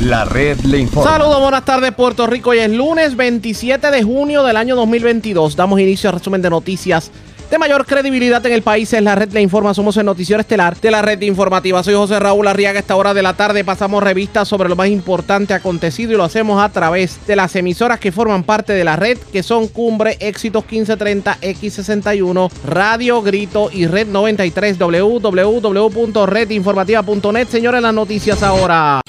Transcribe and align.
La 0.00 0.24
red 0.24 0.58
le 0.60 0.78
informa. 0.78 1.10
Saludos, 1.10 1.40
buenas 1.40 1.64
tardes 1.66 1.92
Puerto 1.92 2.26
Rico. 2.26 2.48
Hoy 2.50 2.60
es 2.60 2.70
lunes 2.70 3.16
27 3.16 3.90
de 3.90 4.02
junio 4.02 4.42
del 4.42 4.56
año 4.56 4.74
2022. 4.74 5.56
Damos 5.56 5.78
inicio 5.78 6.08
al 6.08 6.16
resumen 6.16 6.40
de 6.40 6.48
noticias 6.48 7.10
de 7.50 7.58
mayor 7.58 7.84
credibilidad 7.84 8.46
en 8.46 8.54
el 8.54 8.62
país. 8.62 8.90
Es 8.94 9.02
la 9.02 9.14
red 9.14 9.30
le 9.32 9.42
informa. 9.42 9.74
Somos 9.74 9.98
el 9.98 10.06
noticiero 10.06 10.40
estelar 10.40 10.80
de 10.80 10.90
la 10.90 11.02
red 11.02 11.20
informativa. 11.20 11.82
Soy 11.82 11.92
José 11.92 12.18
Raúl 12.18 12.48
Arriaga. 12.48 12.78
A 12.78 12.80
esta 12.80 12.96
hora 12.96 13.12
de 13.12 13.22
la 13.22 13.34
tarde 13.34 13.62
pasamos 13.62 14.02
revistas 14.02 14.48
sobre 14.48 14.70
lo 14.70 14.76
más 14.76 14.88
importante 14.88 15.52
acontecido 15.52 16.12
y 16.12 16.16
lo 16.16 16.24
hacemos 16.24 16.62
a 16.62 16.70
través 16.70 17.20
de 17.26 17.36
las 17.36 17.54
emisoras 17.54 18.00
que 18.00 18.10
forman 18.10 18.44
parte 18.44 18.72
de 18.72 18.84
la 18.84 18.96
red, 18.96 19.18
que 19.30 19.42
son 19.42 19.68
Cumbre, 19.68 20.16
Éxitos 20.18 20.64
1530, 20.64 21.40
X61, 21.42 22.50
Radio 22.64 23.20
Grito 23.20 23.68
y 23.70 23.86
Red 23.86 24.06
93, 24.06 24.78
www.redinformativa.net. 24.78 27.48
Señores, 27.48 27.82
las 27.82 27.92
noticias 27.92 28.42
ahora. 28.42 29.02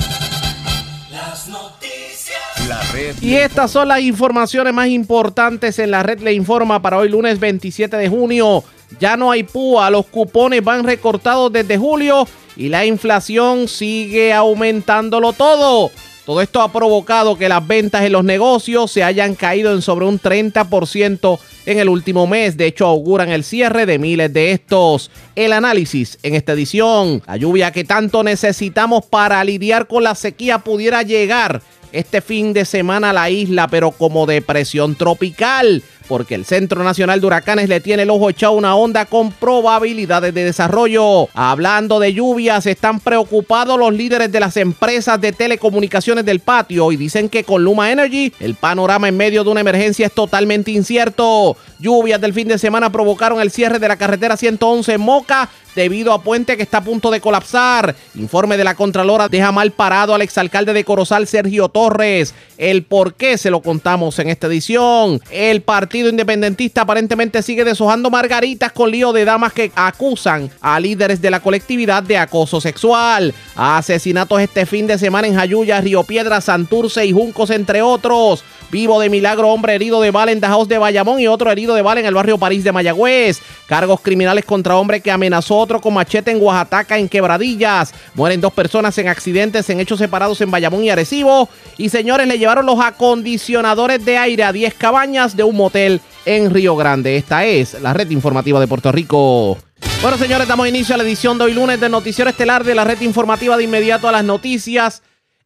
Y 3.19 3.35
estas 3.35 3.71
son 3.71 3.87
las 3.87 4.01
informaciones 4.01 4.73
más 4.73 4.87
importantes 4.87 5.79
en 5.79 5.91
la 5.91 6.03
red 6.03 6.19
Le 6.19 6.33
Informa 6.33 6.81
para 6.81 6.97
hoy 6.97 7.09
lunes 7.09 7.39
27 7.39 7.97
de 7.97 8.09
junio. 8.09 8.63
Ya 8.99 9.17
no 9.17 9.31
hay 9.31 9.43
púa, 9.43 9.89
los 9.89 10.05
cupones 10.05 10.63
van 10.63 10.83
recortados 10.83 11.51
desde 11.51 11.77
julio 11.77 12.27
y 12.55 12.69
la 12.69 12.85
inflación 12.85 13.67
sigue 13.67 14.33
aumentándolo 14.33 15.33
todo. 15.33 15.91
Todo 16.25 16.41
esto 16.41 16.61
ha 16.61 16.71
provocado 16.71 17.35
que 17.35 17.49
las 17.49 17.65
ventas 17.65 18.03
en 18.03 18.11
los 18.11 18.23
negocios 18.23 18.91
se 18.91 19.03
hayan 19.03 19.33
caído 19.33 19.73
en 19.73 19.81
sobre 19.81 20.05
un 20.05 20.19
30% 20.19 21.39
en 21.65 21.79
el 21.79 21.89
último 21.89 22.27
mes. 22.27 22.57
De 22.57 22.67
hecho, 22.67 22.85
auguran 22.85 23.29
el 23.29 23.43
cierre 23.43 23.87
de 23.87 23.97
miles 23.97 24.31
de 24.31 24.51
estos. 24.51 25.09
El 25.35 25.51
análisis 25.51 26.19
en 26.21 26.35
esta 26.35 26.53
edición. 26.53 27.23
La 27.25 27.37
lluvia 27.37 27.71
que 27.71 27.83
tanto 27.83 28.23
necesitamos 28.23 29.05
para 29.05 29.43
lidiar 29.43 29.87
con 29.87 30.03
la 30.03 30.13
sequía 30.13 30.59
pudiera 30.59 31.01
llegar 31.01 31.61
este 31.91 32.21
fin 32.21 32.53
de 32.53 32.65
semana 32.65 33.13
la 33.13 33.29
isla, 33.29 33.67
pero 33.67 33.91
como 33.91 34.25
depresión 34.25 34.95
tropical 34.95 35.83
porque 36.11 36.35
el 36.35 36.43
Centro 36.43 36.83
Nacional 36.83 37.21
de 37.21 37.27
Huracanes 37.27 37.69
le 37.69 37.79
tiene 37.79 38.03
el 38.03 38.09
ojo 38.09 38.29
echado 38.29 38.51
una 38.51 38.75
onda 38.75 39.05
con 39.05 39.31
probabilidades 39.31 40.33
de 40.33 40.43
desarrollo. 40.43 41.29
Hablando 41.33 42.01
de 42.01 42.13
lluvias, 42.13 42.65
están 42.65 42.99
preocupados 42.99 43.79
los 43.79 43.93
líderes 43.93 44.29
de 44.29 44.41
las 44.41 44.57
empresas 44.57 45.21
de 45.21 45.31
telecomunicaciones 45.31 46.25
del 46.25 46.41
patio 46.41 46.91
y 46.91 46.97
dicen 46.97 47.29
que 47.29 47.45
con 47.45 47.63
Luma 47.63 47.93
Energy 47.93 48.33
el 48.41 48.55
panorama 48.55 49.07
en 49.07 49.15
medio 49.15 49.45
de 49.45 49.51
una 49.51 49.61
emergencia 49.61 50.07
es 50.07 50.11
totalmente 50.11 50.71
incierto. 50.71 51.55
Lluvias 51.79 52.19
del 52.19 52.33
fin 52.33 52.49
de 52.49 52.57
semana 52.57 52.91
provocaron 52.91 53.39
el 53.39 53.49
cierre 53.49 53.79
de 53.79 53.87
la 53.87 53.95
carretera 53.95 54.35
111 54.35 54.93
en 54.93 55.01
Moca 55.01 55.49
debido 55.75 56.13
a 56.13 56.21
puente 56.21 56.57
que 56.57 56.63
está 56.63 56.79
a 56.79 56.83
punto 56.83 57.11
de 57.11 57.21
colapsar. 57.21 57.95
Informe 58.15 58.57
de 58.57 58.63
la 58.63 58.75
Contralora 58.75 59.29
deja 59.29 59.51
mal 59.51 59.71
parado 59.71 60.13
al 60.13 60.21
exalcalde 60.21 60.73
de 60.73 60.83
Corozal, 60.83 61.27
Sergio 61.27 61.69
Torres. 61.69 62.33
El 62.57 62.83
por 62.83 63.13
qué 63.15 63.37
se 63.37 63.49
lo 63.49 63.61
contamos 63.61 64.19
en 64.19 64.29
esta 64.29 64.47
edición. 64.47 65.21
El 65.31 65.61
partido 65.61 66.00
Independentista 66.09 66.81
aparentemente 66.81 67.41
sigue 67.41 67.63
deshojando 67.63 68.09
margaritas 68.09 68.71
con 68.71 68.91
lío 68.91 69.13
de 69.13 69.25
damas 69.25 69.53
que 69.53 69.71
acusan 69.75 70.49
a 70.61 70.79
líderes 70.79 71.21
de 71.21 71.31
la 71.31 71.39
colectividad 71.39 72.03
de 72.03 72.17
acoso 72.17 72.59
sexual. 72.59 73.33
Asesinatos 73.55 74.41
este 74.41 74.65
fin 74.65 74.87
de 74.87 74.97
semana 74.97 75.27
en 75.27 75.35
Jayuya, 75.35 75.81
Río 75.81 76.03
Piedra, 76.03 76.41
Santurce 76.41 77.05
y 77.05 77.11
Juncos, 77.11 77.49
entre 77.49 77.81
otros. 77.81 78.43
Vivo 78.71 79.01
de 79.01 79.09
milagro, 79.09 79.49
hombre 79.49 79.75
herido 79.75 79.99
de 79.99 80.11
bala 80.11 80.31
en 80.31 80.39
Dajaos 80.39 80.69
de 80.69 80.77
Bayamón 80.77 81.19
y 81.19 81.27
otro 81.27 81.51
herido 81.51 81.75
de 81.75 81.81
bala 81.81 81.99
en 81.99 82.05
el 82.05 82.13
barrio 82.13 82.37
París 82.37 82.63
de 82.63 82.71
Mayagüez. 82.71 83.41
Cargos 83.67 83.99
criminales 83.99 84.45
contra 84.45 84.77
hombre 84.77 85.01
que 85.01 85.11
amenazó 85.11 85.57
otro 85.57 85.81
con 85.81 85.93
machete 85.93 86.31
en 86.31 86.41
Oaxaca 86.41 86.97
en 86.97 87.09
Quebradillas. 87.09 87.93
Mueren 88.13 88.39
dos 88.39 88.53
personas 88.53 88.97
en 88.97 89.09
accidentes 89.09 89.69
en 89.69 89.81
hechos 89.81 89.99
separados 89.99 90.39
en 90.39 90.51
Bayamón 90.51 90.85
y 90.85 90.89
Arecibo. 90.89 91.49
Y 91.77 91.89
señores, 91.89 92.27
le 92.27 92.39
llevaron 92.39 92.65
los 92.65 92.79
acondicionadores 92.79 94.05
de 94.05 94.17
aire 94.17 94.45
a 94.45 94.53
10 94.53 94.73
cabañas 94.75 95.35
de 95.35 95.43
un 95.43 95.57
motel 95.57 95.90
en 96.25 96.51
Río 96.51 96.75
Grande. 96.75 97.17
Esta 97.17 97.45
es 97.45 97.81
la 97.81 97.93
red 97.93 98.09
informativa 98.11 98.59
de 98.59 98.67
Puerto 98.67 98.91
Rico. 98.91 99.57
Bueno, 100.01 100.17
señores, 100.17 100.47
damos 100.47 100.67
inicio 100.67 100.95
a 100.95 100.97
la 100.97 101.03
edición 101.03 101.37
de 101.37 101.45
hoy 101.45 101.53
lunes 101.53 101.79
del 101.79 101.91
Noticiero 101.91 102.29
Estelar 102.29 102.63
de 102.63 102.75
la 102.75 102.83
red 102.83 103.01
informativa 103.01 103.57
de 103.57 103.63
inmediato 103.63 104.07
a 104.07 104.11
las 104.11 104.23
noticias. 104.23 105.03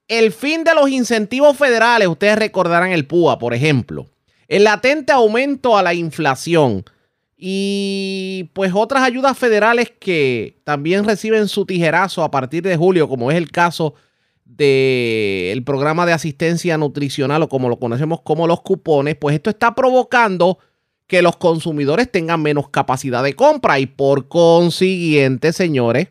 El 0.07 0.31
fin 0.31 0.63
de 0.63 0.75
los 0.75 0.89
incentivos 0.89 1.57
federales, 1.57 2.07
ustedes 2.07 2.37
recordarán 2.37 2.91
el 2.91 3.05
PUA, 3.05 3.39
por 3.39 3.53
ejemplo. 3.53 4.07
El 4.47 4.65
latente 4.65 5.11
aumento 5.11 5.77
a 5.77 5.83
la 5.83 5.93
inflación 5.93 6.85
y 7.37 8.49
pues 8.53 8.71
otras 8.73 9.03
ayudas 9.03 9.37
federales 9.37 9.91
que 9.99 10.61
también 10.63 11.03
reciben 11.03 11.47
su 11.47 11.65
tijerazo 11.65 12.23
a 12.23 12.31
partir 12.31 12.63
de 12.63 12.77
julio, 12.77 13.09
como 13.09 13.31
es 13.31 13.37
el 13.37 13.51
caso 13.51 13.95
del 14.45 15.63
programa 15.63 16.05
de 16.05 16.13
asistencia 16.13 16.77
nutricional 16.77 17.43
o 17.43 17.49
como 17.49 17.67
lo 17.67 17.79
conocemos 17.79 18.21
como 18.21 18.47
los 18.47 18.61
cupones, 18.61 19.15
pues 19.15 19.35
esto 19.35 19.49
está 19.49 19.75
provocando 19.75 20.59
que 21.07 21.21
los 21.21 21.35
consumidores 21.37 22.11
tengan 22.11 22.41
menos 22.41 22.69
capacidad 22.69 23.23
de 23.23 23.33
compra 23.33 23.79
y 23.79 23.87
por 23.87 24.27
consiguiente, 24.27 25.51
señores, 25.51 26.07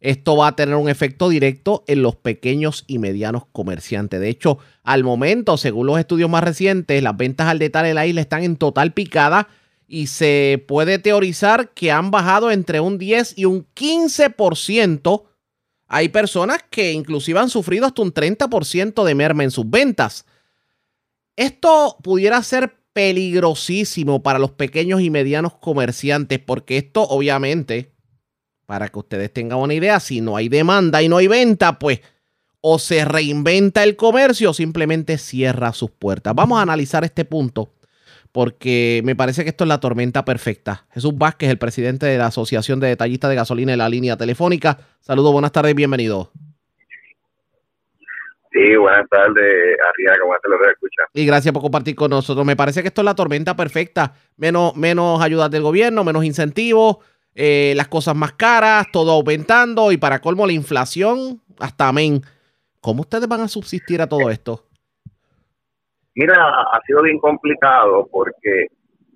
esto 0.00 0.36
va 0.36 0.48
a 0.48 0.56
tener 0.56 0.76
un 0.76 0.88
efecto 0.88 1.28
directo 1.28 1.82
en 1.88 2.02
los 2.02 2.16
pequeños 2.16 2.84
y 2.86 2.98
medianos 2.98 3.44
comerciantes. 3.50 4.20
De 4.20 4.28
hecho, 4.28 4.58
al 4.84 5.04
momento, 5.04 5.56
según 5.56 5.86
los 5.86 5.98
estudios 5.98 6.30
más 6.30 6.44
recientes, 6.44 7.02
las 7.02 7.16
ventas 7.16 7.48
al 7.48 7.58
detalle 7.58 7.90
en 7.90 7.94
la 7.96 8.06
isla 8.06 8.20
están 8.20 8.44
en 8.44 8.56
total 8.56 8.92
picada 8.92 9.48
y 9.88 10.08
se 10.08 10.64
puede 10.68 10.98
teorizar 10.98 11.70
que 11.70 11.90
han 11.90 12.10
bajado 12.10 12.50
entre 12.50 12.80
un 12.80 12.98
10 12.98 13.38
y 13.38 13.46
un 13.46 13.66
15%. 13.74 15.24
Hay 15.88 16.08
personas 16.08 16.64
que 16.68 16.92
inclusive 16.92 17.38
han 17.38 17.50
sufrido 17.50 17.86
hasta 17.86 18.02
un 18.02 18.12
30% 18.12 19.04
de 19.04 19.14
merma 19.14 19.44
en 19.44 19.50
sus 19.50 19.68
ventas. 19.68 20.26
Esto 21.36 21.96
pudiera 22.02 22.42
ser 22.42 22.76
peligrosísimo 22.92 24.22
para 24.22 24.38
los 24.38 24.52
pequeños 24.52 25.00
y 25.02 25.10
medianos 25.10 25.54
comerciantes 25.54 26.38
porque 26.38 26.78
esto 26.78 27.02
obviamente 27.02 27.92
para 28.64 28.88
que 28.88 28.98
ustedes 28.98 29.32
tengan 29.32 29.58
una 29.58 29.74
idea, 29.74 30.00
si 30.00 30.20
no 30.20 30.36
hay 30.36 30.48
demanda 30.48 31.02
y 31.02 31.08
no 31.08 31.18
hay 31.18 31.28
venta, 31.28 31.78
pues 31.78 32.00
o 32.60 32.80
se 32.80 33.04
reinventa 33.04 33.84
el 33.84 33.94
comercio 33.94 34.50
o 34.50 34.54
simplemente 34.54 35.18
cierra 35.18 35.72
sus 35.72 35.90
puertas. 35.90 36.34
Vamos 36.34 36.58
a 36.58 36.62
analizar 36.62 37.04
este 37.04 37.24
punto 37.24 37.70
porque 38.36 39.00
me 39.02 39.16
parece 39.16 39.44
que 39.44 39.48
esto 39.48 39.64
es 39.64 39.68
la 39.68 39.80
tormenta 39.80 40.22
perfecta. 40.26 40.84
Jesús 40.92 41.16
Vázquez, 41.16 41.48
el 41.48 41.56
presidente 41.56 42.04
de 42.04 42.18
la 42.18 42.26
Asociación 42.26 42.80
de 42.80 42.88
Detallistas 42.88 43.30
de 43.30 43.34
Gasolina 43.34 43.72
en 43.72 43.78
la 43.78 43.88
línea 43.88 44.18
telefónica. 44.18 44.76
Saludos, 45.00 45.32
buenas 45.32 45.52
tardes, 45.52 45.74
bienvenido. 45.74 46.30
Sí, 48.52 48.76
buenas 48.76 49.08
tardes, 49.08 49.78
Arriaga, 49.88 50.18
¿cómo 50.20 50.34
te 50.42 50.48
lo 50.50 50.70
escuchar? 50.70 51.06
Y 51.14 51.24
gracias 51.24 51.50
por 51.54 51.62
compartir 51.62 51.94
con 51.94 52.10
nosotros. 52.10 52.44
Me 52.44 52.56
parece 52.56 52.82
que 52.82 52.88
esto 52.88 53.00
es 53.00 53.06
la 53.06 53.14
tormenta 53.14 53.56
perfecta. 53.56 54.12
Menos, 54.36 54.76
menos 54.76 55.22
ayudas 55.22 55.50
del 55.50 55.62
gobierno, 55.62 56.04
menos 56.04 56.22
incentivos, 56.22 56.98
eh, 57.34 57.72
las 57.74 57.88
cosas 57.88 58.14
más 58.14 58.34
caras, 58.34 58.88
todo 58.92 59.12
aumentando 59.12 59.92
y 59.92 59.96
para 59.96 60.20
colmo 60.20 60.46
la 60.46 60.52
inflación, 60.52 61.40
hasta 61.58 61.88
amén. 61.88 62.20
¿Cómo 62.82 63.00
ustedes 63.00 63.28
van 63.28 63.40
a 63.40 63.48
subsistir 63.48 64.02
a 64.02 64.06
todo 64.06 64.28
esto? 64.28 64.65
Mira, 66.16 66.48
ha 66.48 66.80
sido 66.86 67.02
bien 67.02 67.18
complicado 67.18 68.08
porque 68.10 68.66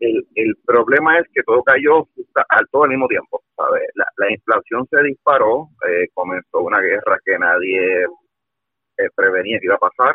el, 0.01 0.27
el 0.35 0.55
problema 0.65 1.19
es 1.19 1.27
que 1.33 1.43
todo 1.43 1.63
cayó 1.63 2.07
al 2.49 2.69
todo 2.71 2.85
al 2.85 2.91
mismo 2.91 3.09
tiempo. 3.09 3.43
¿sabes? 3.57 3.83
La, 3.95 4.31
inflación 4.31 4.87
se 4.91 5.03
disparó, 5.03 5.69
eh, 5.89 6.09
comenzó 6.15 6.61
una 6.61 6.81
guerra 6.81 7.19
que 7.25 7.39
nadie 7.39 8.05
eh, 8.05 9.09
prevenía 9.15 9.59
que 9.59 9.67
iba 9.67 9.77
a 9.77 9.79
pasar. 9.79 10.15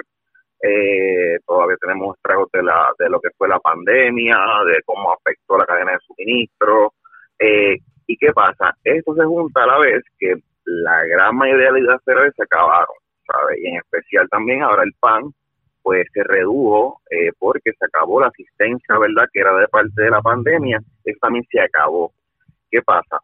todavía 1.46 1.78
tenemos 1.82 2.16
estragos 2.16 2.50
de, 2.54 2.64
la, 2.64 2.88
de 2.98 3.10
lo 3.10 3.20
que 3.20 3.30
fue 3.38 3.48
la 3.48 3.60
pandemia, 3.60 4.38
de 4.68 4.82
cómo 4.86 5.12
afectó 5.14 5.58
la 5.58 5.66
cadena 5.66 5.92
de 5.92 6.00
suministro. 6.08 6.94
Eh, 7.40 7.78
¿Y 8.08 8.18
qué 8.18 8.32
pasa? 8.34 8.76
Esto 8.84 9.16
se 9.16 9.26
junta 9.26 9.64
a 9.64 9.68
la 9.68 9.80
vez 9.80 10.04
que 10.20 10.36
la 10.66 11.04
gran 11.06 11.36
mayoría 11.36 11.72
de 11.72 11.82
las 11.82 12.04
cereales 12.04 12.34
se 12.36 12.44
acabaron, 12.44 12.96
¿sabes? 13.28 13.60
Y 13.60 13.68
en 13.68 13.78
especial 13.78 14.28
también 14.30 14.64
ahora 14.64 14.84
el 14.84 14.94
pan, 15.00 15.24
pues 15.86 16.08
se 16.12 16.24
redujo 16.24 17.00
eh, 17.12 17.32
porque 17.38 17.72
se 17.78 17.86
acabó 17.86 18.20
la 18.20 18.30
asistencia, 18.30 18.98
¿verdad? 18.98 19.30
Que 19.32 19.42
era 19.42 19.56
de 19.56 19.68
parte 19.68 20.02
de 20.02 20.10
la 20.10 20.20
pandemia, 20.20 20.82
eso 21.04 21.20
también 21.22 21.46
se 21.52 21.62
acabó. 21.62 22.12
¿Qué 22.72 22.82
pasa? 22.82 23.20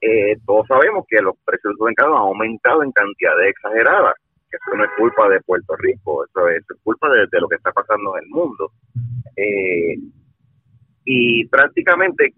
Eh, 0.00 0.36
todos 0.46 0.64
sabemos 0.68 1.04
que 1.08 1.20
los 1.20 1.34
precios 1.44 1.70
del 1.70 1.78
supermercado 1.78 2.14
han 2.14 2.22
aumentado 2.22 2.84
en 2.84 2.92
cantidad 2.92 3.36
de 3.36 3.48
exageradas, 3.48 4.14
eso 4.48 4.76
no 4.76 4.84
es 4.84 4.90
culpa 4.96 5.28
de 5.28 5.40
Puerto 5.40 5.74
Rico, 5.74 6.24
eso 6.24 6.48
es, 6.50 6.64
culpa 6.84 7.08
de, 7.10 7.26
lo 7.40 7.48
que 7.48 7.56
está 7.56 7.72
pasando 7.72 8.16
en 8.16 8.22
el 8.22 8.30
mundo. 8.30 8.70
Eh, 9.36 9.96
y 11.04 11.48
prácticamente 11.48 12.32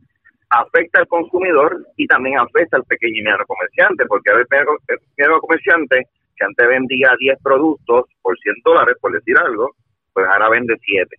afecta 0.49 1.01
al 1.01 1.09
consumidor 1.09 1.87
y 1.99 2.07
también 2.07 2.39
afecta 2.39 2.79
al 2.79 2.85
pequeño 2.85 3.19
y 3.19 3.23
mediano 3.23 3.45
comerciante, 3.45 4.07
porque 4.07 4.31
el 4.31 4.47
pequeño 4.47 5.39
comerciante 5.41 6.09
que 6.37 6.45
antes 6.45 6.69
vendía 6.69 7.11
10 7.19 7.39
productos 7.43 8.07
por 8.23 8.39
100 8.39 8.55
dólares, 8.65 8.97
por 9.01 9.13
decir 9.13 9.37
algo, 9.39 9.71
pues 10.13 10.27
ahora 10.27 10.49
vende 10.51 10.77
7. 10.81 11.17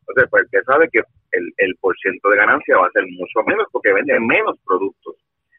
Entonces, 0.00 0.30
pues 0.30 0.44
que 0.50 0.62
sabe 0.62 0.88
que 0.90 1.00
el, 1.32 1.52
el 1.58 1.76
por 1.80 1.94
de 2.02 2.36
ganancia 2.36 2.78
va 2.78 2.86
a 2.86 2.90
ser 2.90 3.04
mucho 3.06 3.42
menos 3.46 3.66
porque 3.70 3.92
vende 3.92 4.18
menos 4.20 4.58
productos. 4.64 5.14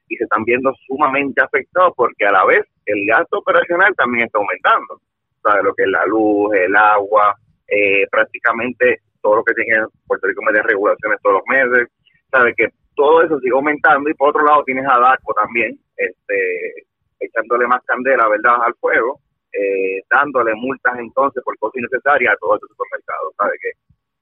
y 0.09 0.17
se 0.17 0.25
están 0.25 0.43
viendo 0.43 0.73
sumamente 0.85 1.41
afectados 1.41 1.93
porque 1.95 2.25
a 2.25 2.33
la 2.33 2.43
vez 2.43 2.65
el 2.85 3.05
gasto 3.05 3.37
operacional 3.37 3.95
también 3.95 4.25
está 4.25 4.39
aumentando. 4.39 4.99
¿Sabes? 5.41 5.63
Lo 5.63 5.73
que 5.73 5.83
es 5.83 5.89
la 5.89 6.05
luz, 6.05 6.53
el 6.53 6.75
agua, 6.75 7.35
eh, 7.67 8.05
prácticamente 8.11 8.99
todo 9.21 9.37
lo 9.37 9.43
que 9.43 9.53
tiene 9.53 9.85
Puerto 10.05 10.27
Rico 10.27 10.41
media 10.43 10.63
regulaciones 10.63 11.19
todos 11.23 11.37
los 11.37 11.43
meses. 11.47 11.87
¿Sabe? 12.29 12.53
Que 12.55 12.67
todo 12.95 13.23
eso 13.23 13.39
sigue 13.39 13.55
aumentando 13.55 14.09
y 14.09 14.13
por 14.13 14.29
otro 14.29 14.43
lado 14.43 14.63
tienes 14.63 14.85
a 14.87 14.99
DACO 14.99 15.33
también, 15.33 15.79
este, 15.97 16.85
echándole 17.21 17.67
más 17.67 17.81
candela, 17.85 18.27
¿verdad?, 18.27 18.57
al 18.65 18.75
fuego, 18.75 19.21
eh, 19.53 20.01
dándole 20.09 20.53
multas 20.55 20.97
entonces 20.99 21.43
por 21.43 21.57
cosas 21.57 21.77
innecesarias 21.77 22.33
a 22.33 22.37
todos 22.37 22.55
estos 22.55 22.69
supermercados. 22.69 23.33
¿Sabe? 23.37 23.53
Que 23.61 23.71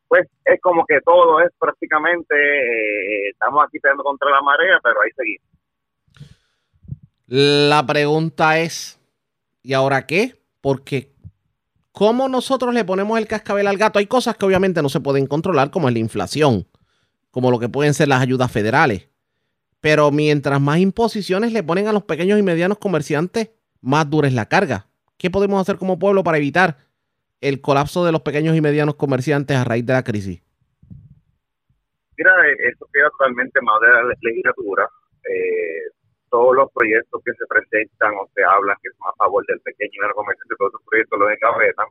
pues 0.07 0.27
es 0.43 0.59
como 0.59 0.85
que 0.85 0.99
todo 1.01 1.39
es 1.39 1.51
prácticamente, 1.59 2.35
eh, 2.35 3.29
estamos 3.29 3.63
aquí 3.63 3.79
peleando 3.79 4.03
contra 4.03 4.29
la 4.31 4.41
marea, 4.41 4.79
pero 4.83 5.01
ahí 5.01 5.11
seguimos. 5.15 5.47
La 7.27 7.85
pregunta 7.85 8.57
es, 8.57 8.99
¿y 9.61 9.73
ahora 9.73 10.07
qué? 10.07 10.33
Porque 10.61 11.11
¿cómo 11.91 12.27
nosotros 12.27 12.73
le 12.73 12.83
ponemos 12.83 13.19
el 13.19 13.27
cascabel 13.27 13.67
al 13.67 13.77
gato? 13.77 13.99
Hay 13.99 14.07
cosas 14.07 14.35
que 14.35 14.45
obviamente 14.47 14.81
no 14.81 14.89
se 14.89 14.99
pueden 14.99 15.27
controlar, 15.27 15.69
como 15.69 15.87
es 15.87 15.93
la 15.93 15.99
inflación, 15.99 16.65
como 17.29 17.51
lo 17.51 17.59
que 17.59 17.69
pueden 17.69 17.93
ser 17.93 18.07
las 18.07 18.21
ayudas 18.21 18.51
federales. 18.51 19.08
Pero 19.81 20.11
mientras 20.11 20.59
más 20.59 20.79
imposiciones 20.79 21.53
le 21.53 21.63
ponen 21.63 21.87
a 21.87 21.93
los 21.93 22.03
pequeños 22.03 22.37
y 22.37 22.43
medianos 22.43 22.77
comerciantes, 22.79 23.51
más 23.81 24.09
dura 24.09 24.27
es 24.27 24.33
la 24.33 24.47
carga. 24.47 24.87
¿Qué 25.17 25.29
podemos 25.29 25.61
hacer 25.61 25.77
como 25.77 25.99
pueblo 25.99 26.23
para 26.23 26.37
evitar 26.37 26.77
el 27.41 27.61
colapso 27.61 28.05
de 28.05 28.11
los 28.11 28.21
pequeños 28.21 28.55
y 28.55 28.61
medianos 28.61 28.95
comerciantes 28.95 29.55
a 29.55 29.63
raíz 29.63 29.85
de 29.85 29.93
la 29.93 30.03
crisis? 30.03 30.41
Mira, 32.17 32.31
esto 32.67 32.85
queda 32.91 33.09
totalmente 33.11 33.61
más 33.61 33.79
de 33.79 33.87
la 33.87 34.13
legislatura. 34.21 34.89
Eh, 35.23 35.87
todos 36.29 36.55
los 36.55 36.71
proyectos 36.73 37.21
que 37.23 37.33
se 37.33 37.45
presentan 37.47 38.13
o 38.15 38.29
se 38.35 38.43
hablan 38.43 38.75
que 38.83 38.89
son 38.91 39.07
a 39.07 39.15
favor 39.15 39.45
del 39.47 39.59
pequeño 39.61 39.91
y 39.93 39.99
mediano 39.99 40.15
comerciante, 40.15 40.55
todos 40.57 40.71
esos 40.71 40.83
proyectos 40.85 41.19
los 41.19 41.31
encabetan. 41.31 41.87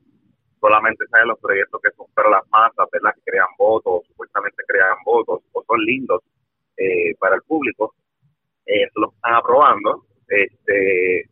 Solamente 0.61 1.07
saben 1.07 1.29
los 1.29 1.39
proyectos 1.39 1.81
que 1.81 1.91
son 1.97 2.07
para 2.15 2.31
las 2.31 2.43
masas, 2.51 2.89
¿verdad? 2.93 3.15
Que 3.15 3.31
crean 3.31 3.49
votos, 3.57 4.05
supuestamente 4.09 4.63
crean 4.67 4.97
votos, 5.05 5.41
o 5.53 5.65
son 5.65 5.81
lindos 5.85 6.21
eh, 6.21 6.28
para 7.29 7.37
el 7.37 7.43
público. 7.43 7.95
Eh, 8.67 8.89
lo 8.97 9.13
están 9.13 9.35
aprobando. 9.35 10.05
Este, 10.29 11.25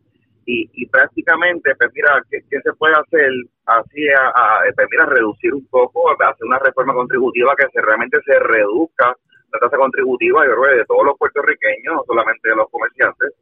y, 0.49 0.85
prácticamente, 0.87 1.75
pues 1.75 1.91
mira, 1.93 2.21
¿qué, 2.31 2.41
se 2.49 2.73
puede 2.73 2.95
hacer? 2.95 3.29
Así, 3.65 4.07
a, 4.09 4.61
pues 4.73 4.87
mira, 4.89 5.05
reducir 5.05 5.53
un 5.53 5.67
poco, 5.67 6.09
hacer 6.09 6.47
una 6.47 6.59
reforma 6.59 6.93
contributiva 6.93 7.53
que 7.57 7.65
se, 7.73 7.81
realmente 7.81 8.17
se 8.25 8.39
reduzca 8.39 9.13
la 9.51 9.59
tasa 9.59 9.77
contributiva, 9.77 10.45
yo 10.45 10.55
creo, 10.55 10.77
de 10.77 10.85
todos 10.85 11.05
los 11.05 11.17
puertorriqueños, 11.17 11.95
no 11.95 12.03
solamente 12.07 12.49
de 12.49 12.55
los 12.55 12.69
comerciantes. 12.69 13.33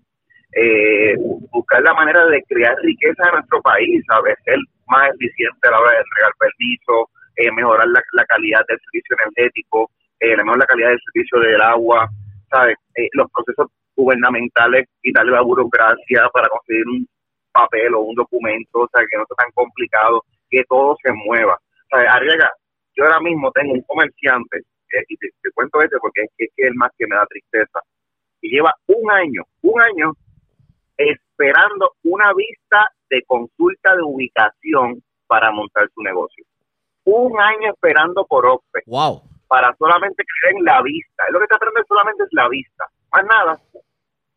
Eh, 0.53 1.15
buscar 1.51 1.83
la 1.83 1.93
manera 1.93 2.25
de 2.25 2.41
crear 2.47 2.75
riqueza 2.81 3.27
en 3.27 3.35
nuestro 3.35 3.61
país, 3.61 4.03
¿sabes? 4.07 4.35
Ser 4.43 4.57
más 4.87 5.09
eficiente 5.13 5.67
a 5.67 5.71
la 5.71 5.79
hora 5.79 5.91
de 5.91 5.97
entregar 5.97 6.31
permiso, 6.39 7.09
eh, 7.35 7.51
mejorar 7.51 7.87
la, 7.87 8.25
calidad 8.25 8.65
del 8.67 8.79
servicio 8.79 9.15
energético, 9.21 9.91
eh, 10.21 10.35
mejorar 10.37 10.57
la 10.57 10.65
calidad 10.65 10.89
del 10.89 11.01
servicio 11.13 11.39
del 11.39 11.61
agua, 11.61 12.09
Eh, 12.63 13.09
los 13.13 13.29
procesos 13.31 13.67
gubernamentales, 13.95 14.87
quitarle 15.01 15.31
la 15.31 15.41
burocracia 15.41 16.29
para 16.33 16.47
conseguir 16.49 16.87
un 16.87 17.07
papel 17.51 17.93
o 17.95 18.01
un 18.01 18.15
documento, 18.15 18.79
o 18.79 18.89
sea, 18.93 19.05
que 19.09 19.17
no 19.17 19.23
sea 19.27 19.45
tan 19.45 19.51
complicado, 19.53 20.23
que 20.49 20.63
todo 20.67 20.95
se 21.03 21.11
mueva. 21.13 21.57
¿Sabes? 21.89 22.07
Arriaga, 22.09 22.51
yo 22.95 23.05
ahora 23.05 23.19
mismo 23.21 23.51
tengo 23.51 23.73
un 23.73 23.81
comerciante, 23.83 24.57
eh, 24.57 25.03
y 25.07 25.17
te, 25.17 25.29
cuento 25.53 25.81
este 25.81 25.97
porque 25.99 26.21
es, 26.23 26.29
que 26.37 26.45
es 26.45 26.67
el 26.69 26.75
más 26.75 26.91
que 26.97 27.07
me 27.07 27.15
da 27.15 27.25
tristeza, 27.25 27.79
y 28.41 28.49
lleva 28.49 28.73
un 28.87 29.09
año, 29.11 29.43
un 29.61 29.81
año 29.81 30.11
esperando 30.97 31.91
una 32.03 32.33
vista 32.33 32.89
de 33.09 33.21
consulta 33.23 33.95
de 33.95 34.03
ubicación 34.03 35.01
para 35.27 35.51
montar 35.51 35.89
su 35.93 36.01
negocio. 36.01 36.45
Un 37.05 37.39
año 37.39 37.71
esperando 37.71 38.25
por 38.25 38.45
OPE. 38.45 38.81
Wow. 38.87 39.21
Para 39.47 39.75
solamente 39.75 40.23
que 40.23 40.53
den 40.53 40.65
la 40.65 40.81
vista. 40.81 41.23
Es 41.27 41.33
lo 41.33 41.39
que 41.39 41.45
está 41.45 41.55
esperando 41.55 41.83
solamente 41.87 42.23
es 42.23 42.29
la 42.31 42.49
vista. 42.49 42.85
Más 43.11 43.25
nada. 43.25 43.59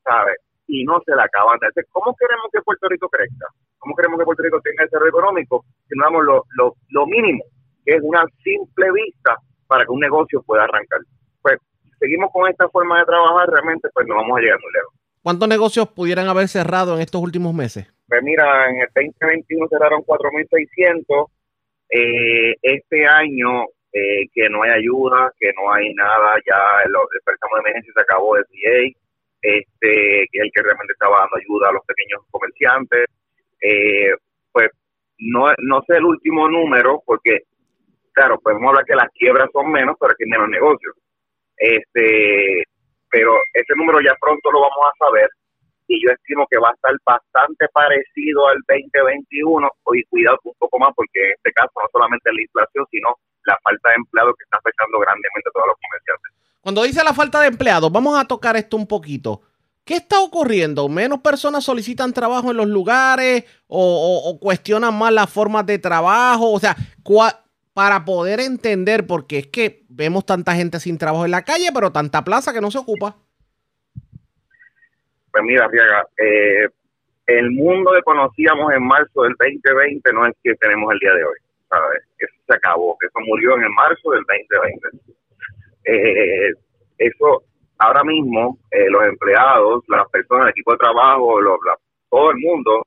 ¿sabes? 0.08 0.37
Y 0.66 0.84
no 0.84 1.00
se 1.05 1.14
la 1.14 1.25
acaban 1.25 1.58
hacer. 1.62 1.87
¿Cómo 1.90 2.14
queremos 2.16 2.46
que 2.52 2.60
Puerto 2.62 2.88
Rico 2.88 3.08
crezca? 3.08 3.46
¿Cómo 3.78 3.94
queremos 3.94 4.19
que 4.19 4.25
Puerto 4.25 4.43
Rico 4.43 4.60
tenga 4.60 4.84
desarrollo 4.84 5.10
económico 5.10 5.64
si 5.88 5.96
no 5.96 6.05
damos 6.05 6.25
lo, 6.25 6.44
lo, 6.56 6.75
lo 6.90 7.06
mínimo, 7.06 7.44
que 7.84 7.94
es 7.94 8.02
una 8.02 8.25
simple 8.43 8.93
vista 8.93 9.37
para 9.66 9.84
que 9.84 9.93
un 9.93 10.00
negocio 10.00 10.43
pueda 10.43 10.64
arrancar? 10.64 11.00
Pues 11.40 11.58
seguimos 11.99 12.31
con 12.32 12.49
esta 12.50 12.69
forma 12.69 12.99
de 12.99 13.06
trabajar, 13.06 13.49
realmente 13.49 13.88
pues 13.94 14.06
no 14.06 14.16
vamos 14.16 14.38
a 14.38 14.40
llegar 14.40 14.58
muy 14.61 14.72
lejos. 14.72 14.94
¿Cuántos 15.22 15.49
negocios 15.49 15.88
pudieran 15.88 16.28
haber 16.28 16.49
cerrado 16.49 16.94
en 16.94 17.00
estos 17.00 17.20
últimos 17.20 17.54
meses? 17.54 17.87
Pues 18.06 18.22
mira, 18.22 18.69
en 18.70 18.81
el 18.81 18.88
2021 18.94 19.69
cerraron 19.69 20.02
4.600. 20.02 21.31
Eh, 21.90 22.54
este 22.62 23.06
año 23.06 23.64
eh, 23.93 24.26
que 24.32 24.49
no 24.50 24.62
hay 24.62 24.70
ayuda, 24.70 25.32
que 25.38 25.50
no 25.56 25.73
hay 25.73 25.93
nada, 25.94 26.37
ya 26.46 26.82
el, 26.85 26.90
el 26.90 27.20
préstamo 27.25 27.56
de 27.56 27.61
emergencia 27.61 27.93
se 27.94 28.00
acabó 28.02 28.37
el 28.37 28.44
DA 28.44 28.99
este, 29.43 30.26
que 30.31 30.38
es 30.38 30.44
el 30.44 30.50
que 30.52 30.62
realmente 30.62 30.93
estaba 30.93 31.20
dando 31.20 31.37
ayuda 31.37 31.69
a 31.69 31.73
los 31.73 31.85
pequeños 31.87 32.23
comerciantes. 32.31 33.06
Eh, 33.61 34.14
pues 34.52 34.70
no, 35.19 35.46
no 35.58 35.82
sé 35.87 35.96
el 35.96 36.05
último 36.05 36.49
número, 36.49 37.02
porque, 37.05 37.43
claro, 38.12 38.38
podemos 38.40 38.69
hablar 38.69 38.85
que 38.85 38.96
las 38.96 39.11
quiebras 39.12 39.49
son 39.52 39.70
menos, 39.70 39.96
pero 39.99 40.14
hay 40.19 40.26
menos 40.26 40.49
negocios. 40.49 40.94
Este, 41.56 42.64
pero 43.11 43.35
ese 43.52 43.75
número 43.76 44.00
ya 44.00 44.14
pronto 44.20 44.50
lo 44.50 44.61
vamos 44.61 44.87
a 44.87 45.06
saber 45.06 45.29
y 45.88 46.05
yo 46.05 46.12
estimo 46.12 46.46
que 46.50 46.58
va 46.58 46.69
a 46.70 46.75
estar 46.75 46.93
bastante 47.05 47.67
parecido 47.73 48.46
al 48.46 48.58
2021 48.69 49.69
y 49.94 50.05
cuidado 50.05 50.38
un 50.44 50.55
poco 50.58 50.79
más 50.79 50.90
porque 50.94 51.25
en 51.25 51.32
este 51.32 51.52
caso 51.52 51.73
no 51.75 51.88
solamente 51.90 52.31
la 52.32 52.43
inflación 52.43 52.87
sino 52.90 53.08
la 53.44 53.58
falta 53.64 53.88
de 53.88 53.96
empleados 53.96 54.35
que 54.37 54.44
está 54.44 54.58
afectando 54.58 54.99
grandemente 55.00 55.49
a 55.49 55.52
todos 55.52 55.67
los 55.67 55.76
comerciantes. 55.81 56.32
Cuando 56.61 56.82
dice 56.82 57.02
la 57.02 57.14
falta 57.14 57.40
de 57.40 57.49
empleados, 57.49 57.90
vamos 57.90 58.20
a 58.20 58.26
tocar 58.26 58.56
esto 58.56 58.76
un 58.76 58.87
poquito. 58.87 59.40
¿Qué 59.85 59.96
está 59.96 60.20
ocurriendo? 60.20 60.87
¿Menos 60.90 61.20
personas 61.20 61.64
solicitan 61.64 62.12
trabajo 62.12 62.50
en 62.50 62.58
los 62.58 62.67
lugares 62.67 63.44
o, 63.67 64.38
cuestionan 64.38 64.94
más 64.94 65.11
las 65.11 65.31
formas 65.31 65.64
de 65.64 65.79
trabajo? 65.79 66.52
O 66.52 66.61
sea, 66.61 66.76
para 67.73 68.05
poder 68.05 68.40
entender, 68.40 69.06
porque 69.06 69.38
es 69.38 69.46
que 69.46 69.87
vemos 69.88 70.26
tanta 70.26 70.55
gente 70.55 70.79
sin 70.79 70.99
trabajo 70.99 71.25
en 71.25 71.31
la 71.31 71.43
calle, 71.43 71.70
pero 71.73 71.90
tanta 71.90 72.23
plaza 72.23 72.52
que 72.52 72.61
no 72.61 72.70
se 72.70 72.76
ocupa. 72.76 73.17
Pues 75.38 75.46
mira, 75.46 75.69
Riaga, 75.69 76.05
eh, 76.19 76.69
el 77.29 77.50
mundo 77.52 77.93
que 77.93 78.02
conocíamos 78.02 78.73
en 78.73 78.85
marzo 78.85 79.23
del 79.23 79.35
2020 79.38 80.12
no 80.12 80.26
es 80.26 80.35
que 80.43 80.52
tenemos 80.56 80.92
el 80.92 80.99
día 80.99 81.12
de 81.14 81.23
hoy, 81.23 81.38
¿sabes? 81.71 82.02
Eso 82.18 82.35
se 82.45 82.54
acabó, 82.54 82.97
eso 83.00 83.21
murió 83.25 83.54
en 83.54 83.62
el 83.62 83.71
marzo 83.71 84.11
del 84.11 84.25
2020 84.26 84.88
eh, 85.85 86.50
eso 86.99 87.45
ahora 87.78 88.02
mismo 88.02 88.59
eh, 88.73 88.90
los 88.90 89.04
empleados, 89.04 89.85
las 89.87 90.09
personas, 90.11 90.47
el 90.47 90.50
equipo 90.50 90.73
de 90.73 90.78
trabajo, 90.78 91.38
todo 92.11 92.30
el 92.33 92.38
mundo 92.38 92.85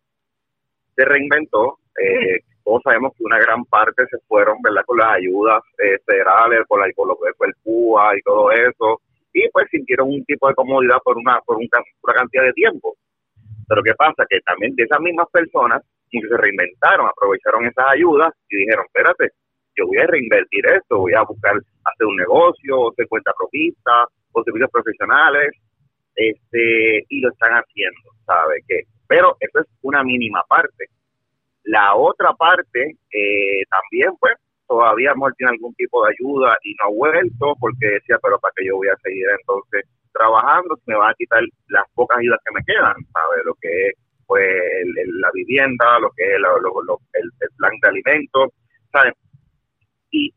se 0.94 1.06
reinventó. 1.06 1.80
Eh, 2.04 2.42
todos 2.66 2.82
sabemos 2.84 3.14
que 3.18 3.24
una 3.24 3.40
gran 3.40 3.64
parte 3.64 4.06
se 4.08 4.18
fueron, 4.28 4.62
¿verdad? 4.62 4.84
Con 4.86 4.98
las 4.98 5.14
ayudas 5.14 5.64
eh, 5.78 5.98
federales, 6.06 6.68
por, 6.68 6.86
la, 6.86 6.94
por 6.94 7.08
lo 7.08 7.18
el 7.24 7.54
PUA 7.64 8.18
y 8.18 8.22
todo 8.24 8.52
eso, 8.52 9.02
y 9.34 9.50
pues 9.50 9.68
sintieron 9.70 10.10
un 10.10 10.24
tipo 10.26 10.48
de 10.48 10.56
comodidad 10.56 10.98
por 11.04 11.18
una, 11.18 11.40
por 11.42 11.58
una 11.58 12.14
cantidad 12.14 12.44
de 12.44 12.54
tiempo. 12.54 12.96
Pero 13.68 13.84
¿qué 13.84 13.94
pasa? 13.96 14.26
Que 14.30 14.40
también 14.42 14.76
de 14.76 14.84
esas 14.84 15.00
mismas 15.00 15.28
personas 15.32 15.82
que 16.10 16.20
se 16.20 16.38
reinventaron, 16.38 17.08
aprovecharon 17.08 17.66
esas 17.66 17.86
ayudas 17.88 18.34
y 18.50 18.58
dijeron, 18.58 18.86
espérate, 18.86 19.30
yo 19.78 19.88
voy 19.88 19.98
a 19.98 20.08
reinvertir 20.08 20.66
esto, 20.66 21.00
voy 21.00 21.14
a 21.14 21.24
buscar 21.24 21.56
hacer 21.56 22.08
un 22.08 22.18
negocio, 22.18 22.78
o 22.78 22.92
hacer 22.92 23.08
cuenta 23.08 23.32
propista, 23.38 24.06
o 24.34 24.44
servicios 24.44 24.70
profesionales, 24.72 25.52
este, 26.16 27.06
y 27.08 27.22
lo 27.22 27.30
están 27.30 27.54
haciendo, 27.54 28.12
¿sabe? 28.26 28.62
Que, 28.68 28.82
pero 29.08 29.38
eso 29.40 29.60
es 29.60 29.68
una 29.82 30.04
mínima 30.04 30.44
parte. 30.48 30.88
La 31.64 31.96
otra 31.96 32.34
parte, 32.34 32.98
eh, 33.12 33.64
también, 33.70 34.12
pues, 34.20 34.36
todavía 34.72 35.14
mejor 35.16 35.34
tiene 35.36 35.52
algún 35.52 35.74
tipo 35.76 36.06
de 36.06 36.14
ayuda 36.16 36.56
y 36.64 36.74
no 36.80 36.86
ha 36.86 36.96
vuelto 36.96 37.56
porque 37.60 38.00
decía, 38.00 38.18
pero 38.24 38.40
para 38.40 38.54
que 38.56 38.66
yo 38.66 38.78
voy 38.78 38.88
a 38.88 38.96
seguir 39.04 39.26
entonces 39.38 39.84
trabajando, 40.14 40.80
me 40.86 40.96
van 40.96 41.12
a 41.12 41.16
quitar 41.16 41.44
las 41.68 41.84
pocas 41.94 42.18
ayudas 42.20 42.40
que 42.46 42.54
me 42.54 42.64
quedan, 42.64 42.96
¿sabe? 43.12 43.44
Lo 43.44 43.54
que 43.60 43.68
es 43.68 43.94
pues 44.26 44.48
la 45.20 45.30
vivienda, 45.34 46.00
lo 46.00 46.10
que 46.12 46.24
es 46.24 46.36
el, 46.36 47.30
el, 47.42 47.50
plan 47.58 47.74
de 47.82 47.88
alimentos, 47.90 48.48
¿sabes? 48.94 49.14
y, 50.10 50.34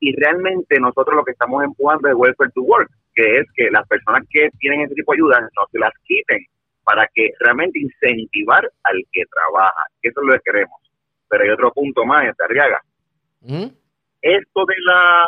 y 0.00 0.14
realmente 0.20 0.78
nosotros 0.78 1.16
lo 1.16 1.24
que 1.24 1.32
estamos 1.32 1.64
empujando 1.64 2.10
es 2.10 2.14
welfare 2.14 2.50
to 2.54 2.60
work, 2.60 2.90
que 3.14 3.38
es 3.38 3.46
que 3.54 3.70
las 3.70 3.88
personas 3.88 4.26
que 4.28 4.50
tienen 4.58 4.82
ese 4.82 4.94
tipo 4.94 5.12
de 5.12 5.16
ayudas 5.16 5.40
no 5.56 5.66
se 5.72 5.78
las 5.78 5.92
quiten 6.04 6.44
para 6.84 7.08
que 7.14 7.30
realmente 7.40 7.80
incentivar 7.80 8.70
al 8.82 9.02
que 9.10 9.22
trabaja, 9.32 9.82
eso 10.02 10.20
es 10.20 10.26
lo 10.26 10.34
que 10.34 10.40
queremos. 10.44 10.78
Pero 11.30 11.44
hay 11.44 11.50
otro 11.50 11.72
punto 11.72 12.04
más, 12.04 12.26
Arriaga. 12.38 12.82
Esto 13.44 14.64
de 14.66 14.74
la 14.86 15.26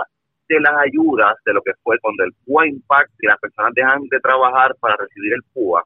de 0.49 0.61
las 0.61 0.75
ayudas, 0.87 1.37
de 1.47 1.55
lo 1.55 1.63
que 1.63 1.73
fue 1.83 1.99
cuando 2.01 2.25
el 2.25 2.33
PUA 2.45 2.69
Impact 2.69 3.11
y 3.21 3.27
las 3.27 3.39
personas 3.39 3.73
dejan 3.75 4.03
de 4.11 4.21
trabajar 4.21 4.75
para 4.79 4.97
recibir 4.97 5.33
el 5.33 5.43
PUA, 5.55 5.83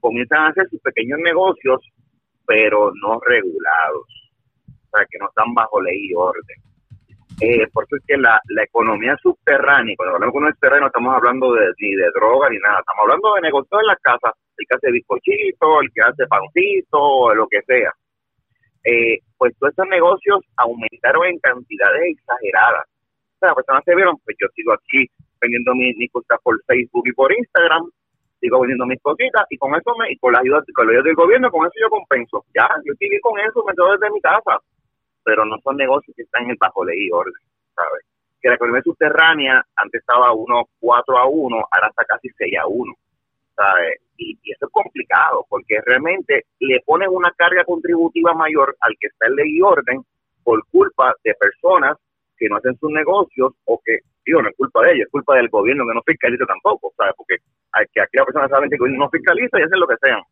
comienzan 0.00 0.38
a 0.38 0.48
hacer 0.48 0.68
sus 0.70 0.80
pequeños 0.80 1.18
negocios, 1.18 1.80
pero 2.46 2.92
no 3.02 3.20
regulados, 3.26 4.06
o 4.68 4.96
sea, 4.96 5.04
que 5.10 5.18
no 5.18 5.28
están 5.28 5.52
bajo 5.52 5.80
ley 5.80 6.10
y 6.10 6.14
orden. 6.14 6.56
Eh, 7.40 7.68
por 7.72 7.84
eso 7.84 7.96
es 7.96 8.02
que 8.06 8.16
la, 8.16 8.40
la 8.48 8.64
economía 8.64 9.16
subterránea, 9.22 9.94
cuando 9.96 10.14
hablamos 10.14 10.42
de 10.42 10.52
subterráneo 10.52 10.80
no 10.80 10.86
estamos 10.86 11.14
hablando 11.14 11.52
de, 11.54 11.72
ni 11.78 11.94
de 11.94 12.10
droga 12.14 12.48
ni 12.50 12.58
nada, 12.58 12.80
estamos 12.80 13.02
hablando 13.02 13.34
de 13.34 13.40
negocios 13.42 13.80
en 13.80 13.86
las 13.86 13.98
casas, 14.00 14.32
el 14.56 14.66
que 14.66 14.74
hace 14.74 14.90
bizcochito, 14.90 15.80
el 15.82 15.92
que 15.92 16.02
hace 16.02 16.26
pancito, 16.26 17.34
lo 17.34 17.46
que 17.46 17.62
sea. 17.62 17.92
Eh, 18.88 19.20
pues 19.36 19.52
todos 19.58 19.72
estos 19.72 19.86
negocios 19.88 20.40
aumentaron 20.56 21.26
en 21.26 21.38
cantidades 21.40 22.16
exageradas. 22.16 22.88
O 22.88 23.38
sea, 23.38 23.48
las 23.48 23.56
personas 23.56 23.84
se 23.84 23.94
vieron, 23.94 24.16
pues 24.24 24.34
yo 24.40 24.48
sigo 24.56 24.72
aquí 24.72 25.04
vendiendo 25.38 25.74
mis, 25.74 26.10
cosas 26.10 26.38
por 26.42 26.56
Facebook 26.64 27.04
y 27.06 27.12
por 27.12 27.30
Instagram, 27.30 27.84
sigo 28.40 28.60
vendiendo 28.60 28.86
mis 28.86 29.00
cositas 29.02 29.44
y 29.50 29.58
con 29.58 29.74
eso 29.74 29.92
me, 29.98 30.10
y 30.10 30.16
con 30.16 30.32
la 30.32 30.40
ayuda, 30.40 30.64
con 30.74 30.86
la 30.86 30.92
ayuda 30.92 31.04
del 31.04 31.16
gobierno, 31.16 31.50
con 31.50 31.66
eso 31.66 31.74
yo 31.78 31.90
compenso. 31.90 32.46
Ya, 32.56 32.66
yo 32.82 32.94
sigo 32.94 33.12
con 33.20 33.38
eso, 33.38 33.62
me 33.66 33.74
quedo 33.74 33.92
desde 33.92 34.10
mi 34.10 34.22
casa. 34.22 34.56
Pero 35.22 35.44
no 35.44 35.58
son 35.62 35.76
negocios 35.76 36.16
que 36.16 36.22
están 36.22 36.44
en 36.44 36.50
el 36.52 36.56
bajo 36.58 36.82
ley 36.82 37.10
orden, 37.12 37.34
¿sabes? 37.76 38.06
Que 38.40 38.48
la 38.48 38.54
economía 38.54 38.80
subterránea 38.80 39.66
antes 39.76 40.00
estaba 40.00 40.32
uno 40.32 40.64
4 40.80 41.18
a 41.18 41.26
1, 41.28 41.56
ahora 41.56 41.88
está 41.88 42.04
casi 42.06 42.30
6 42.30 42.56
a 42.58 42.66
1, 42.66 42.94
¿sabes? 43.58 44.00
Y, 44.16 44.38
eso 44.44 44.66
es 44.66 44.72
complicado 44.72 45.44
porque 45.48 45.80
realmente 45.84 46.46
le 46.60 46.80
ponen 46.86 47.10
una 47.10 47.32
carga 47.32 47.64
contributiva 47.64 48.32
mayor 48.32 48.76
al 48.80 48.94
que 49.00 49.08
está 49.08 49.26
en 49.26 49.36
ley 49.36 49.56
y 49.56 49.62
orden 49.62 50.02
por 50.44 50.64
culpa 50.70 51.12
de 51.24 51.34
personas 51.34 51.96
que 52.36 52.48
no 52.48 52.56
hacen 52.56 52.78
sus 52.78 52.90
negocios 52.90 53.52
o 53.64 53.80
que, 53.84 53.98
digo, 54.24 54.40
no 54.40 54.48
es 54.48 54.56
culpa 54.56 54.82
de 54.84 54.92
ellos, 54.92 55.06
es 55.06 55.12
culpa 55.12 55.36
del 55.36 55.48
gobierno 55.48 55.86
que 55.86 55.94
no 55.94 56.02
fiscaliza 56.06 56.46
tampoco, 56.46 56.92
¿sabes? 56.96 57.14
Porque 57.16 57.36
que 57.92 58.00
aquí 58.00 58.16
las 58.16 58.26
personas 58.26 58.50
saben 58.50 58.70
que 58.70 58.76
el 58.76 58.96
no 58.96 59.10
fiscaliza 59.10 59.58
y 59.58 59.62
hacen 59.62 59.80
lo 59.80 59.86
que 59.86 59.96
sean. 60.00 60.22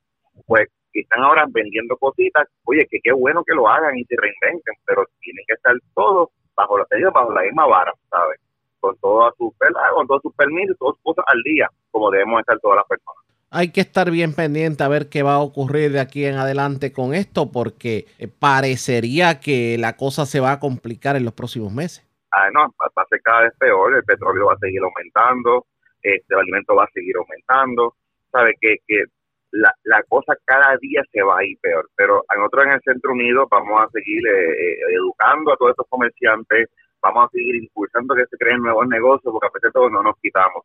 Pues 0.46 0.68
están 0.92 1.22
ahora 1.22 1.44
vendiendo 1.48 1.96
cositas, 1.96 2.48
oye, 2.64 2.86
que 2.90 2.98
qué 3.02 3.12
bueno 3.12 3.44
que 3.44 3.54
lo 3.54 3.68
hagan 3.68 3.96
y 3.96 4.04
se 4.04 4.16
reinventen, 4.16 4.74
pero 4.86 5.04
tienen 5.20 5.44
que 5.46 5.54
estar 5.54 5.74
todos 5.94 6.30
bajo 6.54 6.78
la 6.78 6.86
bajo 7.12 7.32
la 7.32 7.42
misma 7.42 7.66
vara, 7.66 7.92
¿sabes? 8.10 8.40
Con 8.86 8.96
todas 8.98 9.34
sus, 9.36 9.52
con 9.94 10.06
todos 10.06 10.22
sus 10.22 10.34
permisos, 10.34 10.76
todas 10.78 10.94
sus 10.96 11.02
cosas 11.02 11.24
al 11.26 11.42
día, 11.42 11.68
como 11.90 12.10
debemos 12.10 12.38
estar 12.40 12.58
todas 12.60 12.76
las 12.76 12.86
personas. 12.86 13.24
Hay 13.50 13.72
que 13.72 13.80
estar 13.80 14.10
bien 14.10 14.32
pendiente 14.34 14.84
a 14.84 14.88
ver 14.88 15.08
qué 15.08 15.22
va 15.22 15.34
a 15.34 15.40
ocurrir 15.40 15.90
de 15.90 15.98
aquí 15.98 16.24
en 16.24 16.36
adelante 16.36 16.92
con 16.92 17.14
esto, 17.14 17.50
porque 17.50 18.06
eh, 18.18 18.28
parecería 18.28 19.40
que 19.40 19.76
la 19.78 19.96
cosa 19.96 20.24
se 20.24 20.38
va 20.40 20.52
a 20.52 20.60
complicar 20.60 21.16
en 21.16 21.24
los 21.24 21.34
próximos 21.34 21.72
meses. 21.72 22.06
Ah, 22.30 22.48
no, 22.52 22.60
va 22.60 23.02
a 23.02 23.06
ser 23.08 23.20
cada 23.22 23.42
vez 23.42 23.52
peor, 23.58 23.96
el 23.96 24.04
petróleo 24.04 24.46
va 24.46 24.52
a 24.54 24.58
seguir 24.58 24.80
aumentando, 24.82 25.66
este, 26.02 26.34
el 26.34 26.40
alimento 26.40 26.74
va 26.74 26.84
a 26.84 26.90
seguir 26.92 27.16
aumentando, 27.16 27.94
sabe 28.30 28.52
que, 28.60 28.76
que 28.86 29.04
la, 29.52 29.72
la 29.84 30.02
cosa 30.02 30.36
cada 30.44 30.76
día 30.78 31.02
se 31.10 31.22
va 31.22 31.38
a 31.38 31.44
ir 31.44 31.56
peor, 31.60 31.88
pero 31.96 32.24
nosotros 32.36 32.66
en 32.66 32.72
el 32.72 32.80
Centro 32.82 33.12
Unido 33.12 33.46
vamos 33.50 33.82
a 33.82 33.90
seguir 33.90 34.26
eh, 34.26 34.50
eh, 34.50 34.78
educando 34.92 35.52
a 35.52 35.56
todos 35.56 35.70
estos 35.70 35.86
comerciantes, 35.88 36.68
vamos 37.02 37.26
a 37.26 37.30
seguir 37.30 37.56
impulsando 37.56 38.14
que 38.14 38.26
se 38.26 38.36
creen 38.36 38.62
nuevos 38.62 38.86
negocios, 38.88 39.32
porque 39.32 39.46
a 39.46 39.50
pesar 39.50 39.70
de 39.70 39.72
todo 39.72 39.90
no 39.90 40.02
nos 40.02 40.16
quitamos 40.20 40.64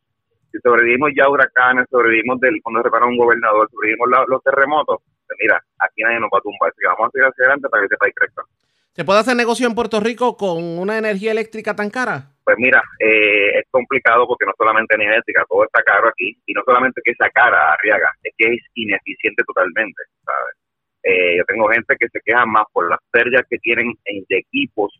si 0.52 0.58
sobrevivimos 0.60 1.10
ya 1.16 1.28
huracanes, 1.28 1.86
sobrevivimos 1.90 2.38
del 2.40 2.60
cuando 2.62 2.82
repara 2.82 3.06
un 3.06 3.16
gobernador, 3.16 3.68
sobrevivimos 3.70 4.08
los 4.28 4.42
terremotos, 4.42 5.00
pues 5.26 5.38
mira, 5.40 5.58
aquí 5.78 6.02
nadie 6.02 6.20
nos 6.20 6.28
va 6.28 6.38
a 6.38 6.42
tumbar, 6.42 6.68
así 6.68 6.78
que 6.80 6.88
vamos 6.88 7.08
a 7.08 7.10
seguir 7.10 7.26
hacia 7.26 7.42
adelante 7.44 7.68
para 7.70 7.80
que 7.80 7.86
este 7.86 7.96
país 7.96 8.14
crezca. 8.14 8.42
¿Se 8.92 9.04
puede 9.06 9.20
hacer 9.20 9.34
negocio 9.34 9.66
en 9.66 9.74
Puerto 9.74 9.98
Rico 10.00 10.36
con 10.36 10.62
una 10.78 10.98
energía 10.98 11.32
eléctrica 11.32 11.74
tan 11.74 11.88
cara? 11.88 12.28
Pues 12.44 12.58
mira, 12.58 12.82
eh, 13.00 13.60
es 13.60 13.64
complicado 13.70 14.26
porque 14.28 14.44
no 14.44 14.52
solamente 14.58 14.94
energía 14.94 15.14
eléctrica, 15.14 15.46
todo 15.48 15.64
está 15.64 15.82
caro 15.82 16.08
aquí, 16.08 16.36
y 16.44 16.52
no 16.52 16.60
solamente 16.66 17.00
que 17.02 17.14
sea 17.14 17.30
cara, 17.30 17.72
Arriaga, 17.72 18.10
es 18.22 18.34
que 18.36 18.52
es 18.52 18.60
ineficiente 18.74 19.42
totalmente, 19.44 20.02
¿sabes? 20.26 20.56
Eh, 21.04 21.38
yo 21.38 21.44
tengo 21.46 21.68
gente 21.68 21.96
que 21.98 22.08
se 22.08 22.20
queja 22.20 22.44
más 22.44 22.64
por 22.72 22.88
las 22.88 23.00
pérdidas 23.10 23.44
que 23.48 23.58
tienen 23.58 23.94
en, 24.04 24.24
de 24.28 24.38
equipos 24.38 24.92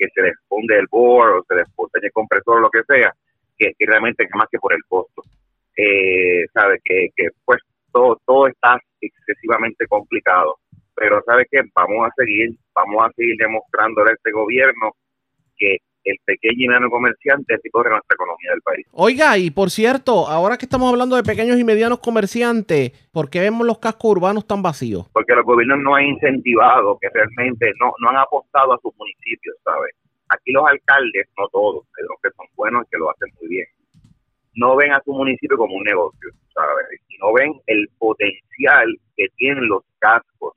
que 0.00 0.08
se 0.14 0.22
les 0.22 0.34
funde 0.48 0.78
el 0.78 0.86
board 0.90 1.36
o 1.36 1.44
se 1.46 1.56
les 1.56 1.68
funde 1.74 2.00
el 2.02 2.10
compresor 2.12 2.56
o 2.56 2.60
lo 2.60 2.70
que 2.70 2.82
sea, 2.88 3.14
que, 3.58 3.74
realmente 3.80 4.24
es 4.24 4.30
más 4.34 4.48
que 4.50 4.58
por 4.58 4.72
el 4.72 4.82
costo. 4.88 5.22
Eh, 5.76 6.46
sabe 6.54 6.78
que, 6.82 7.08
que 7.14 7.28
pues 7.44 7.60
todo, 7.92 8.18
todo 8.24 8.46
está 8.48 8.80
excesivamente 9.00 9.86
complicado, 9.86 10.56
pero 10.94 11.22
sabe 11.26 11.46
que 11.50 11.60
vamos 11.74 12.08
a 12.08 12.10
seguir, 12.16 12.50
vamos 12.74 13.04
a 13.04 13.12
seguir 13.14 13.36
demostrándole 13.36 14.10
a 14.10 14.14
este 14.14 14.32
gobierno 14.32 14.92
que 15.56 15.76
el 16.04 16.18
pequeño 16.24 16.64
y 16.64 16.68
mediano 16.68 16.90
comerciante 16.90 17.54
es 17.54 17.60
el 17.64 17.70
nuestra 17.72 18.14
economía 18.14 18.50
del 18.52 18.62
país. 18.62 18.86
Oiga, 18.92 19.38
y 19.38 19.50
por 19.50 19.70
cierto, 19.70 20.26
ahora 20.26 20.56
que 20.56 20.66
estamos 20.66 20.90
hablando 20.90 21.16
de 21.16 21.22
pequeños 21.22 21.58
y 21.58 21.64
medianos 21.64 22.00
comerciantes, 22.00 22.92
¿por 23.12 23.30
qué 23.30 23.40
vemos 23.40 23.66
los 23.66 23.78
cascos 23.78 24.12
urbanos 24.12 24.46
tan 24.46 24.62
vacíos? 24.62 25.08
Porque 25.12 25.34
los 25.34 25.44
gobiernos 25.44 25.78
no 25.80 25.94
han 25.94 26.04
incentivado, 26.04 26.98
que 27.00 27.08
realmente 27.12 27.72
no, 27.80 27.92
no 28.00 28.10
han 28.10 28.16
apostado 28.16 28.72
a 28.72 28.78
sus 28.80 28.92
municipios, 28.96 29.56
¿sabes? 29.64 29.94
Aquí 30.28 30.52
los 30.52 30.64
alcaldes, 30.68 31.28
no 31.36 31.48
todos, 31.48 31.84
los 31.96 32.20
que 32.22 32.30
son 32.36 32.46
buenos 32.54 32.84
y 32.86 32.90
que 32.90 32.98
lo 32.98 33.10
hacen 33.10 33.28
muy 33.40 33.48
bien, 33.48 33.66
no 34.54 34.76
ven 34.76 34.92
a 34.92 35.02
su 35.04 35.12
municipio 35.12 35.56
como 35.56 35.74
un 35.74 35.84
negocio, 35.84 36.30
¿sabes? 36.54 37.00
Y 37.08 37.18
no 37.18 37.32
ven 37.32 37.52
el 37.66 37.88
potencial 37.98 38.96
que 39.16 39.26
tienen 39.36 39.68
los 39.68 39.82
cascos, 39.98 40.54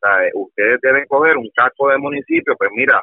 ¿sabes? 0.00 0.32
Ustedes 0.34 0.80
deben 0.80 1.06
coger 1.06 1.36
un 1.36 1.48
casco 1.54 1.88
de 1.88 1.98
municipio, 1.98 2.54
pues 2.56 2.70
mira, 2.74 3.02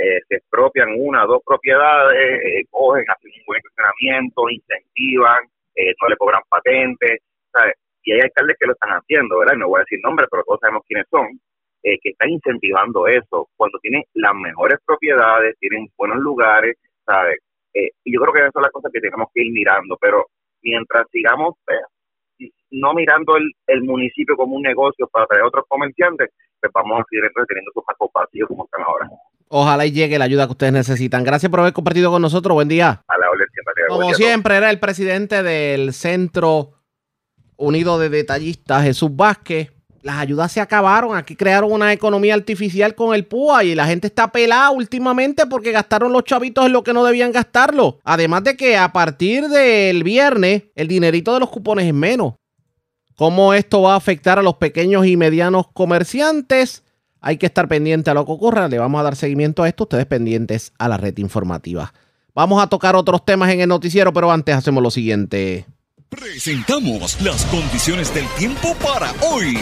eh, 0.00 0.20
se 0.28 0.36
expropian 0.36 0.88
una, 0.96 1.26
dos 1.26 1.42
propiedades, 1.44 2.40
eh, 2.42 2.64
cogen, 2.70 3.04
hacen 3.06 3.30
un 3.38 3.44
buen 3.46 3.60
funcionamiento, 3.62 4.48
incentivan, 4.48 5.44
eh, 5.74 5.94
no 6.00 6.08
le 6.08 6.16
cobran 6.16 6.42
patentes, 6.48 7.20
¿sabes? 7.52 7.74
Y 8.02 8.12
hay 8.12 8.20
alcaldes 8.20 8.56
que 8.58 8.66
lo 8.66 8.72
están 8.72 8.90
haciendo, 8.90 9.38
¿verdad? 9.38 9.56
No 9.56 9.68
voy 9.68 9.78
a 9.78 9.84
decir 9.84 10.00
nombres, 10.02 10.28
pero 10.30 10.42
todos 10.44 10.60
sabemos 10.60 10.84
quiénes 10.88 11.06
son 11.10 11.38
eh, 11.82 11.98
que 12.02 12.10
están 12.10 12.30
incentivando 12.30 13.06
eso, 13.08 13.48
cuando 13.56 13.78
tienen 13.80 14.02
las 14.14 14.34
mejores 14.34 14.78
propiedades, 14.86 15.56
tienen 15.58 15.88
buenos 15.98 16.18
lugares, 16.18 16.76
¿sabes? 17.04 17.38
Eh, 17.74 17.90
y 18.04 18.14
yo 18.14 18.20
creo 18.22 18.32
que 18.32 18.40
eso 18.40 18.58
es 18.58 18.62
la 18.62 18.70
cosa 18.70 18.88
que 18.92 19.00
tenemos 19.00 19.28
que 19.34 19.42
ir 19.42 19.52
mirando, 19.52 19.98
pero 20.00 20.26
mientras 20.62 21.06
sigamos 21.10 21.56
no 22.70 22.94
mirando 22.94 23.36
el, 23.36 23.52
el, 23.66 23.82
municipio 23.82 24.36
como 24.36 24.56
un 24.56 24.62
negocio 24.62 25.06
para 25.08 25.26
traer 25.26 25.44
otros 25.44 25.64
comerciantes, 25.68 26.30
pues 26.60 26.72
vamos 26.72 27.00
a 27.00 27.04
seguir 27.08 27.30
teniendo 27.48 27.70
sus 27.72 27.84
vacíos 28.12 28.48
como 28.48 28.64
están 28.64 28.82
ahora. 28.82 29.08
Ojalá 29.48 29.86
y 29.86 29.92
llegue 29.92 30.18
la 30.18 30.26
ayuda 30.26 30.46
que 30.46 30.52
ustedes 30.52 30.72
necesitan. 30.72 31.24
Gracias 31.24 31.50
por 31.50 31.60
haber 31.60 31.72
compartido 31.72 32.10
con 32.10 32.22
nosotros. 32.22 32.54
Buen 32.54 32.68
día. 32.68 33.02
A 33.08 33.18
la 33.18 33.26
Como 33.88 34.14
siempre, 34.14 34.56
era 34.56 34.70
el 34.70 34.78
presidente 34.78 35.42
del 35.42 35.92
Centro 35.92 36.74
Unido 37.56 37.98
de 37.98 38.08
Detallistas, 38.08 38.84
Jesús 38.84 39.14
Vázquez 39.14 39.72
las 40.02 40.16
ayudas 40.16 40.52
se 40.52 40.60
acabaron. 40.60 41.16
Aquí 41.16 41.36
crearon 41.36 41.72
una 41.72 41.92
economía 41.92 42.34
artificial 42.34 42.94
con 42.94 43.14
el 43.14 43.26
PUA 43.26 43.64
y 43.64 43.74
la 43.74 43.86
gente 43.86 44.06
está 44.06 44.32
pelada 44.32 44.70
últimamente 44.70 45.46
porque 45.46 45.72
gastaron 45.72 46.12
los 46.12 46.24
chavitos 46.24 46.66
en 46.66 46.72
lo 46.72 46.82
que 46.82 46.92
no 46.92 47.04
debían 47.04 47.32
gastarlo. 47.32 47.98
Además 48.04 48.44
de 48.44 48.56
que 48.56 48.76
a 48.76 48.92
partir 48.92 49.48
del 49.48 50.02
viernes 50.02 50.64
el 50.74 50.88
dinerito 50.88 51.34
de 51.34 51.40
los 51.40 51.50
cupones 51.50 51.86
es 51.86 51.94
menos. 51.94 52.34
¿Cómo 53.20 53.52
esto 53.52 53.82
va 53.82 53.92
a 53.92 53.96
afectar 53.96 54.38
a 54.38 54.42
los 54.42 54.54
pequeños 54.54 55.04
y 55.04 55.14
medianos 55.18 55.66
comerciantes? 55.74 56.84
Hay 57.20 57.36
que 57.36 57.44
estar 57.44 57.68
pendiente 57.68 58.08
a 58.08 58.14
lo 58.14 58.24
que 58.24 58.32
ocurra. 58.32 58.66
Le 58.66 58.78
vamos 58.78 58.98
a 58.98 59.02
dar 59.02 59.14
seguimiento 59.14 59.62
a 59.62 59.68
esto. 59.68 59.84
Ustedes 59.84 60.06
pendientes 60.06 60.72
a 60.78 60.88
la 60.88 60.96
red 60.96 61.14
informativa. 61.18 61.92
Vamos 62.34 62.62
a 62.62 62.68
tocar 62.68 62.96
otros 62.96 63.22
temas 63.26 63.50
en 63.50 63.60
el 63.60 63.68
noticiero, 63.68 64.10
pero 64.14 64.32
antes 64.32 64.54
hacemos 64.54 64.82
lo 64.82 64.90
siguiente. 64.90 65.66
Presentamos 66.08 67.20
las 67.20 67.44
condiciones 67.44 68.14
del 68.14 68.26
tiempo 68.38 68.74
para 68.82 69.12
hoy. 69.30 69.58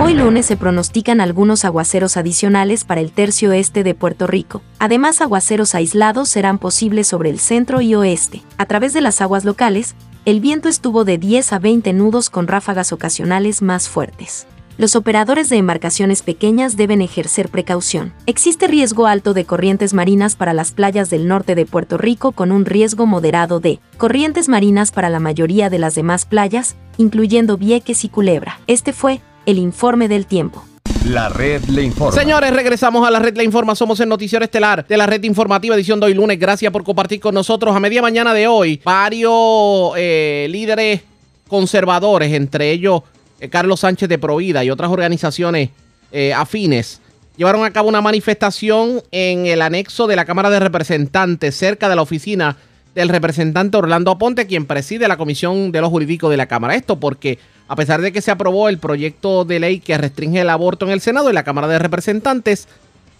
Hoy 0.00 0.14
lunes 0.14 0.44
se 0.44 0.56
pronostican 0.56 1.20
algunos 1.20 1.64
aguaceros 1.64 2.16
adicionales 2.16 2.82
para 2.82 3.00
el 3.00 3.12
tercio 3.12 3.52
este 3.52 3.84
de 3.84 3.94
Puerto 3.94 4.26
Rico. 4.26 4.62
Además, 4.80 5.20
aguaceros 5.20 5.76
aislados 5.76 6.28
serán 6.30 6.58
posibles 6.58 7.06
sobre 7.06 7.30
el 7.30 7.38
centro 7.38 7.80
y 7.82 7.94
oeste. 7.94 8.42
A 8.58 8.66
través 8.66 8.92
de 8.94 9.00
las 9.00 9.20
aguas 9.20 9.44
locales, 9.44 9.94
el 10.24 10.40
viento 10.40 10.68
estuvo 10.68 11.04
de 11.04 11.18
10 11.18 11.52
a 11.52 11.58
20 11.58 11.92
nudos 11.92 12.30
con 12.30 12.46
ráfagas 12.46 12.92
ocasionales 12.92 13.62
más 13.62 13.88
fuertes 13.88 14.46
los 14.78 14.96
operadores 14.96 15.48
de 15.48 15.58
embarcaciones 15.58 16.22
pequeñas 16.22 16.76
deben 16.76 17.02
ejercer 17.02 17.48
precaución. 17.48 18.12
Existe 18.26 18.66
riesgo 18.66 19.06
alto 19.06 19.34
de 19.34 19.44
corrientes 19.44 19.94
marinas 19.94 20.34
para 20.34 20.54
las 20.54 20.72
playas 20.72 21.10
del 21.10 21.28
norte 21.28 21.54
de 21.54 21.66
Puerto 21.66 21.98
Rico 21.98 22.32
con 22.32 22.52
un 22.52 22.64
riesgo 22.64 23.06
moderado 23.06 23.60
de 23.60 23.80
corrientes 23.98 24.48
marinas 24.48 24.90
para 24.90 25.10
la 25.10 25.20
mayoría 25.20 25.70
de 25.70 25.78
las 25.78 25.94
demás 25.94 26.24
playas, 26.24 26.76
incluyendo 26.96 27.58
Vieques 27.58 28.04
y 28.04 28.08
Culebra. 28.08 28.60
Este 28.66 28.92
fue 28.92 29.20
el 29.46 29.58
informe 29.58 30.08
del 30.08 30.26
tiempo. 30.26 30.64
La 31.06 31.28
red 31.28 31.64
le 31.64 31.82
informa. 31.82 32.18
Señores, 32.18 32.52
regresamos 32.52 33.06
a 33.06 33.10
la 33.10 33.18
red 33.18 33.36
le 33.36 33.42
informa. 33.42 33.74
Somos 33.74 33.98
el 34.00 34.08
noticiero 34.08 34.44
estelar 34.44 34.86
de 34.86 34.96
la 34.96 35.06
red 35.06 35.22
informativa 35.24 35.74
edición 35.74 35.98
de 35.98 36.06
hoy 36.06 36.14
lunes. 36.14 36.38
Gracias 36.38 36.70
por 36.72 36.84
compartir 36.84 37.20
con 37.20 37.34
nosotros 37.34 37.74
a 37.74 37.80
media 37.80 38.00
mañana 38.00 38.32
de 38.32 38.46
hoy. 38.46 38.80
Varios 38.84 39.92
eh, 39.96 40.46
líderes 40.48 41.02
conservadores, 41.48 42.32
entre 42.32 42.70
ellos 42.70 43.02
eh, 43.40 43.48
Carlos 43.48 43.80
Sánchez 43.80 44.08
de 44.08 44.18
Provida 44.18 44.64
y 44.64 44.70
otras 44.70 44.90
organizaciones 44.90 45.70
eh, 46.12 46.32
afines 46.32 47.00
llevaron 47.36 47.64
a 47.64 47.72
cabo 47.72 47.88
una 47.88 48.00
manifestación 48.00 49.02
en 49.10 49.46
el 49.46 49.62
anexo 49.62 50.06
de 50.06 50.16
la 50.16 50.24
Cámara 50.24 50.50
de 50.50 50.60
Representantes, 50.60 51.56
cerca 51.56 51.88
de 51.88 51.96
la 51.96 52.02
oficina 52.02 52.56
del 52.94 53.08
representante 53.08 53.76
Orlando 53.76 54.10
Aponte, 54.10 54.46
quien 54.46 54.66
preside 54.66 55.08
la 55.08 55.16
Comisión 55.16 55.72
de 55.72 55.80
los 55.80 55.90
Jurídicos 55.90 56.30
de 56.30 56.36
la 56.36 56.46
Cámara. 56.46 56.74
Esto 56.74 57.00
porque, 57.00 57.38
a 57.72 57.74
pesar 57.74 58.02
de 58.02 58.12
que 58.12 58.20
se 58.20 58.30
aprobó 58.30 58.68
el 58.68 58.76
proyecto 58.76 59.46
de 59.46 59.58
ley 59.58 59.80
que 59.80 59.96
restringe 59.96 60.42
el 60.42 60.50
aborto 60.50 60.84
en 60.84 60.90
el 60.90 61.00
Senado 61.00 61.30
y 61.30 61.32
la 61.32 61.42
Cámara 61.42 61.68
de 61.68 61.78
Representantes, 61.78 62.68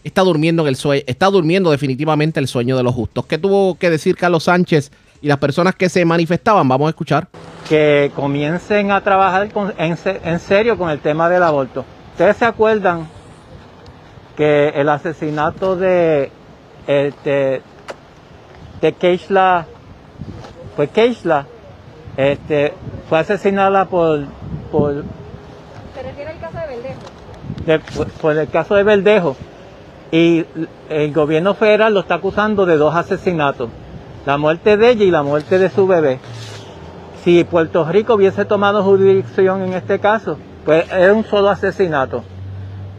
está 0.04 0.20
durmiendo, 0.20 0.64
en 0.64 0.68
el 0.68 0.76
sueño, 0.76 1.02
está 1.06 1.30
durmiendo 1.30 1.70
definitivamente 1.70 2.38
el 2.38 2.48
sueño 2.48 2.76
de 2.76 2.82
los 2.82 2.94
justos. 2.94 3.24
¿Qué 3.24 3.38
tuvo 3.38 3.76
que 3.78 3.88
decir 3.88 4.14
Carlos 4.14 4.44
Sánchez 4.44 4.92
y 5.22 5.28
las 5.28 5.38
personas 5.38 5.74
que 5.74 5.88
se 5.88 6.04
manifestaban? 6.04 6.68
Vamos 6.68 6.88
a 6.88 6.90
escuchar. 6.90 7.28
Que 7.66 8.12
comiencen 8.14 8.90
a 8.90 9.00
trabajar 9.00 9.48
en, 9.78 10.38
serio 10.38 10.76
con 10.76 10.90
el 10.90 10.98
tema 10.98 11.30
del 11.30 11.44
aborto. 11.44 11.86
¿Ustedes 12.10 12.36
se 12.36 12.44
acuerdan 12.44 13.08
que 14.36 14.68
el 14.68 14.90
asesinato 14.90 15.76
de, 15.76 16.30
este, 16.86 17.62
de 18.82 18.92
Keishla, 18.92 19.64
pues 20.76 20.90
Keishla, 20.90 21.46
este, 22.18 22.74
fue 23.08 23.18
asesinada 23.18 23.86
por, 23.86 24.26
por... 24.72 25.04
¿Se 25.94 26.02
refiere 26.02 26.30
al 26.30 26.40
caso 26.40 26.58
de 26.58 26.66
Verdejo? 26.66 27.00
por 28.20 28.36
el 28.36 28.48
caso 28.48 28.74
de 28.74 28.82
Verdejo. 28.82 29.36
Y 30.10 30.44
el 30.88 31.12
gobierno 31.12 31.54
federal 31.54 31.94
lo 31.94 32.00
está 32.00 32.16
acusando 32.16 32.66
de 32.66 32.76
dos 32.76 32.94
asesinatos, 32.94 33.70
la 34.26 34.36
muerte 34.36 34.76
de 34.76 34.90
ella 34.90 35.04
y 35.04 35.10
la 35.10 35.22
muerte 35.22 35.58
de 35.58 35.70
su 35.70 35.86
bebé. 35.86 36.18
Si 37.22 37.44
Puerto 37.44 37.84
Rico 37.84 38.14
hubiese 38.14 38.44
tomado 38.44 38.82
jurisdicción 38.82 39.62
en 39.62 39.74
este 39.74 40.00
caso, 40.00 40.36
pues 40.64 40.90
era 40.92 41.14
un 41.14 41.24
solo 41.24 41.48
asesinato. 41.48 42.24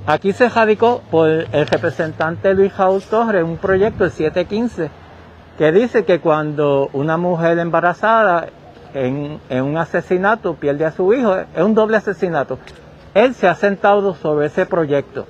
Aquí 0.08 0.34
se 0.34 0.50
radicó 0.50 1.02
por 1.12 1.30
el 1.30 1.68
representante 1.68 2.54
Luis 2.54 2.74
Jaúl 2.74 3.02
Torres 3.04 3.44
un 3.44 3.58
proyecto, 3.58 4.06
el 4.06 4.12
715, 4.12 4.90
que 5.58 5.72
dice 5.72 6.04
que 6.04 6.20
cuando 6.20 6.90
una 6.94 7.18
mujer 7.18 7.60
embarazada 7.60 8.48
en, 8.94 9.40
en, 9.50 9.64
un 9.64 9.78
asesinato 9.78 10.56
pierde 10.56 10.86
a 10.86 10.92
su 10.92 11.14
hijo, 11.14 11.36
es 11.38 11.64
un 11.64 11.74
doble 11.74 11.98
asesinato. 11.98 12.60
Él 13.14 13.34
se 13.34 13.48
ha 13.48 13.56
sentado 13.56 14.16
sobre 14.16 14.48
ese 14.48 14.66
proyecto. 14.66 15.26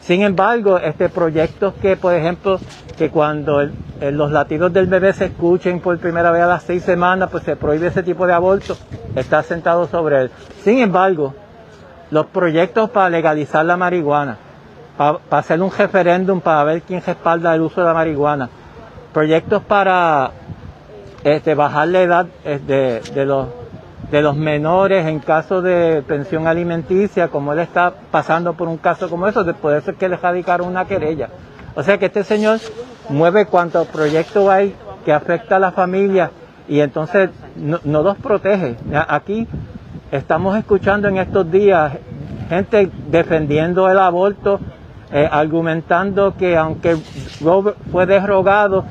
Sin 0.00 0.22
embargo, 0.22 0.78
este 0.78 1.08
proyecto 1.08 1.74
que, 1.80 1.96
por 1.96 2.14
ejemplo, 2.14 2.60
que 2.96 3.10
cuando 3.10 3.68
los 4.00 4.30
latidos 4.30 4.72
del 4.72 4.86
bebé 4.86 5.12
se 5.12 5.26
escuchen 5.26 5.80
por 5.80 5.98
primera 5.98 6.30
vez 6.30 6.42
a 6.42 6.46
las 6.46 6.62
seis 6.62 6.82
semanas, 6.82 7.28
pues 7.30 7.44
se 7.44 7.56
prohíbe 7.56 7.88
ese 7.88 8.02
tipo 8.02 8.26
de 8.26 8.32
aborto, 8.32 8.76
está 9.14 9.42
sentado 9.42 9.86
sobre 9.86 10.22
él. 10.22 10.30
Sin 10.62 10.78
embargo, 10.78 11.34
los 12.10 12.26
proyectos 12.26 12.90
para 12.90 13.10
legalizar 13.10 13.64
la 13.64 13.76
marihuana, 13.76 14.36
para, 14.96 15.18
hacer 15.30 15.60
un 15.60 15.70
referéndum 15.70 16.40
para 16.40 16.64
ver 16.64 16.82
quién 16.82 17.02
respalda 17.04 17.54
el 17.54 17.62
uso 17.62 17.80
de 17.80 17.86
la 17.86 17.94
marihuana, 17.94 18.48
proyectos 19.12 19.62
para 19.62 20.30
este, 21.34 21.54
bajar 21.54 21.88
la 21.88 22.02
edad 22.02 22.26
de 22.44 23.26
los 23.26 23.48
de 24.10 24.32
menores 24.32 25.06
en 25.06 25.18
caso 25.18 25.62
de 25.62 26.02
pensión 26.06 26.46
alimenticia, 26.46 27.28
como 27.28 27.52
él 27.52 27.58
está 27.58 27.92
pasando 28.10 28.54
por 28.54 28.68
un 28.68 28.76
caso 28.76 29.10
como 29.10 29.26
eso, 29.26 29.44
puede 29.54 29.80
ser 29.80 29.96
que 29.96 30.08
le 30.08 30.16
radicaron 30.16 30.68
una 30.68 30.84
querella. 30.84 31.28
O 31.74 31.82
sea 31.82 31.98
que 31.98 32.06
este 32.06 32.22
señor 32.22 32.60
mueve 33.08 33.46
cuantos 33.46 33.88
proyectos 33.88 34.48
hay 34.48 34.74
que 35.04 35.12
afecta 35.12 35.56
a 35.56 35.58
la 35.58 35.72
familia 35.72 36.30
y 36.68 36.80
entonces 36.80 37.30
no, 37.56 38.02
los 38.02 38.16
protege. 38.18 38.76
Aquí 39.08 39.48
estamos 40.12 40.56
escuchando 40.56 41.08
en 41.08 41.18
estos 41.18 41.50
días 41.50 41.94
gente 42.48 42.88
defendiendo 43.08 43.90
el 43.90 43.98
aborto, 43.98 44.60
eh, 45.12 45.28
argumentando 45.30 46.36
que 46.36 46.56
aunque 46.56 46.96
fue 47.90 48.06
derogado, 48.06 48.84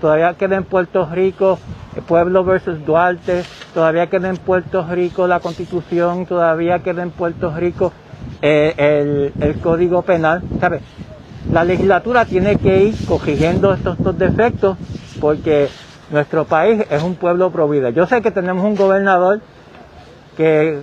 todavía 0.00 0.34
queda 0.34 0.56
en 0.56 0.64
Puerto 0.64 1.08
Rico 1.12 1.58
Pueblo 2.02 2.44
versus 2.44 2.84
Duarte, 2.84 3.44
todavía 3.74 4.08
queda 4.08 4.28
en 4.28 4.36
Puerto 4.36 4.86
Rico 4.88 5.26
la 5.26 5.40
constitución, 5.40 6.26
todavía 6.26 6.80
queda 6.80 7.02
en 7.02 7.10
Puerto 7.10 7.54
Rico 7.56 7.92
eh, 8.42 9.32
el, 9.40 9.60
código 9.60 10.02
penal. 10.02 10.42
¿sabe? 10.60 10.80
La 11.52 11.64
legislatura 11.64 12.24
tiene 12.24 12.56
que 12.56 12.84
ir 12.84 13.06
corrigiendo 13.06 13.72
estos, 13.72 13.98
estos 13.98 14.18
defectos 14.18 14.76
porque 15.20 15.68
nuestro 16.10 16.44
país 16.44 16.84
es 16.90 17.02
un 17.02 17.14
pueblo 17.14 17.50
pro 17.50 17.68
vida. 17.68 17.90
Yo 17.90 18.06
sé 18.06 18.20
que 18.20 18.30
tenemos 18.30 18.64
un 18.64 18.74
gobernador 18.74 19.40
que 20.36 20.80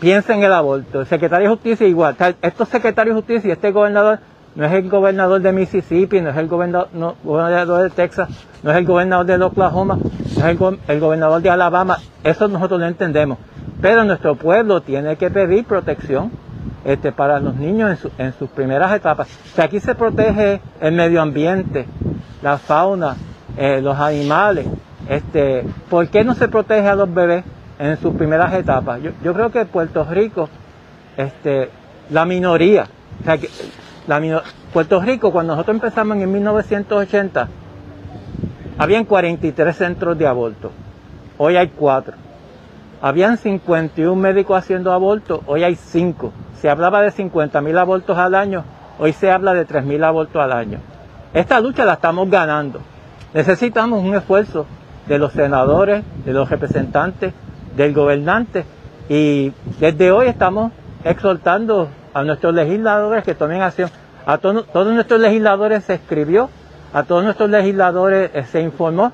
piensa 0.00 0.34
en 0.34 0.42
el 0.42 0.52
aborto, 0.52 1.00
el 1.00 1.06
secretario 1.06 1.48
de 1.48 1.54
justicia 1.54 1.86
igual. 1.86 2.16
Estos 2.42 2.68
secretarios 2.68 3.14
de 3.14 3.20
justicia 3.20 3.48
y 3.48 3.52
este 3.52 3.70
gobernador 3.70 4.18
no 4.56 4.64
es 4.64 4.72
el 4.72 4.88
gobernador 4.88 5.40
de 5.40 5.52
Mississippi, 5.52 6.20
no 6.20 6.30
es 6.30 6.36
el 6.36 6.48
gobernador, 6.48 7.82
de 7.82 7.90
Texas, 7.90 8.28
no 8.62 8.72
es 8.72 8.76
el 8.78 8.84
gobernador 8.84 9.26
de 9.26 9.44
Oklahoma, 9.44 9.96
no 9.96 10.46
es 10.46 10.80
el, 10.88 11.00
gobernador 11.00 11.40
de 11.40 11.50
Alabama, 11.50 11.98
eso 12.24 12.48
nosotros 12.48 12.80
lo 12.80 12.86
entendemos. 12.86 13.38
Pero 13.80 14.04
nuestro 14.04 14.34
pueblo 14.34 14.80
tiene 14.80 15.16
que 15.16 15.30
pedir 15.30 15.64
protección 15.64 16.32
este, 16.84 17.12
para 17.12 17.38
los 17.38 17.54
niños 17.54 18.06
en, 18.18 18.32
sus 18.32 18.50
primeras 18.50 18.92
etapas. 18.92 19.28
Si 19.54 19.60
aquí 19.60 19.78
se 19.78 19.94
protege 19.94 20.60
el 20.80 20.92
medio 20.92 21.22
ambiente, 21.22 21.86
la 22.42 22.58
fauna, 22.58 23.16
eh, 23.56 23.80
los 23.80 23.98
animales, 23.98 24.66
este, 25.08 25.64
¿por 25.88 26.08
qué 26.08 26.24
no 26.24 26.34
se 26.34 26.48
protege 26.48 26.88
a 26.88 26.94
los 26.94 27.12
bebés 27.12 27.44
en 27.80 27.96
sus 27.96 28.14
primeras 28.14 28.52
etapas? 28.54 29.00
Yo, 29.02 29.32
creo 29.32 29.50
que 29.50 29.64
Puerto 29.64 30.04
Rico, 30.04 30.48
este, 31.16 31.70
la 32.10 32.24
minoría, 32.24 32.86
o 33.20 33.24
sea, 33.24 33.38
Puerto 34.72 35.00
Rico, 35.00 35.32
cuando 35.32 35.54
nosotros 35.54 35.76
empezamos 35.76 36.18
en 36.18 36.30
1980, 36.30 37.48
habían 38.78 39.04
43 39.04 39.76
centros 39.76 40.18
de 40.18 40.26
aborto. 40.26 40.70
Hoy 41.38 41.56
hay 41.56 41.68
4. 41.68 42.14
Habían 43.02 43.38
51 43.38 44.14
médicos 44.14 44.58
haciendo 44.58 44.92
aborto, 44.92 45.42
hoy 45.46 45.64
hay 45.64 45.74
5. 45.74 46.32
Se 46.60 46.68
hablaba 46.68 47.00
de 47.00 47.10
50 47.10 47.60
mil 47.62 47.78
abortos 47.78 48.18
al 48.18 48.34
año, 48.34 48.64
hoy 48.98 49.12
se 49.14 49.30
habla 49.30 49.54
de 49.54 49.64
3 49.64 49.84
mil 49.84 50.04
abortos 50.04 50.42
al 50.42 50.52
año. 50.52 50.78
Esta 51.32 51.60
lucha 51.60 51.84
la 51.84 51.94
estamos 51.94 52.28
ganando. 52.28 52.80
Necesitamos 53.32 54.02
un 54.02 54.14
esfuerzo 54.14 54.66
de 55.06 55.18
los 55.18 55.32
senadores, 55.32 56.04
de 56.24 56.32
los 56.32 56.50
representantes, 56.50 57.32
del 57.76 57.94
gobernante 57.94 58.64
y 59.08 59.52
desde 59.80 60.12
hoy 60.12 60.28
estamos 60.28 60.72
exhortando 61.04 61.88
a 62.14 62.22
nuestros 62.22 62.54
legisladores 62.54 63.24
que 63.24 63.34
tomen 63.34 63.62
acción. 63.62 63.90
A 64.26 64.38
todos 64.38 64.94
nuestros 64.94 65.20
legisladores 65.20 65.84
se 65.84 65.94
escribió, 65.94 66.50
a 66.92 67.02
todos 67.02 67.24
nuestros 67.24 67.50
legisladores 67.50 68.30
eh, 68.34 68.44
se 68.44 68.60
informó. 68.60 69.12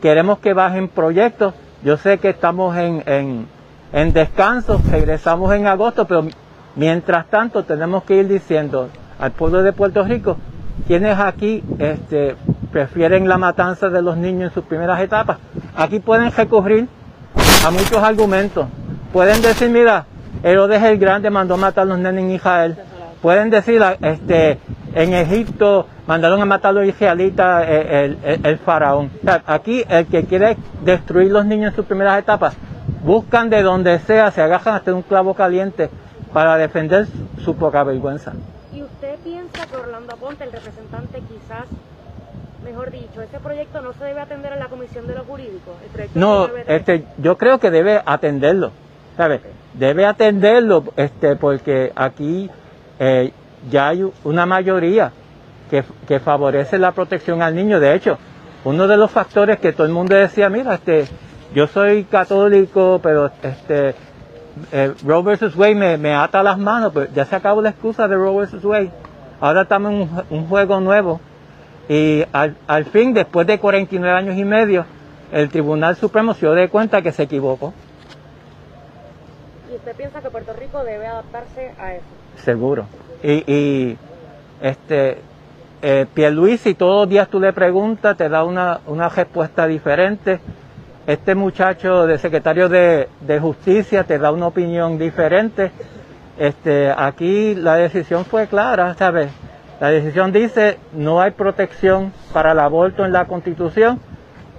Queremos 0.00 0.38
que 0.38 0.54
bajen 0.54 0.88
proyectos. 0.88 1.54
Yo 1.84 1.96
sé 1.96 2.18
que 2.18 2.30
estamos 2.30 2.76
en, 2.76 3.46
en, 3.92 4.12
descanso, 4.12 4.80
regresamos 4.90 5.52
en 5.54 5.66
agosto, 5.66 6.06
pero 6.06 6.26
mientras 6.74 7.26
tanto 7.26 7.64
tenemos 7.64 8.02
que 8.04 8.16
ir 8.16 8.28
diciendo 8.28 8.88
al 9.18 9.32
pueblo 9.32 9.62
de 9.62 9.72
Puerto 9.72 10.02
Rico 10.04 10.36
quienes 10.86 11.18
aquí 11.18 11.62
este, 11.78 12.36
prefieren 12.72 13.28
la 13.28 13.36
matanza 13.36 13.88
de 13.88 14.00
los 14.02 14.16
niños 14.16 14.50
en 14.50 14.54
sus 14.54 14.64
primeras 14.64 15.00
etapas. 15.00 15.38
Aquí 15.76 16.00
pueden 16.00 16.32
recurrir 16.32 16.88
a 17.68 17.70
muchos 17.70 18.02
argumentos. 18.02 18.66
Pueden 19.12 19.42
decir, 19.42 19.68
mira, 19.68 20.06
Herodes 20.42 20.82
el 20.82 20.98
Grande 20.98 21.28
mandó 21.28 21.58
matar 21.58 21.82
a 21.82 21.84
los 21.84 21.98
nenes 21.98 22.24
en 22.24 22.30
Israel. 22.30 22.78
Pueden 23.20 23.50
decir, 23.50 23.82
este, 24.00 24.58
en 24.94 25.12
Egipto 25.12 25.86
mandaron 26.06 26.40
a 26.40 26.46
matar 26.46 26.70
a 26.70 26.72
los 26.72 26.86
israelitas 26.86 27.64
eh, 27.68 28.40
el, 28.42 28.58
faraón. 28.58 29.10
aquí 29.44 29.84
el 29.86 30.06
que 30.06 30.24
quiere 30.24 30.56
destruir 30.82 31.30
los 31.30 31.44
niños 31.44 31.72
en 31.72 31.76
sus 31.76 31.84
primeras 31.84 32.18
etapas, 32.18 32.54
buscan 33.04 33.50
de 33.50 33.62
donde 33.62 33.98
sea, 33.98 34.30
se 34.30 34.40
agajan 34.40 34.74
hasta 34.74 34.94
un 34.94 35.02
clavo 35.02 35.34
caliente 35.34 35.90
para 36.32 36.56
defender 36.56 37.06
su 37.44 37.54
poca 37.54 37.84
vergüenza. 37.84 38.32
¿Y 38.72 38.82
usted 38.82 39.16
piensa 39.22 39.66
que 39.66 39.76
Orlando 39.76 40.14
Aponte, 40.14 40.44
el 40.44 40.52
representante, 40.52 41.20
quizás, 41.20 41.66
mejor 42.68 42.90
dicho, 42.90 43.22
este 43.22 43.38
proyecto 43.38 43.80
no 43.80 43.92
se 43.92 44.04
debe 44.04 44.20
atender 44.20 44.52
en 44.52 44.58
la 44.58 44.68
Comisión 44.68 45.06
de 45.06 45.14
los 45.14 45.26
Jurídicos? 45.26 45.74
no, 46.14 46.48
este, 46.66 47.04
yo 47.18 47.36
creo 47.36 47.58
que 47.58 47.70
debe 47.70 48.02
atenderlo. 48.04 48.72
¿sabe? 49.18 49.40
Debe 49.74 50.06
atenderlo 50.06 50.84
este, 50.96 51.36
porque 51.36 51.92
aquí 51.94 52.48
eh, 52.98 53.32
ya 53.68 53.88
hay 53.88 54.08
una 54.24 54.46
mayoría 54.46 55.12
que, 55.68 56.20
favorece 56.20 56.78
la 56.78 56.92
protección 56.92 57.42
al 57.42 57.54
niño. 57.54 57.80
De 57.80 57.94
hecho, 57.94 58.16
uno 58.64 58.86
de 58.86 58.96
los 58.96 59.10
factores 59.10 59.58
que 59.58 59.72
todo 59.72 59.86
el 59.86 59.92
mundo 59.92 60.14
decía, 60.14 60.48
mira, 60.48 60.74
este, 60.74 61.06
yo 61.52 61.66
soy 61.66 62.04
católico, 62.04 63.00
pero 63.02 63.30
este, 63.42 63.94
eh, 64.72 64.94
Roe 65.04 65.22
vs. 65.22 65.54
Wade 65.56 65.98
me, 65.98 66.14
ata 66.14 66.42
las 66.42 66.56
manos, 66.56 66.92
pues 66.92 67.12
ya 67.12 67.26
se 67.26 67.36
acabó 67.36 67.60
la 67.60 67.70
excusa 67.70 68.08
de 68.08 68.16
Roe 68.16 68.46
vs. 68.46 68.64
Wade. 68.64 68.90
Ahora 69.40 69.62
estamos 69.62 69.92
en 69.92 70.08
un, 70.30 70.46
juego 70.48 70.80
nuevo. 70.80 71.20
Y 71.88 72.24
al, 72.32 72.56
al, 72.66 72.84
fin, 72.84 73.14
después 73.14 73.46
de 73.46 73.58
49 73.58 74.16
años 74.16 74.36
y 74.36 74.44
medio, 74.44 74.84
el 75.32 75.48
Tribunal 75.48 75.96
Supremo 75.96 76.34
se 76.34 76.40
dio 76.40 76.54
de 76.54 76.68
cuenta 76.68 77.02
que 77.02 77.12
se 77.12 77.22
equivocó. 77.24 77.72
¿Y 79.70 79.76
usted 79.76 79.94
piensa 79.96 80.20
que 80.20 80.30
Puerto 80.30 80.52
Rico 80.52 80.84
debe 80.84 81.06
adaptarse 81.06 81.72
a 81.78 81.94
eso? 81.94 82.04
Seguro. 82.44 82.86
Y, 83.22 83.52
y 83.52 83.98
este, 84.60 85.18
eh, 85.80 86.06
Pierluisi 86.12 86.74
todos 86.74 87.02
los 87.02 87.08
días 87.08 87.28
tú 87.28 87.38
le 87.38 87.52
preguntas, 87.52 88.16
te 88.16 88.28
da 88.28 88.44
una, 88.44 88.80
una 88.86 89.08
respuesta 89.08 89.66
diferente. 89.66 90.40
Este 91.06 91.34
muchacho 91.34 92.06
de 92.06 92.18
secretario 92.18 92.68
de, 92.68 93.08
de, 93.20 93.40
Justicia 93.40 94.04
te 94.04 94.18
da 94.18 94.32
una 94.32 94.48
opinión 94.48 94.98
diferente. 94.98 95.70
Este, 96.36 96.92
aquí 96.94 97.54
la 97.54 97.76
decisión 97.76 98.24
fue 98.24 98.46
clara, 98.46 98.94
¿sabes? 98.94 99.30
La 99.80 99.90
decisión 99.90 100.32
dice 100.32 100.78
no 100.92 101.20
hay 101.20 101.30
protección 101.30 102.12
para 102.32 102.52
el 102.52 102.58
aborto 102.58 103.04
en 103.04 103.12
la 103.12 103.26
Constitución. 103.26 104.00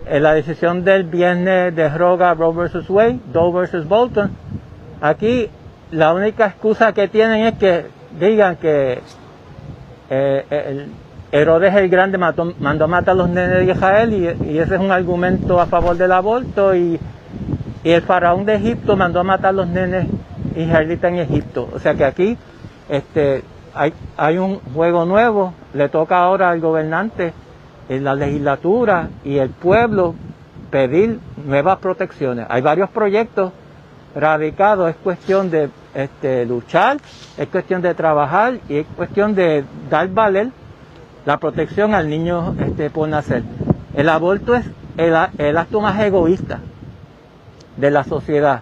En 0.05 0.23
la 0.23 0.33
decisión 0.33 0.83
del 0.83 1.03
viernes 1.03 1.75
de 1.75 1.89
Roga, 1.89 2.33
Roe 2.33 2.55
versus 2.55 2.89
Wade, 2.89 3.19
Doe 3.31 3.51
versus 3.53 3.87
Bolton. 3.87 4.31
Aquí 5.01 5.49
la 5.91 6.13
única 6.13 6.47
excusa 6.47 6.93
que 6.93 7.07
tienen 7.07 7.45
es 7.45 7.53
que 7.55 7.85
digan 8.19 8.55
que 8.55 9.01
eh, 10.09 10.45
el, 10.49 10.87
Herodes 11.31 11.75
el 11.75 11.89
Grande 11.89 12.17
mandó 12.17 12.83
a 12.83 12.87
matar 12.87 13.11
a 13.11 13.17
los 13.17 13.29
nenes 13.29 13.65
de 13.65 13.71
Israel 13.71 14.13
y, 14.13 14.57
ese 14.57 14.75
es 14.75 14.81
un 14.81 14.91
argumento 14.91 15.59
a 15.59 15.67
favor 15.67 15.95
del 15.95 16.11
aborto 16.11 16.75
y, 16.75 16.99
el 17.83 18.01
faraón 18.01 18.45
de 18.45 18.55
Egipto 18.55 18.97
mandó 18.97 19.21
a 19.21 19.23
matar 19.23 19.49
a 19.49 19.53
los 19.53 19.67
nenes 19.67 20.07
israelitas 20.55 21.11
en 21.11 21.19
Egipto. 21.19 21.69
O 21.73 21.79
sea 21.79 21.93
que 21.93 22.03
aquí 22.03 22.37
este, 22.89 23.43
hay, 23.73 24.37
un 24.37 24.59
juego 24.73 25.05
nuevo, 25.05 25.53
le 25.73 25.89
toca 25.89 26.17
ahora 26.17 26.49
al 26.49 26.59
gobernante 26.59 27.33
en 27.87 28.03
la 28.03 28.15
legislatura 28.15 29.09
y 29.23 29.37
el 29.37 29.49
pueblo 29.49 30.15
pedir 30.69 31.19
nuevas 31.45 31.79
protecciones. 31.79 32.45
Hay 32.49 32.61
varios 32.61 32.89
proyectos 32.89 33.51
radicados, 34.15 34.89
es 34.89 34.95
cuestión 34.97 35.49
de 35.49 35.69
este, 35.93 36.45
luchar, 36.45 36.97
es 37.37 37.47
cuestión 37.47 37.81
de 37.81 37.93
trabajar 37.93 38.59
y 38.69 38.77
es 38.77 38.87
cuestión 38.95 39.35
de 39.35 39.63
dar 39.89 40.07
valer 40.09 40.49
la 41.25 41.37
protección 41.37 41.93
al 41.93 42.09
niño 42.09 42.55
este, 42.59 42.89
por 42.89 43.07
nacer. 43.09 43.43
El 43.95 44.09
aborto 44.09 44.55
es 44.55 44.65
el, 44.97 45.57
acto 45.57 45.81
más 45.81 45.99
egoísta 45.99 46.59
de 47.77 47.91
la 47.91 48.03
sociedad. 48.03 48.61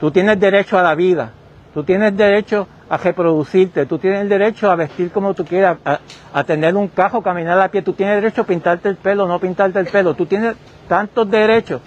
Tú 0.00 0.10
tienes 0.10 0.38
derecho 0.40 0.78
a 0.78 0.82
la 0.82 0.94
vida, 0.94 1.32
tú 1.74 1.84
tienes 1.84 2.16
derecho 2.16 2.66
a 2.88 2.96
reproducirte, 2.96 3.86
tú 3.86 3.98
tienes 3.98 4.22
el 4.22 4.28
derecho 4.28 4.70
a 4.70 4.76
vestir 4.76 5.10
como 5.10 5.34
tú 5.34 5.44
quieras, 5.44 5.78
a, 5.84 6.44
tener 6.44 6.74
un 6.74 6.88
cajo, 6.88 7.22
caminar 7.22 7.60
a 7.60 7.68
pie, 7.68 7.82
tú 7.82 7.92
tienes 7.92 8.16
derecho 8.16 8.42
a 8.42 8.44
pintarte 8.44 8.88
el 8.88 8.96
pelo, 8.96 9.26
no 9.26 9.38
pintarte 9.38 9.78
el 9.78 9.86
pelo, 9.86 10.14
tú 10.14 10.26
tienes 10.26 10.56
tantos 10.88 11.30
derechos. 11.30 11.80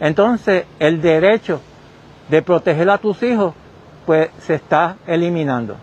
Entonces, 0.00 0.64
el 0.78 1.00
derecho 1.00 1.60
de 2.28 2.42
proteger 2.42 2.90
a 2.90 2.98
tus 2.98 3.22
hijos, 3.22 3.54
pues 4.06 4.30
se 4.38 4.54
está 4.54 4.96
eliminando. 5.06 5.76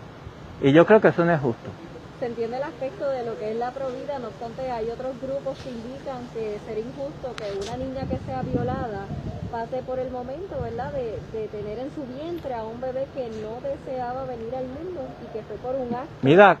Y 0.62 0.72
yo 0.72 0.84
creo 0.86 1.00
que 1.00 1.08
eso 1.08 1.24
no 1.24 1.32
es 1.32 1.40
justo 1.40 1.85
se 2.18 2.26
entiende 2.26 2.56
el 2.56 2.62
aspecto 2.62 3.08
de 3.08 3.24
lo 3.24 3.38
que 3.38 3.50
es 3.50 3.56
la 3.56 3.70
provida, 3.72 4.18
no 4.18 4.28
obstante 4.28 4.70
hay 4.70 4.88
otros 4.88 5.20
grupos 5.20 5.58
que 5.58 5.70
indican 5.70 6.26
que 6.32 6.58
sería 6.66 6.84
injusto 6.84 7.34
que 7.36 7.66
una 7.66 7.76
niña 7.76 8.06
que 8.08 8.18
sea 8.24 8.42
violada 8.42 9.06
pase 9.50 9.82
por 9.82 9.98
el 9.98 10.10
momento, 10.10 10.60
¿verdad?, 10.60 10.92
de, 10.92 11.48
tener 11.48 11.78
en 11.78 11.90
su 11.94 12.04
vientre 12.04 12.54
a 12.54 12.64
un 12.64 12.80
bebé 12.80 13.06
que 13.14 13.28
no 13.42 13.60
deseaba 13.62 14.24
venir 14.24 14.54
al 14.54 14.64
mundo 14.64 15.00
y 15.22 15.32
que 15.32 15.42
fue 15.44 15.56
por 15.56 15.74
un 15.74 15.94
acto. 15.94 16.08
Mira, 16.22 16.58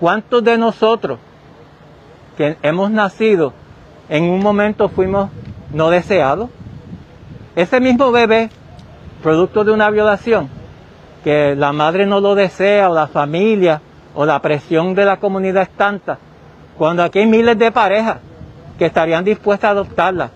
¿cuántos 0.00 0.42
de 0.42 0.58
nosotros 0.58 1.18
que 2.36 2.56
hemos 2.62 2.90
nacido 2.90 3.52
en 4.08 4.24
un 4.24 4.40
momento 4.40 4.88
fuimos 4.88 5.30
no 5.72 5.90
deseados? 5.90 6.50
Ese 7.56 7.78
mismo 7.78 8.10
bebé, 8.10 8.50
producto 9.22 9.64
de 9.64 9.72
una 9.72 9.90
violación, 9.90 10.48
que 11.22 11.54
la 11.54 11.72
madre 11.72 12.04
no 12.04 12.20
lo 12.20 12.34
desea 12.34 12.90
o 12.90 12.94
la 12.94 13.06
familia, 13.06 13.80
o 14.14 14.24
la 14.24 14.40
presión 14.40 14.94
de 14.94 15.04
la 15.04 15.18
comunidad 15.18 15.62
es 15.64 15.70
tanta, 15.70 16.18
cuando 16.78 17.02
aquí 17.02 17.20
hay 17.20 17.26
miles 17.26 17.58
de 17.58 17.70
parejas 17.72 18.18
que 18.78 18.86
estarían 18.86 19.24
dispuestas 19.24 19.68
a 19.68 19.70
adoptarla, 19.72 20.30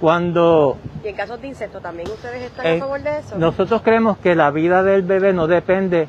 cuando... 0.00 0.76
¿Y 1.04 1.08
en 1.08 1.16
casos 1.16 1.40
de 1.40 1.48
incesto 1.48 1.80
también 1.80 2.08
ustedes 2.10 2.42
están 2.42 2.66
a 2.66 2.78
favor 2.78 3.02
de 3.02 3.18
eso? 3.18 3.38
Nosotros 3.38 3.82
creemos 3.82 4.18
que 4.18 4.34
la 4.34 4.50
vida 4.50 4.82
del 4.82 5.02
bebé 5.02 5.32
no 5.32 5.46
depende 5.46 6.08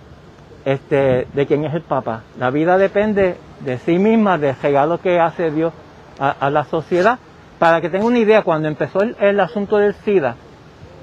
este, 0.65 1.27
de 1.33 1.45
quién 1.47 1.65
es 1.65 1.73
el 1.73 1.81
papá, 1.81 2.23
la 2.37 2.49
vida 2.49 2.77
depende 2.77 3.37
de 3.61 3.77
sí 3.79 3.97
misma, 3.97 4.37
del 4.37 4.55
regalo 4.61 4.99
que 4.99 5.19
hace 5.19 5.51
Dios 5.51 5.73
a, 6.19 6.49
la 6.49 6.65
sociedad. 6.65 7.17
Para 7.57 7.81
que 7.81 7.89
tenga 7.89 8.05
una 8.05 8.19
idea, 8.19 8.41
cuando 8.43 8.67
empezó 8.67 9.01
el, 9.01 9.39
asunto 9.39 9.77
del 9.77 9.93
SIDA, 9.93 10.35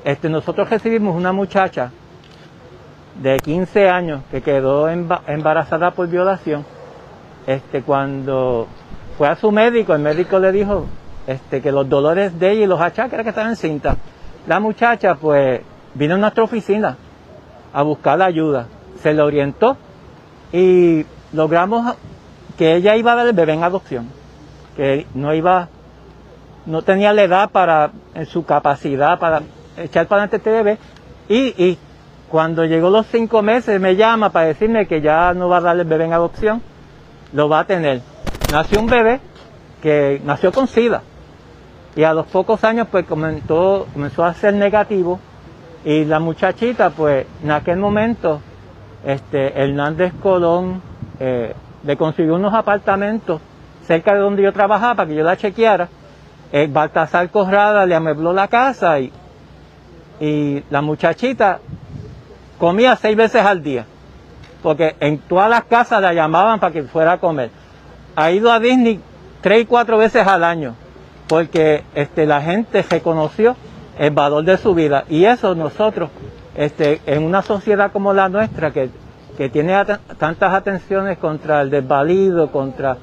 este, 0.04 0.28
nosotros 0.28 0.70
recibimos 0.70 1.14
una 1.14 1.32
muchacha 1.32 1.90
de 3.22 3.38
15 3.38 3.88
años 3.88 4.22
que 4.30 4.42
quedó 4.42 4.88
embarazada 4.88 5.90
por 5.92 6.08
violación, 6.08 6.64
este, 7.46 7.82
cuando 7.82 8.66
fue 9.16 9.28
a 9.28 9.36
su 9.36 9.50
médico, 9.50 9.94
el 9.94 10.02
médico 10.02 10.38
le 10.38 10.52
dijo 10.52 10.86
este, 11.26 11.60
que 11.62 11.72
los 11.72 11.88
dolores 11.88 12.38
de 12.38 12.52
ella 12.52 12.64
y 12.64 12.66
los 12.66 12.80
achaques 12.80 13.22
que 13.22 13.28
estaba 13.28 13.48
encinta. 13.48 13.96
La 14.46 14.60
muchacha 14.60 15.14
pues 15.14 15.60
vino 15.94 16.14
a 16.14 16.18
nuestra 16.18 16.44
oficina 16.44 16.96
a 17.72 17.82
buscar 17.82 18.18
la 18.18 18.26
ayuda, 18.26 18.66
se 19.00 19.12
le 19.12 19.22
orientó 19.22 19.76
y 20.52 21.04
logramos 21.32 21.96
que 22.56 22.74
ella 22.74 22.96
iba 22.96 23.12
a 23.12 23.16
dar 23.16 23.26
el 23.26 23.32
bebé 23.32 23.54
en 23.54 23.64
adopción, 23.64 24.08
que 24.76 25.06
no 25.14 25.34
iba, 25.34 25.68
no 26.66 26.82
tenía 26.82 27.12
la 27.12 27.22
edad 27.22 27.50
para, 27.50 27.90
en 28.14 28.26
su 28.26 28.44
capacidad 28.44 29.18
para 29.18 29.42
echar 29.76 30.06
para 30.06 30.22
adelante 30.22 30.36
este 30.36 30.50
bebé 30.50 30.78
y, 31.28 31.62
y 31.62 31.78
cuando 32.30 32.64
llegó 32.64 32.90
los 32.90 33.06
cinco 33.06 33.42
meses 33.42 33.80
me 33.80 33.96
llama 33.96 34.30
para 34.30 34.46
decirme 34.46 34.86
que 34.86 35.00
ya 35.00 35.32
no 35.34 35.48
va 35.48 35.58
a 35.58 35.60
darle 35.60 35.82
el 35.82 35.88
bebé 35.88 36.04
en 36.06 36.12
adopción, 36.12 36.62
lo 37.32 37.48
va 37.48 37.60
a 37.60 37.64
tener. 37.64 38.00
Nació 38.52 38.80
un 38.80 38.86
bebé 38.86 39.20
que 39.82 40.20
nació 40.24 40.52
con 40.52 40.66
SIDA 40.66 41.02
y 41.94 42.02
a 42.02 42.12
los 42.12 42.26
pocos 42.26 42.62
años 42.64 42.88
pues 42.90 43.06
comenzó, 43.06 43.86
comenzó 43.92 44.24
a 44.24 44.34
ser 44.34 44.54
negativo 44.54 45.18
y 45.84 46.04
la 46.04 46.18
muchachita 46.18 46.90
pues 46.90 47.26
en 47.42 47.50
aquel 47.50 47.78
momento 47.78 48.40
este, 49.04 49.58
Hernández 49.60 50.12
Colón 50.20 50.82
eh, 51.20 51.54
le 51.84 51.96
consiguió 51.96 52.34
unos 52.34 52.52
apartamentos 52.52 53.40
cerca 53.86 54.14
de 54.14 54.20
donde 54.20 54.42
yo 54.42 54.52
trabajaba 54.52 54.96
para 54.96 55.08
que 55.08 55.14
yo 55.14 55.22
la 55.22 55.36
chequeara. 55.36 55.88
El 56.52 56.68
Baltasar 56.68 57.30
Corrada 57.30 57.86
le 57.86 57.94
amebló 57.94 58.32
la 58.32 58.48
casa 58.48 58.98
y, 58.98 59.12
y 60.20 60.62
la 60.70 60.82
muchachita 60.82 61.60
comía 62.58 62.96
seis 62.96 63.16
veces 63.16 63.42
al 63.42 63.62
día, 63.62 63.84
porque 64.62 64.96
en 65.00 65.18
todas 65.18 65.50
las 65.50 65.64
casas 65.64 66.00
la 66.00 66.12
llamaban 66.12 66.60
para 66.60 66.72
que 66.72 66.82
fuera 66.84 67.12
a 67.12 67.18
comer. 67.18 67.50
Ha 68.14 68.30
ido 68.30 68.50
a 68.50 68.58
Disney 68.58 69.00
tres 69.40 69.62
y 69.62 69.66
cuatro 69.66 69.98
veces 69.98 70.26
al 70.26 70.44
año, 70.44 70.74
porque 71.28 71.84
este, 71.94 72.26
la 72.26 72.40
gente 72.40 72.82
reconoció 72.88 73.56
el 73.98 74.10
valor 74.10 74.44
de 74.44 74.56
su 74.56 74.74
vida. 74.74 75.04
Y 75.08 75.24
eso 75.24 75.54
nosotros, 75.54 76.10
este, 76.54 77.00
en 77.06 77.22
una 77.22 77.42
sociedad 77.42 77.92
como 77.92 78.12
la 78.12 78.28
nuestra, 78.28 78.70
que, 78.70 78.90
que 79.36 79.48
tiene 79.48 79.74
tantas 80.18 80.54
atenciones 80.54 81.18
contra 81.18 81.60
el 81.60 81.70
desvalido, 81.70 82.50
contra 82.50 82.96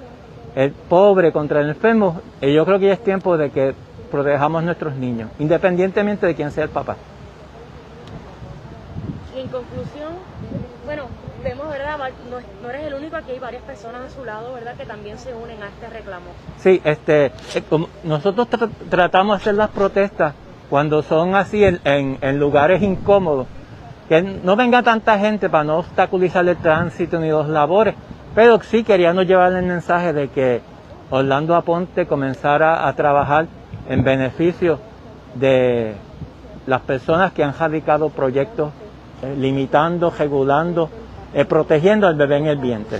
el 0.55 0.71
pobre, 0.71 1.31
contra 1.31 1.61
el 1.61 1.69
enfermo, 1.69 2.21
eh, 2.41 2.53
yo 2.53 2.65
creo 2.65 2.79
que 2.79 2.87
ya 2.87 2.93
es 2.93 3.03
tiempo 3.03 3.37
de 3.37 3.49
que 3.49 3.73
protejamos 4.11 4.61
a 4.61 4.65
nuestros 4.65 4.95
niños, 4.95 5.29
independientemente 5.39 6.27
de 6.27 6.35
quién 6.35 6.51
sea 6.51 6.65
el 6.65 6.69
papá 6.69 6.95
conclusión, 9.53 10.13
bueno, 10.85 11.03
vemos, 11.43 11.69
¿verdad? 11.69 11.97
No, 12.61 12.69
eres 12.69 12.87
el 12.87 12.95
único, 12.95 13.15
aquí 13.15 13.31
hay 13.31 13.39
varias 13.39 13.61
personas 13.61 14.01
a 14.01 14.09
su 14.09 14.25
lado, 14.25 14.53
¿verdad? 14.53 14.75
Que 14.75 14.85
también 14.85 15.19
se 15.19 15.33
unen 15.33 15.61
a 15.61 15.67
este 15.67 15.87
reclamo. 15.87 16.25
Sí, 16.57 16.81
este, 16.83 17.27
eh, 17.27 17.63
nosotros 18.03 18.47
tratamos 18.89 19.37
de 19.37 19.41
hacer 19.41 19.55
las 19.55 19.69
protestas 19.69 20.33
cuando 20.69 21.03
son 21.03 21.35
así 21.35 21.63
en, 21.63 22.39
lugares 22.39 22.81
incómodos, 22.81 23.45
que 24.09 24.21
no 24.21 24.55
venga 24.55 24.81
tanta 24.81 25.19
gente 25.19 25.49
para 25.49 25.63
no 25.63 25.77
obstaculizar 25.77 26.47
el 26.47 26.57
tránsito 26.57 27.19
ni 27.19 27.29
los 27.29 27.47
labores, 27.47 27.93
pero 28.33 28.59
sí 28.63 28.83
queríamos 28.83 29.27
llevar 29.27 29.53
el 29.53 29.65
mensaje 29.65 30.13
de 30.13 30.29
que 30.29 30.61
Orlando 31.11 31.55
Aponte 31.55 32.07
comenzara 32.07 32.87
a 32.87 32.95
trabajar 32.95 33.45
en 33.87 34.03
beneficio 34.03 34.79
de 35.35 35.93
las 36.65 36.81
personas 36.81 37.33
que 37.33 37.43
han 37.43 37.53
radicado 37.55 38.09
proyectos 38.09 38.71
limitando, 39.37 40.09
regulando, 40.09 40.89
eh, 41.33 41.45
protegiendo 41.45 42.07
al 42.07 42.15
bebé 42.15 42.37
en 42.37 42.47
el 42.47 42.57
vientre. 42.57 42.99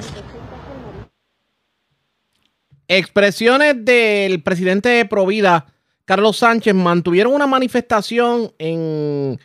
Expresiones 2.87 3.85
del 3.85 4.43
presidente 4.43 4.89
de 4.89 5.05
Provida, 5.05 5.67
Carlos 6.05 6.37
Sánchez, 6.37 6.73
mantuvieron 6.73 7.33
una 7.33 7.47
manifestación 7.47 8.51
en, 8.57 9.39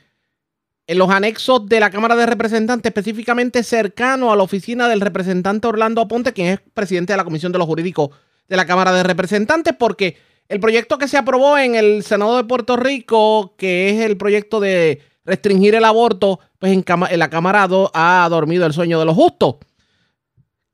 en 0.86 0.98
los 0.98 1.10
anexos 1.10 1.66
de 1.66 1.80
la 1.80 1.90
Cámara 1.90 2.16
de 2.16 2.26
Representantes, 2.26 2.90
específicamente 2.90 3.62
cercano 3.62 4.32
a 4.32 4.36
la 4.36 4.42
oficina 4.42 4.88
del 4.88 5.00
representante 5.00 5.68
Orlando 5.68 6.00
Aponte, 6.00 6.32
quien 6.32 6.48
es 6.48 6.60
presidente 6.74 7.12
de 7.12 7.16
la 7.16 7.24
Comisión 7.24 7.52
de 7.52 7.58
los 7.58 7.66
Jurídicos 7.66 8.10
de 8.48 8.56
la 8.56 8.66
Cámara 8.66 8.92
de 8.92 9.02
Representantes, 9.02 9.74
porque 9.78 10.16
el 10.48 10.60
proyecto 10.60 10.98
que 10.98 11.08
se 11.08 11.18
aprobó 11.18 11.58
en 11.58 11.74
el 11.74 12.02
Senado 12.02 12.36
de 12.38 12.44
Puerto 12.44 12.76
Rico, 12.76 13.54
que 13.56 13.90
es 13.90 14.00
el 14.00 14.16
proyecto 14.16 14.60
de 14.60 15.02
restringir 15.28 15.74
el 15.74 15.84
aborto, 15.84 16.40
pues 16.58 16.72
en, 16.72 16.84
la 17.18 17.30
Cámara 17.30 17.68
ha 17.94 18.28
dormido 18.30 18.66
el 18.66 18.72
sueño 18.72 18.98
de 18.98 19.04
los 19.04 19.14
justos. 19.14 19.56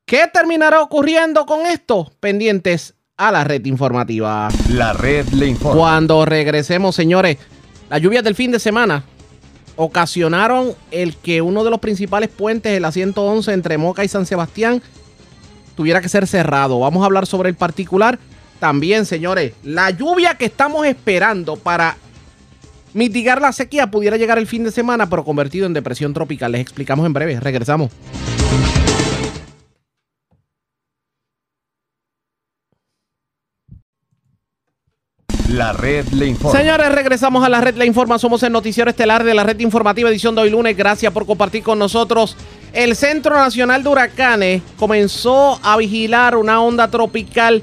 ¿Qué 0.07 0.29
terminará 0.33 0.81
ocurriendo 0.81 1.45
con 1.45 1.67
esto? 1.67 2.13
Pendientes 2.21 2.95
a 3.17 3.33
la 3.33 3.43
red 3.43 3.65
informativa. 3.67 4.49
La 4.71 4.93
red 4.93 5.27
le 5.31 5.49
informa. 5.49 5.77
Cuando 5.77 6.25
regresemos, 6.25 6.95
señores, 6.95 7.39
las 7.91 8.01
lluvias 8.01 8.23
del 8.23 8.35
fin 8.35 8.53
de 8.53 8.61
semana 8.61 9.05
ocasionaron 9.77 10.75
el 10.93 11.17
que 11.17 11.43
uno 11.43 11.65
de 11.65 11.71
los 11.71 11.81
principales 11.81 12.29
puentes, 12.29 12.73
el 12.73 12.85
A111 12.85 13.53
entre 13.53 13.77
Moca 13.77 14.05
y 14.05 14.09
San 14.09 14.25
Sebastián, 14.25 14.81
tuviera 15.75 16.01
que 16.01 16.09
ser 16.09 16.29
cerrado. 16.29 16.79
Vamos 16.79 17.03
a 17.03 17.07
hablar 17.07 17.27
sobre 17.27 17.49
el 17.49 17.57
particular. 17.57 18.21
También, 18.61 19.05
señores, 19.05 19.55
la 19.65 19.91
lluvia 19.91 20.37
que 20.37 20.45
estamos 20.45 20.87
esperando 20.87 21.57
para 21.57 21.97
mitigar 22.95 23.43
la 23.43 23.53
sequía 23.53 23.91
pudiera 23.91 24.17
llegar 24.17 24.39
el 24.39 24.47
fin 24.47 24.65
de 24.65 24.71
semana, 24.71 25.11
pero 25.11 25.25
convertido 25.25 25.67
en 25.67 25.75
depresión 25.75 26.15
tropical. 26.15 26.53
Les 26.53 26.63
explicamos 26.63 27.05
en 27.05 27.13
breve. 27.13 27.39
Regresamos. 27.41 27.91
La 35.55 35.73
red 35.73 36.07
le 36.09 36.27
informa. 36.27 36.59
Señores, 36.59 36.91
regresamos 36.91 37.45
a 37.45 37.49
la 37.49 37.61
red 37.61 37.77
Le 37.77 37.87
Informa. 37.87 38.19
Somos 38.19 38.43
el 38.43 38.51
noticiero 38.51 38.91
estelar 38.91 39.23
de 39.23 39.35
la 39.35 39.45
red 39.45 39.61
informativa 39.61 40.11
edición 40.11 40.35
de 40.35 40.43
hoy 40.43 40.51
lunes. 40.51 40.77
Gracias 40.77 41.13
por 41.13 41.27
compartir 41.27 41.63
con 41.63 41.79
nosotros. 41.79 42.37
El 42.73 42.97
Centro 42.97 43.37
Nacional 43.37 43.85
de 43.85 43.89
Huracanes 43.89 44.63
comenzó 44.77 45.61
a 45.63 45.77
vigilar 45.77 46.37
una 46.37 46.61
onda 46.61 46.89
tropical 46.89 47.63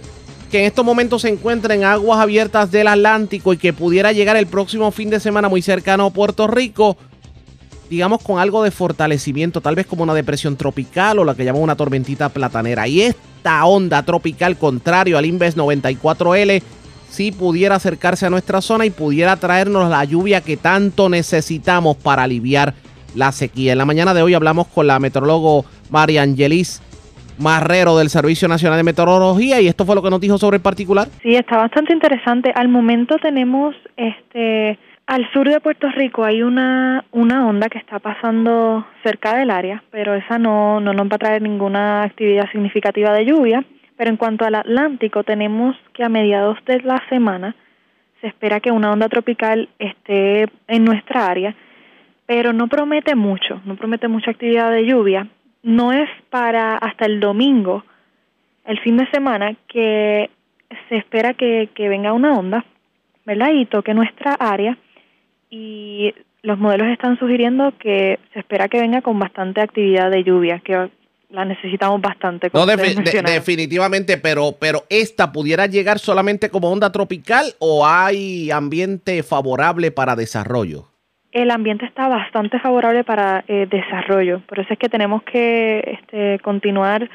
que 0.51 0.59
en 0.59 0.65
estos 0.65 0.83
momentos 0.83 1.21
se 1.21 1.29
encuentra 1.29 1.73
en 1.73 1.85
aguas 1.85 2.19
abiertas 2.19 2.69
del 2.71 2.89
Atlántico 2.89 3.53
y 3.53 3.57
que 3.57 3.71
pudiera 3.71 4.11
llegar 4.11 4.35
el 4.35 4.47
próximo 4.47 4.91
fin 4.91 5.09
de 5.09 5.21
semana 5.21 5.47
muy 5.47 5.61
cercano 5.61 6.07
a 6.07 6.09
Puerto 6.09 6.45
Rico, 6.45 6.97
digamos 7.89 8.21
con 8.21 8.37
algo 8.37 8.61
de 8.61 8.69
fortalecimiento, 8.69 9.61
tal 9.61 9.75
vez 9.75 9.87
como 9.87 10.03
una 10.03 10.13
depresión 10.13 10.57
tropical 10.57 11.19
o 11.19 11.23
la 11.23 11.35
que 11.35 11.45
llamamos 11.45 11.63
una 11.63 11.77
tormentita 11.77 12.27
platanera. 12.27 12.85
Y 12.85 13.01
esta 13.01 13.63
onda 13.65 14.03
tropical, 14.03 14.57
contrario 14.57 15.17
al 15.17 15.25
Inves 15.25 15.55
94L, 15.55 16.61
si 17.09 17.31
pudiera 17.31 17.75
acercarse 17.75 18.25
a 18.25 18.29
nuestra 18.29 18.59
zona 18.59 18.85
y 18.85 18.89
pudiera 18.89 19.37
traernos 19.37 19.89
la 19.89 20.03
lluvia 20.03 20.41
que 20.41 20.57
tanto 20.57 21.07
necesitamos 21.07 21.95
para 21.95 22.23
aliviar 22.23 22.73
la 23.15 23.31
sequía. 23.31 23.71
En 23.71 23.77
la 23.77 23.85
mañana 23.85 24.13
de 24.13 24.21
hoy 24.21 24.33
hablamos 24.33 24.67
con 24.67 24.85
la 24.85 24.99
meteorólogo 24.99 25.63
María 25.89 26.23
Angelis 26.23 26.81
Marrero 27.41 27.97
del 27.97 28.09
Servicio 28.09 28.47
Nacional 28.47 28.77
de 28.77 28.83
Meteorología 28.83 29.59
y 29.61 29.67
esto 29.67 29.85
fue 29.85 29.95
lo 29.95 30.01
que 30.01 30.09
nos 30.09 30.21
dijo 30.21 30.37
sobre 30.37 30.57
el 30.57 30.63
particular. 30.63 31.07
Sí, 31.21 31.35
está 31.35 31.57
bastante 31.57 31.93
interesante. 31.93 32.51
Al 32.55 32.67
momento 32.67 33.17
tenemos 33.17 33.75
este 33.97 34.79
al 35.07 35.29
sur 35.33 35.49
de 35.49 35.59
Puerto 35.59 35.89
Rico 35.89 36.23
hay 36.23 36.41
una, 36.41 37.03
una 37.11 37.45
onda 37.45 37.67
que 37.67 37.79
está 37.79 37.99
pasando 37.99 38.85
cerca 39.03 39.35
del 39.35 39.49
área, 39.49 39.83
pero 39.91 40.13
esa 40.13 40.37
no, 40.37 40.79
no 40.79 40.93
nos 40.93 41.07
va 41.07 41.15
a 41.15 41.19
traer 41.19 41.41
ninguna 41.41 42.03
actividad 42.03 42.49
significativa 42.51 43.11
de 43.11 43.25
lluvia. 43.25 43.65
Pero 43.97 44.09
en 44.09 44.17
cuanto 44.17 44.45
al 44.45 44.55
Atlántico, 44.55 45.23
tenemos 45.23 45.75
que 45.93 46.03
a 46.03 46.09
mediados 46.09 46.57
de 46.65 46.79
la 46.81 47.03
semana 47.09 47.55
se 48.21 48.27
espera 48.27 48.59
que 48.59 48.71
una 48.71 48.91
onda 48.91 49.09
tropical 49.09 49.67
esté 49.79 50.47
en 50.67 50.85
nuestra 50.85 51.27
área, 51.27 51.55
pero 52.25 52.53
no 52.53 52.67
promete 52.67 53.15
mucho, 53.15 53.61
no 53.65 53.75
promete 53.75 54.07
mucha 54.07 54.31
actividad 54.31 54.71
de 54.71 54.85
lluvia. 54.85 55.27
No 55.63 55.91
es 55.93 56.09
para 56.29 56.77
hasta 56.77 57.05
el 57.05 57.19
domingo, 57.19 57.83
el 58.65 58.79
fin 58.79 58.97
de 58.97 59.09
semana, 59.11 59.55
que 59.67 60.29
se 60.89 60.97
espera 60.97 61.33
que, 61.33 61.69
que 61.75 61.89
venga 61.89 62.13
una 62.13 62.33
onda, 62.33 62.65
¿verdad? 63.25 63.51
Y 63.53 63.65
toque 63.65 63.93
nuestra 63.93 64.33
área. 64.33 64.77
Y 65.49 66.13
los 66.43 66.57
modelos 66.57 66.87
están 66.87 67.19
sugiriendo 67.19 67.73
que 67.77 68.19
se 68.33 68.39
espera 68.39 68.67
que 68.67 68.79
venga 68.79 69.01
con 69.01 69.19
bastante 69.19 69.61
actividad 69.61 70.09
de 70.09 70.23
lluvia, 70.23 70.61
que 70.63 70.89
la 71.29 71.45
necesitamos 71.45 72.01
bastante. 72.01 72.49
No, 72.53 72.65
definitivamente, 72.65 74.17
pero, 74.17 74.55
pero 74.59 74.83
esta 74.89 75.31
pudiera 75.31 75.67
llegar 75.67 75.99
solamente 75.99 76.49
como 76.49 76.69
onda 76.69 76.91
tropical 76.91 77.53
o 77.59 77.85
hay 77.85 78.51
ambiente 78.51 79.23
favorable 79.23 79.91
para 79.91 80.15
desarrollo. 80.15 80.90
El 81.31 81.51
ambiente 81.51 81.85
está 81.85 82.07
bastante 82.07 82.59
favorable 82.59 83.03
para 83.03 83.43
eh, 83.47 83.67
desarrollo, 83.69 84.41
por 84.47 84.59
eso 84.59 84.73
es 84.73 84.79
que 84.79 84.89
tenemos 84.89 85.23
que 85.23 85.99
este, 85.99 86.39
continuar 86.39 87.09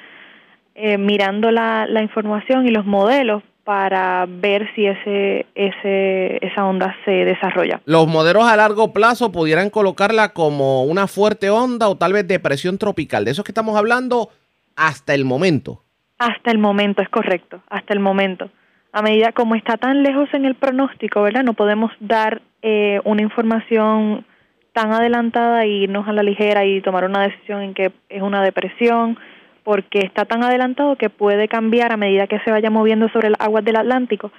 eh, 0.75 0.99
mirando 0.99 1.51
la, 1.51 1.87
la 1.87 2.03
información 2.03 2.67
y 2.67 2.71
los 2.71 2.87
modelos 2.87 3.43
para 3.67 4.27
ver 4.29 4.69
si 4.77 4.87
ese, 4.87 5.45
ese, 5.57 6.39
esa 6.41 6.65
onda 6.65 6.95
se 7.05 7.11
desarrolla. 7.11 7.81
Los 7.85 8.07
modelos 8.07 8.45
a 8.45 8.55
largo 8.55 8.93
plazo 8.93 9.33
pudieran 9.33 9.71
colocarla 9.71 10.33
como 10.33 10.85
una 10.85 11.09
fuerte 11.09 11.51
onda 11.51 11.89
o 11.89 11.97
tal 11.97 12.13
vez 12.13 12.29
depresión 12.29 12.79
tropical. 12.79 13.25
De 13.25 13.33
eso 13.33 13.43
es 13.43 13.45
que 13.45 13.51
estamos 13.51 13.77
hablando 13.77 14.31
hasta 14.77 15.15
el 15.15 15.25
momento. 15.25 15.83
Hasta 16.19 16.53
el 16.53 16.59
momento, 16.59 17.03
es 17.03 17.09
correcto, 17.09 17.61
hasta 17.69 17.93
el 17.93 17.99
momento. 17.99 18.51
A 18.93 19.03
medida 19.03 19.33
como 19.33 19.57
está 19.57 19.77
tan 19.77 20.05
lejos 20.05 20.29
en 20.33 20.45
el 20.45 20.55
pronóstico, 20.55 21.23
¿verdad? 21.23 21.43
No 21.43 21.55
podemos 21.55 21.91
dar 21.99 22.43
eh, 22.69 23.01
una 23.05 23.23
información 23.23 24.27
tan 24.73 24.93
adelantada 24.93 25.63
e 25.63 25.69
irnos 25.69 26.09
a 26.09 26.13
la 26.13 26.25
ligera 26.25 26.65
y 26.65 26.81
tomar 26.81 27.05
una 27.05 27.23
decisión 27.23 27.63
en 27.63 27.75
que 27.75 27.93
es 28.09 28.23
una 28.23 28.43
depresión 28.43 29.17
porque 29.63 30.01
está 30.01 30.25
tan 30.25 30.43
adelantado 30.43 30.97
que 30.97 31.09
puede 31.09 31.47
cambiar 31.47 31.93
a 31.93 31.97
medida 31.97 32.27
que 32.27 32.41
se 32.41 32.51
vaya 32.51 32.69
moviendo 32.69 33.09
sobre 33.11 33.31
las 33.31 33.41
aguas 33.41 33.65
del 33.65 33.77
Atlántico, 33.77 34.33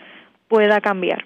pueda 0.50 0.82
cambiar. 0.82 1.24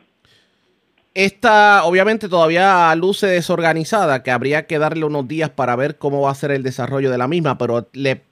Esta 1.15 1.85
obviamente 1.85 2.29
todavía 2.29 2.93
luce 2.95 3.25
desorganizada, 3.25 4.21
que 4.21 4.29
habría 4.29 4.67
que 4.67 4.77
darle 4.77 5.03
unos 5.03 5.27
días 5.27 5.49
para 5.49 5.75
ver 5.75 5.97
cómo 5.97 6.21
va 6.21 6.29
a 6.29 6.35
ser 6.35 6.51
el 6.51 6.61
desarrollo 6.61 7.09
de 7.09 7.17
la 7.17 7.27
misma, 7.27 7.57
pero 7.57 7.89
le, 7.93 8.25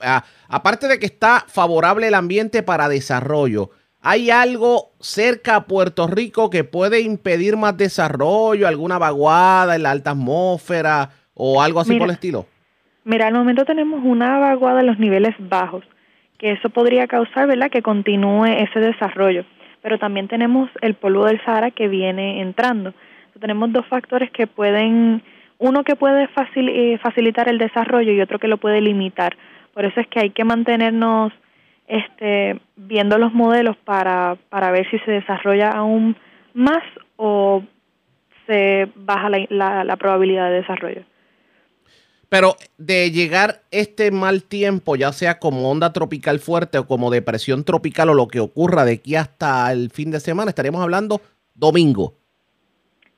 aparte 0.48 0.88
de 0.88 1.00
que 1.00 1.08
está 1.08 1.44
favorable 1.48 2.08
el 2.08 2.14
ambiente 2.14 2.62
para 2.62 2.88
desarrollo, 2.88 3.72
¿hay 4.02 4.30
algo 4.30 4.92
cerca 5.00 5.56
a 5.56 5.66
Puerto 5.66 6.08
Rico 6.08 6.50
que 6.50 6.64
puede 6.64 7.02
impedir 7.02 7.58
más 7.58 7.78
desarrollo, 7.78 8.68
alguna 8.68 8.98
vaguada 8.98 9.76
en 9.76 9.84
la 9.84 9.92
alta 9.92 10.12
atmósfera 10.12 11.10
o 11.34 11.62
algo 11.62 11.80
así 11.80 11.98
por 11.98 12.08
el 12.08 12.14
estilo? 12.14 12.46
Mira, 13.04 13.28
al 13.28 13.34
momento 13.34 13.66
tenemos 13.66 14.02
una 14.04 14.40
vaguada 14.40 14.82
en 14.82 14.88
los 14.88 15.00
niveles 15.00 15.36
bajos, 15.40 15.84
que 16.38 16.52
eso 16.52 16.70
podría 16.70 17.08
causar, 17.08 17.48
¿verdad?, 17.48 17.72
que 17.72 17.82
continúe 17.82 18.46
ese 18.46 18.80
desarrollo. 18.80 19.46
Pero 19.82 19.98
también 19.98 20.28
tenemos 20.28 20.70
el 20.82 20.94
polvo 20.96 21.26
del 21.26 21.44
Sahara 21.44 21.72
que 21.72 21.88
viene 21.88 22.42
entrando. 22.42 22.94
tenemos 23.40 23.72
dos 23.72 23.86
factores 23.88 24.30
que 24.32 24.48
pueden, 24.48 25.24
uno 25.58 25.84
que 25.84 25.96
puede 25.96 26.28
eh, 26.56 26.98
facilitar 27.02 27.48
el 27.48 27.58
desarrollo 27.58 28.12
y 28.12 28.20
otro 28.20 28.38
que 28.38 28.50
lo 28.50 28.58
puede 28.58 28.82
limitar. 28.82 29.38
Por 29.74 29.86
eso 29.86 30.02
es 30.02 30.08
que 30.08 30.20
hay 30.20 30.30
que 30.32 30.44
mantenernos 30.44 31.32
este, 31.90 32.62
viendo 32.78 33.18
los 33.18 33.34
modelos 33.34 33.76
para, 33.78 34.38
para 34.50 34.72
ver 34.72 34.90
si 34.90 35.00
se 35.00 35.12
desarrolla 35.12 35.72
aún 35.72 36.16
más 36.54 36.84
o 37.18 37.64
se 38.48 38.88
baja 38.96 39.30
la, 39.30 39.84
la 39.84 39.98
probabilidad 39.98 40.50
de 40.50 40.62
desarrollo. 40.62 41.04
Pero 42.30 42.56
de 42.78 43.10
llegar 43.10 43.62
este 43.72 44.12
mal 44.12 44.44
tiempo, 44.44 44.96
ya 44.96 45.12
sea 45.12 45.40
como 45.40 45.70
onda 45.70 45.92
tropical 45.92 46.40
fuerte 46.40 46.78
o 46.78 46.86
como 46.86 47.10
depresión 47.10 47.64
tropical 47.64 48.10
o 48.10 48.14
lo 48.14 48.28
que 48.28 48.40
ocurra 48.40 48.86
de 48.86 48.94
aquí 48.94 49.16
hasta 49.16 49.72
el 49.72 49.90
fin 49.90 50.12
de 50.12 50.20
semana, 50.20 50.50
estaríamos 50.50 50.82
hablando 50.82 51.22
domingo. 51.56 52.14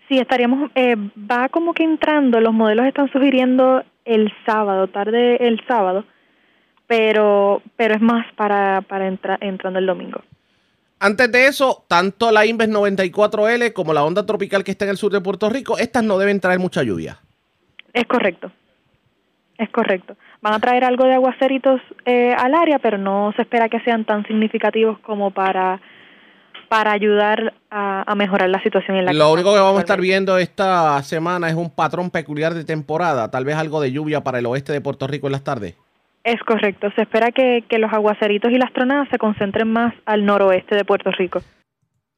Sí, 0.07 0.17
estaríamos, 0.17 0.71
eh, 0.75 0.95
va 1.29 1.49
como 1.49 1.73
que 1.73 1.83
entrando, 1.83 2.39
los 2.39 2.53
modelos 2.53 2.85
están 2.85 3.11
sugiriendo 3.11 3.83
el 4.05 4.31
sábado, 4.45 4.87
tarde 4.87 5.45
el 5.45 5.61
sábado, 5.67 6.05
pero, 6.91 7.61
pero 7.77 7.95
es 7.95 8.01
más 8.01 8.25
para, 8.33 8.81
para 8.81 9.07
entrar 9.07 9.41
entrando 9.41 9.79
el 9.79 9.85
domingo. 9.85 10.21
Antes 10.99 11.31
de 11.31 11.47
eso, 11.47 11.85
tanto 11.87 12.31
la 12.31 12.45
Inves 12.45 12.67
94L 12.67 13.71
como 13.71 13.93
la 13.93 14.03
onda 14.03 14.25
tropical 14.25 14.65
que 14.65 14.71
está 14.71 14.83
en 14.83 14.91
el 14.91 14.97
sur 14.97 15.09
de 15.09 15.21
Puerto 15.21 15.49
Rico, 15.49 15.77
estas 15.77 16.03
no 16.03 16.17
deben 16.17 16.41
traer 16.41 16.59
mucha 16.59 16.83
lluvia. 16.83 17.19
Es 17.93 18.05
correcto. 18.07 18.51
Es 19.57 19.69
correcto. 19.69 20.17
Van 20.41 20.53
a 20.53 20.59
traer 20.59 20.83
algo 20.83 21.05
de 21.05 21.13
aguaceritos 21.13 21.79
eh, 22.03 22.35
al 22.37 22.53
área, 22.53 22.77
pero 22.79 22.97
no 22.97 23.31
se 23.37 23.43
espera 23.43 23.69
que 23.69 23.79
sean 23.85 24.03
tan 24.03 24.27
significativos 24.27 24.99
como 24.99 25.31
para 25.31 25.79
para 26.67 26.91
ayudar 26.91 27.53
a, 27.69 28.15
mejorar 28.15 28.49
la 28.49 28.61
situación 28.63 28.97
en 28.97 29.05
la 29.05 29.13
Lo 29.13 29.31
único 29.31 29.53
que 29.53 29.59
vamos 29.59 29.77
a 29.77 29.81
estar 29.81 29.99
viendo 29.99 30.37
esta 30.37 31.01
semana 31.03 31.49
es 31.49 31.55
un 31.55 31.69
patrón 31.69 32.09
peculiar 32.09 32.53
de 32.53 32.65
temporada, 32.65 33.29
tal 33.31 33.45
vez 33.45 33.55
algo 33.55 33.81
de 33.81 33.91
lluvia 33.91 34.21
para 34.21 34.39
el 34.39 34.45
oeste 34.45 34.71
de 34.73 34.79
Puerto 34.79 35.05
Rico 35.07 35.27
en 35.27 35.33
las 35.33 35.43
tardes. 35.43 35.75
Es 36.23 36.39
correcto, 36.43 36.87
se 36.95 37.01
espera 37.01 37.31
que, 37.31 37.63
los 37.79 37.91
aguaceritos 37.91 38.51
y 38.51 38.57
las 38.57 38.71
tronadas 38.73 39.07
se 39.09 39.17
concentren 39.17 39.71
más 39.71 39.93
al 40.05 40.25
noroeste 40.25 40.75
de 40.75 40.85
Puerto 40.85 41.09
Rico. 41.11 41.41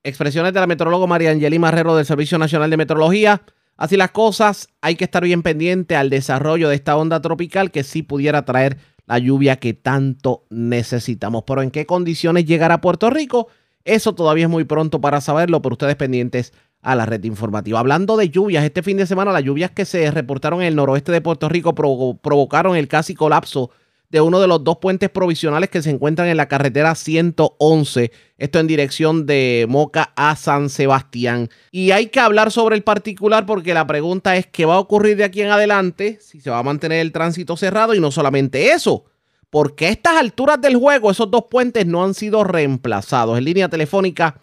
Expresiones 0.04 0.54
de 0.54 0.60
la 0.60 0.68
meteoróloga 0.68 1.08
María 1.08 1.32
Angeli 1.32 1.58
Marrero 1.58 1.96
del 1.96 2.06
Servicio 2.06 2.38
Nacional 2.38 2.70
de 2.70 2.76
Meteorología. 2.76 3.42
Así 3.78 3.96
las 3.96 4.12
cosas, 4.12 4.68
hay 4.82 4.96
que 4.96 5.06
estar 5.06 5.24
bien 5.24 5.42
pendiente 5.42 5.96
al 5.96 6.10
desarrollo 6.10 6.68
de 6.68 6.76
esta 6.76 6.98
onda 6.98 7.22
tropical 7.22 7.72
que 7.72 7.84
sí 7.84 8.04
pudiera 8.04 8.44
traer 8.44 8.78
la 9.06 9.20
lluvia 9.20 9.56
que 9.56 9.74
tanto 9.74 10.44
necesitamos. 10.50 11.44
Pero 11.48 11.62
en 11.62 11.72
qué 11.72 11.86
condiciones 11.86 12.44
llegará 12.46 12.76
a 12.76 12.82
Puerto 12.82 13.10
Rico, 13.10 13.48
eso 13.86 14.14
todavía 14.14 14.46
es 14.46 14.50
muy 14.50 14.66
pronto 14.66 15.00
para 15.00 15.22
saberlo, 15.22 15.62
pero 15.62 15.74
ustedes 15.74 15.96
pendientes 15.96 16.54
a 16.82 16.96
la 16.96 17.06
red 17.06 17.24
informativa. 17.24 17.80
Hablando 17.80 18.18
de 18.18 18.30
lluvias, 18.30 18.66
este 18.66 18.84
fin 18.84 18.98
de 18.98 19.06
semana 19.06 19.32
las 19.32 19.44
lluvias 19.44 19.72
que 19.72 19.86
se 19.86 20.12
reportaron 20.12 20.62
en 20.62 20.68
el 20.68 20.76
noroeste 20.76 21.14
de 21.14 21.22
Puerto 21.22 21.48
Rico 21.48 21.74
provocaron 21.74 22.76
el 22.76 22.90
casi 22.90 23.16
colapso 23.16 23.72
de 24.14 24.22
uno 24.22 24.40
de 24.40 24.48
los 24.48 24.64
dos 24.64 24.78
puentes 24.78 25.10
provisionales 25.10 25.72
que 25.72 25.82
se 25.82 25.90
encuentran 25.90 26.28
en 26.28 26.38
la 26.38 26.48
carretera 26.48 26.94
111, 26.94 28.12
esto 28.38 28.60
en 28.60 28.68
dirección 28.68 29.26
de 29.26 29.66
Moca 29.68 30.14
a 30.16 30.36
San 30.36 30.70
Sebastián. 30.70 31.50
Y 31.72 31.90
hay 31.90 32.10
que 32.10 32.20
hablar 32.20 32.52
sobre 32.52 32.76
el 32.76 32.84
particular 32.84 33.48
porque 33.48 33.74
la 33.74 33.88
pregunta 33.88 34.36
es 34.36 34.46
qué 34.46 34.66
va 34.66 34.76
a 34.76 34.80
ocurrir 34.80 35.18
de 35.18 35.24
aquí 35.24 35.42
en 35.42 35.50
adelante, 35.50 36.20
si 36.22 36.40
se 36.40 36.52
va 36.52 36.60
a 36.60 36.64
mantener 36.64 37.00
el 37.00 37.12
tránsito 37.12 37.58
cerrado 37.58 37.96
y 37.96 38.00
no 38.00 38.12
solamente 38.12 38.72
eso. 38.72 39.06
Porque 39.50 39.88
a 39.88 39.90
estas 39.90 40.18
alturas 40.18 40.62
del 40.62 40.76
juego 40.76 41.10
esos 41.10 41.32
dos 41.32 41.46
puentes 41.50 41.88
no 41.88 42.04
han 42.04 42.14
sido 42.14 42.44
reemplazados. 42.44 43.36
En 43.36 43.46
línea 43.46 43.68
telefónica, 43.68 44.36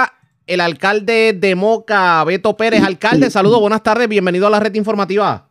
el 0.49 0.61
alcalde 0.61 1.33
de 1.33 1.55
Moca, 1.55 2.25
Beto 2.25 2.57
Pérez. 2.57 2.83
Alcalde, 2.83 3.31
saludos, 3.31 3.61
buenas 3.61 3.85
tardes, 3.85 4.09
bienvenido 4.09 4.49
a 4.49 4.51
la 4.51 4.59
red 4.59 4.75
informativa. 4.75 5.50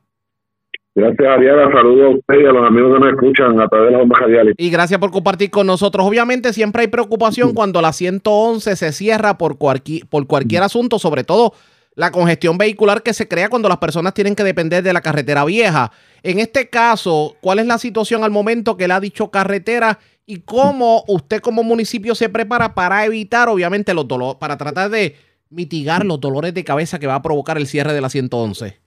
Gracias, 0.95 1.27
Ariana. 1.27 1.71
Saludos 1.71 2.05
a 2.05 2.09
usted 2.17 2.43
y 2.43 2.45
a 2.45 2.51
los 2.51 2.65
amigos 2.65 2.93
que 2.93 3.05
me 3.05 3.11
escuchan 3.11 3.59
a 3.61 3.67
través 3.67 3.87
de 3.87 3.91
las 3.93 4.01
ondas 4.01 4.19
radiales. 4.19 4.55
Y 4.57 4.69
gracias 4.69 4.99
por 4.99 5.11
compartir 5.11 5.49
con 5.49 5.67
nosotros. 5.67 6.05
Obviamente, 6.05 6.51
siempre 6.51 6.81
hay 6.81 6.87
preocupación 6.87 7.53
cuando 7.53 7.81
la 7.81 7.93
111 7.93 8.75
se 8.75 8.91
cierra 8.91 9.37
por, 9.37 9.57
cualquier, 9.57 10.07
por 10.07 10.27
cualquier 10.27 10.63
asunto, 10.63 10.99
sobre 10.99 11.23
todo 11.23 11.53
la 11.95 12.11
congestión 12.11 12.57
vehicular 12.57 13.03
que 13.03 13.13
se 13.13 13.27
crea 13.27 13.49
cuando 13.49 13.67
las 13.67 13.77
personas 13.77 14.13
tienen 14.13 14.33
que 14.33 14.43
depender 14.43 14.81
de 14.83 14.93
la 14.93 15.01
carretera 15.01 15.45
vieja. 15.45 15.91
En 16.23 16.39
este 16.39 16.69
caso, 16.69 17.35
¿cuál 17.41 17.59
es 17.59 17.67
la 17.67 17.77
situación 17.77 18.23
al 18.23 18.31
momento 18.31 18.77
que 18.77 18.87
le 18.87 18.93
ha 18.93 18.99
dicho 18.99 19.31
carretera 19.31 19.99
y 20.25 20.41
cómo 20.41 21.03
usted 21.07 21.41
como 21.41 21.61
municipio 21.63 22.15
se 22.15 22.29
prepara 22.29 22.73
para 22.73 23.05
evitar, 23.05 23.49
obviamente, 23.49 23.93
los 23.93 24.07
dolores, 24.07 24.37
para 24.39 24.57
tratar 24.57 24.89
de 24.89 25.15
mitigar 25.49 26.05
los 26.05 26.19
dolores 26.21 26.53
de 26.53 26.63
cabeza 26.63 26.99
que 26.99 27.07
va 27.07 27.15
a 27.15 27.21
provocar 27.21 27.57
el 27.57 27.67
cierre 27.67 27.93
de 27.93 28.01
la 28.01 28.09
111? 28.09 28.78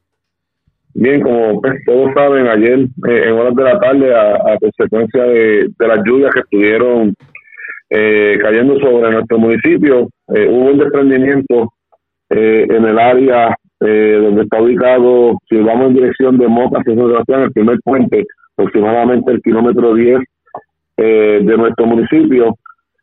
Bien, 0.94 1.22
como 1.22 1.60
pues, 1.60 1.74
todos 1.86 2.12
saben, 2.14 2.46
ayer 2.48 2.80
eh, 3.08 3.22
en 3.26 3.32
horas 3.32 3.54
de 3.54 3.64
la 3.64 3.78
tarde, 3.78 4.14
a, 4.14 4.58
consecuencia 4.60 5.22
de, 5.22 5.70
las 5.78 6.04
lluvias 6.04 6.32
que 6.34 6.40
estuvieron 6.40 7.14
eh, 7.88 8.38
cayendo 8.42 8.78
sobre 8.78 9.10
nuestro 9.10 9.38
municipio, 9.38 10.08
eh, 10.34 10.46
hubo 10.50 10.70
un 10.70 10.78
desprendimiento 10.78 11.72
en 12.34 12.86
el 12.86 12.98
área 12.98 13.54
donde 13.78 14.44
está 14.44 14.62
ubicado, 14.62 15.38
si 15.50 15.56
vamos 15.56 15.88
en 15.88 15.94
dirección 15.94 16.38
de 16.38 16.46
hacia 16.46 17.24
San 17.26 17.42
el 17.42 17.52
primer 17.52 17.78
puente, 17.84 18.24
aproximadamente 18.56 19.32
el 19.32 19.42
kilómetro 19.42 19.92
10 19.92 20.18
de 20.96 21.56
nuestro 21.58 21.84
municipio, 21.84 22.56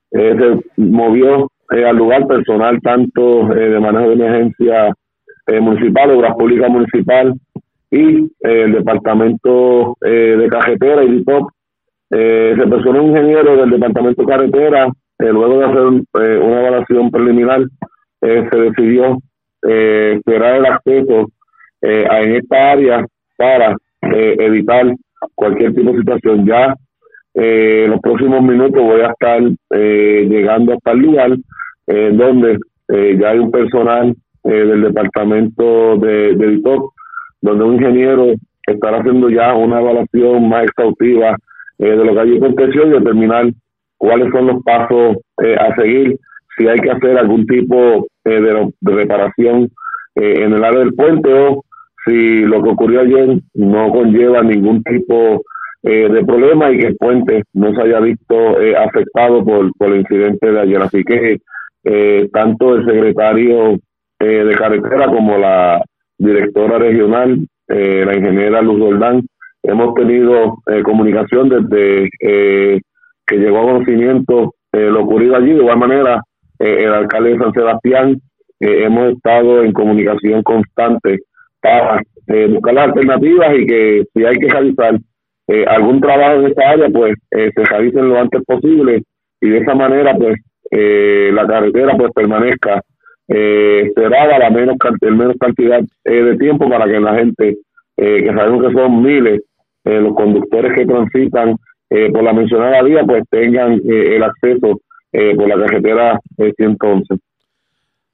se 0.09 0.59
movió 0.77 1.47
al 1.69 1.95
lugar 1.95 2.25
personal 2.25 2.81
tanto 2.81 3.49
de 3.49 3.79
manejo 3.79 4.07
de 4.07 4.13
emergencia 4.13 4.91
municipal, 5.61 6.09
obras 6.09 6.33
públicas 6.35 6.71
municipal, 6.71 7.35
y 7.91 8.25
eh, 8.25 8.29
el 8.41 8.73
departamento 8.73 9.97
eh, 10.01 10.35
de 10.37 10.47
carretera 10.47 11.03
y 11.03 11.11
DITOP. 11.11 11.49
Eh, 12.11 12.55
se 12.57 12.67
personó 12.67 13.03
un 13.03 13.09
ingeniero 13.09 13.55
del 13.55 13.69
departamento 13.71 14.21
de 14.21 14.27
carretera, 14.27 14.91
luego 15.19 15.59
de 15.59 15.65
hacer 15.65 15.81
una 16.41 16.59
evaluación 16.61 17.11
preliminar, 17.11 17.61
se 18.21 18.57
decidió 18.57 19.17
esperar 19.61 20.55
el 20.55 20.65
acceso 20.65 21.27
en 21.81 22.35
esta 22.35 22.71
área 22.71 23.05
para 23.37 23.75
evitar 24.01 24.95
cualquier 25.35 25.75
tipo 25.75 25.91
de 25.91 25.99
situación. 25.99 26.45
Ya 26.45 26.73
en 27.33 27.91
los 27.91 27.99
próximos 27.99 28.41
minutos 28.41 28.81
voy 28.81 29.01
a 29.01 29.11
estar 29.11 29.41
llegando 29.69 30.73
hasta 30.73 30.91
el 30.91 30.99
lugar 30.99 31.37
donde 31.85 32.57
ya 33.19 33.29
hay 33.29 33.39
un 33.39 33.51
personal 33.51 34.15
del 34.43 34.81
departamento 34.81 35.97
de, 35.97 36.33
de 36.33 36.47
donde 37.41 37.63
un 37.63 37.73
ingeniero 37.75 38.33
estará 38.65 38.99
haciendo 38.99 39.29
ya 39.29 39.53
una 39.53 39.79
evaluación 39.79 40.49
más 40.49 40.63
exhaustiva 40.63 41.37
eh, 41.79 41.89
de 41.89 42.05
lo 42.05 42.13
que 42.13 42.19
hay 42.19 42.37
aconteció 42.37 42.87
y 42.87 42.91
determinar 42.91 43.45
cuáles 43.97 44.31
son 44.31 44.47
los 44.47 44.63
pasos 44.63 45.17
eh, 45.43 45.55
a 45.55 45.73
seguir, 45.75 46.17
si 46.57 46.67
hay 46.67 46.79
que 46.79 46.91
hacer 46.91 47.17
algún 47.17 47.45
tipo 47.45 48.07
eh, 48.25 48.41
de, 48.41 48.71
reparación 48.81 49.69
en 50.15 50.53
el 50.53 50.63
área 50.63 50.79
del 50.79 50.93
puente 50.93 51.31
o 51.31 51.63
si 52.05 52.41
lo 52.41 52.61
que 52.61 52.69
ocurrió 52.71 53.01
ayer 53.01 53.39
no 53.53 53.89
conlleva 53.89 54.41
ningún 54.41 54.83
tipo 54.83 55.41
de 55.81 56.25
problema 56.25 56.69
y 56.71 56.79
que 56.79 56.87
el 56.87 56.97
puente 56.97 57.43
no 57.53 57.73
se 57.73 57.81
haya 57.83 58.01
visto 58.01 58.57
afectado 58.77 59.45
por, 59.45 59.71
por 59.77 59.93
el 59.93 60.01
incidente 60.01 60.51
de 60.51 60.59
ayer. 60.59 60.81
Así 60.81 61.05
que 61.05 61.39
tanto 62.33 62.75
el 62.75 62.85
secretario 62.85 63.77
de 64.19 64.55
carretera 64.57 65.05
como 65.05 65.37
la 65.37 65.81
directora 66.19 66.77
regional, 66.77 67.39
eh, 67.69 68.03
la 68.05 68.15
ingeniera 68.15 68.61
Luz 68.61 68.79
Goldán. 68.79 69.25
Hemos 69.63 69.93
tenido 69.95 70.57
eh, 70.67 70.83
comunicación 70.83 71.49
desde 71.49 72.09
eh, 72.21 72.79
que 73.25 73.37
llegó 73.37 73.59
a 73.59 73.73
conocimiento 73.73 74.53
lo 74.71 75.01
ocurrido 75.01 75.35
allí. 75.35 75.51
De 75.51 75.61
igual 75.61 75.79
manera, 75.79 76.21
el 76.59 76.93
alcalde 76.93 77.31
de 77.31 77.39
San 77.39 77.53
Sebastián, 77.53 78.21
hemos 78.59 79.13
estado 79.13 79.63
en 79.63 79.71
comunicación 79.71 80.43
constante 80.43 81.17
para 81.59 82.01
buscar 82.49 82.73
las 82.75 82.87
alternativas 82.89 83.57
y 83.57 83.65
que 83.65 84.03
si 84.13 84.25
hay 84.25 84.37
que 84.37 84.47
realizar 84.47 84.99
algún 85.67 86.01
trabajo 86.01 86.41
en 86.41 86.47
esta 86.47 86.69
área, 86.69 86.87
pues 86.89 87.15
se 87.31 87.65
realice 87.65 87.99
lo 87.99 88.19
antes 88.19 88.43
posible 88.45 89.01
y 89.41 89.49
de 89.49 89.57
esa 89.57 89.73
manera, 89.73 90.13
pues 90.15 90.35
la 90.71 91.47
carretera 91.47 91.97
pues 91.97 92.11
permanezca 92.13 92.83
eh, 93.29 93.91
cerrada 93.95 94.39
la 94.39 94.49
menos, 94.49 94.75
menos 95.01 95.35
cantidad 95.39 95.81
eh, 96.03 96.11
de 96.11 96.37
tiempo 96.37 96.67
para 96.67 96.85
que 96.85 96.99
la 96.99 97.15
gente, 97.15 97.57
eh, 97.95 98.23
que 98.23 98.33
sabemos 98.33 98.67
que 98.67 98.73
son 98.73 99.03
miles, 99.03 99.41
eh, 99.85 100.01
los 100.01 100.15
conductores 100.15 100.73
que 100.75 100.85
transitan 100.85 101.55
por 102.13 102.21
la 102.21 102.33
mencionada 102.33 102.83
vía, 102.83 103.03
pues 103.03 103.23
tengan 103.31 103.81
el 103.83 104.21
acceso 104.21 104.79
por 105.11 105.47
la 105.47 105.55
carretera 105.55 106.19
111. 106.37 107.15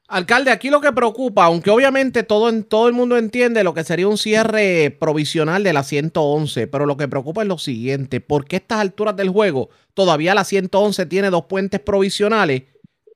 Alcalde, 0.08 0.52
aquí 0.52 0.70
lo 0.70 0.80
que 0.80 0.94
preocupa, 0.94 1.44
aunque 1.44 1.72
obviamente 1.72 2.24
todo, 2.24 2.48
en, 2.48 2.64
todo 2.64 2.88
el 2.88 2.94
mundo 2.94 3.18
entiende 3.18 3.66
lo 3.66 3.74
que 3.74 3.84
sería 3.84 4.08
un 4.08 4.18
cierre 4.18 4.96
provisional 4.98 5.62
de 5.66 5.74
la 5.74 5.84
111, 5.84 6.68
pero 6.68 6.86
lo 6.86 6.96
que 6.96 7.10
preocupa 7.10 7.42
es 7.42 7.50
lo 7.50 7.58
siguiente, 7.58 8.22
¿por 8.22 8.46
qué 8.46 8.56
a 8.56 8.60
estas 8.60 8.80
alturas 8.80 9.18
del 9.18 9.28
juego 9.28 9.68
todavía 9.94 10.34
la 10.34 10.46
111 10.46 11.08
tiene 11.08 11.30
dos 11.30 11.48
puentes 11.48 11.82
provisionales 11.82 12.64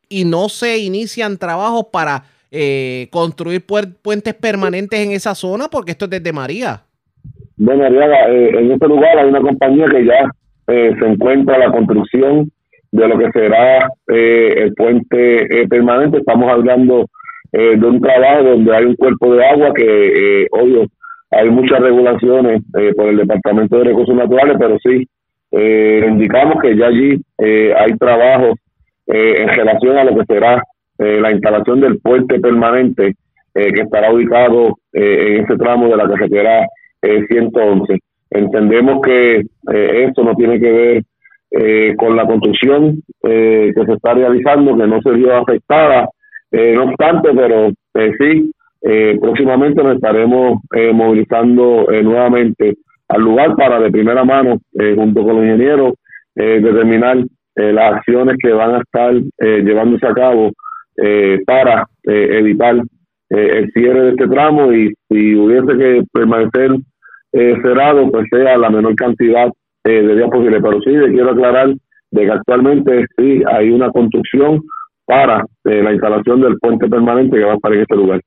y 0.09 0.25
no 0.25 0.49
se 0.49 0.79
inician 0.79 1.37
trabajos 1.37 1.85
para 1.93 2.23
eh, 2.51 3.07
construir 3.11 3.63
puentes 3.63 4.33
permanentes 4.33 4.99
en 4.99 5.11
esa 5.11 5.35
zona? 5.35 5.67
Porque 5.71 5.91
esto 5.91 6.05
es 6.05 6.11
desde 6.11 6.33
María. 6.33 6.81
Bueno, 7.57 7.83
María, 7.83 8.27
eh, 8.29 8.49
en 8.57 8.71
este 8.71 8.87
lugar 8.87 9.17
hay 9.19 9.29
una 9.29 9.41
compañía 9.41 9.85
que 9.85 10.05
ya 10.05 10.31
eh, 10.67 10.95
se 10.99 11.05
encuentra 11.05 11.59
la 11.59 11.71
construcción 11.71 12.49
de 12.91 13.07
lo 13.07 13.19
que 13.19 13.31
será 13.31 13.87
el 14.07 14.73
puente 14.73 15.67
permanente. 15.69 16.17
Estamos 16.17 16.51
hablando 16.51 17.05
de 17.51 17.85
un 17.85 18.01
trabajo 18.01 18.43
donde 18.43 18.75
hay 18.75 18.85
un 18.85 18.95
cuerpo 18.95 19.35
de 19.35 19.45
agua 19.45 19.71
que, 19.75 20.47
obvio, 20.49 20.87
hay 21.29 21.49
muchas 21.51 21.79
regulaciones 21.81 22.63
por 22.97 23.09
el 23.09 23.17
Departamento 23.17 23.77
de 23.77 23.83
Recursos 23.83 24.15
Naturales, 24.15 24.57
pero 24.59 24.77
sí, 24.79 25.07
indicamos 25.51 26.59
que 26.63 26.75
ya 26.75 26.87
allí 26.87 27.21
hay 27.37 27.95
trabajos 27.99 28.55
eh, 29.11 29.41
en 29.41 29.47
relación 29.49 29.97
a 29.97 30.03
lo 30.03 30.15
que 30.15 30.25
será 30.25 30.61
eh, 30.99 31.19
la 31.19 31.31
instalación 31.31 31.81
del 31.81 31.99
puente 31.99 32.39
permanente 32.39 33.15
eh, 33.55 33.73
que 33.73 33.81
estará 33.81 34.13
ubicado 34.13 34.77
en 34.93 35.43
ese 35.43 35.57
tramo 35.57 35.87
de 35.87 35.97
la 35.97 36.07
carretera 36.07 36.67
111. 37.01 37.97
Entendemos 38.29 39.01
que 39.01 39.41
esto 39.71 40.23
no 40.23 40.35
tiene 40.35 40.59
que 40.59 40.71
ver 40.71 41.95
con 41.95 42.15
la 42.15 42.25
construcción 42.25 43.01
que 43.21 43.73
se 43.73 43.93
está 43.93 44.13
realizando, 44.13 44.77
que 44.77 44.87
no 44.87 45.01
se 45.01 45.11
vio 45.11 45.35
afectada, 45.35 46.09
no 46.51 46.83
obstante, 46.83 47.29
pero 47.33 47.69
sí, 48.19 48.51
próximamente 49.19 49.81
nos 49.83 49.95
estaremos 49.95 50.59
movilizando 50.93 51.87
nuevamente 52.03 52.75
al 53.07 53.21
lugar 53.21 53.55
para 53.55 53.79
de 53.79 53.91
primera 53.91 54.23
mano, 54.23 54.59
junto 54.95 55.23
con 55.23 55.35
los 55.37 55.45
ingenieros, 55.45 55.93
determinar 56.35 57.17
eh, 57.59 57.73
las 57.73 57.95
acciones 57.95 58.37
que 58.41 58.53
van 58.53 58.75
a 58.75 58.77
estar 58.79 59.13
eh, 59.15 59.61
llevándose 59.65 60.07
a 60.07 60.13
cabo 60.13 60.51
eh, 60.95 61.39
para 61.45 61.85
evitar 62.03 62.81
el 63.29 63.71
cierre 63.73 64.01
de 64.01 64.09
este 64.11 64.27
tramo 64.27 64.71
y 64.73 64.93
si 65.07 65.35
hubiese 65.35 65.77
que 65.77 66.03
permanecer 66.11 66.71
cerrado, 67.31 68.09
pues 68.09 68.25
sea 68.31 68.57
la 68.57 68.71
menor 68.71 68.95
cantidad 68.95 69.49
de 69.83 70.15
días 70.15 70.29
posible. 70.31 70.59
Pero 70.59 70.81
sí, 70.81 70.89
le 70.89 71.11
quiero 71.11 71.31
aclarar 71.31 71.75
de 72.09 72.25
que 72.25 72.31
actualmente 72.31 73.05
sí 73.15 73.43
hay 73.45 73.69
una 73.69 73.91
construcción 73.91 74.63
para 75.05 75.45
la 75.63 75.93
instalación 75.93 76.41
del 76.41 76.57
puente 76.57 76.87
permanente 76.87 77.37
que 77.37 77.43
va 77.43 77.51
a 77.51 77.55
estar 77.55 77.71
en 77.71 77.81
este 77.81 77.95
lugar. 77.95 78.21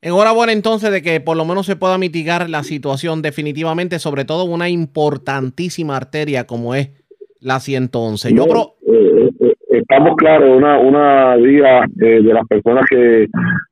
Enhorabuena 0.00 0.52
entonces 0.52 0.90
de 0.90 1.02
que 1.02 1.20
por 1.20 1.36
lo 1.36 1.44
menos 1.44 1.66
se 1.66 1.76
pueda 1.76 1.98
mitigar 1.98 2.48
la 2.48 2.62
situación 2.62 3.20
definitivamente, 3.20 3.98
sobre 3.98 4.24
todo 4.24 4.44
una 4.44 4.70
importantísima 4.70 5.98
arteria 5.98 6.46
como 6.46 6.74
es 6.74 6.97
la 7.40 7.60
111. 7.60 8.34
Yo 8.34 8.44
eh, 8.44 9.30
eh, 9.40 9.54
estamos 9.70 10.16
claros, 10.16 10.56
una, 10.56 10.78
una 10.78 11.36
vía 11.36 11.84
de 11.88 12.20
las 12.22 12.46
personas 12.46 12.84
que 12.88 13.26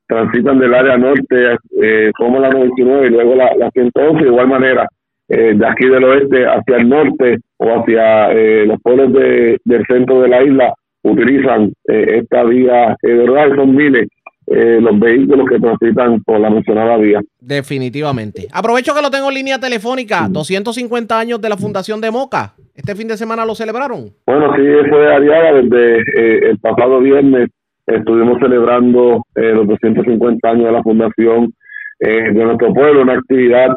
transitan 0.07 0.59
del 0.59 0.75
área 0.75 0.97
norte, 0.97 1.57
eh, 1.83 2.11
como 2.17 2.39
la 2.39 2.51
99 2.51 3.07
y 3.07 3.11
luego 3.11 3.35
la, 3.35 3.55
la 3.57 3.71
111, 3.71 4.23
de 4.23 4.31
igual 4.31 4.49
manera, 4.49 4.89
de 5.29 5.67
aquí 5.67 5.89
del 5.89 6.05
oeste 6.05 6.47
hacia 6.47 6.77
el 6.77 6.89
norte, 6.89 7.39
o 7.57 7.81
hacia 7.81 8.33
los 8.65 8.81
pueblos 8.81 9.13
de, 9.13 9.59
del 9.65 9.85
centro 9.87 10.21
de 10.21 10.29
la 10.29 10.43
isla 10.45 10.73
utilizan 11.03 11.73
esta 11.85 12.45
vía 12.45 12.97
de 13.03 13.15
verdad 13.15 13.49
son 13.57 13.75
miles 13.75 14.09
eh, 14.49 14.79
los 14.81 14.97
vehículos 15.01 15.49
que 15.49 15.59
transitan 15.59 16.23
por 16.23 16.39
la 16.39 16.49
mencionada 16.49 16.97
vía. 16.99 17.21
Definitivamente. 17.41 18.47
Aprovecho 18.53 18.95
que 18.95 19.03
lo 19.03 19.11
tengo 19.11 19.29
en 19.29 19.35
línea 19.35 19.59
telefónica. 19.59 20.29
250 20.31 21.19
años 21.19 21.41
de 21.41 21.49
la 21.49 21.57
Fundación 21.57 22.01
de 22.01 22.13
Moca. 22.13 22.55
¿Este 22.73 22.95
fin 22.95 23.09
de 23.09 23.17
semana 23.17 23.45
lo 23.45 23.57
celebraron? 23.57 24.11
Bueno, 24.25 24.55
sí, 24.55 24.63
fue 24.89 25.13
Ariaga. 25.13 25.53
Desde 25.55 25.99
eh, 25.99 26.51
el 26.51 26.59
pasado 26.59 27.01
viernes 27.01 27.49
estuvimos 27.89 28.39
celebrando 28.39 29.25
eh, 29.35 29.53
los 29.53 29.67
250 29.67 30.49
años 30.49 30.67
de 30.67 30.73
la 30.73 30.83
Fundación 30.83 31.53
de 31.99 32.45
nuestro 32.45 32.73
pueblo. 32.75 33.03
Una 33.03 33.15
actividad 33.15 33.75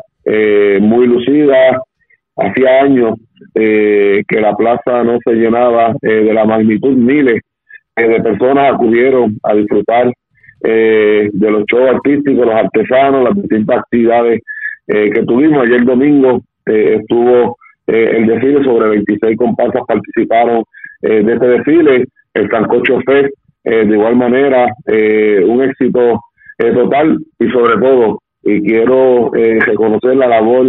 muy 0.82 1.08
lucida. 1.08 1.82
Hacía 2.36 2.82
años 2.84 3.14
que 3.56 4.42
la 4.42 4.54
plaza 4.58 5.06
no 5.06 5.18
se 5.26 5.34
llenaba 5.36 5.96
de 6.02 6.34
la 6.34 6.44
magnitud. 6.44 6.98
Miles 6.98 7.42
de 7.96 8.22
personas 8.22 8.74
acudieron 8.74 9.38
a 9.42 9.54
disfrutar 9.54 10.12
eh, 10.62 11.30
de 11.32 11.52
los 11.52 11.64
shows 11.66 11.90
artísticos, 11.90 12.46
los 12.46 12.56
artesanos, 12.56 13.24
las 13.24 13.36
distintas 13.36 13.78
actividades 13.78 14.42
eh, 14.88 15.10
que 15.12 15.24
tuvimos. 15.24 15.66
Ayer 15.66 15.86
domingo 15.86 16.42
eh, 16.66 16.98
estuvo 17.00 17.58
el 17.88 18.28
desfile, 18.28 18.64
sobre 18.64 18.90
26 18.90 19.36
comparsas 19.36 19.82
participaron 19.88 20.64
de 21.02 21.34
este 21.34 21.48
desfile, 21.48 22.06
el 22.36 22.50
Sancocho 22.52 23.00
Fest, 23.04 23.34
de 23.64 23.84
igual 23.84 24.16
manera, 24.16 24.68
un 24.86 25.64
éxito 25.64 26.22
total 26.56 27.18
y 27.40 27.50
sobre 27.50 27.80
todo, 27.82 28.20
y 28.44 28.62
quiero 28.62 29.32
reconocer 29.32 30.18
la 30.18 30.28
labor 30.28 30.68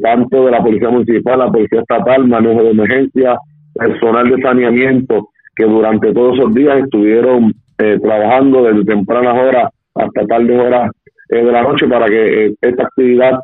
tanto 0.00 0.44
de 0.44 0.52
la 0.52 0.62
Policía 0.62 0.90
Municipal, 0.90 1.40
la 1.40 1.50
Policía 1.50 1.80
Estatal, 1.80 2.28
manejo 2.28 2.62
de 2.62 2.70
emergencia, 2.70 3.36
personal 3.74 4.30
de 4.30 4.40
saneamiento, 4.40 5.30
que 5.56 5.64
durante 5.64 6.12
todos 6.12 6.38
esos 6.38 6.54
días 6.54 6.78
estuvieron 6.78 7.52
eh, 7.78 7.98
trabajando 8.02 8.62
desde 8.62 8.86
tempranas 8.86 9.36
horas 9.38 9.68
hasta 9.94 10.26
tardes 10.26 10.58
horas 10.58 10.90
eh, 11.28 11.44
de 11.44 11.52
la 11.52 11.62
noche 11.62 11.86
para 11.86 12.06
que 12.06 12.46
eh, 12.46 12.54
esta 12.62 12.84
actividad 12.84 13.38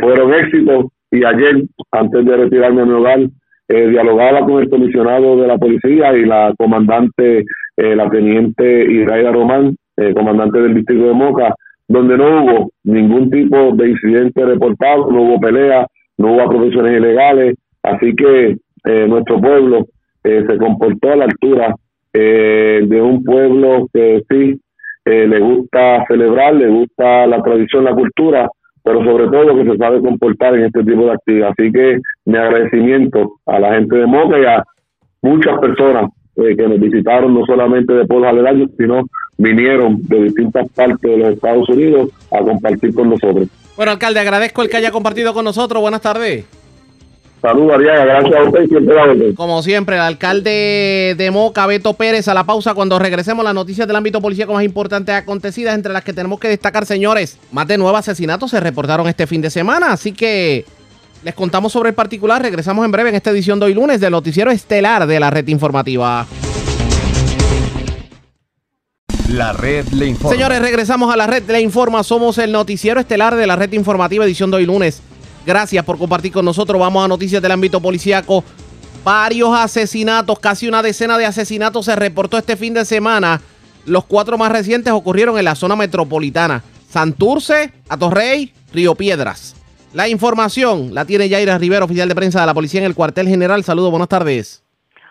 fuera 0.00 0.24
un 0.24 0.32
éxito. 0.32 0.90
Y 1.10 1.24
ayer, 1.24 1.62
antes 1.90 2.24
de 2.24 2.36
retirarme 2.36 2.82
a 2.82 2.84
mi 2.86 2.92
hogar, 2.92 3.20
dialogaba 3.68 4.40
con 4.46 4.62
el 4.62 4.70
comisionado 4.70 5.36
de 5.36 5.46
la 5.46 5.58
policía 5.58 6.16
y 6.16 6.24
la 6.24 6.54
comandante, 6.56 7.44
la 7.76 8.08
teniente 8.08 8.90
Iraida 8.90 9.30
Román, 9.30 9.76
comandante 10.14 10.62
del 10.62 10.74
distrito 10.74 11.08
de 11.08 11.12
Moca, 11.12 11.54
donde 11.86 12.16
no 12.16 12.42
hubo 12.42 12.70
ningún 12.84 13.30
tipo 13.30 13.72
de 13.74 13.90
incidente 13.90 14.42
reportado, 14.42 15.10
no 15.12 15.20
hubo 15.20 15.38
pelea, 15.38 15.86
no 16.16 16.32
hubo 16.32 16.42
apropiaciones 16.44 16.92
ilegales, 16.98 17.54
así 17.82 18.16
que 18.16 18.56
nuestro 19.06 19.38
pueblo 19.38 19.86
se 20.22 20.56
comportó 20.56 21.12
a 21.12 21.16
la 21.16 21.24
altura 21.24 21.74
eh, 22.12 22.82
de 22.86 23.02
un 23.02 23.22
pueblo 23.22 23.88
que 23.92 24.22
sí 24.28 24.60
eh, 25.04 25.26
le 25.26 25.40
gusta 25.40 26.04
celebrar, 26.06 26.54
le 26.54 26.68
gusta 26.68 27.26
la 27.26 27.42
tradición, 27.42 27.84
la 27.84 27.94
cultura, 27.94 28.48
pero 28.82 29.04
sobre 29.04 29.26
todo 29.28 29.56
que 29.56 29.70
se 29.70 29.76
sabe 29.76 30.00
comportar 30.00 30.54
en 30.54 30.64
este 30.64 30.84
tipo 30.84 31.04
de 31.04 31.12
actividad. 31.12 31.50
Así 31.50 31.72
que 31.72 31.98
mi 32.24 32.36
agradecimiento 32.36 33.32
a 33.46 33.58
la 33.58 33.74
gente 33.74 33.96
de 33.96 34.06
Moca 34.06 34.38
y 34.38 34.44
a 34.44 34.62
muchas 35.22 35.58
personas 35.58 36.10
eh, 36.36 36.56
que 36.56 36.68
nos 36.68 36.78
visitaron, 36.78 37.34
no 37.34 37.44
solamente 37.46 37.92
de 37.92 38.06
pueblos 38.06 38.30
aledaños, 38.30 38.70
sino 38.78 39.02
vinieron 39.36 40.02
de 40.02 40.24
distintas 40.24 40.68
partes 40.72 41.00
de 41.00 41.16
los 41.16 41.34
Estados 41.34 41.68
Unidos 41.68 42.10
a 42.30 42.40
compartir 42.40 42.94
con 42.94 43.10
nosotros. 43.10 43.48
Bueno, 43.76 43.92
alcalde, 43.92 44.20
agradezco 44.20 44.62
el 44.62 44.68
que 44.68 44.76
haya 44.76 44.90
compartido 44.90 45.32
con 45.32 45.44
nosotros. 45.44 45.80
Buenas 45.80 46.00
tardes. 46.00 46.57
Saludos, 47.40 47.74
Ariaga. 47.74 48.04
Gracias 48.04 48.34
a 48.34 48.42
usted 48.42 48.66
siempre 48.66 49.34
Como 49.34 49.62
siempre, 49.62 49.96
el 49.96 50.02
alcalde 50.02 51.14
de 51.16 51.30
Moca, 51.30 51.66
Beto 51.66 51.94
Pérez, 51.94 52.26
a 52.26 52.34
la 52.34 52.44
pausa 52.44 52.74
cuando 52.74 52.98
regresemos 52.98 53.44
las 53.44 53.54
noticias 53.54 53.86
del 53.86 53.96
ámbito 53.96 54.20
policíaco 54.20 54.54
más 54.54 54.64
importantes 54.64 55.14
acontecidas, 55.14 55.74
entre 55.74 55.92
las 55.92 56.02
que 56.02 56.12
tenemos 56.12 56.40
que 56.40 56.48
destacar, 56.48 56.84
señores. 56.84 57.38
Más 57.52 57.68
de 57.68 57.78
nueve 57.78 57.96
asesinatos 57.98 58.50
se 58.50 58.58
reportaron 58.58 59.06
este 59.06 59.26
fin 59.26 59.40
de 59.40 59.50
semana, 59.50 59.92
así 59.92 60.12
que 60.12 60.64
les 61.22 61.34
contamos 61.34 61.72
sobre 61.72 61.90
el 61.90 61.94
particular. 61.94 62.42
Regresamos 62.42 62.84
en 62.84 62.90
breve 62.90 63.10
en 63.10 63.14
esta 63.14 63.30
edición 63.30 63.60
de 63.60 63.66
hoy 63.66 63.74
lunes 63.74 64.00
del 64.00 64.10
noticiero 64.10 64.50
estelar 64.50 65.06
de 65.06 65.20
la 65.20 65.30
red 65.30 65.46
informativa. 65.46 66.26
La 69.28 69.52
red 69.52 69.86
le 69.88 70.06
informa. 70.06 70.34
Señores, 70.34 70.60
regresamos 70.60 71.12
a 71.12 71.16
la 71.16 71.26
red 71.26 71.44
le 71.48 71.60
informa. 71.60 72.02
Somos 72.02 72.38
el 72.38 72.50
noticiero 72.50 72.98
estelar 72.98 73.36
de 73.36 73.46
la 73.46 73.54
red 73.54 73.72
informativa 73.74 74.24
edición 74.24 74.50
de 74.50 74.56
hoy 74.56 74.66
lunes. 74.66 75.02
Gracias 75.46 75.84
por 75.84 75.98
compartir 75.98 76.32
con 76.32 76.44
nosotros. 76.44 76.78
Vamos 76.80 77.04
a 77.04 77.08
noticias 77.08 77.40
del 77.40 77.52
ámbito 77.52 77.80
policíaco. 77.80 78.44
Varios 79.04 79.50
asesinatos, 79.54 80.38
casi 80.38 80.68
una 80.68 80.82
decena 80.82 81.16
de 81.16 81.24
asesinatos 81.24 81.86
se 81.86 81.96
reportó 81.96 82.36
este 82.36 82.56
fin 82.56 82.74
de 82.74 82.84
semana. 82.84 83.40
Los 83.86 84.04
cuatro 84.04 84.36
más 84.36 84.52
recientes 84.52 84.92
ocurrieron 84.92 85.38
en 85.38 85.44
la 85.44 85.54
zona 85.54 85.76
metropolitana. 85.76 86.62
Santurce, 86.88 87.72
Atorrey, 87.88 88.52
Río 88.72 88.94
Piedras. 88.94 89.54
La 89.94 90.08
información 90.08 90.92
la 90.92 91.06
tiene 91.06 91.28
Yaira 91.30 91.56
Rivera, 91.56 91.86
oficial 91.86 92.08
de 92.08 92.14
prensa 92.14 92.40
de 92.40 92.46
la 92.46 92.54
policía 92.54 92.80
en 92.80 92.86
el 92.86 92.94
cuartel 92.94 93.28
general. 93.28 93.64
Saludos, 93.64 93.90
buenas 93.90 94.08
tardes. 94.08 94.62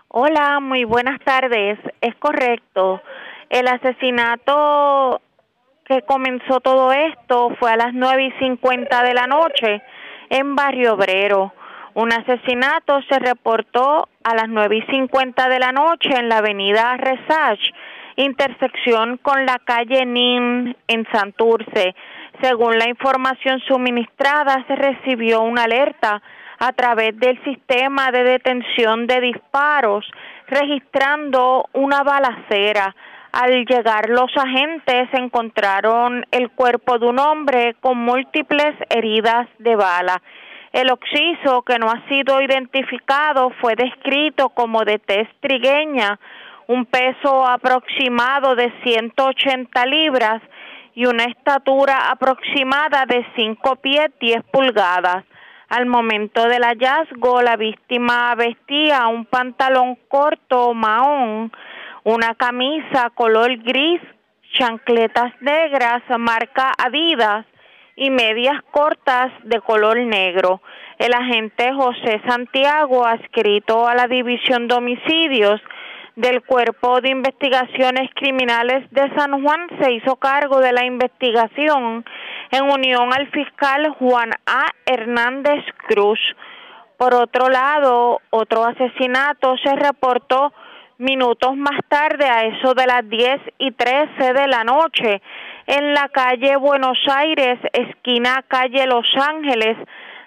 Hola, 0.09 0.59
muy 0.59 0.83
buenas 0.83 1.19
tardes. 1.23 1.79
Es 2.01 2.15
correcto. 2.15 3.01
El 3.49 3.67
asesinato 3.67 5.21
que 5.85 6.03
comenzó 6.03 6.59
todo 6.59 6.91
esto 6.91 7.49
fue 7.59 7.71
a 7.71 7.77
las 7.77 7.93
nueve 7.93 8.25
y 8.25 8.39
cincuenta 8.39 9.03
de 9.03 9.13
la 9.13 9.25
noche 9.25 9.81
en 10.29 10.55
Barrio 10.55 10.93
Obrero. 10.93 11.53
Un 11.93 12.13
asesinato 12.13 13.01
se 13.09 13.17
reportó 13.19 14.07
a 14.23 14.35
las 14.35 14.47
nueve 14.49 14.77
y 14.77 14.91
cincuenta 14.91 15.49
de 15.49 15.59
la 15.59 15.71
noche 15.71 16.09
en 16.15 16.29
la 16.29 16.37
avenida 16.37 16.95
Resach, 16.97 17.59
intersección 18.15 19.17
con 19.17 19.45
la 19.45 19.59
calle 19.59 20.05
Nin 20.05 20.75
en 20.87 21.07
Santurce. 21.11 21.95
Según 22.41 22.77
la 22.77 22.87
información 22.87 23.59
suministrada, 23.67 24.63
se 24.67 24.75
recibió 24.75 25.41
una 25.41 25.63
alerta 25.63 26.21
a 26.59 26.71
través 26.73 27.17
del 27.19 27.43
sistema 27.43 28.11
de 28.11 28.23
detención 28.23 29.07
de 29.07 29.21
disparos, 29.21 30.05
registrando 30.47 31.65
una 31.73 32.03
balacera. 32.03 32.95
Al 33.31 33.65
llegar 33.65 34.09
los 34.09 34.31
agentes 34.35 35.09
encontraron 35.13 36.25
el 36.31 36.49
cuerpo 36.51 36.97
de 36.97 37.07
un 37.07 37.19
hombre 37.19 37.75
con 37.81 37.97
múltiples 37.97 38.75
heridas 38.89 39.47
de 39.59 39.75
bala. 39.75 40.21
El 40.71 40.91
occiso, 40.91 41.61
que 41.63 41.77
no 41.79 41.89
ha 41.89 42.07
sido 42.07 42.41
identificado, 42.41 43.51
fue 43.61 43.75
descrito 43.75 44.49
como 44.49 44.83
de 44.83 44.99
tez 44.99 45.27
trigueña, 45.39 46.19
un 46.67 46.85
peso 46.85 47.47
aproximado 47.47 48.55
de 48.55 48.71
180 48.83 49.85
libras 49.85 50.41
y 50.93 51.05
una 51.05 51.25
estatura 51.25 52.09
aproximada 52.09 53.05
de 53.05 53.25
5 53.35 53.75
pies 53.77 54.09
10 54.19 54.43
pulgadas. 54.51 55.23
Al 55.69 55.85
momento 55.85 56.47
del 56.47 56.63
hallazgo, 56.63 57.41
la 57.41 57.57
víctima 57.57 58.33
vestía 58.35 59.07
un 59.07 59.25
pantalón 59.25 59.97
corto 60.07 60.73
mahón 60.73 61.51
una 62.07 62.35
camisa 62.35 63.09
color 63.09 63.57
gris, 63.57 63.99
chancletas 64.53 65.33
negras, 65.41 66.01
marca 66.17 66.71
Adidas 66.77 67.45
y 67.97 68.09
medias 68.11 68.61
cortas 68.71 69.33
de 69.43 69.59
color 69.59 69.97
negro. 69.97 70.61
El 70.99 71.13
agente 71.13 71.73
José 71.73 72.21
Santiago, 72.25 73.05
adscrito 73.05 73.85
a 73.85 73.93
la 73.93 74.07
División 74.07 74.69
de 74.69 74.75
Homicidios 74.75 75.59
del 76.15 76.43
Cuerpo 76.43 77.01
de 77.01 77.09
Investigaciones 77.09 78.09
Criminales 78.15 78.89
de 78.91 79.13
San 79.17 79.43
Juan, 79.43 79.67
se 79.81 79.91
hizo 79.91 80.15
cargo 80.15 80.61
de 80.61 80.71
la 80.71 80.85
investigación 80.85 82.05
en 82.51 82.63
unión 82.71 83.13
al 83.13 83.29
fiscal 83.31 83.89
Juan 83.99 84.31
A. 84.45 84.67
Hernández 84.85 85.61
Cruz. 85.89 86.19
Por 86.95 87.13
otro 87.13 87.49
lado, 87.49 88.21
otro 88.29 88.63
asesinato 88.63 89.57
se 89.57 89.75
reportó 89.75 90.53
minutos 90.97 91.55
más 91.55 91.79
tarde, 91.87 92.25
a 92.25 92.45
eso 92.45 92.73
de 92.73 92.85
las 92.87 93.07
10 93.07 93.39
y 93.59 93.71
13 93.71 94.33
de 94.33 94.47
la 94.47 94.63
noche, 94.63 95.21
en 95.67 95.93
la 95.93 96.09
calle 96.09 96.55
Buenos 96.57 96.97
Aires, 97.07 97.59
esquina 97.73 98.43
calle 98.47 98.87
Los 98.87 99.05
Ángeles, 99.15 99.77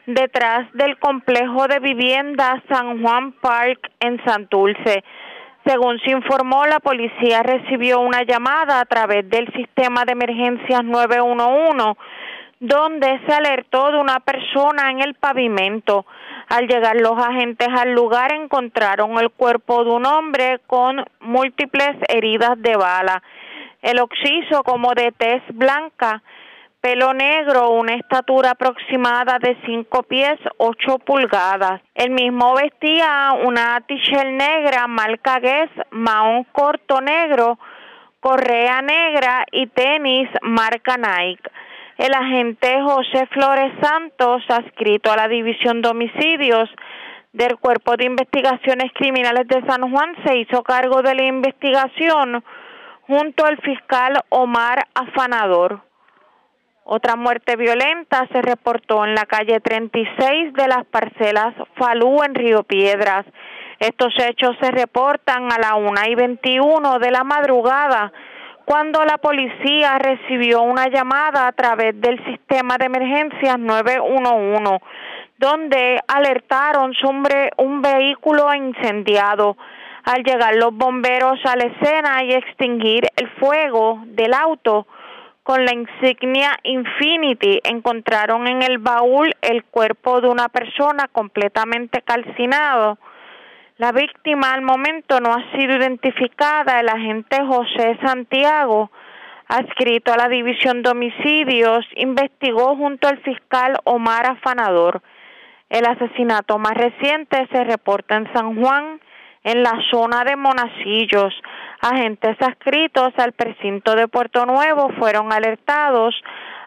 detrás 0.06 0.70
del 0.72 0.98
complejo 0.98 1.66
de 1.66 1.78
vivienda 1.80 2.62
San 2.68 3.02
Juan 3.02 3.32
Park 3.32 3.90
en 4.00 4.22
Santurce. 4.24 5.04
Según 5.64 5.98
se 6.00 6.10
informó, 6.10 6.64
la 6.66 6.80
policía 6.80 7.42
recibió 7.42 8.00
una 8.00 8.22
llamada 8.22 8.80
a 8.80 8.84
través 8.86 9.28
del 9.28 9.52
sistema 9.52 10.04
de 10.04 10.12
emergencias 10.12 10.84
911 10.84 11.98
donde 12.60 13.18
se 13.26 13.32
alertó 13.32 13.90
de 13.90 13.98
una 13.98 14.20
persona 14.20 14.90
en 14.90 15.00
el 15.00 15.14
pavimento. 15.14 16.04
Al 16.50 16.66
llegar 16.66 16.96
los 16.96 17.16
agentes 17.16 17.68
al 17.68 17.94
lugar 17.94 18.32
encontraron 18.32 19.16
el 19.18 19.30
cuerpo 19.30 19.84
de 19.84 19.90
un 19.92 20.04
hombre 20.04 20.58
con 20.66 21.04
múltiples 21.20 21.96
heridas 22.08 22.60
de 22.60 22.74
bala. 22.76 23.22
El 23.82 24.00
occiso 24.00 24.64
como 24.64 24.92
de 24.94 25.12
tez 25.16 25.42
blanca 25.52 26.24
pelo 26.80 27.14
negro, 27.14 27.70
una 27.70 27.94
estatura 27.94 28.50
aproximada 28.50 29.38
de 29.38 29.56
5 29.64 30.02
pies 30.02 30.40
8 30.56 30.98
pulgadas. 30.98 31.82
El 31.94 32.10
mismo 32.10 32.56
vestía 32.56 33.32
una 33.44 33.80
t-shirt 33.86 34.30
negra 34.30 34.88
marca 34.88 35.38
Guess, 35.38 35.70
maón 35.90 36.48
corto 36.50 37.00
negro, 37.00 37.60
correa 38.18 38.82
negra 38.82 39.46
y 39.52 39.68
tenis 39.68 40.28
marca 40.42 40.96
Nike. 40.96 41.48
El 42.00 42.14
agente 42.14 42.80
José 42.80 43.26
Flores 43.26 43.74
Santos, 43.82 44.42
adscrito 44.48 45.12
a 45.12 45.16
la 45.16 45.28
División 45.28 45.82
de 45.82 45.90
Homicidios 45.90 46.70
del 47.34 47.58
Cuerpo 47.58 47.94
de 47.98 48.06
Investigaciones 48.06 48.90
Criminales 48.94 49.46
de 49.46 49.62
San 49.66 49.82
Juan, 49.82 50.16
se 50.24 50.38
hizo 50.38 50.62
cargo 50.62 51.02
de 51.02 51.14
la 51.14 51.24
investigación 51.24 52.42
junto 53.06 53.44
al 53.44 53.58
fiscal 53.58 54.14
Omar 54.30 54.88
Afanador. 54.94 55.82
Otra 56.84 57.16
muerte 57.16 57.56
violenta 57.56 58.26
se 58.32 58.40
reportó 58.40 59.04
en 59.04 59.14
la 59.14 59.26
calle 59.26 59.60
36 59.60 60.54
de 60.54 60.68
las 60.68 60.86
parcelas 60.86 61.54
Falú 61.76 62.22
en 62.22 62.34
Río 62.34 62.62
Piedras. 62.62 63.26
Estos 63.78 64.14
hechos 64.24 64.56
se 64.58 64.70
reportan 64.70 65.52
a 65.52 65.58
la 65.58 65.74
una 65.74 66.08
y 66.08 66.14
21 66.14 66.98
de 66.98 67.10
la 67.10 67.24
madrugada 67.24 68.10
cuando 68.70 69.04
la 69.04 69.18
policía 69.18 69.98
recibió 69.98 70.62
una 70.62 70.86
llamada 70.86 71.48
a 71.48 71.52
través 71.52 72.00
del 72.00 72.24
sistema 72.24 72.76
de 72.78 72.84
emergencias 72.84 73.58
911, 73.58 74.78
donde 75.38 75.98
alertaron 76.06 76.94
sobre 76.94 77.50
un 77.56 77.82
vehículo 77.82 78.54
incendiado. 78.54 79.56
Al 80.04 80.22
llegar 80.22 80.54
los 80.54 80.72
bomberos 80.72 81.44
a 81.46 81.56
la 81.56 81.64
escena 81.64 82.22
y 82.22 82.32
extinguir 82.32 83.08
el 83.16 83.28
fuego 83.40 84.04
del 84.06 84.32
auto 84.34 84.86
con 85.42 85.64
la 85.64 85.74
insignia 85.74 86.56
Infinity, 86.62 87.58
encontraron 87.64 88.46
en 88.46 88.62
el 88.62 88.78
baúl 88.78 89.34
el 89.42 89.64
cuerpo 89.64 90.20
de 90.20 90.28
una 90.28 90.48
persona 90.48 91.08
completamente 91.08 92.02
calcinado 92.02 92.98
la 93.80 93.92
víctima 93.92 94.52
al 94.52 94.60
momento 94.60 95.20
no 95.20 95.32
ha 95.32 95.42
sido 95.56 95.74
identificada. 95.74 96.80
El 96.80 96.90
agente 96.90 97.38
José 97.42 97.98
Santiago, 98.04 98.90
adscrito 99.48 100.12
a 100.12 100.18
la 100.18 100.28
División 100.28 100.82
de 100.82 100.90
Homicidios, 100.90 101.86
investigó 101.96 102.76
junto 102.76 103.08
al 103.08 103.22
fiscal 103.22 103.78
Omar 103.84 104.26
Afanador. 104.26 105.00
El 105.70 105.86
asesinato 105.86 106.58
más 106.58 106.74
reciente 106.74 107.48
se 107.50 107.64
reporta 107.64 108.16
en 108.16 108.30
San 108.34 108.60
Juan, 108.60 109.00
en 109.44 109.62
la 109.62 109.72
zona 109.90 110.24
de 110.24 110.36
Monacillos. 110.36 111.32
Agentes 111.80 112.36
adscritos 112.38 113.14
al 113.16 113.32
precinto 113.32 113.94
de 113.94 114.08
Puerto 114.08 114.44
Nuevo 114.44 114.90
fueron 114.98 115.32
alertados 115.32 116.14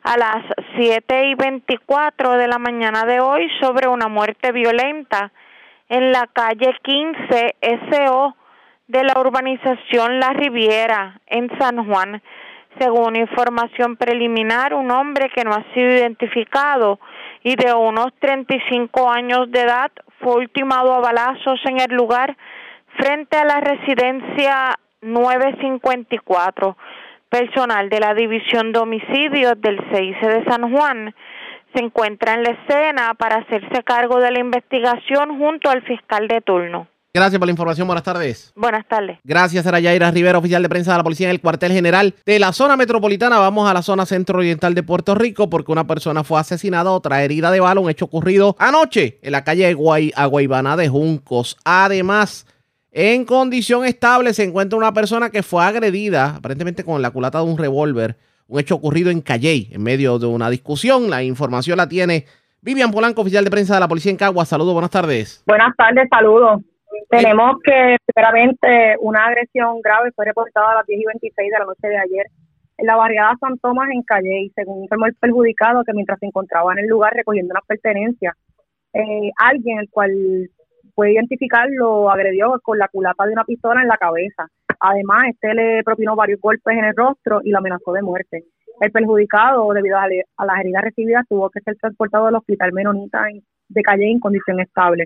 a 0.01 0.17
las 0.17 0.43
7 0.79 1.27
y 1.27 1.35
24 1.35 2.37
de 2.39 2.47
la 2.47 2.57
mañana 2.57 3.05
de 3.05 3.19
hoy 3.19 3.47
sobre 3.61 3.87
una 3.87 4.07
muerte 4.07 4.51
violenta 4.51 5.31
en 5.89 6.11
la 6.11 6.27
calle 6.27 6.75
15 6.83 7.55
SO 7.91 8.35
de 8.87 9.03
la 9.03 9.19
urbanización 9.19 10.19
La 10.19 10.29
Riviera 10.29 11.19
en 11.27 11.49
San 11.59 11.85
Juan. 11.87 12.21
Según 12.79 13.15
información 13.15 13.97
preliminar, 13.97 14.73
un 14.73 14.91
hombre 14.91 15.29
que 15.29 15.43
no 15.43 15.51
ha 15.51 15.63
sido 15.73 15.89
identificado 15.89 16.99
y 17.43 17.55
de 17.55 17.73
unos 17.73 18.07
35 18.19 19.09
años 19.09 19.51
de 19.51 19.61
edad 19.61 19.91
fue 20.19 20.35
ultimado 20.35 20.93
a 20.93 20.99
balazos 20.99 21.59
en 21.65 21.79
el 21.79 21.95
lugar 21.95 22.35
frente 22.97 23.37
a 23.37 23.45
la 23.45 23.59
residencia 23.59 24.73
954. 25.01 26.77
Personal 27.29 27.89
de 27.89 27.99
la 27.99 28.13
División 28.13 28.71
de 28.71 28.79
Homicidios 28.79 29.59
del 29.59 29.79
CIC 29.91 30.21
de 30.21 30.45
San 30.45 30.71
Juan 30.71 31.15
se 31.73 31.83
encuentra 31.83 32.35
en 32.35 32.43
la 32.43 32.51
escena 32.51 33.13
para 33.15 33.37
hacerse 33.37 33.83
cargo 33.83 34.19
de 34.19 34.31
la 34.31 34.39
investigación 34.39 35.37
junto 35.37 35.69
al 35.69 35.81
fiscal 35.83 36.27
de 36.27 36.41
turno. 36.41 36.87
Gracias 37.15 37.37
por 37.37 37.47
la 37.47 37.51
información. 37.51 37.85
Buenas 37.85 38.03
tardes. 38.03 38.51
Buenas 38.55 38.87
tardes. 38.87 39.19
Gracias, 39.23 39.63
era 39.67 39.79
Yaira 39.79 40.09
Rivera, 40.09 40.39
oficial 40.39 40.63
de 40.63 40.69
prensa 40.69 40.93
de 40.93 40.97
la 40.97 41.03
policía 41.03 41.27
en 41.27 41.31
el 41.31 41.41
cuartel 41.41 41.71
general 41.71 42.15
de 42.25 42.39
la 42.39 42.51
zona 42.53 42.75
metropolitana. 42.75 43.37
Vamos 43.37 43.69
a 43.69 43.73
la 43.75 43.83
zona 43.83 44.07
centro-oriental 44.07 44.73
de 44.73 44.81
Puerto 44.81 45.13
Rico 45.13 45.47
porque 45.47 45.71
una 45.71 45.85
persona 45.85 46.23
fue 46.23 46.39
asesinada, 46.39 46.89
otra 46.89 47.23
herida 47.23 47.51
de 47.51 47.59
bala, 47.59 47.81
un 47.81 47.89
hecho 47.91 48.05
ocurrido 48.05 48.55
anoche 48.57 49.19
en 49.21 49.31
la 49.31 49.43
calle 49.43 49.71
Guay, 49.75 50.11
Aguaybana 50.15 50.75
de 50.75 50.89
Juncos. 50.89 51.55
Además, 51.63 52.47
en 52.91 53.25
condición 53.25 53.85
estable 53.85 54.33
se 54.33 54.43
encuentra 54.43 54.75
una 54.75 54.93
persona 54.93 55.29
que 55.29 55.43
fue 55.43 55.63
agredida, 55.63 56.37
aparentemente 56.37 56.83
con 56.83 57.03
la 57.03 57.11
culata 57.11 57.37
de 57.37 57.45
un 57.45 57.59
revólver 57.59 58.17
un 58.47 58.59
hecho 58.59 58.75
ocurrido 58.75 59.11
en 59.11 59.21
Calley 59.21 59.69
en 59.71 59.83
medio 59.83 60.19
de 60.19 60.27
una 60.27 60.49
discusión. 60.49 61.09
La 61.09 61.23
información 61.23 61.77
la 61.77 61.87
tiene 61.87 62.25
Vivian 62.61 62.91
Polanco, 62.91 63.21
oficial 63.21 63.43
de 63.43 63.51
prensa 63.51 63.73
de 63.73 63.79
la 63.79 63.87
policía 63.87 64.11
en 64.11 64.17
Cagua. 64.17 64.45
Saludos, 64.45 64.73
buenas 64.73 64.91
tardes. 64.91 65.43
Buenas 65.45 65.75
tardes, 65.75 66.07
saludos. 66.09 66.61
Tenemos 67.09 67.57
que, 67.63 67.97
primeramente, 68.05 68.95
una 68.99 69.25
agresión 69.25 69.81
grave 69.81 70.11
fue 70.15 70.25
reportada 70.25 70.71
a 70.71 70.75
las 70.75 70.85
10 70.85 71.01
y 71.01 71.05
26 71.05 71.51
de 71.51 71.59
la 71.59 71.65
noche 71.65 71.87
de 71.87 71.97
ayer 71.97 72.27
en 72.77 72.87
la 72.87 72.95
barriada 72.95 73.37
San 73.39 73.57
Tomás 73.59 73.89
en 73.91 74.01
Calley, 74.03 74.51
según 74.55 74.83
informó 74.83 75.05
el 75.05 75.15
perjudicado 75.15 75.83
que 75.83 75.93
mientras 75.93 76.19
se 76.19 76.25
encontraba 76.25 76.73
en 76.73 76.79
el 76.79 76.87
lugar 76.87 77.13
recogiendo 77.13 77.53
unas 77.53 77.65
pertenencias, 77.67 78.33
eh, 78.93 79.31
alguien, 79.37 79.79
el 79.79 79.89
cual 79.89 80.11
puede 80.95 81.13
identificarlo, 81.13 82.09
agredió 82.09 82.59
con 82.61 82.77
la 82.77 82.87
culata 82.87 83.25
de 83.25 83.33
una 83.33 83.43
pistola 83.43 83.81
en 83.81 83.87
la 83.87 83.97
cabeza. 83.97 84.47
Además, 84.79 85.23
este 85.29 85.53
le 85.53 85.83
propinó 85.83 86.15
varios 86.15 86.39
golpes 86.41 86.77
en 86.77 86.85
el 86.85 86.95
rostro 86.95 87.41
y 87.43 87.51
lo 87.51 87.59
amenazó 87.59 87.93
de 87.93 88.01
muerte. 88.01 88.43
El 88.81 88.91
perjudicado, 88.91 89.71
debido 89.73 89.97
a, 89.97 90.07
las 90.07 90.59
heridas 90.59 90.83
recibidas, 90.83 91.25
tuvo 91.29 91.49
que 91.49 91.61
ser 91.61 91.75
transportado 91.77 92.27
al 92.27 92.35
hospital 92.35 92.73
Menonita 92.73 93.25
de 93.69 93.81
Calle 93.81 94.11
en 94.11 94.19
condición 94.19 94.59
estable. 94.59 95.05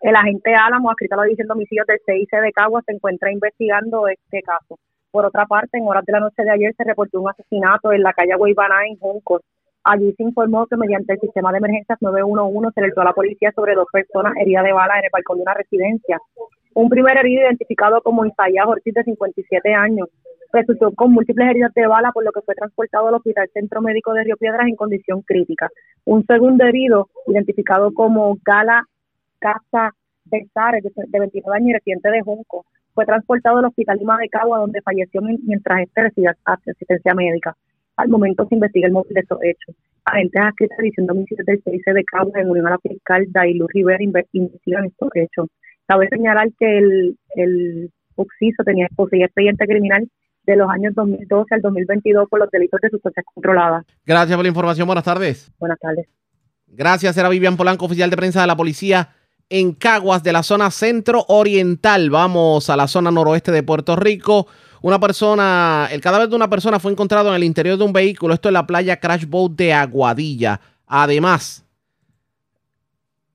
El 0.00 0.16
agente 0.16 0.54
Álamo, 0.54 0.90
adscrito 0.90 1.14
a 1.14 1.18
la 1.18 1.24
División 1.24 1.48
de 1.48 1.52
Homicidios 1.54 1.86
del 1.86 2.00
CIC 2.04 2.30
de 2.40 2.52
Cagua, 2.52 2.82
se 2.84 2.92
encuentra 2.92 3.32
investigando 3.32 4.08
este 4.08 4.42
caso. 4.42 4.78
Por 5.10 5.24
otra 5.24 5.46
parte, 5.46 5.78
en 5.78 5.86
horas 5.86 6.04
de 6.04 6.12
la 6.12 6.20
noche 6.20 6.42
de 6.42 6.50
ayer 6.50 6.74
se 6.76 6.84
reportó 6.84 7.20
un 7.20 7.30
asesinato 7.30 7.92
en 7.92 8.02
la 8.02 8.12
calle 8.12 8.34
Guaybaná, 8.34 8.86
en 8.86 8.98
Juncos. 8.98 9.42
Allí 9.84 10.14
se 10.16 10.22
informó 10.22 10.66
que 10.66 10.78
mediante 10.78 11.12
el 11.12 11.20
sistema 11.20 11.52
de 11.52 11.58
emergencias 11.58 11.98
911 12.00 12.72
se 12.72 12.80
alertó 12.80 13.02
a 13.02 13.04
la 13.04 13.12
policía 13.12 13.52
sobre 13.54 13.74
dos 13.74 13.86
personas 13.92 14.34
heridas 14.40 14.64
de 14.64 14.72
bala 14.72 14.98
en 14.98 15.04
el 15.04 15.10
balcón 15.12 15.36
de 15.36 15.42
una 15.42 15.52
residencia. 15.52 16.18
Un 16.74 16.88
primer 16.88 17.18
herido 17.18 17.42
identificado 17.42 18.00
como 18.00 18.24
Isaías 18.24 18.66
Ortiz 18.66 18.94
de 18.94 19.04
57 19.04 19.74
años 19.74 20.08
resultó 20.54 20.90
con 20.92 21.12
múltiples 21.12 21.50
heridas 21.50 21.74
de 21.74 21.86
bala 21.86 22.12
por 22.12 22.24
lo 22.24 22.32
que 22.32 22.40
fue 22.40 22.54
transportado 22.54 23.08
al 23.08 23.14
Hospital 23.14 23.50
Centro 23.52 23.82
Médico 23.82 24.14
de 24.14 24.24
Río 24.24 24.36
Piedras 24.38 24.66
en 24.66 24.76
condición 24.76 25.20
crítica. 25.20 25.68
Un 26.06 26.24
segundo 26.24 26.64
herido 26.64 27.08
identificado 27.26 27.92
como 27.92 28.38
Gala 28.42 28.84
Casa 29.38 29.90
Besares 30.24 30.82
de 30.82 31.18
29 31.18 31.56
años 31.56 31.68
y 31.68 31.72
residente 31.74 32.10
de 32.10 32.22
Junco 32.22 32.64
fue 32.94 33.04
transportado 33.04 33.58
al 33.58 33.66
Hospital 33.66 33.98
Lima 33.98 34.16
de 34.16 34.30
Cagua 34.30 34.60
donde 34.60 34.80
falleció 34.80 35.20
mientras 35.20 35.82
este 35.82 36.04
recibía 36.04 36.34
asistencia 36.46 37.14
médica. 37.14 37.54
Al 37.96 38.08
momento 38.08 38.46
se 38.48 38.54
investiga 38.54 38.86
el 38.88 38.92
móvil 38.92 39.14
de 39.14 39.20
estos 39.20 39.38
hechos. 39.42 39.76
Agentes 40.04 40.42
adscritos 40.42 40.78
diciendo 40.78 41.12
homicidios 41.12 41.46
del 41.46 41.62
CIC 41.62 41.94
de 41.94 42.04
Cabo 42.04 42.32
en 42.34 42.50
unión 42.50 42.66
a 42.66 42.70
la 42.70 42.78
fiscal 42.78 43.24
Dailu 43.30 43.66
Rivera 43.68 44.02
investigan 44.02 44.84
estos 44.86 45.08
hechos. 45.14 45.48
Cabe 45.86 46.08
señalar 46.08 46.48
que 46.58 46.78
el, 46.78 47.18
el 47.36 47.90
Uxiso 48.16 48.62
tenía 48.64 48.88
poseía 48.94 49.26
expediente 49.26 49.66
criminal 49.66 50.08
de 50.46 50.56
los 50.56 50.68
años 50.68 50.94
2012 50.94 51.54
al 51.54 51.62
2022 51.62 52.28
por 52.28 52.40
los 52.40 52.50
delitos 52.50 52.80
de 52.80 52.90
sustancias 52.90 53.24
controladas. 53.32 53.84
Gracias 54.04 54.36
por 54.36 54.44
la 54.44 54.48
información. 54.48 54.86
Buenas 54.86 55.04
tardes. 55.04 55.52
Buenas 55.58 55.78
tardes. 55.78 56.06
Gracias. 56.66 57.16
Era 57.16 57.28
Vivian 57.28 57.56
Polanco, 57.56 57.86
oficial 57.86 58.10
de 58.10 58.16
prensa 58.16 58.40
de 58.40 58.46
la 58.46 58.56
policía 58.56 59.10
en 59.48 59.72
Caguas 59.72 60.22
de 60.22 60.32
la 60.32 60.42
zona 60.42 60.70
centro 60.70 61.24
oriental. 61.28 62.10
Vamos 62.10 62.70
a 62.70 62.76
la 62.76 62.88
zona 62.88 63.10
noroeste 63.10 63.52
de 63.52 63.62
Puerto 63.62 63.96
Rico. 63.96 64.46
Una 64.84 65.00
persona, 65.00 65.88
el 65.90 66.02
cadáver 66.02 66.28
de 66.28 66.36
una 66.36 66.50
persona 66.50 66.78
fue 66.78 66.92
encontrado 66.92 67.30
en 67.30 67.36
el 67.36 67.44
interior 67.44 67.78
de 67.78 67.84
un 67.84 67.94
vehículo. 67.94 68.34
Esto 68.34 68.50
es 68.50 68.52
la 68.52 68.66
playa 68.66 69.00
Crash 69.00 69.24
Boat 69.24 69.52
de 69.52 69.72
Aguadilla. 69.72 70.60
Además, 70.86 71.64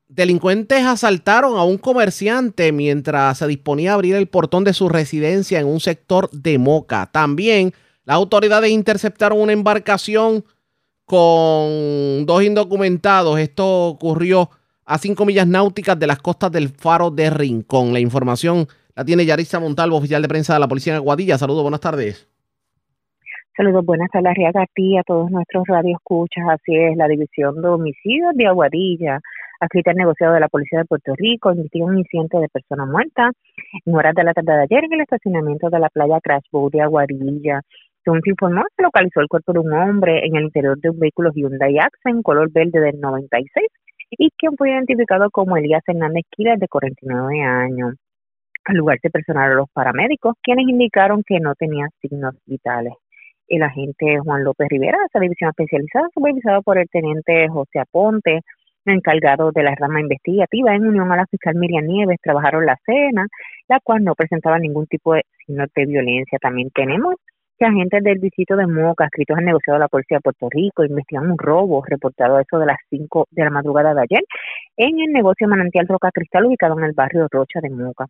delincuentes 0.07 0.85
asaltaron 0.85 1.57
a 1.57 1.63
un 1.63 1.79
comerciante 1.79 2.71
mientras 2.71 3.39
se 3.39 3.47
disponía 3.47 3.89
a 3.89 3.93
abrir 3.95 4.13
el 4.13 4.27
portón 4.27 4.63
de 4.63 4.73
su 4.73 4.89
residencia 4.89 5.59
en 5.59 5.65
un 5.65 5.79
sector 5.79 6.29
de 6.29 6.59
Moca. 6.59 7.09
También 7.11 7.73
las 8.05 8.17
autoridades 8.17 8.69
interceptaron 8.69 9.41
una 9.41 9.53
embarcación 9.53 10.45
con 11.05 12.27
dos 12.27 12.43
indocumentados. 12.43 13.39
Esto 13.39 13.87
ocurrió 13.87 14.51
a 14.85 14.99
cinco 14.99 15.25
millas 15.25 15.47
náuticas 15.47 15.97
de 15.97 16.05
las 16.05 16.19
costas 16.19 16.51
del 16.51 16.69
faro 16.69 17.09
de 17.09 17.31
Rincón. 17.31 17.91
La 17.91 17.99
información 17.99 18.67
la 18.99 19.05
tiene 19.05 19.25
Yarisa 19.25 19.61
Montalvo, 19.61 19.95
oficial 19.95 20.21
de 20.21 20.27
prensa 20.27 20.55
de 20.55 20.59
la 20.59 20.67
Policía 20.67 20.91
en 20.91 20.97
Aguadilla. 20.97 21.37
Saludos, 21.37 21.61
buenas 21.61 21.79
tardes. 21.79 22.27
Saludos, 23.55 23.85
buenas 23.85 24.09
tardes, 24.11 24.35
a 24.53 24.65
ti, 24.75 24.97
a 24.97 25.03
todos 25.03 25.31
nuestros 25.31 25.63
radioescuchas. 25.67 26.43
Así 26.49 26.75
es, 26.75 26.97
la 26.97 27.07
División 27.07 27.61
de 27.61 27.69
Homicidios 27.69 28.35
de 28.35 28.47
Aguadilla, 28.47 29.21
adscrita 29.61 29.91
al 29.91 29.97
negociado 29.97 30.33
de 30.33 30.41
la 30.41 30.49
Policía 30.49 30.79
de 30.79 30.85
Puerto 30.85 31.13
Rico, 31.15 31.53
investiga 31.53 31.85
un 31.85 31.97
incidente 31.97 32.39
de 32.39 32.49
persona 32.49 32.85
muerta 32.85 33.31
en 33.85 33.95
horas 33.95 34.13
de 34.15 34.23
la 34.25 34.33
tarde 34.33 34.51
de 34.51 34.63
ayer 34.63 34.83
en 34.83 34.91
el 34.91 34.99
estacionamiento 34.99 35.69
de 35.69 35.79
la 35.79 35.87
playa 35.87 36.19
Crash 36.21 36.49
de 36.51 36.81
Aguadilla 36.81 37.61
Según 38.03 38.19
se 38.21 38.31
informó, 38.31 38.63
se 38.75 38.83
localizó 38.83 39.21
el 39.21 39.29
cuerpo 39.29 39.53
de 39.53 39.59
un 39.59 39.71
hombre 39.71 40.25
en 40.25 40.35
el 40.35 40.43
interior 40.43 40.77
de 40.77 40.89
un 40.89 40.99
vehículo 40.99 41.31
Hyundai 41.33 41.77
Accent 41.77 42.21
color 42.21 42.51
verde 42.51 42.81
del 42.81 42.99
96 42.99 43.65
y 44.11 44.29
quien 44.31 44.57
fue 44.57 44.71
identificado 44.71 45.29
como 45.31 45.55
Elías 45.55 45.83
Hernández 45.87 46.25
Quiles 46.31 46.59
de 46.59 46.67
49 46.67 47.41
años. 47.43 47.95
Al 48.65 48.75
lugar 48.77 48.99
se 49.01 49.09
personaron 49.09 49.57
los 49.57 49.69
paramédicos, 49.71 50.35
quienes 50.41 50.67
indicaron 50.67 51.23
que 51.25 51.39
no 51.39 51.55
tenía 51.55 51.87
signos 52.01 52.35
vitales. 52.45 52.93
El 53.47 53.63
agente 53.63 54.19
Juan 54.23 54.43
López 54.43 54.67
Rivera 54.69 54.97
de 54.99 55.05
esa 55.05 55.19
división 55.19 55.49
especializada, 55.49 56.07
supervisado 56.13 56.61
por 56.61 56.77
el 56.77 56.87
teniente 56.89 57.47
José 57.49 57.79
Aponte, 57.79 58.41
encargado 58.85 59.51
de 59.51 59.63
la 59.63 59.75
rama 59.75 60.01
investigativa, 60.01 60.75
en 60.75 60.87
unión 60.87 61.11
a 61.11 61.15
la 61.15 61.25
fiscal 61.27 61.55
Miriam 61.55 61.85
Nieves, 61.85 62.17
trabajaron 62.21 62.65
la 62.65 62.77
cena, 62.85 63.27
la 63.67 63.79
cual 63.83 64.03
no 64.03 64.15
presentaba 64.15 64.59
ningún 64.59 64.87
tipo 64.87 65.13
de 65.13 65.23
signos 65.45 65.67
de 65.75 65.85
violencia. 65.85 66.37
También 66.39 66.69
tenemos 66.73 67.15
que 67.57 67.65
agentes 67.65 68.03
del 68.03 68.19
distrito 68.19 68.55
de 68.55 68.67
Moca, 68.67 69.05
escritos 69.05 69.37
al 69.37 69.45
negociado 69.45 69.77
de 69.77 69.83
la 69.83 69.89
Policía 69.89 70.17
de 70.17 70.21
Puerto 70.21 70.47
Rico, 70.49 70.85
investigan 70.85 71.29
un 71.29 71.37
robo 71.37 71.83
reportado 71.85 72.37
a 72.37 72.41
eso 72.41 72.57
de 72.57 72.65
las 72.65 72.77
5 72.89 73.27
de 73.31 73.43
la 73.43 73.49
madrugada 73.49 73.93
de 73.93 74.01
ayer 74.01 74.23
en 74.77 74.99
el 74.99 75.11
negocio 75.11 75.47
Manantial 75.47 75.87
Roca 75.87 76.09
Cristal 76.11 76.45
ubicado 76.45 76.77
en 76.79 76.85
el 76.85 76.93
barrio 76.93 77.27
Rocha 77.29 77.59
de 77.61 77.69
Moca. 77.69 78.05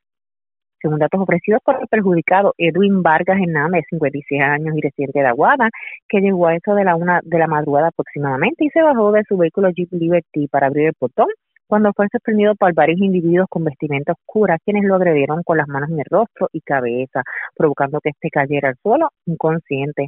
Según 0.82 1.00
datos 1.00 1.20
ofrecidos 1.22 1.62
por 1.64 1.76
el 1.82 1.88
perjudicado 1.88 2.54
Edwin 2.58 3.04
Vargas 3.04 3.40
Hernández, 3.42 3.84
56 3.90 4.42
años 4.42 4.76
y 4.78 4.82
residente 4.82 5.20
de 5.20 5.28
Aguada, 5.28 5.70
que 6.08 6.22
llegó 6.22 6.48
a 6.48 6.56
eso 6.56 6.74
de 6.76 6.86
la 6.86 6.96
una 6.96 7.20
de 7.24 7.38
la 7.38 7.48
madrugada 7.48 7.88
aproximadamente 7.90 8.66
y 8.66 8.70
se 8.70 8.82
bajó 8.82 9.12
de 9.12 9.24
su 9.28 9.38
vehículo 9.38 9.70
Jeep 9.72 9.92
Liberty 9.92 10.48
para 10.48 10.68
abrir 10.68 10.88
el 10.88 10.94
portón 10.94 11.28
cuando 11.70 11.94
fue 11.94 12.08
sorprendido 12.12 12.56
por 12.56 12.74
varios 12.74 13.00
individuos 13.00 13.46
con 13.48 13.64
vestimenta 13.64 14.14
oscura, 14.14 14.58
quienes 14.66 14.86
lo 14.86 14.96
agredieron 14.96 15.44
con 15.44 15.56
las 15.56 15.68
manos 15.68 15.92
en 15.92 16.00
el 16.00 16.06
rostro 16.10 16.50
y 16.52 16.62
cabeza, 16.62 17.22
provocando 17.56 18.00
que 18.02 18.10
este 18.10 18.30
cayera 18.32 18.70
al 18.70 18.76
suelo 18.82 19.10
inconsciente. 19.28 20.08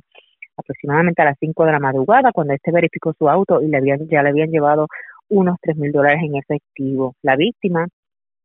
Aproximadamente 0.57 1.21
a 1.21 1.25
las 1.25 1.37
5 1.39 1.65
de 1.65 1.71
la 1.71 1.79
madrugada, 1.79 2.31
cuando 2.33 2.53
este 2.53 2.71
verificó 2.71 3.13
su 3.13 3.29
auto 3.29 3.61
y 3.61 3.67
le 3.67 3.77
habían, 3.77 4.07
ya 4.09 4.23
le 4.23 4.29
habían 4.29 4.49
llevado 4.49 4.87
unos 5.29 5.57
tres 5.61 5.77
mil 5.77 5.91
dólares 5.91 6.21
en 6.23 6.35
efectivo. 6.35 7.13
La 7.21 7.35
víctima 7.35 7.85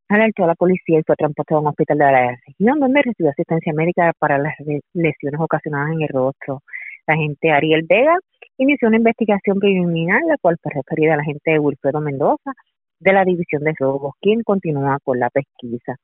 alertó 0.08 0.44
a 0.44 0.48
la 0.48 0.54
policía 0.54 1.00
y 1.00 1.02
fue 1.04 1.16
transportado 1.16 1.58
a 1.58 1.62
un 1.62 1.68
hospital 1.68 1.98
de 1.98 2.04
la 2.04 2.36
región 2.46 2.80
donde 2.80 3.02
recibió 3.02 3.30
asistencia 3.30 3.72
médica 3.72 4.12
para 4.18 4.38
las 4.38 4.54
lesiones 4.94 5.40
ocasionadas 5.40 5.92
en 5.92 6.02
el 6.02 6.08
rostro. 6.08 6.62
La 7.06 7.14
agente 7.14 7.50
Ariel 7.50 7.86
Vega 7.88 8.16
inició 8.58 8.88
una 8.88 8.96
investigación 8.98 9.58
preliminar, 9.58 10.22
la 10.26 10.36
cual 10.40 10.56
fue 10.62 10.72
referida 10.74 11.14
a 11.14 11.16
la 11.16 11.22
agente 11.22 11.58
Wilfredo 11.58 12.00
Mendoza 12.00 12.52
de 13.00 13.12
la 13.12 13.24
División 13.24 13.62
de 13.64 13.74
Robos, 13.78 14.14
quien 14.20 14.42
continúa 14.42 14.98
con 15.02 15.18
la 15.18 15.30
pesquisa. 15.30 15.96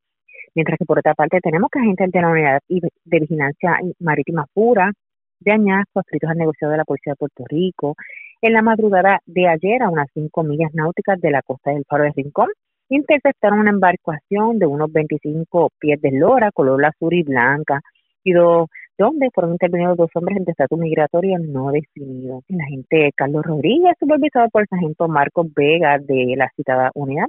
Mientras 0.55 0.79
que 0.79 0.85
por 0.85 0.99
otra 0.99 1.15
parte 1.15 1.41
tenemos 1.41 1.71
que 1.71 1.79
agentes 1.79 2.11
de 2.11 2.21
la 2.21 2.29
Unidad 2.29 2.61
de 2.69 3.21
Vigilancia 3.21 3.79
Marítima 4.01 4.47
Pura 4.53 4.93
de 5.41 5.53
Añasco, 5.53 6.01
adscritos 6.01 6.31
al 6.31 6.39
negocio 6.39 6.69
de 6.69 6.77
la 6.77 6.85
Policía 6.85 7.13
de 7.13 7.17
Puerto 7.17 7.45
Rico, 7.49 7.95
en 8.43 8.53
la 8.53 8.63
madrugada 8.63 9.21
de 9.27 9.49
ayer 9.49 9.83
a 9.83 9.89
unas 9.89 10.09
cinco 10.15 10.43
millas 10.43 10.75
náuticas 10.75 11.21
de 11.21 11.31
la 11.31 11.43
costa 11.43 11.71
del 11.71 11.85
Faro 11.89 12.05
de 12.05 12.13
Rincón, 12.15 12.49
interceptaron 12.97 13.61
una 13.61 13.71
embarcación 13.71 14.59
de 14.59 14.67
unos 14.67 14.93
25 14.93 15.71
pies 15.79 16.01
de 16.01 16.13
lora, 16.13 16.51
color 16.53 16.85
azul 16.85 17.15
y 17.15 17.23
blanca, 17.23 17.81
y 18.25 18.33
dos 18.33 18.69
donde 18.99 19.31
fueron 19.35 19.53
intervenidos 19.53 19.97
dos 19.97 20.11
hombres 20.15 20.37
en 20.37 20.49
estatus 20.49 20.79
migratorio 20.79 21.39
no 21.39 21.73
definido. 21.73 22.43
El 22.49 22.61
agente 22.61 23.11
Carlos 23.17 23.45
Rodríguez, 23.45 23.95
supervisado 23.99 24.49
por 24.51 24.63
el 24.63 24.69
sargento 24.69 25.09
Marcos 25.09 25.47
Vega 25.57 25.99
de 25.99 26.35
la 26.37 26.49
citada 26.55 26.91
unidad, 26.95 27.27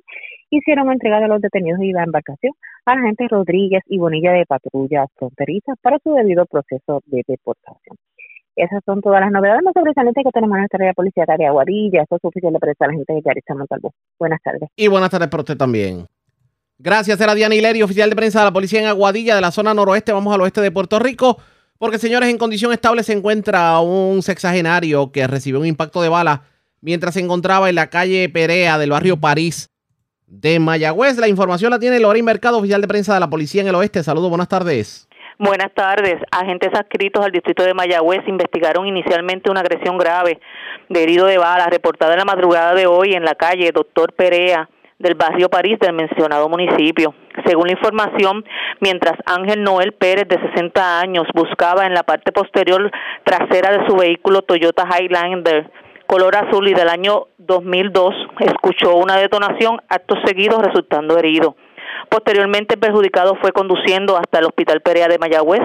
hicieron 0.50 0.92
entrega 0.92 1.20
de 1.20 1.28
los 1.28 1.42
detenidos 1.42 1.82
y 1.82 1.92
la 1.92 2.04
embarcación 2.04 2.54
a 2.86 2.96
la 2.96 3.02
agente 3.02 3.28
Rodríguez 3.28 3.82
y 3.88 3.98
Bonilla 3.98 4.34
de 4.34 4.46
Patrulla 4.46 5.06
Fronteriza 5.16 5.74
para 5.82 5.98
su 6.00 6.14
debido 6.14 6.46
proceso 6.46 7.02
de 7.08 7.24
deportación. 7.28 7.98
Esas 8.56 8.82
son 8.86 9.02
todas 9.02 9.22
las 9.22 9.32
novedades 9.32 9.62
más 9.64 9.74
sobresalientes 9.74 10.24
que 10.24 10.32
tenemos 10.32 10.56
en 10.56 10.62
nuestra 10.62 10.78
área 10.78 10.94
policía 10.94 11.26
de 11.38 11.46
Aguadilla. 11.46 12.04
Eso 12.04 12.16
es 12.16 12.54
de 12.54 12.60
prensa 12.60 12.86
a 12.86 12.88
la 12.88 12.94
gente 12.94 13.14
de 13.14 13.22
Yaritza 13.26 13.56
Montalvo. 13.56 13.94
Buenas 14.20 14.42
tardes. 14.44 14.70
Y 14.76 14.88
buenas 14.88 15.10
tardes 15.10 15.30
para 15.30 15.42
usted 15.42 15.58
también. 15.58 16.06
Gracias, 16.78 17.20
era 17.22 17.34
Diana 17.34 17.56
Hileri, 17.56 17.82
oficial 17.82 18.10
de 18.10 18.16
prensa 18.16 18.40
de 18.40 18.46
la 18.46 18.52
policía 18.54 18.82
en 18.82 18.88
Aguadilla, 18.88 19.36
de 19.36 19.42
la 19.42 19.52
zona 19.52 19.74
noroeste. 19.74 20.12
Vamos 20.12 20.34
al 20.34 20.42
oeste 20.42 20.62
de 20.62 20.72
Puerto 20.72 21.00
Rico. 21.00 21.38
Porque, 21.78 21.98
señores, 21.98 22.30
en 22.30 22.38
condición 22.38 22.72
estable 22.72 23.04
se 23.04 23.14
encuentra 23.14 23.80
un 23.80 24.22
sexagenario 24.22 25.12
que 25.12 25.28
recibió 25.28 25.60
un 25.60 25.66
impacto 25.66 26.02
de 26.02 26.10
bala 26.10 26.44
mientras 26.82 27.14
se 27.16 27.22
encontraba 27.22 27.70
en 27.70 27.76
la 27.76 27.90
calle 27.90 28.30
Perea 28.30 28.78
del 28.78 28.92
barrio 28.92 29.18
París 29.18 29.70
de 30.28 30.60
Mayagüez. 30.60 31.18
La 31.18 31.28
información 31.28 31.72
la 31.72 31.80
tiene 31.80 32.00
Lorín 32.00 32.26
Mercado, 32.26 32.58
oficial 32.58 32.82
de 32.82 32.88
prensa 32.88 33.14
de 33.14 33.20
la 33.20 33.30
policía 33.30 33.62
en 33.62 33.68
el 33.68 33.76
oeste. 33.76 34.04
Saludos, 34.04 34.30
buenas 34.30 34.48
tardes. 34.48 35.08
Buenas 35.46 35.74
tardes. 35.74 36.22
Agentes 36.32 36.70
adscritos 36.74 37.26
al 37.26 37.34
distrito 37.34 37.64
de 37.64 37.74
Mayagüez 37.74 38.22
investigaron 38.28 38.88
inicialmente 38.88 39.52
una 39.52 39.60
agresión 39.60 39.98
grave 39.98 40.40
de 40.88 41.04
herido 41.04 41.26
de 41.26 41.38
bala 41.38 41.66
reportada 41.66 42.14
en 42.14 42.20
la 42.20 42.24
madrugada 42.24 42.74
de 42.74 42.88
hoy 42.88 43.14
en 43.14 43.26
la 43.26 43.36
calle 43.36 43.74
Doctor 43.74 44.14
Perea 44.14 44.70
del 45.00 45.16
barrio 45.16 45.50
París 45.50 45.78
del 45.82 45.92
mencionado 45.92 46.48
municipio. 46.48 47.14
Según 47.46 47.66
la 47.66 47.74
información, 47.74 48.46
mientras 48.80 49.20
Ángel 49.26 49.64
Noel 49.64 49.92
Pérez, 49.92 50.30
de 50.30 50.40
60 50.40 51.02
años, 51.02 51.28
buscaba 51.34 51.88
en 51.88 51.94
la 51.94 52.04
parte 52.04 52.32
posterior 52.32 52.90
trasera 53.26 53.78
de 53.78 53.86
su 53.86 53.98
vehículo 53.98 54.44
Toyota 54.44 54.88
Highlander 54.98 55.70
color 56.06 56.36
azul 56.36 56.68
y 56.68 56.74
del 56.74 56.90
año 56.90 57.28
2002, 57.40 58.14
escuchó 58.40 58.96
una 58.96 59.18
detonación, 59.18 59.82
actos 59.90 60.20
seguidos 60.26 60.62
resultando 60.62 61.18
herido. 61.18 61.56
Posteriormente, 62.14 62.76
el 62.76 62.80
perjudicado 62.80 63.36
fue 63.42 63.52
conduciendo 63.54 64.16
hasta 64.16 64.38
el 64.38 64.46
Hospital 64.46 64.82
Perea 64.82 65.08
de 65.08 65.18
Mayagüez, 65.18 65.64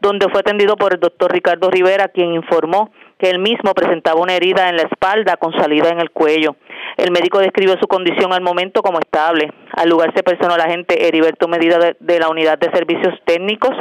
donde 0.00 0.28
fue 0.28 0.38
atendido 0.38 0.76
por 0.76 0.94
el 0.94 1.00
doctor 1.00 1.32
Ricardo 1.32 1.68
Rivera, 1.72 2.06
quien 2.06 2.34
informó 2.34 2.92
que 3.18 3.28
él 3.28 3.40
mismo 3.40 3.74
presentaba 3.74 4.20
una 4.20 4.34
herida 4.34 4.68
en 4.68 4.76
la 4.76 4.82
espalda 4.82 5.36
con 5.38 5.52
salida 5.54 5.88
en 5.88 5.98
el 5.98 6.12
cuello. 6.12 6.54
El 6.96 7.10
médico 7.10 7.40
describió 7.40 7.74
su 7.80 7.88
condición 7.88 8.32
al 8.32 8.42
momento 8.42 8.80
como 8.80 9.00
estable. 9.00 9.52
Al 9.72 9.88
lugar 9.88 10.12
se 10.14 10.22
personó 10.22 10.56
la 10.56 10.66
agente 10.66 11.08
Heriberto 11.08 11.48
Medida 11.48 11.80
de, 11.98 12.20
la 12.20 12.28
Unidad 12.28 12.58
de 12.58 12.70
Servicios 12.70 13.14
Técnicos 13.24 13.72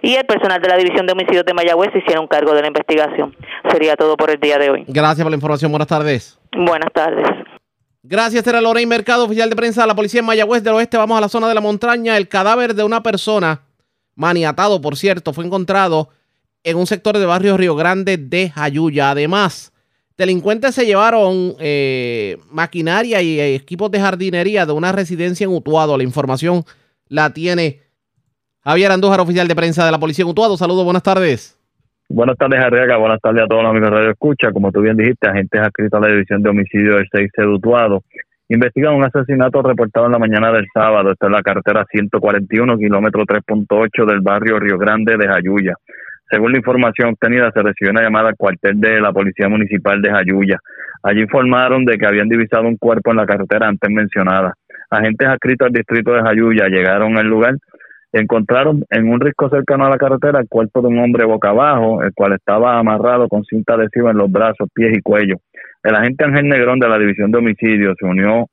y 0.00 0.14
el 0.14 0.24
personal 0.24 0.62
de 0.62 0.68
la 0.68 0.76
División 0.78 1.06
de 1.06 1.12
Homicidios 1.12 1.44
de 1.44 1.52
Mayagüez 1.52 1.94
hicieron 1.94 2.28
cargo 2.28 2.54
de 2.54 2.62
la 2.62 2.68
investigación. 2.68 3.36
Sería 3.70 3.94
todo 3.94 4.16
por 4.16 4.30
el 4.30 4.40
día 4.40 4.56
de 4.56 4.70
hoy. 4.70 4.84
Gracias 4.88 5.22
por 5.22 5.32
la 5.32 5.36
información. 5.36 5.70
Buenas 5.70 5.88
tardes. 5.88 6.38
Buenas 6.56 6.90
tardes. 6.94 7.26
Gracias, 8.10 8.46
era 8.46 8.62
Lorraine 8.62 8.88
Mercado, 8.88 9.26
oficial 9.26 9.50
de 9.50 9.56
prensa 9.56 9.82
de 9.82 9.86
la 9.86 9.94
policía 9.94 10.20
en 10.20 10.24
Mayagüez 10.24 10.62
del 10.62 10.72
Oeste. 10.72 10.96
Vamos 10.96 11.18
a 11.18 11.20
la 11.20 11.28
zona 11.28 11.46
de 11.46 11.54
la 11.54 11.60
montaña. 11.60 12.16
El 12.16 12.26
cadáver 12.26 12.74
de 12.74 12.82
una 12.82 13.02
persona, 13.02 13.60
maniatado 14.14 14.80
por 14.80 14.96
cierto, 14.96 15.34
fue 15.34 15.44
encontrado 15.44 16.08
en 16.64 16.78
un 16.78 16.86
sector 16.86 17.18
de 17.18 17.26
barrio 17.26 17.58
Río 17.58 17.76
Grande 17.76 18.16
de 18.16 18.48
Jayuya. 18.48 19.10
Además, 19.10 19.72
delincuentes 20.16 20.74
se 20.74 20.86
llevaron 20.86 21.54
eh, 21.58 22.38
maquinaria 22.50 23.20
y 23.20 23.38
eh, 23.40 23.54
equipos 23.54 23.90
de 23.90 24.00
jardinería 24.00 24.64
de 24.64 24.72
una 24.72 24.90
residencia 24.90 25.44
en 25.44 25.50
Utuado. 25.50 25.98
La 25.98 26.02
información 26.02 26.64
la 27.08 27.34
tiene 27.34 27.82
Javier 28.60 28.90
Andújar, 28.90 29.20
oficial 29.20 29.46
de 29.46 29.54
prensa 29.54 29.84
de 29.84 29.92
la 29.92 30.00
policía 30.00 30.22
en 30.22 30.30
Utuado. 30.30 30.56
Saludos, 30.56 30.86
buenas 30.86 31.02
tardes. 31.02 31.57
Buenas 32.10 32.38
tardes, 32.38 32.58
Arriaga. 32.58 32.96
Buenas 32.96 33.20
tardes 33.20 33.42
a 33.42 33.46
todos 33.46 33.62
los 33.62 33.70
amigos 33.70 33.90
de 33.90 33.96
Radio 33.96 34.10
Escucha. 34.12 34.50
Como 34.50 34.72
tú 34.72 34.80
bien 34.80 34.96
dijiste, 34.96 35.28
agentes 35.28 35.60
adscritos 35.60 35.98
a 35.98 36.06
la 36.06 36.12
División 36.12 36.42
de 36.42 36.48
Homicidio 36.48 36.96
del 36.96 37.06
6 37.12 37.30
de 37.36 37.46
Utuado 37.46 38.02
investigan 38.48 38.94
un 38.94 39.04
asesinato 39.04 39.60
reportado 39.60 40.06
en 40.06 40.12
la 40.12 40.18
mañana 40.18 40.50
del 40.50 40.66
sábado. 40.72 41.12
Esta 41.12 41.26
es 41.26 41.32
la 41.32 41.42
carretera 41.42 41.84
141, 41.90 42.78
kilómetro 42.78 43.24
3.8 43.24 44.06
del 44.06 44.20
barrio 44.22 44.58
Río 44.58 44.78
Grande 44.78 45.18
de 45.18 45.28
Jayuya. 45.28 45.74
Según 46.30 46.52
la 46.52 46.58
información 46.58 47.10
obtenida, 47.10 47.50
se 47.52 47.60
recibió 47.60 47.90
una 47.90 48.02
llamada 48.02 48.30
al 48.30 48.36
cuartel 48.36 48.80
de 48.80 49.02
la 49.02 49.12
Policía 49.12 49.50
Municipal 49.50 50.00
de 50.00 50.10
Jayuya. 50.10 50.58
Allí 51.02 51.20
informaron 51.20 51.84
de 51.84 51.98
que 51.98 52.06
habían 52.06 52.30
divisado 52.30 52.66
un 52.66 52.78
cuerpo 52.78 53.10
en 53.10 53.18
la 53.18 53.26
carretera 53.26 53.68
antes 53.68 53.90
mencionada. 53.90 54.54
Agentes 54.88 55.28
adscritos 55.28 55.66
al 55.66 55.72
distrito 55.74 56.12
de 56.12 56.22
Jayuya 56.22 56.68
llegaron 56.68 57.18
al 57.18 57.26
lugar 57.26 57.54
encontraron 58.12 58.84
en 58.90 59.08
un 59.08 59.20
risco 59.20 59.48
cercano 59.50 59.86
a 59.86 59.90
la 59.90 59.98
carretera 59.98 60.40
el 60.40 60.48
cuerpo 60.48 60.80
de 60.80 60.88
un 60.88 60.98
hombre 60.98 61.24
boca 61.24 61.50
abajo, 61.50 62.02
el 62.02 62.12
cual 62.14 62.32
estaba 62.32 62.78
amarrado 62.78 63.28
con 63.28 63.44
cinta 63.44 63.74
adhesiva 63.74 64.10
en 64.10 64.18
los 64.18 64.30
brazos, 64.30 64.68
pies 64.74 64.96
y 64.96 65.02
cuello. 65.02 65.36
El 65.82 65.94
agente 65.94 66.24
Ángel 66.24 66.48
Negrón 66.48 66.78
de 66.78 66.88
la 66.88 66.98
División 66.98 67.30
de 67.30 67.38
Homicidios 67.38 67.94
se 67.98 68.06
unió 68.06 68.46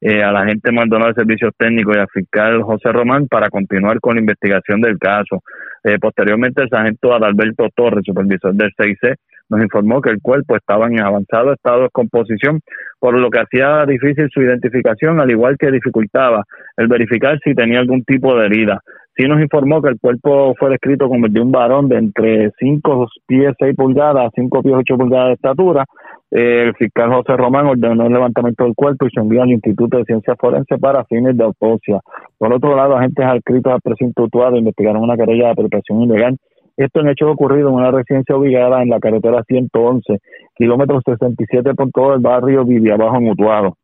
eh, 0.00 0.22
al 0.22 0.36
agente 0.36 0.72
Maldonado 0.72 1.12
de 1.12 1.20
Servicios 1.20 1.52
Técnicos 1.56 1.96
y 1.96 2.00
al 2.00 2.08
fiscal 2.08 2.62
José 2.62 2.90
Román 2.90 3.28
para 3.28 3.50
continuar 3.50 4.00
con 4.00 4.14
la 4.14 4.20
investigación 4.20 4.80
del 4.80 4.98
caso. 4.98 5.42
Eh, 5.84 5.98
posteriormente, 6.00 6.62
el 6.62 6.68
sargento 6.68 7.14
Adalberto 7.14 7.68
Torres, 7.74 8.02
supervisor 8.04 8.54
del 8.54 8.72
6C, 8.76 9.14
nos 9.52 9.62
informó 9.62 10.00
que 10.00 10.10
el 10.10 10.20
cuerpo 10.20 10.56
estaba 10.56 10.86
en 10.86 11.00
avanzado 11.00 11.52
estado 11.52 11.76
de 11.76 11.82
descomposición, 11.84 12.60
por 12.98 13.18
lo 13.18 13.30
que 13.30 13.40
hacía 13.40 13.84
difícil 13.86 14.28
su 14.32 14.40
identificación, 14.40 15.20
al 15.20 15.30
igual 15.30 15.56
que 15.58 15.70
dificultaba 15.70 16.44
el 16.76 16.88
verificar 16.88 17.38
si 17.44 17.54
tenía 17.54 17.80
algún 17.80 18.02
tipo 18.02 18.34
de 18.34 18.46
herida. 18.46 18.80
Sí 19.14 19.28
nos 19.28 19.42
informó 19.42 19.82
que 19.82 19.90
el 19.90 20.00
cuerpo 20.00 20.54
fue 20.58 20.70
descrito 20.70 21.06
como 21.06 21.26
el 21.26 21.32
de 21.34 21.40
un 21.40 21.52
varón 21.52 21.86
de 21.90 21.98
entre 21.98 22.50
5 22.58 23.08
pies 23.26 23.52
6 23.58 23.76
pulgadas 23.76 24.26
a 24.26 24.30
5 24.34 24.62
pies 24.62 24.74
8 24.74 24.96
pulgadas 24.96 25.28
de 25.28 25.34
estatura, 25.34 25.84
el 26.30 26.74
fiscal 26.76 27.12
José 27.12 27.36
Román 27.36 27.66
ordenó 27.66 28.06
el 28.06 28.12
levantamiento 28.12 28.64
del 28.64 28.74
cuerpo 28.74 29.06
y 29.06 29.10
se 29.10 29.20
envió 29.20 29.42
al 29.42 29.50
Instituto 29.50 29.98
de 29.98 30.04
Ciencias 30.04 30.34
Forenses 30.40 30.80
para 30.80 31.04
fines 31.04 31.36
de 31.36 31.44
autopsia. 31.44 32.00
Por 32.38 32.54
otro 32.54 32.74
lado, 32.74 32.96
agentes 32.96 33.26
adscritos 33.26 33.70
al 33.70 33.82
presunto 33.82 34.28
tuado 34.28 34.56
investigaron 34.56 35.02
una 35.02 35.14
querella 35.14 35.44
de 35.44 35.50
apropiación 35.50 36.00
ilegal 36.00 36.38
Esto 36.76 37.00
en 37.00 37.08
hechos 37.08 37.30
ocurrido 37.30 37.68
en 37.68 37.74
una 37.74 37.90
residencia 37.90 38.36
ubicada 38.36 38.82
en 38.82 38.88
la 38.88 39.00
carretera 39.00 39.42
111, 39.46 40.18
kilómetro 40.54 41.00
67.2 41.02 42.12
del 42.12 42.20
barrio 42.20 42.64
Viviabajo 42.64 43.16
en 43.16 43.30
Utuado. 43.30 43.76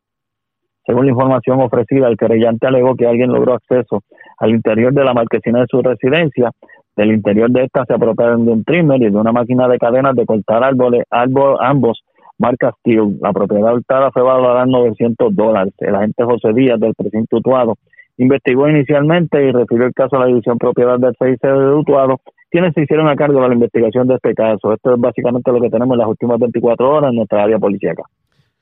Según 0.86 1.04
la 1.04 1.12
información 1.12 1.60
ofrecida, 1.60 2.08
el 2.08 2.16
querellante 2.16 2.66
alegó 2.66 2.94
que 2.96 3.06
alguien 3.06 3.30
logró 3.30 3.54
acceso 3.54 4.02
al 4.38 4.50
interior 4.50 4.92
de 4.94 5.04
la 5.04 5.12
marquesina 5.12 5.60
de 5.60 5.66
su 5.68 5.82
residencia. 5.82 6.50
Del 6.96 7.12
interior 7.12 7.50
de 7.50 7.64
esta 7.64 7.84
se 7.84 7.92
apropiaron 7.92 8.46
de 8.46 8.52
un 8.52 8.64
trimmer 8.64 9.00
y 9.02 9.10
de 9.10 9.16
una 9.16 9.30
máquina 9.30 9.68
de 9.68 9.78
cadenas 9.78 10.16
de 10.16 10.24
cortar 10.24 10.64
árboles, 10.64 11.04
ambos 11.10 12.02
marca 12.38 12.72
Steel. 12.78 13.18
La 13.20 13.32
propiedad 13.32 13.74
hurtada 13.74 14.10
fue 14.12 14.22
valorada 14.22 14.64
en 14.64 14.70
900 14.70 15.34
dólares. 15.34 15.74
El 15.78 15.94
agente 15.94 16.24
José 16.24 16.52
Díaz 16.54 16.80
del 16.80 16.94
precinto 16.94 17.36
Utuado 17.36 17.74
investigó 18.16 18.68
inicialmente 18.68 19.44
y 19.44 19.52
refirió 19.52 19.86
el 19.86 19.94
caso 19.94 20.16
a 20.16 20.20
la 20.20 20.26
División 20.26 20.58
Propiedad 20.58 20.98
del 20.98 21.14
CIC 21.18 21.40
de 21.40 21.74
Utuado, 21.74 22.20
quienes 22.50 22.74
se 22.74 22.82
hicieron 22.82 23.08
a 23.08 23.16
cargo 23.16 23.40
de 23.42 23.48
la 23.48 23.54
investigación 23.54 24.06
de 24.08 24.14
este 24.14 24.34
caso. 24.34 24.72
Esto 24.72 24.94
es 24.94 25.00
básicamente 25.00 25.52
lo 25.52 25.60
que 25.60 25.70
tenemos 25.70 25.94
en 25.94 25.98
las 25.98 26.08
últimas 26.08 26.38
24 26.38 26.88
horas 26.88 27.10
en 27.10 27.16
nuestra 27.16 27.44
área 27.44 27.58
policíaca. 27.58 28.02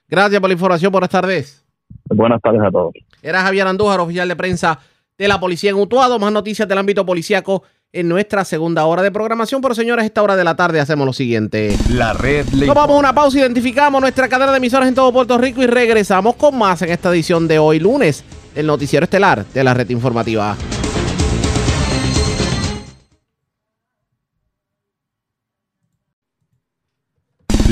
Gracias 0.09 0.41
por 0.41 0.49
la 0.49 0.55
información. 0.55 0.93
Buenas 0.93 1.11
tardes. 1.11 1.64
Buenas 2.09 2.41
tardes 2.41 2.62
a 2.62 2.70
todos. 2.70 2.95
Era 3.22 3.43
Javier 3.43 3.66
Andújar, 3.66 4.01
oficial 4.01 4.28
de 4.28 4.37
prensa 4.37 4.78
de 5.18 5.28
la 5.28 5.41
policía 5.41 5.70
en 5.70 5.76
Utuado. 5.76 6.18
Más 6.18 6.32
noticias 6.32 6.68
del 6.68 6.78
ámbito 6.78 7.05
policíaco 7.05 7.62
en 7.93 8.09
nuestra 8.09 8.45
segunda 8.45 8.84
hora 8.87 9.03
de 9.03 9.11
programación. 9.11 9.61
Pero 9.61 9.74
señores, 9.74 10.03
a 10.03 10.07
esta 10.07 10.22
hora 10.22 10.37
de 10.37 10.45
la 10.45 10.57
tarde 10.57 10.80
hacemos 10.80 11.07
lo 11.07 11.12
siguiente. 11.12 11.76
La 11.91 12.12
red 12.12 12.47
le 12.49 12.68
a 12.68 12.84
una 12.87 13.14
pausa, 13.14 13.39
identificamos 13.39 14.01
nuestra 14.01 14.28
cadena 14.28 14.53
de 14.53 14.59
emisoras 14.59 14.89
en 14.89 14.95
todo 14.95 15.12
Puerto 15.12 15.39
Rico 15.39 15.62
y 15.62 15.66
regresamos 15.66 16.37
con 16.37 16.59
más 16.59 16.82
en 16.82 16.91
esta 16.91 17.11
edición 17.11 17.49
de 17.49 17.59
hoy 17.59 17.78
lunes, 17.78 18.24
el 18.55 18.66
noticiero 18.66 19.05
estelar 19.05 19.45
de 19.47 19.64
la 19.64 19.74
red 19.74 19.89
informativa. 19.91 20.57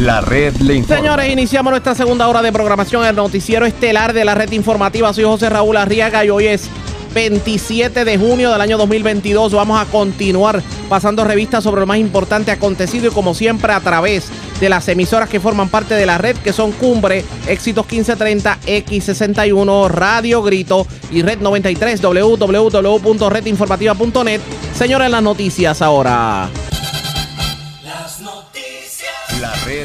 La 0.04 0.20
red 0.20 0.54
le. 0.56 0.84
Señores, 0.84 1.32
iniciamos 1.32 1.70
nuestra 1.70 1.94
segunda 1.94 2.28
hora 2.28 2.42
de 2.42 2.52
programación, 2.52 3.06
el 3.06 3.16
noticiero 3.16 3.64
estelar 3.64 4.12
de 4.12 4.26
la 4.26 4.34
red 4.34 4.52
informativa. 4.52 5.14
Soy 5.14 5.24
José 5.24 5.48
Raúl 5.48 5.78
Arriaga 5.78 6.22
y 6.26 6.28
hoy 6.28 6.46
es 6.46 6.68
27 7.14 8.04
de 8.04 8.18
junio 8.18 8.52
del 8.52 8.60
año 8.60 8.76
2022. 8.76 9.54
Vamos 9.54 9.80
a 9.80 9.86
continuar 9.86 10.62
pasando 10.90 11.24
revistas 11.24 11.64
sobre 11.64 11.80
lo 11.80 11.86
más 11.86 11.96
importante 11.96 12.50
acontecido 12.50 13.06
y 13.06 13.10
como 13.12 13.32
siempre 13.32 13.72
a 13.72 13.80
través 13.80 14.28
de 14.60 14.68
las 14.68 14.86
emisoras 14.88 15.30
que 15.30 15.40
forman 15.40 15.70
parte 15.70 15.94
de 15.94 16.04
la 16.04 16.18
red 16.18 16.36
que 16.36 16.52
son 16.52 16.72
Cumbre, 16.72 17.24
Éxitos 17.48 17.90
1530, 17.90 18.58
X61, 18.66 19.88
Radio 19.88 20.42
Grito 20.42 20.86
y 21.10 21.22
Red 21.22 21.40
93, 21.40 22.02
www.redinformativa.net. 22.02 24.40
Señores, 24.74 25.10
las 25.10 25.22
noticias 25.22 25.80
ahora. 25.80 26.50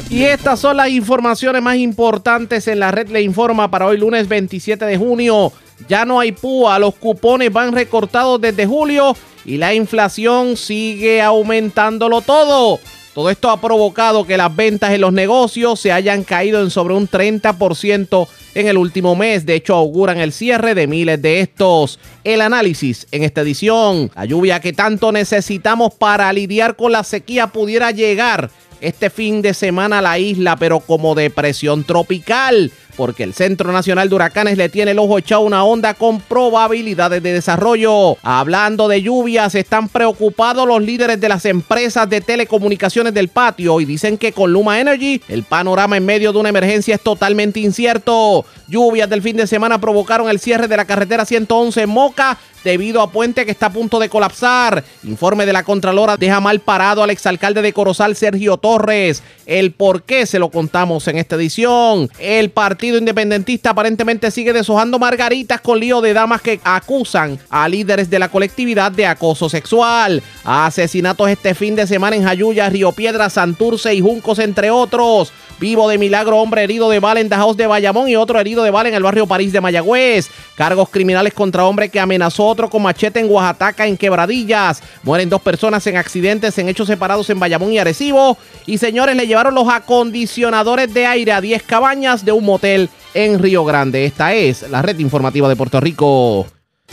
Y 0.08 0.24
estas 0.24 0.60
son 0.60 0.76
las 0.76 0.88
informaciones 0.88 1.62
más 1.62 1.76
importantes 1.76 2.68
en 2.68 2.80
la 2.80 2.90
red 2.90 3.08
le 3.08 3.22
informa 3.22 3.70
para 3.70 3.86
hoy 3.86 3.98
lunes 3.98 4.28
27 4.28 4.84
de 4.84 4.96
junio. 4.96 5.52
Ya 5.88 6.04
no 6.04 6.20
hay 6.20 6.32
púa, 6.32 6.78
los 6.78 6.94
cupones 6.94 7.52
van 7.52 7.72
recortados 7.72 8.40
desde 8.40 8.66
julio 8.66 9.16
y 9.44 9.56
la 9.56 9.74
inflación 9.74 10.56
sigue 10.56 11.22
aumentándolo 11.22 12.20
todo. 12.20 12.78
Todo 13.14 13.28
esto 13.28 13.50
ha 13.50 13.60
provocado 13.60 14.24
que 14.24 14.36
las 14.36 14.54
ventas 14.54 14.92
en 14.92 15.00
los 15.00 15.12
negocios 15.12 15.80
se 15.80 15.90
hayan 15.90 16.22
caído 16.22 16.62
en 16.62 16.70
sobre 16.70 16.94
un 16.94 17.08
30% 17.08 18.28
en 18.54 18.68
el 18.68 18.76
último 18.76 19.16
mes. 19.16 19.44
De 19.44 19.56
hecho, 19.56 19.74
auguran 19.74 20.18
el 20.18 20.32
cierre 20.32 20.76
de 20.76 20.86
miles 20.86 21.20
de 21.20 21.40
estos. 21.40 21.98
El 22.22 22.40
análisis 22.40 23.08
en 23.10 23.24
esta 23.24 23.40
edición. 23.40 24.12
La 24.14 24.26
lluvia 24.26 24.60
que 24.60 24.72
tanto 24.72 25.10
necesitamos 25.10 25.92
para 25.94 26.32
lidiar 26.32 26.76
con 26.76 26.92
la 26.92 27.02
sequía 27.02 27.48
pudiera 27.48 27.90
llegar 27.90 28.50
este 28.80 29.10
fin 29.10 29.42
de 29.42 29.54
semana 29.54 30.00
la 30.00 30.18
isla, 30.18 30.56
pero 30.56 30.80
como 30.80 31.14
depresión 31.14 31.84
tropical 31.84 32.72
porque 32.96 33.22
el 33.22 33.34
Centro 33.34 33.72
Nacional 33.72 34.08
de 34.08 34.14
Huracanes 34.14 34.56
le 34.56 34.68
tiene 34.68 34.92
el 34.92 34.98
ojo 34.98 35.18
echado 35.18 35.42
una 35.42 35.64
onda 35.64 35.94
con 35.94 36.20
probabilidades 36.20 37.22
de 37.22 37.32
desarrollo. 37.32 38.16
Hablando 38.22 38.88
de 38.88 39.02
lluvias, 39.02 39.54
están 39.54 39.88
preocupados 39.88 40.66
los 40.66 40.82
líderes 40.82 41.20
de 41.20 41.28
las 41.28 41.44
empresas 41.44 42.08
de 42.08 42.20
telecomunicaciones 42.20 43.14
del 43.14 43.28
patio 43.28 43.80
y 43.80 43.84
dicen 43.84 44.18
que 44.18 44.32
con 44.32 44.52
Luma 44.52 44.80
Energy 44.80 45.22
el 45.28 45.44
panorama 45.44 45.96
en 45.96 46.06
medio 46.06 46.32
de 46.32 46.38
una 46.38 46.48
emergencia 46.48 46.94
es 46.94 47.00
totalmente 47.00 47.60
incierto. 47.60 48.44
Lluvias 48.68 49.10
del 49.10 49.22
fin 49.22 49.36
de 49.36 49.46
semana 49.46 49.80
provocaron 49.80 50.28
el 50.30 50.38
cierre 50.38 50.68
de 50.68 50.76
la 50.76 50.84
carretera 50.84 51.24
111 51.24 51.82
en 51.82 51.88
Moca 51.90 52.38
debido 52.64 53.00
a 53.00 53.10
puente 53.10 53.44
que 53.44 53.50
está 53.50 53.66
a 53.66 53.72
punto 53.72 53.98
de 53.98 54.08
colapsar. 54.08 54.84
Informe 55.04 55.46
de 55.46 55.52
la 55.52 55.62
Contralora 55.62 56.16
deja 56.16 56.40
mal 56.40 56.60
parado 56.60 57.02
al 57.02 57.10
exalcalde 57.10 57.62
de 57.62 57.72
Corozal, 57.72 58.16
Sergio 58.16 58.56
Torres. 58.58 59.22
El 59.46 59.72
por 59.72 60.02
qué 60.02 60.26
se 60.26 60.38
lo 60.38 60.50
contamos 60.50 61.08
en 61.08 61.18
esta 61.18 61.36
edición. 61.36 62.10
El 62.18 62.50
Partido 62.50 62.79
Independentista 62.82 63.70
aparentemente 63.70 64.30
sigue 64.30 64.52
deshojando 64.52 64.98
margaritas 64.98 65.60
con 65.60 65.78
lío 65.78 66.00
de 66.00 66.14
damas 66.14 66.40
que 66.40 66.60
acusan 66.64 67.38
a 67.50 67.68
líderes 67.68 68.08
de 68.08 68.18
la 68.18 68.28
colectividad 68.28 68.90
de 68.90 69.06
acoso 69.06 69.48
sexual. 69.48 70.22
Asesinatos 70.44 71.28
este 71.28 71.54
fin 71.54 71.76
de 71.76 71.86
semana 71.86 72.16
en 72.16 72.24
Jayuya, 72.24 72.70
Río 72.70 72.92
Piedra, 72.92 73.28
Santurce 73.28 73.94
y 73.94 74.00
Juncos, 74.00 74.38
entre 74.38 74.70
otros. 74.70 75.32
Vivo 75.60 75.90
de 75.90 75.98
milagro, 75.98 76.38
hombre 76.38 76.64
herido 76.64 76.88
de 76.88 77.00
bala 77.00 77.20
en 77.20 77.28
Dajaos 77.28 77.56
de 77.56 77.66
Bayamón 77.66 78.08
y 78.08 78.16
otro 78.16 78.40
herido 78.40 78.62
de 78.62 78.70
bala 78.70 78.88
en 78.88 78.94
el 78.94 79.02
barrio 79.02 79.26
París 79.26 79.52
de 79.52 79.60
Mayagüez. 79.60 80.30
Cargos 80.54 80.88
criminales 80.88 81.34
contra 81.34 81.66
hombre 81.66 81.90
que 81.90 82.00
amenazó 82.00 82.46
otro 82.46 82.70
con 82.70 82.82
machete 82.82 83.20
en 83.20 83.30
Oaxaca 83.30 83.86
en 83.86 83.98
Quebradillas. 83.98 84.82
Mueren 85.02 85.28
dos 85.28 85.42
personas 85.42 85.86
en 85.86 85.98
accidentes 85.98 86.56
en 86.56 86.70
hechos 86.70 86.86
separados 86.86 87.28
en 87.28 87.38
Bayamón 87.38 87.72
y 87.72 87.78
Arecibo. 87.78 88.38
Y 88.64 88.78
señores, 88.78 89.16
le 89.16 89.26
llevaron 89.26 89.54
los 89.54 89.68
acondicionadores 89.68 90.94
de 90.94 91.04
aire 91.04 91.32
a 91.32 91.42
10 91.42 91.62
cabañas 91.64 92.24
de 92.24 92.32
un 92.32 92.44
motel 92.44 92.69
en 93.14 93.38
Río 93.38 93.64
Grande. 93.64 94.04
Esta 94.04 94.34
es 94.34 94.68
la 94.70 94.82
red 94.82 94.98
informativa 94.98 95.48
de 95.48 95.56
Puerto 95.56 95.80
Rico. 95.80 96.46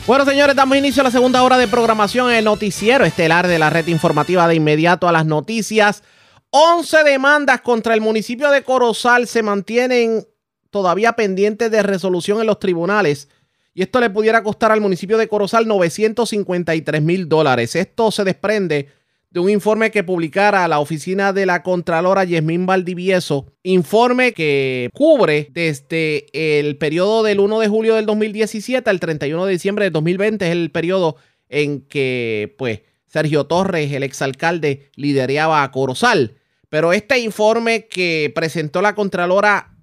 Bueno, 0.06 0.26
señores, 0.26 0.56
damos 0.56 0.78
inicio 0.78 1.02
a 1.02 1.06
la 1.06 1.12
segunda 1.12 1.44
hora 1.44 1.58
de 1.58 1.68
programación 1.68 2.30
en 2.30 2.38
el 2.38 2.46
noticiero 2.46 3.04
estelar 3.04 3.48
de 3.48 3.60
la 3.60 3.70
red 3.70 3.88
informativa 3.88 4.48
de 4.48 4.56
inmediato 4.56 5.08
a 5.08 5.12
las 5.12 5.26
noticias. 5.26 6.04
11 6.52 7.04
demandas 7.04 7.62
contra 7.62 7.94
el 7.94 8.02
municipio 8.02 8.50
de 8.50 8.64
Corozal 8.64 9.28
se 9.28 9.44
mantienen 9.44 10.26
todavía 10.70 11.14
pendientes 11.14 11.70
de 11.72 11.84
resolución 11.84 12.40
en 12.40 12.48
los 12.48 12.60
tribunales. 12.60 13.28
Y 13.74 13.82
esto 13.84 14.00
le 14.00 14.10
pudiera 14.10 14.42
costar 14.44 14.72
al 14.72 14.82
municipio 14.82 15.18
de 15.18 15.28
Corozal 15.28 15.68
953 15.68 17.02
mil 17.02 17.28
dólares. 17.28 17.76
Esto 17.76 18.12
se 18.12 18.24
desprende 18.24 18.88
de 19.30 19.40
un 19.40 19.50
informe 19.50 19.92
que 19.92 20.04
publicara 20.04 20.68
la 20.68 20.80
oficina 20.80 21.34
de 21.34 21.46
la 21.46 21.62
Contralora 21.62 22.24
Yasmín 22.24 22.66
Valdivieso. 22.66 23.54
Informe 23.64 24.32
que 24.32 24.90
cubre 24.94 25.50
desde 25.52 26.28
el 26.34 26.78
periodo 26.78 27.24
del 27.24 27.40
1 27.40 27.60
de 27.60 27.68
julio 27.68 27.96
del 27.96 28.06
2017 28.06 28.90
al 28.90 29.00
31 29.00 29.46
de 29.46 29.52
diciembre 29.52 29.86
del 29.86 29.94
2020. 29.94 30.46
Es 30.46 30.52
el 30.52 30.72
periodo 30.72 31.18
en 31.50 31.82
que, 31.82 32.56
pues, 32.58 32.82
Sergio 33.08 33.46
Torres, 33.46 33.92
el 33.92 34.04
exalcalde, 34.04 34.90
lideraba 34.96 35.64
a 35.64 35.72
Corozal. 35.72 36.38
Pero 36.70 36.94
este 36.94 37.20
informe 37.20 37.88
que 37.88 38.32
presentó 38.34 38.82
la 38.82 38.96
Contralora 38.96 39.78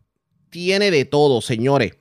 tiene 0.51 0.91
de 0.91 1.05
todo, 1.05 1.41
señores. 1.41 1.93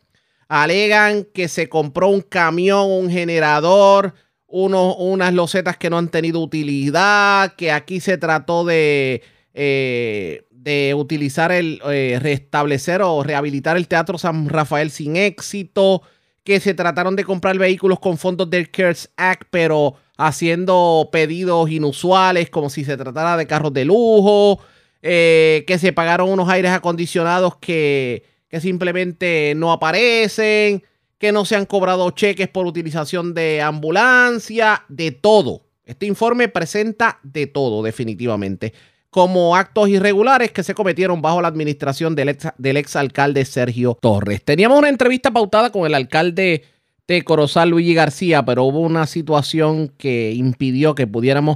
Alegan 0.48 1.24
que 1.34 1.48
se 1.48 1.70
compró 1.70 2.10
un 2.10 2.22
camión, 2.22 2.92
un 2.92 3.10
generador, 3.10 4.14
unas 4.54 5.34
losetas 5.34 5.78
que 5.78 5.90
no 5.90 5.98
han 5.98 6.10
tenido 6.10 6.40
utilidad, 6.40 7.56
que 7.56 7.72
aquí 7.72 8.00
se 8.00 8.18
trató 8.18 8.64
de, 8.64 9.24
eh, 9.56 10.46
de 10.52 10.94
utilizar 10.94 11.52
el, 11.52 11.82
eh, 11.90 12.20
restablecer 12.22 13.02
o 13.02 13.24
rehabilitar 13.24 13.78
el 13.78 13.88
Teatro 13.88 14.20
San 14.20 14.48
Rafael 14.50 14.92
sin 14.92 15.16
éxito, 15.16 16.04
que 16.44 16.60
se 16.60 16.76
trataron 16.76 17.16
de 17.16 17.24
comprar 17.24 17.58
vehículos 17.58 18.00
con 18.00 18.18
fondos 18.18 18.50
del 18.50 18.70
CARES 18.70 19.12
Act, 19.18 19.48
pero 19.50 19.96
haciendo 20.18 21.10
pedidos 21.12 21.72
inusuales, 21.72 22.50
como 22.52 22.70
si 22.70 22.86
se 22.86 22.96
tratara 22.96 23.38
de 23.38 23.48
carros 23.48 23.74
de 23.74 23.86
lujo, 23.86 24.60
eh, 25.02 25.64
que 25.66 25.80
se 25.80 25.94
pagaron 25.94 26.30
unos 26.30 26.48
aires 26.48 26.72
acondicionados 26.72 27.56
que, 27.58 28.24
que 28.50 28.62
simplemente 28.62 29.54
no 29.56 29.72
aparecen, 29.72 30.84
que 31.24 31.32
no 31.32 31.46
se 31.46 31.56
han 31.56 31.66
cobrado 31.66 32.12
cheques 32.12 32.50
por 32.50 32.68
utilización 32.68 33.34
de 33.34 33.62
ambulancia, 33.62 34.84
de 34.90 35.12
todo. 35.12 35.62
Este 35.86 36.06
informe 36.06 36.50
presenta 36.50 37.22
de 37.24 37.48
todo, 37.48 37.82
definitivamente, 37.82 38.74
como 39.10 39.56
actos 39.56 39.88
irregulares 39.88 40.52
que 40.52 40.64
se 40.64 40.74
cometieron 40.74 41.22
bajo 41.22 41.42
la 41.42 41.48
administración 41.48 42.14
del 42.14 42.28
ex, 42.28 42.48
del 42.58 42.76
ex 42.76 42.98
alcalde 42.98 43.46
Sergio 43.46 43.98
Torres. 44.02 44.44
Teníamos 44.44 44.78
una 44.78 44.90
entrevista 44.90 45.32
pautada 45.32 45.72
con 45.72 45.86
el 45.86 45.94
alcalde 45.94 46.66
de 47.08 47.24
Corozal, 47.24 47.70
Luigi 47.70 47.94
García, 47.94 48.44
pero 48.44 48.66
hubo 48.66 48.82
una 48.82 49.08
situación 49.08 49.94
que 49.98 50.34
impidió 50.34 50.94
que 50.94 51.08
pudiéramos 51.08 51.56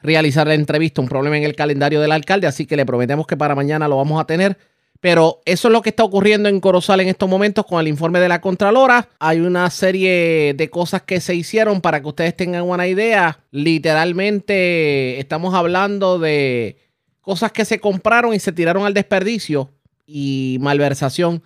realizar 0.00 0.46
la 0.46 0.54
entrevista, 0.54 1.00
un 1.00 1.08
problema 1.08 1.36
en 1.36 1.42
el 1.42 1.56
calendario 1.56 2.00
del 2.00 2.12
alcalde, 2.12 2.46
así 2.46 2.66
que 2.66 2.76
le 2.76 2.86
prometemos 2.86 3.26
que 3.26 3.36
para 3.36 3.56
mañana 3.56 3.88
lo 3.88 3.96
vamos 3.96 4.20
a 4.20 4.26
tener. 4.26 4.58
Pero 5.00 5.40
eso 5.44 5.68
es 5.68 5.72
lo 5.72 5.80
que 5.80 5.90
está 5.90 6.02
ocurriendo 6.02 6.48
en 6.48 6.60
Corozal 6.60 7.00
en 7.00 7.08
estos 7.08 7.28
momentos 7.28 7.64
con 7.66 7.80
el 7.80 7.86
informe 7.86 8.18
de 8.18 8.28
la 8.28 8.40
Contralora. 8.40 9.08
Hay 9.20 9.38
una 9.40 9.70
serie 9.70 10.54
de 10.56 10.70
cosas 10.70 11.02
que 11.02 11.20
se 11.20 11.34
hicieron 11.36 11.80
para 11.80 12.00
que 12.00 12.08
ustedes 12.08 12.36
tengan 12.36 12.64
una 12.64 12.86
idea. 12.88 13.38
Literalmente 13.52 15.20
estamos 15.20 15.54
hablando 15.54 16.18
de 16.18 16.78
cosas 17.20 17.52
que 17.52 17.64
se 17.64 17.78
compraron 17.78 18.34
y 18.34 18.40
se 18.40 18.52
tiraron 18.52 18.86
al 18.86 18.94
desperdicio 18.94 19.70
y 20.04 20.56
malversación 20.60 21.42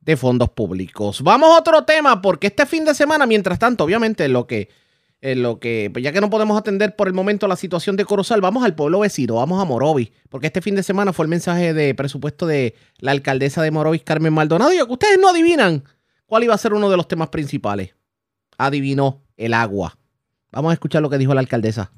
de 0.00 0.16
fondos 0.16 0.50
públicos. 0.50 1.22
Vamos 1.22 1.50
a 1.50 1.58
otro 1.58 1.84
tema 1.84 2.22
porque 2.22 2.48
este 2.48 2.66
fin 2.66 2.84
de 2.84 2.94
semana, 2.94 3.26
mientras 3.26 3.58
tanto, 3.58 3.84
obviamente 3.84 4.26
lo 4.28 4.46
que 4.46 4.68
en 5.20 5.42
lo 5.42 5.58
que, 5.58 5.90
pues 5.92 6.04
ya 6.04 6.12
que 6.12 6.20
no 6.20 6.30
podemos 6.30 6.58
atender 6.58 6.94
por 6.94 7.08
el 7.08 7.14
momento 7.14 7.48
la 7.48 7.56
situación 7.56 7.96
de 7.96 8.04
Corozal, 8.04 8.40
vamos 8.40 8.64
al 8.64 8.74
pueblo 8.74 9.00
vecino, 9.00 9.36
vamos 9.36 9.60
a 9.60 9.64
Morovis, 9.64 10.10
porque 10.28 10.46
este 10.48 10.60
fin 10.60 10.74
de 10.74 10.82
semana 10.82 11.12
fue 11.12 11.24
el 11.24 11.30
mensaje 11.30 11.74
de 11.74 11.94
presupuesto 11.94 12.46
de 12.46 12.74
la 12.98 13.12
alcaldesa 13.12 13.62
de 13.62 13.70
Morovis, 13.70 14.02
Carmen 14.02 14.32
Maldonado, 14.32 14.72
y 14.72 14.82
ustedes 14.82 15.18
no 15.18 15.28
adivinan 15.28 15.84
cuál 16.26 16.44
iba 16.44 16.54
a 16.54 16.58
ser 16.58 16.74
uno 16.74 16.90
de 16.90 16.96
los 16.96 17.08
temas 17.08 17.28
principales. 17.28 17.94
Adivinó 18.58 19.22
el 19.36 19.54
agua. 19.54 19.98
Vamos 20.52 20.70
a 20.70 20.74
escuchar 20.74 21.02
lo 21.02 21.10
que 21.10 21.18
dijo 21.18 21.34
la 21.34 21.40
alcaldesa 21.40 21.92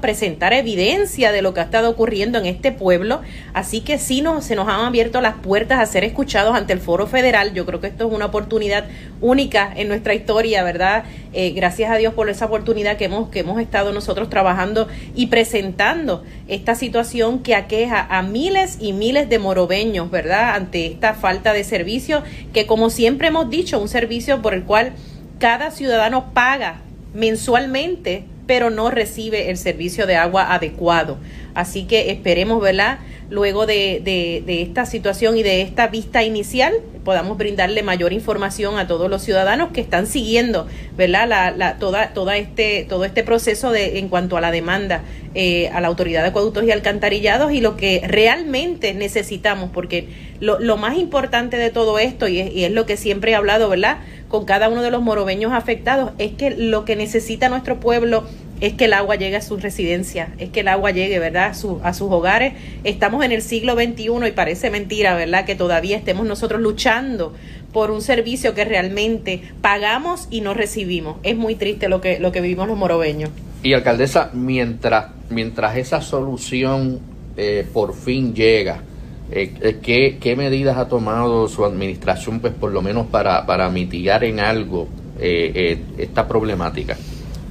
presentar 0.00 0.52
evidencia 0.52 1.32
de 1.32 1.42
lo 1.42 1.52
que 1.52 1.58
ha 1.58 1.64
estado 1.64 1.90
ocurriendo 1.90 2.38
en 2.38 2.46
este 2.46 2.70
pueblo, 2.70 3.22
así 3.54 3.80
que 3.80 3.98
sí 3.98 4.22
nos, 4.22 4.44
se 4.44 4.54
nos 4.54 4.68
han 4.68 4.82
abierto 4.82 5.20
las 5.20 5.34
puertas 5.34 5.80
a 5.80 5.86
ser 5.86 6.04
escuchados 6.04 6.54
ante 6.54 6.72
el 6.72 6.78
foro 6.78 7.08
federal. 7.08 7.54
Yo 7.54 7.66
creo 7.66 7.80
que 7.80 7.88
esto 7.88 8.06
es 8.06 8.12
una 8.12 8.26
oportunidad 8.26 8.84
única 9.20 9.72
en 9.74 9.88
nuestra 9.88 10.14
historia, 10.14 10.62
¿verdad? 10.62 11.02
Eh, 11.32 11.50
gracias 11.50 11.90
a 11.90 11.96
Dios 11.96 12.14
por 12.14 12.28
esa 12.28 12.46
oportunidad 12.46 12.96
que 12.96 13.06
hemos, 13.06 13.30
que 13.30 13.40
hemos 13.40 13.60
estado 13.60 13.92
nosotros 13.92 14.30
trabajando 14.30 14.86
y 15.16 15.26
presentando 15.26 16.22
esta 16.46 16.76
situación 16.76 17.40
que 17.40 17.56
aqueja 17.56 18.06
a 18.08 18.22
miles 18.22 18.76
y 18.78 18.92
miles 18.92 19.28
de 19.28 19.40
morobeños, 19.40 20.08
¿verdad? 20.08 20.54
Ante 20.54 20.86
esta 20.86 21.14
falta 21.14 21.52
de 21.52 21.64
servicio, 21.64 22.22
que 22.52 22.66
como 22.66 22.90
siempre 22.90 23.26
hemos 23.26 23.50
dicho, 23.50 23.80
un 23.80 23.88
servicio 23.88 24.40
por 24.40 24.54
el 24.54 24.62
cual 24.62 24.92
cada 25.40 25.72
ciudadano 25.72 26.32
paga 26.32 26.82
mensualmente 27.12 28.26
pero 28.46 28.70
no 28.70 28.90
recibe 28.90 29.50
el 29.50 29.56
servicio 29.56 30.06
de 30.06 30.16
agua 30.16 30.52
adecuado. 30.54 31.18
Así 31.54 31.84
que 31.84 32.10
esperemos, 32.10 32.60
¿verdad? 32.60 32.98
Luego 33.30 33.66
de, 33.66 34.00
de, 34.04 34.62
esta 34.62 34.86
situación 34.86 35.36
y 35.38 35.42
de 35.42 35.62
esta 35.62 35.86
vista 35.86 36.22
inicial, 36.22 36.74
podamos 37.04 37.38
brindarle 37.38 37.82
mayor 37.82 38.12
información 38.12 38.78
a 38.78 38.86
todos 38.86 39.08
los 39.08 39.22
ciudadanos 39.22 39.70
que 39.70 39.80
están 39.80 40.06
siguiendo, 40.06 40.66
¿verdad? 40.96 41.28
La, 41.28 41.50
la, 41.50 41.78
toda, 41.78 42.12
toda 42.12 42.36
este, 42.36 42.86
todo 42.88 43.04
este 43.04 43.22
proceso 43.22 43.70
de, 43.70 43.98
en 43.98 44.08
cuanto 44.08 44.36
a 44.36 44.40
la 44.40 44.50
demanda 44.50 45.02
eh, 45.34 45.68
a 45.70 45.80
la 45.80 45.88
Autoridad 45.88 46.22
de 46.22 46.28
Acueductos 46.28 46.64
y 46.64 46.70
Alcantarillados 46.70 47.52
y 47.52 47.60
lo 47.60 47.76
que 47.76 48.02
realmente 48.06 48.92
necesitamos, 48.94 49.70
porque 49.72 50.08
lo, 50.40 50.58
lo 50.58 50.76
más 50.76 50.96
importante 50.98 51.56
de 51.56 51.70
todo 51.70 51.98
esto, 51.98 52.28
y 52.28 52.40
es, 52.40 52.52
y 52.52 52.64
es 52.64 52.72
lo 52.72 52.84
que 52.84 52.96
siempre 52.96 53.32
he 53.32 53.34
hablado, 53.34 53.68
¿verdad? 53.68 53.98
Con 54.28 54.44
cada 54.44 54.68
uno 54.68 54.82
de 54.82 54.90
los 54.90 55.02
morobeños 55.02 55.52
afectados, 55.52 56.12
es 56.18 56.32
que 56.32 56.50
lo 56.50 56.84
que 56.84 56.94
necesita 56.96 57.48
nuestro 57.48 57.80
pueblo 57.80 58.24
es 58.60 58.74
que 58.74 58.86
el 58.86 58.92
agua 58.92 59.16
llegue 59.16 59.36
a 59.36 59.42
sus 59.42 59.62
residencias, 59.62 60.28
es 60.38 60.50
que 60.50 60.60
el 60.60 60.68
agua 60.68 60.90
llegue, 60.90 61.18
¿verdad?, 61.18 61.52
a, 61.52 61.88
a 61.88 61.94
sus 61.94 62.10
hogares. 62.10 62.54
Estamos 62.84 63.24
en 63.24 63.32
el 63.32 63.42
siglo 63.42 63.74
XXI 63.74 64.28
y 64.28 64.30
parece 64.32 64.70
mentira, 64.70 65.14
¿verdad?, 65.14 65.44
que 65.44 65.54
todavía 65.54 65.96
estemos 65.96 66.26
nosotros 66.26 66.60
luchando 66.60 67.34
por 67.72 67.90
un 67.90 68.00
servicio 68.00 68.54
que 68.54 68.64
realmente 68.64 69.42
pagamos 69.60 70.28
y 70.30 70.40
no 70.40 70.54
recibimos. 70.54 71.16
Es 71.24 71.36
muy 71.36 71.56
triste 71.56 71.88
lo 71.88 72.00
que, 72.00 72.20
lo 72.20 72.32
que 72.32 72.40
vivimos 72.40 72.68
los 72.68 72.78
morobeños. 72.78 73.30
Y 73.62 73.72
alcaldesa, 73.72 74.30
mientras, 74.32 75.06
mientras 75.28 75.76
esa 75.76 76.00
solución 76.00 77.00
eh, 77.36 77.66
por 77.72 77.94
fin 77.94 78.32
llega, 78.32 78.82
eh, 79.32 79.52
eh, 79.60 79.78
¿qué, 79.82 80.18
¿qué, 80.20 80.36
medidas 80.36 80.76
ha 80.76 80.88
tomado 80.88 81.48
su 81.48 81.64
administración, 81.64 82.40
pues 82.40 82.54
por 82.54 82.70
lo 82.70 82.80
menos 82.80 83.06
para, 83.06 83.44
para 83.44 83.68
mitigar 83.70 84.22
en 84.22 84.38
algo 84.38 84.86
esta 85.18 86.28
problemática? 86.28 86.96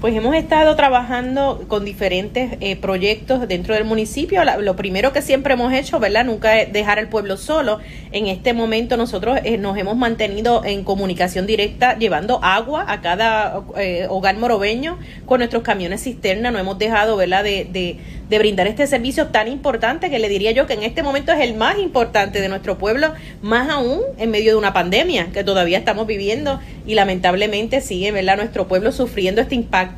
Pues 0.04 0.14
hemos 0.18 0.36
estado 0.36 0.76
trabajando 0.76 1.64
con 1.70 1.86
diferentes 1.86 2.58
eh, 2.60 2.76
proyectos 2.76 3.48
dentro 3.48 3.74
del 3.74 3.86
municipio. 3.86 4.42
lo 4.44 4.76
primero 4.76 5.14
que 5.14 5.22
siempre 5.22 5.54
hemos 5.54 5.72
hecho, 5.72 5.98
¿verdad? 5.98 6.26
Nunca 6.26 6.60
es 6.60 6.74
dejar 6.74 7.00
al 7.00 7.08
pueblo 7.08 7.38
solo. 7.38 7.80
En 8.12 8.28
este 8.28 8.52
momento 8.52 8.98
nosotros 8.98 9.40
eh, 9.46 9.58
nos 9.58 9.78
hemos 9.78 9.96
mantenido 9.96 10.66
en 10.66 10.84
comunicación 10.84 11.48
directa 11.48 11.98
llevando 11.98 12.44
agua 12.44 12.84
a 12.90 13.00
cada 13.00 13.64
eh, 13.78 14.08
hogar 14.10 14.36
morobeño 14.36 15.00
con 15.26 15.38
nuestros 15.38 15.64
camiones 15.64 16.04
cisterna. 16.04 16.52
No 16.52 16.60
hemos 16.60 16.78
dejado, 16.78 17.16
¿verdad? 17.16 17.46
De, 17.46 17.64
de, 17.72 17.98
de 18.28 18.40
brindar 18.40 18.68
este 18.68 18.88
servicio 18.88 19.28
tan 19.28 19.48
importante 19.48 20.10
que 20.10 20.20
le 20.20 20.28
diría 20.28 20.52
yo 20.52 20.68
que 20.68 20.74
en 20.74 20.84
este 20.84 21.02
momento 21.02 21.32
es 21.32 21.40
el 21.40 21.54
más 21.54 21.80
importante 21.80 22.42
de 22.42 22.50
nuestro 22.50 22.78
pueblo, 22.78 23.14
más 23.42 23.70
aún 23.70 24.02
en 24.18 24.32
medio 24.32 24.52
de 24.52 24.58
una 24.58 24.74
pandemia 24.74 25.28
que 25.32 25.46
todavía 25.46 25.78
estamos 25.78 26.08
viviendo 26.08 26.60
y 26.86 26.96
lamentablemente 26.96 27.80
sigue, 27.80 28.12
¿verdad? 28.12 28.36
Nuestro 28.36 28.68
pueblo 28.68 28.92
sufriendo 28.92 29.40
este 29.40 29.56
impacto 29.56 29.93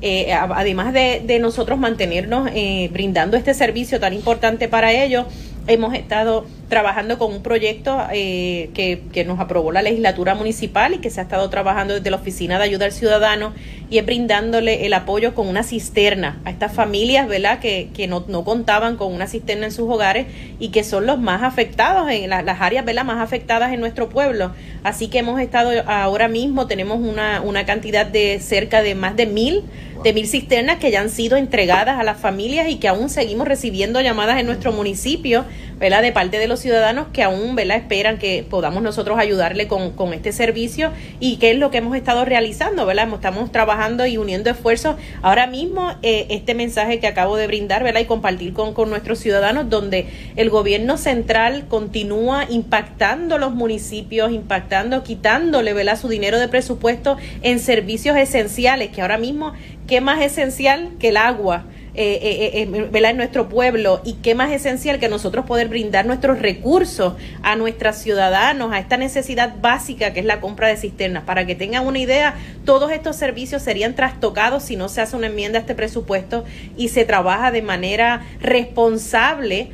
eh, 0.00 0.32
además 0.32 0.92
de, 0.92 1.38
nosotros 1.40 1.78
mantenernos 1.78 2.50
eh, 2.54 2.88
brindando 2.92 3.36
este 3.36 3.54
servicio 3.54 4.00
tan 4.00 4.12
importante 4.12 4.68
para 4.68 4.92
ellos, 4.92 5.26
hemos 5.66 5.94
estado 5.94 6.46
trabajando 6.68 7.18
con 7.18 7.32
un 7.32 7.42
proyecto 7.42 7.98
eh, 8.12 8.70
que, 8.74 9.24
nos 9.24 9.40
aprobó 9.40 9.72
la 9.72 9.82
legislatura 9.82 10.34
municipal 10.34 10.94
y 10.94 10.98
que 10.98 11.10
se 11.10 11.20
ha 11.20 11.24
estado 11.24 11.48
trabajando 11.50 11.94
desde 11.94 12.10
la 12.10 12.16
Oficina 12.16 12.58
de 12.58 12.64
Ayuda 12.64 12.86
al 12.86 12.92
Ciudadano 12.92 13.52
y 13.88 13.98
es 13.98 14.06
brindándole 14.06 14.86
el 14.86 14.92
apoyo 14.92 15.34
con 15.34 15.48
una 15.48 15.62
cisterna 15.62 16.40
a 16.44 16.50
estas 16.50 16.72
familias, 16.72 17.28
¿verdad? 17.28 17.60
Que, 17.60 17.88
que 17.94 18.06
no, 18.06 18.24
no 18.28 18.44
contaban 18.44 18.96
con 18.96 19.12
una 19.12 19.26
cisterna 19.26 19.66
en 19.66 19.72
sus 19.72 19.88
hogares 19.88 20.26
y 20.58 20.68
que 20.68 20.84
son 20.84 21.06
los 21.06 21.18
más 21.18 21.42
afectados, 21.42 22.10
en 22.10 22.30
las 22.30 22.60
áreas, 22.60 22.84
¿verdad? 22.84 23.04
Más 23.04 23.20
afectadas 23.20 23.72
en 23.72 23.80
nuestro 23.80 24.08
pueblo. 24.08 24.52
Así 24.82 25.08
que 25.08 25.18
hemos 25.18 25.40
estado 25.40 25.70
ahora 25.86 26.28
mismo, 26.28 26.66
tenemos 26.66 26.98
una, 26.98 27.40
una 27.42 27.64
cantidad 27.64 28.06
de 28.06 28.38
cerca 28.40 28.82
de 28.82 28.94
más 28.94 29.16
de 29.16 29.26
mil 29.26 29.64
de 30.02 30.12
mil 30.12 30.26
cisternas 30.26 30.78
que 30.78 30.90
ya 30.90 31.00
han 31.00 31.10
sido 31.10 31.36
entregadas 31.36 31.98
a 31.98 32.04
las 32.04 32.18
familias 32.18 32.68
y 32.68 32.76
que 32.76 32.88
aún 32.88 33.08
seguimos 33.08 33.46
recibiendo 33.48 34.00
llamadas 34.00 34.38
en 34.38 34.46
nuestro 34.46 34.72
municipio, 34.72 35.44
¿verdad? 35.78 36.02
De 36.02 36.12
parte 36.12 36.38
de 36.38 36.48
los 36.48 36.60
ciudadanos 36.60 37.08
que 37.12 37.22
aún, 37.22 37.54
¿verdad? 37.54 37.76
Esperan 37.76 38.18
que 38.18 38.44
podamos 38.48 38.82
nosotros 38.82 39.18
ayudarle 39.18 39.68
con, 39.68 39.92
con 39.92 40.12
este 40.14 40.32
servicio 40.32 40.90
y 41.20 41.36
qué 41.36 41.50
es 41.50 41.58
lo 41.58 41.70
que 41.70 41.78
hemos 41.78 41.96
estado 41.96 42.24
realizando, 42.24 42.86
¿verdad? 42.86 43.08
Estamos 43.12 43.52
trabajando 43.52 44.06
y 44.06 44.16
uniendo 44.16 44.50
esfuerzos. 44.50 44.96
Ahora 45.22 45.46
mismo, 45.46 45.94
eh, 46.02 46.26
este 46.30 46.54
mensaje 46.54 47.00
que 47.00 47.06
acabo 47.06 47.36
de 47.36 47.46
brindar, 47.46 47.82
¿verdad? 47.82 48.00
Y 48.00 48.04
compartir 48.04 48.52
con, 48.52 48.74
con 48.74 48.90
nuestros 48.90 49.18
ciudadanos, 49.18 49.68
donde 49.68 50.06
el 50.36 50.50
gobierno 50.50 50.98
central 50.98 51.66
continúa 51.68 52.46
impactando 52.48 53.38
los 53.38 53.54
municipios, 53.54 54.32
impactando, 54.32 55.02
quitándole, 55.02 55.72
¿verdad? 55.72 55.98
Su 55.98 56.08
dinero 56.08 56.38
de 56.38 56.48
presupuesto 56.48 57.16
en 57.42 57.58
servicios 57.58 58.16
esenciales, 58.16 58.90
que 58.90 59.02
ahora 59.02 59.18
mismo 59.18 59.52
¿Qué 59.86 60.00
más 60.00 60.20
esencial 60.20 60.92
que 60.98 61.08
el 61.08 61.16
agua? 61.16 61.64
Eh, 61.98 62.18
eh, 62.20 62.62
eh, 62.62 62.68
eh 62.70 62.90
en 62.92 63.16
nuestro 63.16 63.48
pueblo 63.48 64.02
y 64.04 64.14
qué 64.14 64.34
más 64.34 64.50
esencial 64.50 64.98
que 64.98 65.08
nosotros 65.08 65.46
poder 65.46 65.68
brindar 65.68 66.04
nuestros 66.04 66.40
recursos 66.40 67.14
a 67.42 67.56
nuestros 67.56 67.96
ciudadanos, 67.96 68.70
a 68.72 68.78
esta 68.78 68.98
necesidad 68.98 69.54
básica 69.62 70.12
que 70.12 70.20
es 70.20 70.26
la 70.26 70.40
compra 70.40 70.68
de 70.68 70.76
cisternas. 70.76 71.24
Para 71.24 71.46
que 71.46 71.54
tengan 71.54 71.86
una 71.86 71.98
idea, 71.98 72.34
todos 72.66 72.90
estos 72.90 73.16
servicios 73.16 73.62
serían 73.62 73.94
trastocados 73.94 74.64
si 74.64 74.76
no 74.76 74.90
se 74.90 75.00
hace 75.00 75.16
una 75.16 75.28
enmienda 75.28 75.58
a 75.58 75.60
este 75.60 75.74
presupuesto 75.74 76.44
y 76.76 76.88
se 76.88 77.04
trabaja 77.04 77.50
de 77.50 77.62
manera 77.62 78.26
responsable. 78.40 79.70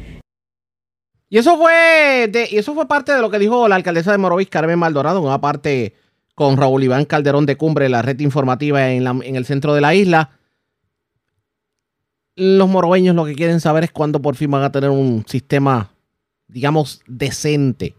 Y 1.28 1.38
eso 1.38 1.56
fue 1.56 2.28
de, 2.30 2.48
y 2.50 2.58
eso 2.58 2.74
fue 2.74 2.86
parte 2.86 3.12
de 3.12 3.20
lo 3.20 3.30
que 3.30 3.38
dijo 3.38 3.66
la 3.66 3.76
alcaldesa 3.76 4.12
de 4.12 4.18
Morovis, 4.18 4.48
Carmen 4.48 4.78
Maldonado, 4.78 5.22
una 5.22 5.40
parte 5.40 5.94
con 6.34 6.56
Raúl 6.56 6.84
Iván 6.84 7.04
Calderón 7.04 7.46
de 7.46 7.56
Cumbre, 7.56 7.88
la 7.88 8.02
red 8.02 8.18
informativa 8.20 8.90
en, 8.90 9.06
el 9.36 9.44
centro 9.44 9.74
de 9.74 9.80
la 9.80 9.94
isla. 9.94 10.30
Los 12.34 12.68
morobeños 12.68 13.14
lo 13.14 13.24
que 13.24 13.34
quieren 13.34 13.60
saber 13.60 13.84
es 13.84 13.92
cuándo 13.92 14.22
por 14.22 14.36
fin 14.36 14.50
van 14.50 14.62
a 14.62 14.72
tener 14.72 14.90
un 14.90 15.24
sistema, 15.26 15.92
digamos, 16.48 17.02
decente 17.06 17.94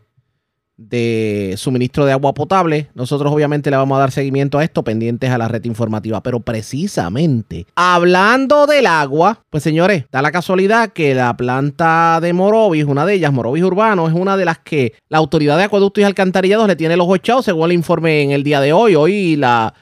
de 0.78 1.53
suministro 1.57 2.05
de 2.05 2.11
agua 2.11 2.34
potable. 2.34 2.89
Nosotros 2.93 3.32
obviamente 3.32 3.69
le 3.69 3.78
vamos 3.78 3.95
a 3.95 3.99
dar 3.99 4.11
seguimiento 4.11 4.57
a 4.57 4.63
esto 4.63 4.84
pendientes 4.84 5.30
a 5.30 5.38
la 5.38 5.47
red 5.47 5.63
informativa. 5.65 6.21
Pero 6.21 6.39
precisamente, 6.39 7.67
hablando 7.76 8.65
del 8.65 8.88
agua, 8.88 9.43
pues 9.49 9.63
señores, 9.63 10.05
da 10.11 10.21
la 10.21 10.32
casualidad 10.32 10.89
que 10.89 11.13
la 11.13 11.36
planta 11.38 12.19
de 12.21 12.34
Morovis, 12.34 12.86
una 12.86 13.05
de 13.05 13.15
ellas, 13.15 13.32
Morovis 13.32 13.63
Urbano, 13.63 14.07
es 14.07 14.13
una 14.13 14.38
de 14.38 14.45
las 14.45 14.59
que 14.59 14.93
la 15.09 15.19
Autoridad 15.19 15.57
de 15.57 15.63
Acueductos 15.63 16.01
y 16.01 16.05
Alcantarillados 16.05 16.67
le 16.67 16.76
tiene 16.76 16.97
los 16.97 17.07
ocho 17.09 17.41
según 17.41 17.65
el 17.65 17.74
informe 17.74 18.21
en 18.21 18.32
el 18.32 18.43
día 18.43 18.59
de 18.59 18.74
hoy. 18.74 18.95
Hoy 18.95 19.36
la 19.36 19.74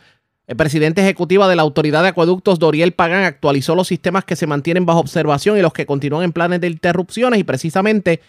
el 0.52 0.58
presidente 0.58 1.02
ejecutiva 1.02 1.48
de 1.48 1.56
la 1.56 1.62
Autoridad 1.62 2.02
de 2.02 2.10
Acueductos, 2.10 2.60
Doriel 2.60 2.92
Pagán, 2.92 3.24
actualizó 3.24 3.74
los 3.74 3.88
sistemas 3.88 4.26
que 4.26 4.36
se 4.36 4.48
mantienen 4.48 4.86
bajo 4.86 5.00
observación 5.00 5.58
y 5.58 5.62
los 5.62 5.72
que 5.72 5.86
continúan 5.86 6.26
en 6.26 6.34
planes 6.34 6.60
de 6.60 6.68
interrupciones 6.68 7.40
y 7.40 7.46
precisamente 7.46 8.20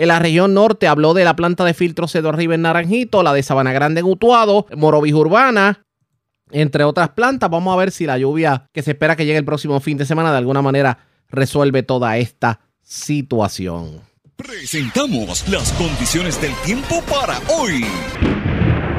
en 0.00 0.08
la 0.08 0.18
región 0.18 0.54
norte 0.54 0.88
habló 0.88 1.12
de 1.12 1.24
la 1.24 1.36
planta 1.36 1.62
de 1.62 1.74
filtro 1.74 2.08
Cedro 2.08 2.30
Arriba 2.30 2.54
en 2.54 2.62
Naranjito, 2.62 3.22
la 3.22 3.34
de 3.34 3.42
Sabana 3.42 3.74
Grande 3.74 4.00
en 4.00 4.06
Utuado, 4.06 4.64
Morovis 4.74 5.12
Urbana, 5.12 5.84
entre 6.50 6.84
otras 6.84 7.10
plantas. 7.10 7.50
Vamos 7.50 7.74
a 7.74 7.76
ver 7.76 7.90
si 7.90 8.06
la 8.06 8.16
lluvia 8.16 8.66
que 8.72 8.80
se 8.82 8.92
espera 8.92 9.14
que 9.14 9.26
llegue 9.26 9.36
el 9.36 9.44
próximo 9.44 9.78
fin 9.80 9.98
de 9.98 10.06
semana 10.06 10.32
de 10.32 10.38
alguna 10.38 10.62
manera 10.62 11.00
resuelve 11.28 11.82
toda 11.82 12.16
esta 12.16 12.60
situación. 12.80 14.00
Presentamos 14.36 15.46
las 15.50 15.70
condiciones 15.72 16.40
del 16.40 16.54
tiempo 16.64 17.02
para 17.02 17.38
hoy. 17.54 17.84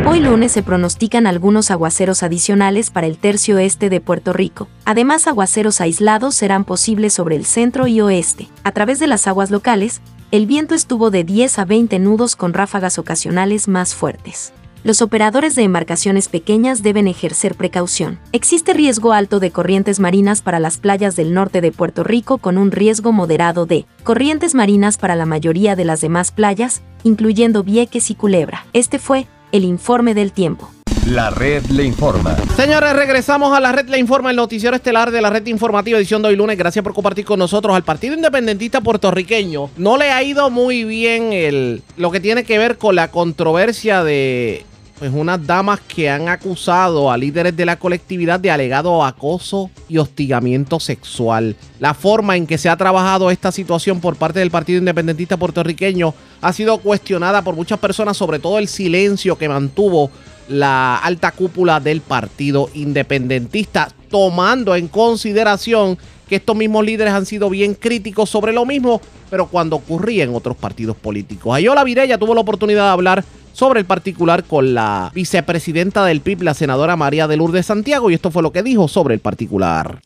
Hoy 0.05 0.19
lunes 0.19 0.51
se 0.51 0.61
pronostican 0.61 1.25
algunos 1.25 1.71
aguaceros 1.71 2.21
adicionales 2.21 2.91
para 2.91 3.07
el 3.07 3.17
tercio 3.17 3.57
este 3.57 3.89
de 3.89 4.01
Puerto 4.01 4.33
Rico. 4.33 4.67
Además, 4.85 5.25
aguaceros 5.25 5.81
aislados 5.81 6.35
serán 6.35 6.63
posibles 6.63 7.13
sobre 7.13 7.37
el 7.37 7.45
centro 7.45 7.87
y 7.87 8.01
oeste. 8.01 8.49
A 8.63 8.71
través 8.71 8.99
de 8.99 9.07
las 9.07 9.27
aguas 9.27 9.49
locales, 9.49 10.01
el 10.31 10.47
viento 10.47 10.75
estuvo 10.75 11.11
de 11.11 11.23
10 11.23 11.59
a 11.59 11.65
20 11.65 11.99
nudos 11.99 12.35
con 12.35 12.53
ráfagas 12.53 12.97
ocasionales 12.97 13.67
más 13.67 13.93
fuertes 13.93 14.53
los 14.83 15.01
operadores 15.01 15.55
de 15.55 15.63
embarcaciones 15.63 16.27
pequeñas 16.27 16.81
deben 16.81 17.07
ejercer 17.07 17.55
precaución. 17.55 18.19
Existe 18.31 18.73
riesgo 18.73 19.13
alto 19.13 19.39
de 19.39 19.51
corrientes 19.51 19.99
marinas 19.99 20.41
para 20.41 20.59
las 20.59 20.77
playas 20.77 21.15
del 21.15 21.33
norte 21.33 21.61
de 21.61 21.71
Puerto 21.71 22.03
Rico 22.03 22.39
con 22.39 22.57
un 22.57 22.71
riesgo 22.71 23.11
moderado 23.11 23.65
de 23.65 23.85
corrientes 24.03 24.55
marinas 24.55 24.97
para 24.97 25.15
la 25.15 25.27
mayoría 25.27 25.75
de 25.75 25.85
las 25.85 26.01
demás 26.01 26.31
playas, 26.31 26.81
incluyendo 27.03 27.63
Vieques 27.63 28.09
y 28.09 28.15
Culebra. 28.15 28.65
Este 28.73 28.97
fue 28.97 29.27
el 29.51 29.65
informe 29.65 30.15
del 30.15 30.31
tiempo. 30.31 30.71
La 31.07 31.31
red 31.31 31.65
le 31.65 31.83
informa. 31.83 32.37
Señores, 32.55 32.93
regresamos 32.93 33.57
a 33.57 33.59
la 33.59 33.71
red 33.71 33.89
le 33.89 33.97
informa, 33.97 34.29
el 34.29 34.35
noticiero 34.35 34.75
estelar 34.75 35.09
de 35.09 35.19
la 35.19 35.31
red 35.31 35.45
informativa 35.47 35.97
edición 35.97 36.21
de 36.21 36.29
hoy 36.29 36.35
lunes. 36.35 36.57
Gracias 36.57 36.83
por 36.83 36.93
compartir 36.93 37.25
con 37.25 37.39
nosotros. 37.39 37.75
Al 37.75 37.83
Partido 37.83 38.13
Independentista 38.13 38.81
Puertorriqueño 38.81 39.71
no 39.77 39.97
le 39.97 40.11
ha 40.11 40.21
ido 40.21 40.51
muy 40.51 40.83
bien 40.83 41.33
el, 41.33 41.81
lo 41.97 42.11
que 42.11 42.19
tiene 42.19 42.43
que 42.43 42.59
ver 42.59 42.77
con 42.77 42.95
la 42.95 43.09
controversia 43.09 44.03
de 44.03 44.63
pues 44.99 45.11
unas 45.11 45.43
damas 45.47 45.79
que 45.79 46.11
han 46.11 46.29
acusado 46.29 47.09
a 47.09 47.17
líderes 47.17 47.57
de 47.57 47.65
la 47.65 47.79
colectividad 47.79 48.39
de 48.39 48.51
alegado 48.51 49.03
acoso 49.03 49.71
y 49.89 49.97
hostigamiento 49.97 50.79
sexual. 50.79 51.55
La 51.79 51.95
forma 51.95 52.37
en 52.37 52.45
que 52.45 52.59
se 52.59 52.69
ha 52.69 52.77
trabajado 52.77 53.31
esta 53.31 53.51
situación 53.51 53.99
por 53.99 54.15
parte 54.15 54.37
del 54.37 54.51
Partido 54.51 54.77
Independentista 54.77 55.37
puertorriqueño 55.37 56.13
ha 56.39 56.53
sido 56.53 56.77
cuestionada 56.77 57.41
por 57.41 57.55
muchas 57.55 57.79
personas, 57.79 58.15
sobre 58.15 58.37
todo 58.37 58.59
el 58.59 58.67
silencio 58.67 59.39
que 59.39 59.49
mantuvo 59.49 60.11
la 60.51 60.97
alta 60.97 61.31
cúpula 61.31 61.79
del 61.79 62.01
Partido 62.01 62.69
Independentista, 62.73 63.89
tomando 64.09 64.75
en 64.75 64.87
consideración 64.87 65.97
que 66.27 66.35
estos 66.35 66.55
mismos 66.55 66.85
líderes 66.85 67.13
han 67.13 67.25
sido 67.25 67.49
bien 67.49 67.73
críticos 67.73 68.29
sobre 68.29 68.53
lo 68.53 68.65
mismo, 68.65 69.01
pero 69.29 69.47
cuando 69.47 69.77
ocurría 69.77 70.23
en 70.23 70.35
otros 70.35 70.55
partidos 70.55 70.95
políticos. 70.95 71.55
Ayola 71.55 71.83
Virella 71.83 72.17
tuvo 72.17 72.35
la 72.35 72.41
oportunidad 72.41 72.85
de 72.85 72.91
hablar 72.91 73.25
sobre 73.53 73.79
el 73.79 73.85
particular 73.85 74.43
con 74.43 74.73
la 74.73 75.11
vicepresidenta 75.13 76.05
del 76.05 76.21
PIB, 76.21 76.43
la 76.43 76.53
senadora 76.53 76.95
María 76.95 77.27
de 77.27 77.37
Lourdes 77.37 77.65
Santiago, 77.65 78.09
y 78.09 78.13
esto 78.13 78.31
fue 78.31 78.43
lo 78.43 78.51
que 78.51 78.63
dijo 78.63 78.87
sobre 78.87 79.13
el 79.13 79.19
particular. 79.19 80.01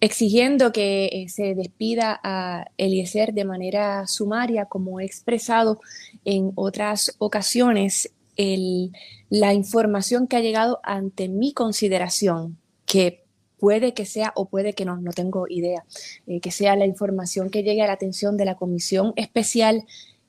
Exigiendo 0.00 0.72
que 0.72 1.06
eh, 1.06 1.28
se 1.28 1.56
despida 1.56 2.20
a 2.22 2.66
Eliezer 2.76 3.32
de 3.32 3.44
manera 3.44 4.06
sumaria, 4.06 4.66
como 4.66 5.00
he 5.00 5.04
expresado 5.04 5.80
en 6.24 6.52
otras 6.54 7.16
ocasiones, 7.18 8.10
la 8.38 9.52
información 9.52 10.28
que 10.28 10.36
ha 10.36 10.40
llegado 10.40 10.80
ante 10.84 11.28
mi 11.28 11.52
consideración, 11.52 12.56
que 12.86 13.24
puede 13.58 13.94
que 13.94 14.06
sea 14.06 14.32
o 14.36 14.48
puede 14.48 14.74
que 14.74 14.84
no, 14.84 14.96
no 14.98 15.12
tengo 15.12 15.46
idea, 15.48 15.84
eh, 16.26 16.40
que 16.40 16.52
sea 16.52 16.76
la 16.76 16.86
información 16.86 17.50
que 17.50 17.62
llegue 17.62 17.82
a 17.82 17.88
la 17.88 17.94
atención 17.94 18.36
de 18.36 18.44
la 18.44 18.54
Comisión 18.54 19.12
Especial 19.16 19.84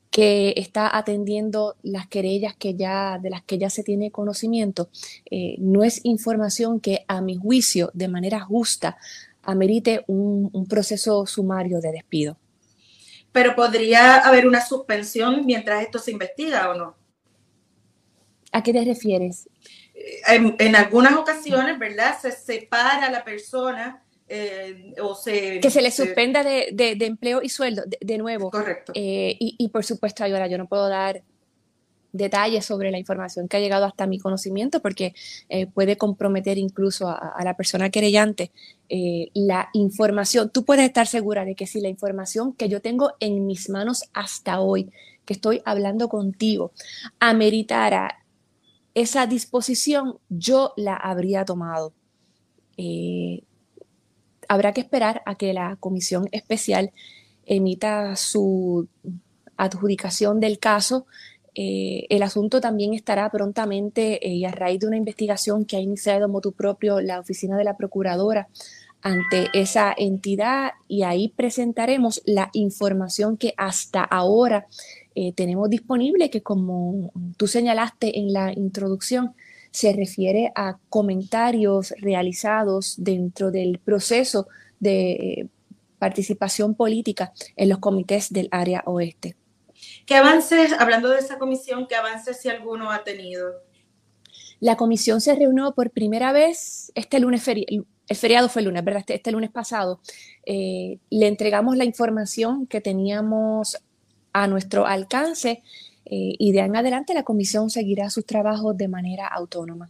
que 0.10 0.56
está 0.58 0.98
atendiendo 0.98 1.76
las 1.84 2.08
querellas 2.08 2.56
que 2.56 2.74
ya, 2.74 3.20
de 3.22 3.30
las 3.30 3.44
que 3.44 3.60
ya 3.60 3.70
se 3.70 3.84
tiene 3.84 4.10
conocimiento, 4.10 4.90
eh, 5.30 5.56
no 5.60 5.84
es 5.84 6.04
información 6.04 6.80
que 6.80 7.06
a 7.08 7.22
mi 7.22 7.36
juicio, 7.36 7.92
de 7.94 8.08
manera 8.08 8.40
justa, 8.40 8.98
amerite 9.44 10.04
un, 10.08 10.50
un 10.52 10.66
proceso 10.66 11.28
sumario 11.28 11.80
de 11.80 11.92
despido. 11.92 12.38
Pero 13.32 13.56
podría 13.56 14.18
haber 14.18 14.48
una 14.48 14.66
suspensión 14.66 15.46
mientras 15.46 15.84
esto 15.84 16.00
se 16.00 16.10
investiga 16.10 16.72
o 16.72 16.74
no. 16.74 16.99
¿A 18.52 18.64
qué 18.64 18.74
te 18.74 18.84
refieres? 18.84 19.48
En, 20.28 20.56
en 20.60 20.76
algunas 20.76 21.14
ocasiones, 21.14 21.78
¿verdad? 21.78 22.18
Se 22.20 22.32
separa 22.32 23.06
a 23.06 23.12
la 23.12 23.24
persona 23.24 24.04
eh, 24.32 24.94
o 25.02 25.16
se, 25.16 25.60
que 25.60 25.72
se 25.72 25.82
le 25.82 25.90
suspenda 25.90 26.44
de, 26.44 26.72
de, 26.72 27.06
empleo 27.06 27.42
y 27.42 27.50
sueldo, 27.50 27.82
de, 28.00 28.18
nuevo. 28.20 28.52
Correcto. 28.52 28.92
Eh, 28.96 29.36
y, 29.40 29.56
y, 29.58 29.70
por 29.70 29.84
supuesto, 29.84 30.24
ahora 30.24 30.46
yo 30.46 30.60
no 30.60 30.68
puedo 30.68 30.88
dar 30.88 31.24
detalles 32.12 32.64
sobre 32.64 32.92
la 32.92 33.00
información 33.00 33.48
que 33.48 33.58
ha 33.58 33.60
llegado 33.60 33.86
hasta 33.86 34.08
mi 34.08 34.20
conocimiento 34.20 34.82
porque 34.82 35.14
eh, 35.48 35.68
puede 35.68 35.98
comprometer 35.98 36.58
incluso 36.58 37.08
a, 37.08 37.16
a 37.16 37.44
la 37.44 37.56
persona 37.56 37.90
querellante 37.90 38.52
la 39.36 39.70
información. 39.74 40.50
Tú 40.52 40.64
puedes 40.64 40.86
estar 40.86 41.06
segura 41.06 41.46
de 41.46 41.54
que 41.56 41.68
si 41.68 41.82
la 41.82 41.90
información 41.90 42.54
que 42.54 42.70
yo 42.70 42.82
tengo 42.82 43.14
en 43.20 43.46
mis 43.46 43.70
manos 43.70 44.04
hasta 44.14 44.60
hoy, 44.60 44.92
que 45.26 45.34
estoy 45.34 45.62
hablando 45.66 46.10
contigo, 46.10 46.72
ameritara 47.20 48.24
esa 48.94 49.28
disposición, 49.28 50.18
yo 50.30 50.74
la 50.76 50.96
habría 50.96 51.46
tomado. 51.46 51.94
Eh, 52.78 53.44
habrá 54.48 54.74
que 54.74 54.82
esperar 54.82 55.22
a 55.26 55.36
que 55.36 55.54
la 55.54 55.78
comisión 55.80 56.28
especial 56.32 56.92
emita 57.46 58.16
su 58.16 58.88
adjudicación 59.58 60.40
del 60.40 60.60
caso. 60.60 61.06
Eh, 61.56 62.06
el 62.10 62.24
asunto 62.24 62.62
también 62.62 62.94
estará 62.94 63.30
prontamente 63.32 64.26
eh, 64.26 64.34
y 64.34 64.46
a 64.46 64.52
raíz 64.52 64.80
de 64.80 64.88
una 64.88 64.98
investigación 64.98 65.66
que 65.66 65.78
ha 65.78 65.82
iniciado 65.82 66.30
motu 66.30 66.52
propio 66.52 67.02
la 67.02 67.20
oficina 67.20 67.58
de 67.58 67.64
la 67.64 67.76
procuradora 67.76 68.48
ante 69.02 69.48
esa 69.54 69.94
entidad 69.98 70.72
y 70.88 71.04
ahí 71.04 71.30
presentaremos 71.30 72.22
la 72.26 72.50
información 72.54 73.38
que 73.38 73.54
hasta 73.58 74.04
ahora 74.04 74.68
eh, 75.16 75.34
tenemos 75.34 75.70
disponible, 75.70 76.30
que 76.30 76.42
como 76.42 77.12
tú 77.38 77.48
señalaste 77.48 78.20
en 78.20 78.34
la 78.34 78.54
introducción, 78.54 79.34
se 79.72 79.94
refiere 79.94 80.52
a 80.56 80.78
comentarios 80.90 81.94
realizados 82.00 82.96
dentro 82.98 83.52
del 83.52 83.80
proceso 83.80 84.48
de 84.80 85.12
eh, 85.12 85.48
participación 86.00 86.76
política 86.76 87.34
en 87.56 87.70
los 87.70 87.80
comités 87.80 88.32
del 88.32 88.48
área 88.52 88.84
oeste. 88.86 89.36
¿Qué 90.06 90.16
avances, 90.16 90.74
hablando 90.74 91.10
de 91.10 91.20
esa 91.20 91.38
comisión, 91.38 91.88
qué 91.88 91.96
avances 91.96 92.40
si 92.42 92.50
alguno 92.50 92.92
ha 92.92 93.04
tenido? 93.04 93.52
La 94.60 94.76
comisión 94.76 95.22
se 95.22 95.36
reunió 95.36 95.74
por 95.74 95.92
primera 95.92 96.34
vez 96.34 96.92
este 96.96 97.20
lunes, 97.20 97.48
el 97.48 97.86
feriado 98.16 98.50
fue 98.50 98.62
el 98.62 98.68
lunes, 98.68 98.84
¿verdad? 98.84 99.02
Este, 99.02 99.16
este 99.16 99.32
lunes 99.32 99.52
pasado. 99.52 100.02
Eh, 100.46 100.98
le 101.10 101.28
entregamos 101.28 101.78
la 101.78 101.86
información 101.86 102.68
que 102.68 102.82
teníamos 102.82 103.78
a 104.34 104.48
nuestro 104.48 104.86
alcance 104.86 105.64
eh, 106.06 106.36
y 106.40 106.52
de 106.52 106.60
en 106.60 106.76
adelante 106.76 107.14
la 107.14 107.24
comisión 107.24 107.70
seguirá 107.70 108.10
sus 108.10 108.26
trabajos 108.26 108.78
de 108.78 108.88
manera 108.88 109.28
autónoma. 109.28 109.90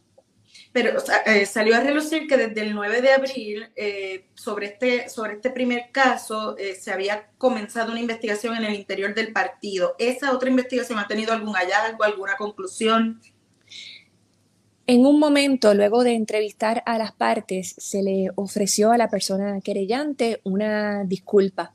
Pero 0.71 0.91
eh, 1.25 1.45
salió 1.45 1.75
a 1.75 1.79
relucir 1.79 2.27
que 2.27 2.37
desde 2.37 2.61
el 2.61 2.75
9 2.75 3.01
de 3.01 3.11
abril 3.11 3.69
eh, 3.75 4.25
sobre, 4.35 4.67
este, 4.67 5.09
sobre 5.09 5.33
este 5.33 5.49
primer 5.49 5.91
caso 5.91 6.55
se 6.79 6.91
había 6.91 7.29
comenzado 7.37 7.91
una 7.91 8.01
investigación 8.01 8.55
en 8.55 8.65
el 8.65 8.75
interior 8.75 9.15
del 9.15 9.33
partido. 9.33 9.95
¿Esa 9.97 10.31
otra 10.31 10.49
investigación 10.49 10.99
ha 10.99 11.07
tenido 11.07 11.33
algún 11.33 11.53
hallazgo, 11.53 12.03
alguna 12.03 12.35
conclusión? 12.37 13.19
En 14.85 15.05
un 15.05 15.19
momento, 15.19 15.73
luego 15.73 16.03
de 16.03 16.13
entrevistar 16.13 16.83
a 16.85 16.97
las 16.97 17.13
partes, 17.13 17.75
se 17.77 18.03
le 18.03 18.29
ofreció 18.35 18.91
a 18.91 18.97
la 18.97 19.07
persona 19.07 19.61
querellante 19.61 20.41
una 20.43 21.03
disculpa. 21.03 21.73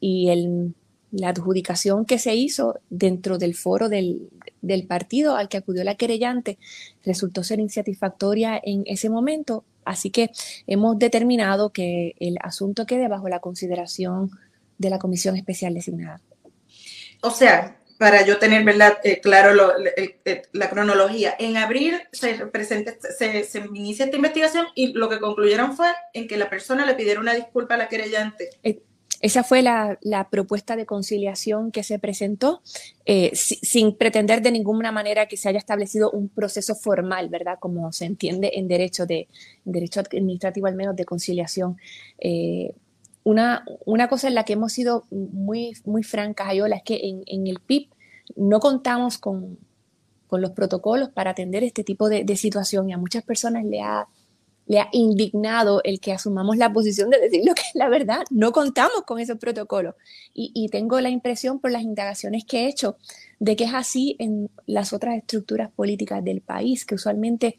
Y 0.00 0.28
el 0.30 0.74
la 1.10 1.30
adjudicación 1.30 2.04
que 2.04 2.18
se 2.18 2.34
hizo 2.34 2.80
dentro 2.90 3.38
del 3.38 3.54
foro 3.54 3.88
del, 3.88 4.28
partido 4.88 5.36
al 5.36 5.48
que 5.48 5.56
acudió 5.56 5.84
la 5.84 5.94
querellante 5.94 6.58
resultó 7.04 7.42
ser 7.42 7.60
insatisfactoria 7.60 8.60
en 8.62 8.82
ese 8.86 9.08
momento, 9.08 9.64
así 9.84 10.10
que 10.10 10.30
hemos 10.66 10.98
determinado 10.98 11.70
que 11.70 12.14
el 12.20 12.36
asunto 12.42 12.86
quede 12.86 13.08
bajo 13.08 13.28
la 13.28 13.40
consideración 13.40 14.30
de 14.76 14.90
la 14.90 14.98
comisión 14.98 15.36
especial 15.36 15.74
designada. 15.74 16.20
O 17.22 17.30
sea, 17.30 17.80
para 17.98 18.24
yo 18.24 18.38
tener 18.38 18.64
verdad 18.64 18.98
eh, 19.02 19.20
claro 19.20 19.54
la 20.52 20.70
cronología, 20.70 21.34
en 21.38 21.56
abril 21.56 22.00
se, 22.12 22.38
se, 22.38 23.44
se, 23.44 23.58
inicia 23.58 24.04
esta 24.04 24.16
investigación 24.16 24.66
y 24.76 24.92
lo 24.92 25.08
que 25.08 25.18
concluyeron 25.18 25.76
fue 25.76 25.88
en 26.12 26.28
que 26.28 26.36
la 26.36 26.48
persona 26.48 26.86
le 26.86 26.94
pidiera 26.94 27.18
una 27.18 27.34
disculpa 27.34 27.74
a 27.74 27.78
la 27.78 27.88
querellante. 27.88 28.50
Eh, 28.62 28.82
esa 29.20 29.42
fue 29.42 29.62
la, 29.62 29.98
propuesta 30.30 30.76
de 30.76 30.86
conciliación 30.86 31.72
que 31.72 31.82
se 31.82 31.98
presentó, 31.98 32.62
eh, 33.04 33.32
sin 33.34 33.96
pretender 33.96 34.42
de 34.42 34.52
ninguna 34.52 34.92
manera 34.92 35.26
que 35.26 35.36
se 35.36 35.48
haya 35.48 35.58
establecido 35.58 36.10
un 36.10 36.28
proceso 36.28 36.74
formal, 36.74 37.28
¿verdad? 37.28 37.58
Como 37.58 37.92
se 37.92 38.04
entiende 38.04 38.52
en 38.54 38.68
derecho, 38.68 39.06
de, 39.06 39.28
derecho 39.64 40.00
administrativo 40.00 40.68
al 40.68 40.76
menos 40.76 40.94
de 40.94 41.04
conciliación. 41.04 41.78
Eh, 42.18 42.74
una, 43.24 43.64
una, 43.84 44.08
cosa 44.08 44.28
en 44.28 44.34
la 44.34 44.44
que 44.44 44.52
hemos 44.52 44.72
sido 44.72 45.04
muy, 45.10 45.74
muy 45.84 46.02
francas, 46.02 46.48
Ayola, 46.48 46.76
es 46.76 46.82
que 46.82 47.00
en, 47.02 47.22
en 47.26 47.46
el 47.46 47.58
PIB 47.58 47.88
no 48.36 48.60
contamos 48.60 49.18
con, 49.18 49.58
con, 50.28 50.40
los 50.40 50.52
protocolos 50.52 51.10
para 51.10 51.32
atender 51.32 51.64
este 51.64 51.82
tipo 51.82 52.08
de, 52.08 52.24
de 52.24 52.36
situación 52.36 52.88
y 52.88 52.92
a 52.92 52.98
muchas 52.98 53.24
personas 53.24 53.64
le 53.64 53.80
ha 53.80 54.06
le 54.68 54.80
ha 54.80 54.88
indignado 54.92 55.80
el 55.82 55.98
que 55.98 56.12
asumamos 56.12 56.56
la 56.56 56.72
posición 56.72 57.10
de 57.10 57.18
decir 57.18 57.42
lo 57.44 57.54
que 57.54 57.62
es 57.62 57.74
la 57.74 57.88
verdad. 57.88 58.22
No 58.30 58.52
contamos 58.52 59.02
con 59.06 59.18
esos 59.18 59.38
protocolos. 59.38 59.94
Y, 60.34 60.52
y 60.54 60.68
tengo 60.68 61.00
la 61.00 61.08
impresión 61.08 61.58
por 61.58 61.72
las 61.72 61.82
indagaciones 61.82 62.44
que 62.44 62.64
he 62.64 62.68
hecho 62.68 62.96
de 63.40 63.56
que 63.56 63.64
es 63.64 63.74
así 63.74 64.14
en 64.18 64.50
las 64.66 64.92
otras 64.92 65.16
estructuras 65.16 65.70
políticas 65.72 66.22
del 66.22 66.42
país, 66.42 66.84
que 66.84 66.94
usualmente 66.94 67.56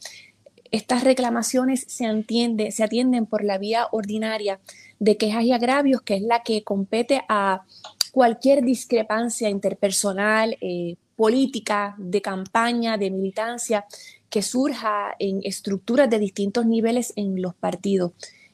estas 0.71 1.03
reclamaciones 1.03 1.85
se, 1.87 2.05
atiende, 2.05 2.71
se 2.71 2.83
atienden 2.83 3.25
por 3.25 3.43
la 3.43 3.57
vía 3.57 3.87
ordinaria 3.91 4.59
de 4.99 5.17
quejas 5.17 5.43
y 5.43 5.51
agravios, 5.51 6.01
que 6.01 6.15
es 6.15 6.21
la 6.21 6.43
que 6.43 6.63
compete 6.63 7.21
a 7.27 7.63
cualquier 8.11 8.63
discrepancia 8.63 9.49
interpersonal, 9.49 10.57
eh, 10.61 10.95
política, 11.15 11.95
de 11.97 12.21
campaña, 12.21 12.97
de 12.97 13.11
militancia, 13.11 13.85
que 14.29 14.41
surja 14.41 15.15
en 15.19 15.41
estructuras 15.43 16.09
de 16.09 16.19
distintos 16.19 16.65
niveles 16.65 17.13
en 17.15 17.41
los 17.41 17.55
partidos. 17.55 18.13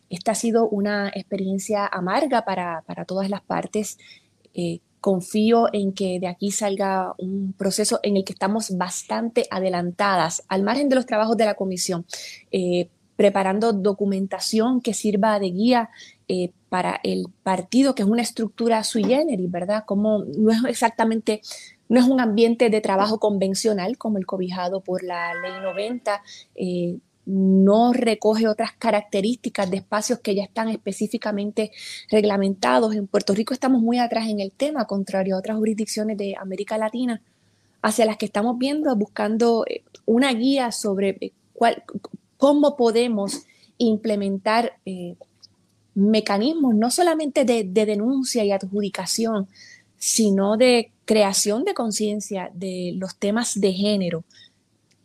Esta 0.09 0.31
ha 0.31 0.35
sido 0.35 0.67
una 0.69 1.09
experiencia 1.09 1.85
amarga 1.85 2.45
para, 2.45 2.83
todas 3.07 3.29
las 3.29 3.41
partes. 3.41 3.97
Eh, 4.53 4.79
confío 5.05 5.67
en 5.71 5.93
que 5.93 6.19
de 6.19 6.27
aquí 6.27 6.49
salga 6.49 7.13
un 7.19 7.53
proceso 7.53 7.99
en 8.01 8.17
el 8.17 8.23
que 8.23 8.33
estamos 8.33 8.75
bastante 8.75 9.45
adelantadas, 9.51 10.43
al 10.47 10.63
margen 10.63 10.89
de 10.89 10.95
los 10.95 11.05
trabajos 11.05 11.37
de 11.37 11.45
la 11.45 11.53
comisión, 11.53 12.07
eh, 12.51 12.89
preparando 13.15 13.71
documentación 13.71 14.81
que 14.81 14.95
sirva 14.95 15.39
de 15.39 15.51
guía 15.51 15.89
eh, 16.27 16.51
para 16.69 16.99
el 17.03 17.27
partido, 17.43 17.93
que 17.93 18.01
es 18.01 18.09
una 18.09 18.23
estructura 18.23 18.83
sui 18.83 19.03
generis, 19.03 19.51
¿verdad? 19.51 19.83
Como 19.85 20.23
no 20.25 20.51
es 20.51 20.63
exactamente, 20.67 21.41
no 21.87 21.99
es 21.99 22.07
un 22.07 22.19
ambiente 22.19 22.69
de 22.69 22.81
trabajo 22.81 23.19
convencional 23.19 23.97
como 23.97 24.17
el 24.17 24.25
cobijado 24.25 24.81
por 24.81 25.03
la 25.03 25.33
ley 25.35 25.53
90, 25.61 26.21
no 27.25 27.91
recoge 27.91 28.47
otras 28.47 28.73
características 28.73 29.69
de 29.69 29.77
espacios 29.77 30.19
que 30.19 30.35
ya 30.35 30.43
están 30.43 30.69
específicamente 30.69 31.71
reglamentados. 32.09 32.95
En 32.95 33.07
Puerto 33.07 33.33
Rico 33.33 33.53
estamos 33.53 33.81
muy 33.81 33.99
atrás 33.99 34.29
en 34.29 34.39
el 34.39 34.51
tema, 34.51 34.85
contrario 34.85 35.35
a 35.35 35.39
otras 35.39 35.57
jurisdicciones 35.57 36.17
de 36.17 36.35
América 36.39 36.77
Latina, 36.77 37.21
hacia 37.81 38.05
las 38.05 38.17
que 38.17 38.27
estamos 38.27 38.57
viendo, 38.57 38.95
buscando 38.95 39.65
eh, 39.67 39.83
una 40.05 40.31
guía 40.33 40.71
sobre 40.71 41.17
eh, 41.21 41.31
cómo 42.37 42.75
podemos 42.75 43.45
implementar 43.77 44.73
eh, 44.85 45.15
mecanismos 45.95 46.75
no 46.75 46.91
solamente 46.91 47.45
de 47.45 47.85
denuncia 47.85 48.43
y 48.43 48.51
adjudicación, 48.51 49.47
sino 49.97 50.57
de 50.57 50.91
creación 51.05 51.63
de 51.63 51.73
conciencia 51.73 52.49
de 52.53 52.93
los 52.95 53.15
temas 53.17 53.59
de 53.59 53.73
género, 53.73 54.23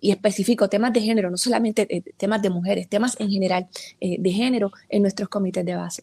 y 0.01 0.11
específico 0.11 0.69
temas 0.69 0.93
de 0.93 1.01
género, 1.01 1.31
no 1.31 1.37
solamente 1.37 1.87
eh, 1.89 2.03
temas 2.17 2.41
de 2.43 2.51
mujeres, 2.51 2.89
temas 2.89 3.17
en 3.21 3.31
general 3.31 3.69
eh, 4.01 4.17
de 4.19 4.31
género 4.31 4.73
en 4.89 5.03
nuestros 5.03 5.29
comités 5.29 5.65
de 5.65 5.77
base. 5.77 6.03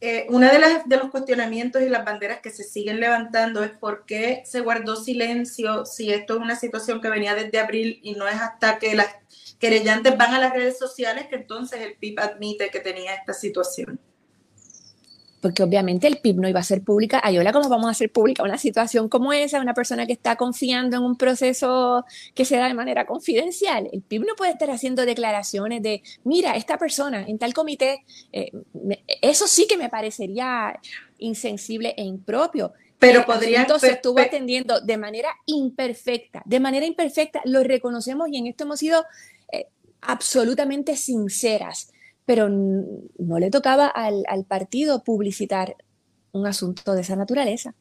Eh, 0.00 0.26
una 0.28 0.52
de, 0.52 0.58
las, 0.58 0.86
de 0.86 0.96
los 0.96 1.10
cuestionamientos 1.10 1.80
y 1.80 1.88
las 1.88 2.04
banderas 2.04 2.40
que 2.40 2.50
se 2.50 2.64
siguen 2.64 3.00
levantando 3.00 3.62
es 3.62 3.70
por 3.70 4.04
qué 4.04 4.42
se 4.44 4.60
guardó 4.60 4.96
silencio 4.96 5.86
si 5.86 6.12
esto 6.12 6.34
es 6.34 6.40
una 6.40 6.56
situación 6.56 7.00
que 7.00 7.08
venía 7.08 7.34
desde 7.34 7.58
abril 7.58 8.00
y 8.02 8.14
no 8.14 8.28
es 8.28 8.34
hasta 8.34 8.78
que 8.78 8.94
las 8.94 9.08
querellantes 9.58 10.16
van 10.18 10.34
a 10.34 10.40
las 10.40 10.52
redes 10.52 10.78
sociales 10.78 11.26
que 11.28 11.36
entonces 11.36 11.80
el 11.80 11.94
PIB 11.94 12.20
admite 12.20 12.70
que 12.70 12.80
tenía 12.80 13.14
esta 13.14 13.32
situación 13.32 13.98
porque 15.44 15.62
obviamente 15.62 16.06
el 16.06 16.16
PIB 16.16 16.36
no 16.36 16.48
iba 16.48 16.60
a 16.60 16.62
ser 16.62 16.82
pública. 16.82 17.20
Ayola, 17.22 17.52
¿cómo 17.52 17.68
vamos 17.68 17.88
a 17.88 17.90
hacer 17.90 18.10
pública 18.10 18.42
una 18.42 18.56
situación 18.56 19.10
como 19.10 19.30
esa? 19.30 19.60
Una 19.60 19.74
persona 19.74 20.06
que 20.06 20.14
está 20.14 20.36
confiando 20.36 20.96
en 20.96 21.02
un 21.02 21.16
proceso 21.18 22.06
que 22.34 22.46
se 22.46 22.56
da 22.56 22.66
de 22.66 22.72
manera 22.72 23.04
confidencial. 23.04 23.90
El 23.92 24.00
PIB 24.00 24.24
no 24.24 24.36
puede 24.36 24.52
estar 24.52 24.70
haciendo 24.70 25.04
declaraciones 25.04 25.82
de, 25.82 26.02
mira, 26.24 26.56
esta 26.56 26.78
persona 26.78 27.26
en 27.28 27.36
tal 27.36 27.52
comité, 27.52 28.06
eh, 28.32 28.52
eso 29.20 29.46
sí 29.46 29.66
que 29.66 29.76
me 29.76 29.90
parecería 29.90 30.80
insensible 31.18 31.92
e 31.94 32.04
impropio. 32.04 32.72
Pero 32.98 33.26
podría. 33.26 33.60
Entonces 33.60 33.90
estuvo 33.90 34.18
atendiendo 34.20 34.80
de 34.80 34.96
manera 34.96 35.28
imperfecta. 35.44 36.42
De 36.46 36.58
manera 36.58 36.86
imperfecta 36.86 37.42
lo 37.44 37.62
reconocemos 37.62 38.30
y 38.30 38.38
en 38.38 38.46
esto 38.46 38.64
hemos 38.64 38.78
sido 38.78 39.04
eh, 39.52 39.66
absolutamente 40.00 40.96
sinceras 40.96 41.92
pero 42.26 42.48
no 42.48 43.38
le 43.38 43.50
tocaba 43.50 43.86
al, 43.86 44.44
partido 44.48 45.02
publicitar 45.04 45.76
un 46.32 46.46
asunto 46.46 46.94
de 46.94 47.02
esa 47.02 47.16
naturaleza. 47.16 47.74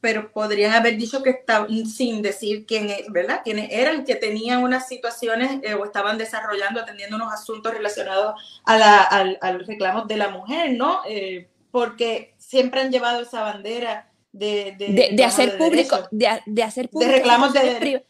Pero 0.00 0.32
podrían 0.32 0.72
haber 0.72 0.98
dicho 0.98 1.22
que 1.22 1.30
estaban, 1.30 1.86
sin 1.86 2.20
decir 2.20 2.66
quién 2.66 2.90
es, 2.90 3.10
¿verdad? 3.10 3.40
Quiénes 3.42 3.70
eran, 3.70 4.04
que 4.04 4.16
tenían 4.16 4.62
unas 4.62 4.86
situaciones 4.86 5.60
eh, 5.62 5.74
o 5.74 5.84
estaban 5.84 6.18
desarrollando, 6.18 6.80
atendiendo 6.80 7.16
unos 7.16 7.32
asuntos 7.32 7.72
relacionados 7.72 8.34
a, 8.64 8.76
la, 8.76 9.02
al, 9.02 9.64
reclamos 9.66 10.06
de 10.06 10.16
la 10.16 10.28
mujer, 10.28 10.72
¿no? 10.72 11.00
Eh, 11.08 11.48
porque 11.70 12.34
siempre 12.36 12.82
han 12.82 12.92
llevado 12.92 13.22
esa 13.22 13.40
bandera 13.40 14.10
de, 14.32 14.74
de, 14.76 15.24
hacer 15.24 15.56
público, 15.56 15.96
de, 16.10 16.62
hacer 16.62 16.90
público, 16.90 17.10
de 17.10 17.18
reclamos 17.18 17.52
de, 17.52 18.04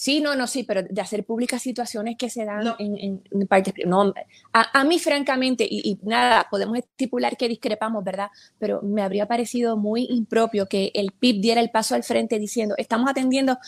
Sí, 0.00 0.20
no, 0.20 0.36
no, 0.36 0.46
sí, 0.46 0.62
pero 0.62 0.84
de 0.84 1.00
hacer 1.00 1.24
públicas 1.24 1.60
situaciones 1.60 2.16
que 2.16 2.30
se 2.30 2.44
dan 2.44 2.76
en, 2.78 3.20
en, 3.32 3.46
partes. 3.48 3.74
No, 3.84 4.14
a, 4.52 4.84
mí, 4.84 5.00
francamente, 5.00 5.66
y, 5.68 5.98
nada, 6.04 6.46
podemos 6.48 6.78
estipular 6.78 7.36
que 7.36 7.48
discrepamos, 7.48 8.04
¿verdad? 8.04 8.28
Pero 8.60 8.80
me 8.80 9.02
habría 9.02 9.26
parecido 9.26 9.76
muy 9.76 10.06
impropio 10.08 10.68
que 10.68 10.92
el 10.94 11.10
PIB 11.10 11.40
diera 11.40 11.60
el 11.60 11.72
paso 11.72 11.96
al 11.96 12.04
frente 12.04 12.38
diciendo, 12.38 12.76
estamos 12.78 13.10
atendiendo 13.10 13.58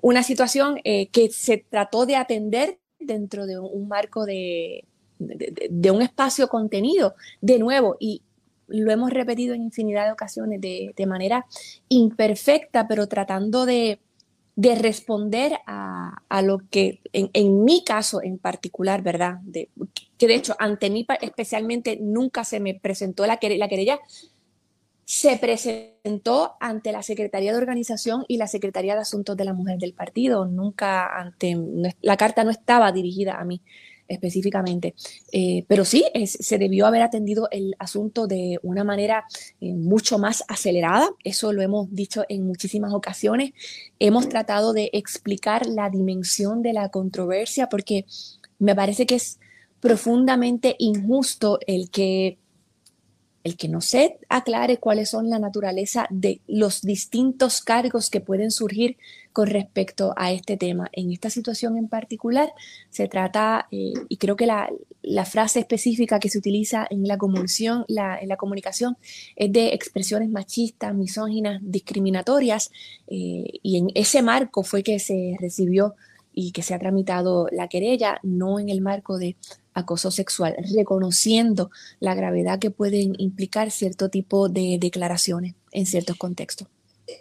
una 0.00 0.22
situación 0.22 0.80
eh, 0.84 1.08
que 1.08 1.28
se 1.28 1.58
trató 1.58 2.06
de 2.06 2.16
atender 2.16 2.78
dentro 2.98 3.44
de 3.44 3.58
un, 3.58 3.86
marco 3.86 4.24
de, 4.24 4.86
de, 5.18 5.90
un 5.90 6.00
espacio 6.00 6.48
contenido, 6.48 7.14
de 7.42 7.58
nuevo, 7.58 7.98
y 8.00 8.22
lo 8.68 8.90
hemos 8.90 9.10
repetido 9.10 9.54
en 9.54 9.62
infinidad 9.62 10.06
de 10.06 10.12
ocasiones 10.12 10.62
de 10.62 11.06
manera 11.06 11.44
imperfecta, 11.90 12.88
pero 12.88 13.06
tratando 13.06 13.66
de 13.66 13.98
de 14.56 14.76
responder 14.76 15.58
a, 15.66 16.42
lo 16.42 16.60
que, 16.70 17.00
en, 17.12 17.64
mi 17.64 17.82
caso 17.84 18.22
en 18.22 18.38
particular, 18.38 19.02
¿verdad? 19.02 19.38
De, 19.42 19.68
que 20.16 20.28
de 20.28 20.34
hecho, 20.34 20.54
ante 20.58 20.90
mí 20.90 21.06
especialmente 21.20 21.98
nunca 22.00 22.44
se 22.44 22.60
me 22.60 22.74
presentó 22.74 23.26
la, 23.26 23.38
la 23.40 23.68
querella, 23.68 23.98
se 25.04 25.36
presentó 25.36 26.54
ante 26.60 26.92
la 26.92 27.02
Secretaría 27.02 27.52
de 27.52 27.58
Organización 27.58 28.24
y 28.28 28.36
la 28.36 28.46
Secretaría 28.46 28.94
de 28.94 29.00
Asuntos 29.00 29.36
de 29.36 29.44
la 29.44 29.52
Mujer 29.52 29.78
del 29.78 29.92
partido, 29.92 30.46
nunca 30.46 31.18
ante, 31.18 31.56
la 32.00 32.16
carta 32.16 32.44
no 32.44 32.50
estaba 32.50 32.92
dirigida 32.92 33.38
a 33.38 33.44
mí 33.44 33.60
específicamente. 34.08 34.94
Eh, 35.32 35.64
pero 35.68 35.84
sí, 35.84 36.04
se 36.26 36.58
debió 36.58 36.86
haber 36.86 37.02
atendido 37.02 37.48
el 37.50 37.74
asunto 37.78 38.26
de 38.26 38.58
una 38.62 38.84
manera 38.84 39.24
eh, 39.60 39.72
mucho 39.74 40.18
más 40.18 40.44
acelerada. 40.48 41.10
Eso 41.24 41.52
lo 41.52 41.62
hemos 41.62 41.92
dicho 41.94 42.24
en 42.28 42.46
muchísimas 42.46 42.92
ocasiones. 42.92 43.52
Hemos 43.98 44.28
tratado 44.28 44.72
de 44.72 44.90
explicar 44.92 45.66
la 45.66 45.90
dimensión 45.90 46.62
de 46.62 46.72
la 46.72 46.88
controversia 46.90 47.68
porque 47.68 48.06
me 48.58 48.74
parece 48.74 49.06
que 49.06 49.16
es 49.16 49.38
profundamente 49.80 50.76
injusto 50.78 51.58
el 51.66 51.90
que 51.90 52.38
el 53.44 53.58
que 53.58 53.68
no 53.68 53.82
se 53.82 54.18
aclare 54.30 54.78
cuáles 54.78 55.10
son 55.10 55.28
la 55.28 55.38
naturaleza 55.38 56.06
de 56.10 56.40
los 56.48 56.80
distintos 56.80 57.60
cargos 57.60 58.08
que 58.08 58.20
pueden 58.20 58.50
surgir 58.50 58.96
con 59.34 59.48
respecto 59.48 60.14
a 60.16 60.32
este 60.32 60.56
tema. 60.56 60.88
En 60.92 61.12
esta 61.12 61.28
situación 61.28 61.76
en 61.76 61.88
particular 61.88 62.52
se 62.88 63.06
trata, 63.06 63.68
eh, 63.70 63.92
y 64.08 64.16
creo 64.16 64.36
que 64.36 64.46
la, 64.46 64.70
frase 65.26 65.60
específica 65.60 66.18
que 66.18 66.30
se 66.30 66.38
utiliza 66.38 66.86
en 66.88 67.06
la, 67.06 67.18
comunicación, 67.18 67.84
en 67.88 68.28
la 68.28 68.36
comunicación 68.36 68.96
es 69.36 69.52
de 69.52 69.74
expresiones 69.74 70.30
machistas, 70.30 70.94
misóginas, 70.94 71.60
discriminatorias, 71.62 72.70
eh, 73.08 73.44
y 73.62 73.76
en 73.76 73.90
ese 73.94 74.22
marco 74.22 74.62
fue 74.62 74.82
que 74.82 74.98
se 74.98 75.36
recibió 75.38 75.94
y 76.32 76.52
que 76.52 76.62
se 76.62 76.74
ha 76.74 76.78
tramitado 76.78 77.48
la 77.52 77.68
querella, 77.68 78.18
no 78.22 78.58
en 78.58 78.68
el 78.68 78.80
marco 78.80 79.18
de 79.18 79.36
acoso 79.74 80.10
sexual, 80.10 80.56
reconociendo 80.74 81.70
la 82.00 82.14
gravedad 82.14 82.58
que 82.58 82.70
pueden 82.70 83.14
implicar 83.18 83.70
cierto 83.70 84.08
tipo 84.08 84.48
de 84.48 84.78
declaraciones 84.80 85.54
en 85.72 85.86
ciertos 85.86 86.16
contextos. 86.16 86.68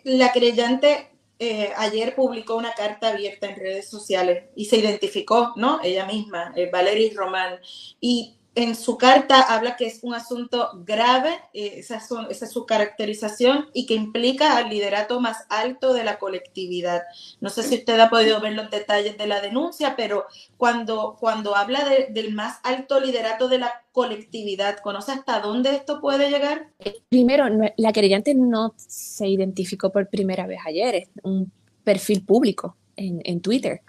La 0.03 0.31
creyente 0.31 1.09
eh, 1.39 1.71
ayer 1.77 2.15
publicó 2.15 2.55
una 2.55 2.73
carta 2.73 3.09
abierta 3.09 3.49
en 3.49 3.57
redes 3.57 3.89
sociales 3.89 4.45
y 4.55 4.65
se 4.65 4.77
identificó, 4.77 5.53
¿no? 5.57 5.79
Ella 5.83 6.05
misma, 6.05 6.53
eh, 6.55 6.69
Valerie 6.71 7.11
Román, 7.13 7.59
y 7.99 8.35
en 8.55 8.75
su 8.75 8.97
carta 8.97 9.41
habla 9.41 9.75
que 9.75 9.87
es 9.87 10.03
un 10.03 10.13
asunto 10.13 10.69
grave, 10.85 11.31
eh, 11.53 11.75
esa, 11.77 11.99
es 12.29 12.51
su 12.51 12.65
caracterización, 12.65 13.67
y 13.73 13.85
que 13.85 13.95
implica 13.95 14.57
al 14.57 14.69
liderato 14.69 15.19
más 15.19 15.45
alto 15.49 15.93
de 15.93 16.03
la 16.03 16.19
colectividad. 16.19 17.01
No 17.41 17.49
sé 17.49 17.63
si 17.63 17.75
usted 17.75 17.99
ha 17.99 18.09
podido 18.09 18.39
ver 18.41 18.53
los 18.53 18.69
detalles 18.69 19.17
de 19.17 19.27
la 19.27 19.41
denuncia, 19.41 19.95
pero 19.95 20.25
cuando, 20.57 21.17
cuando 21.19 21.55
habla 21.55 21.83
del 22.09 22.33
más 22.33 22.59
alto 22.63 22.99
liderato 22.99 23.47
de 23.47 23.57
la 23.57 23.83
colectividad, 23.91 24.77
¿conoce 24.79 25.13
hasta 25.13 25.39
dónde 25.39 25.75
esto 25.75 25.99
puede 25.99 26.29
llegar? 26.29 26.67
Primero, 27.09 27.45
la 27.77 27.91
querellante 27.91 28.35
no 28.35 28.73
se 28.77 29.27
identificó 29.27 29.91
por 29.91 30.09
primera 30.09 30.45
vez 30.45 30.59
ayer, 30.65 30.95
es 30.95 31.09
un 31.23 31.51
perfil 31.83 32.23
público 32.23 32.77
en, 32.95 33.21
en 33.23 33.41
Twitter. 33.41 33.81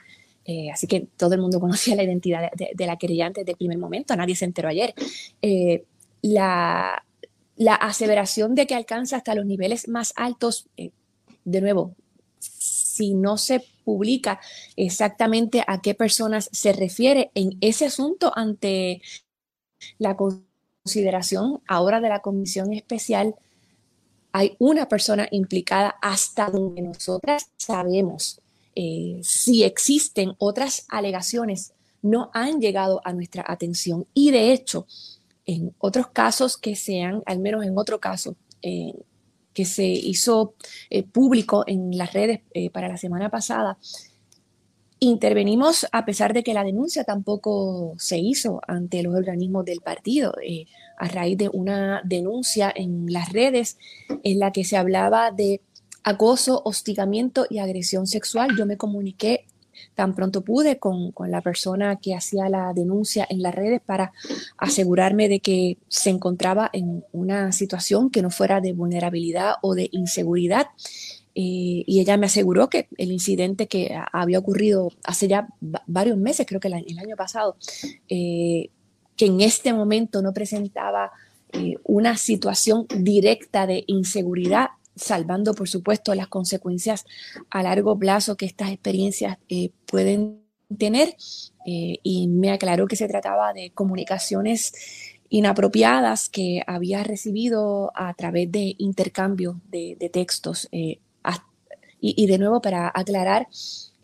Eh, 0.45 0.71
así 0.71 0.87
que 0.87 1.07
todo 1.16 1.35
el 1.35 1.41
mundo 1.41 1.61
conocía 1.61 1.97
la 1.97 2.03
identidad 2.03 2.51
de, 2.53 2.87
la 2.87 2.97
querellante 2.97 3.41
desde 3.41 3.53
el 3.53 3.59
primer 3.59 3.79
momento, 3.79 4.16
nadie 4.16 4.37
se 4.37 4.45
enteró 4.45 4.69
ayer. 4.69 4.95
Eh, 5.43 5.85
la, 6.23 7.03
aseveración 7.81 8.55
de 8.55 8.66
que 8.66 8.75
alcanza 8.75 9.16
hasta 9.16 9.35
los 9.35 9.47
niveles 9.47 9.89
más 9.89 10.12
altos, 10.16 10.66
eh, 10.77 10.91
de 11.45 11.61
nuevo, 11.61 11.95
si 12.39 13.15
no 13.15 13.37
se 13.39 13.65
publica 13.85 14.41
exactamente 14.77 15.62
a 15.66 15.81
qué 15.81 15.95
personas 15.95 16.49
se 16.53 16.73
refiere 16.73 17.31
en 17.35 17.57
ese 17.61 17.87
asunto 17.87 18.33
ante 18.35 19.03
la 19.99 20.16
consideración 20.16 21.61
ahora 21.66 22.01
de 22.01 22.09
la 22.09 22.21
comisión 22.21 22.73
especial, 22.73 23.35
hay 24.33 24.57
una 24.59 24.89
persona 24.89 25.29
implicada 25.31 25.97
hasta 26.03 26.51
donde 26.51 26.83
nosotras 26.83 27.51
sabemos 27.57 28.41
eh, 28.74 29.20
si 29.22 29.62
existen 29.62 30.34
otras 30.38 30.86
alegaciones, 30.88 31.72
no 32.02 32.30
han 32.34 32.60
llegado 32.60 33.01
a 33.05 33.12
nuestra 33.12 33.44
atención. 33.46 34.06
Y 34.14 34.30
de 34.30 34.52
hecho, 34.52 34.86
en 35.46 35.74
otros 35.78 36.09
casos 36.09 36.56
que 36.56 36.76
sean, 36.76 37.22
al 37.26 37.38
menos 37.38 37.64
en 37.64 37.78
otro 37.78 38.01
caso, 38.01 38.36
eh, 38.62 38.94
que 39.52 39.64
se 39.64 39.86
hizo 39.86 40.55
eh, 40.90 41.05
público 41.05 41.64
en 41.66 41.96
las 41.96 42.12
redes 42.12 42.40
para 42.72 42.88
la 42.88 42.96
semana 42.96 43.30
pasada, 43.30 43.78
intervenimos 44.98 45.86
a 45.92 46.05
pesar 46.05 46.32
de 46.32 46.42
que 46.42 46.55
la 46.55 46.64
denuncia 46.64 47.05
tampoco 47.05 47.94
se 47.98 48.18
hizo 48.18 48.60
ante 48.66 49.02
los 49.02 49.14
organismos 49.14 49.64
del 49.64 49.80
partido, 49.80 50.34
a 50.96 51.09
raíz 51.09 51.38
de 51.38 51.48
una 51.48 52.02
denuncia 52.05 52.72
en 52.74 53.12
las 53.12 53.32
redes 53.32 53.78
en 54.22 54.38
la 54.38 54.51
que 54.51 54.64
se 54.64 54.76
hablaba 54.76 55.30
de 55.30 55.60
acoso, 56.05 56.62
hostigamiento 56.64 57.47
y 57.51 57.59
agresión 57.59 58.06
sexual. 58.06 58.56
Yo 58.56 58.66
me 58.66 58.76
comuniqué 58.76 59.47
tan 59.94 60.14
pronto 60.14 60.43
pude 60.43 60.78
con, 60.78 61.12
la 61.26 61.40
persona 61.40 61.97
que 61.97 62.14
hacía 62.14 62.48
la 62.48 62.72
denuncia 62.72 63.26
en 63.28 63.43
las 63.43 63.55
redes 63.55 63.81
para 63.85 64.12
asegurarme 64.56 65.28
de 65.28 65.40
que 65.40 65.78
se 65.89 66.10
encontraba 66.10 66.70
en 66.72 67.05
una 67.12 67.52
situación 67.52 68.10
que 68.10 68.22
no 68.22 68.31
fuera 68.31 68.60
de 68.60 68.72
vulnerabilidad 68.72 69.55
o 69.62 69.74
de 69.74 69.89
inseguridad. 69.93 70.66
Eh, 71.36 71.82
y 71.86 72.01
ella 72.01 72.16
me 72.16 72.26
aseguró 72.26 72.68
que 72.68 72.86
el 72.97 73.10
incidente 73.10 73.66
que 73.66 73.97
había 74.12 74.39
ocurrido 74.39 74.93
hace 75.02 75.26
ya 75.26 75.48
varios 75.60 76.16
meses, 76.16 76.47
creo 76.47 76.60
que 76.60 76.68
el, 76.68 76.74
año 76.74 77.16
pasado, 77.16 77.56
eh, 78.09 78.70
que 79.16 79.26
en 79.26 79.40
este 79.40 79.72
momento 79.72 80.22
no 80.22 80.32
presentaba 80.32 81.10
eh, 81.52 81.76
una 81.85 82.16
situación 82.16 82.86
directa 82.89 83.66
de 83.66 83.82
inseguridad 83.86 84.68
salvando 84.97 85.55
por 85.55 85.69
supuesto 85.69 86.15
las 86.15 86.29
consecuencias 86.29 87.05
a 87.51 87.62
largo 87.62 87.99
plazo 87.99 88.37
que 88.37 88.47
estas 88.47 88.71
experiencias 88.71 89.39
eh, 89.49 89.71
pueden 89.87 90.45
tener. 90.79 91.16
Eh, 91.66 91.99
y 92.03 92.29
me 92.29 92.51
aclaró 92.51 92.87
que 92.87 92.97
se 92.97 93.09
trataba 93.09 93.53
de 93.53 93.71
comunicaciones 93.71 94.73
inapropiadas 95.31 96.29
que 96.29 96.62
había 96.66 97.03
recibido 97.03 97.91
a 97.95 98.12
través 98.15 98.53
de 98.53 98.75
intercambio 98.79 99.61
de, 99.71 99.97
textos. 100.12 100.69
Eh, 100.73 101.01
y, 102.01 102.27
de 102.27 102.37
nuevo, 102.37 102.61
para 102.61 102.93
aclarar 102.95 103.49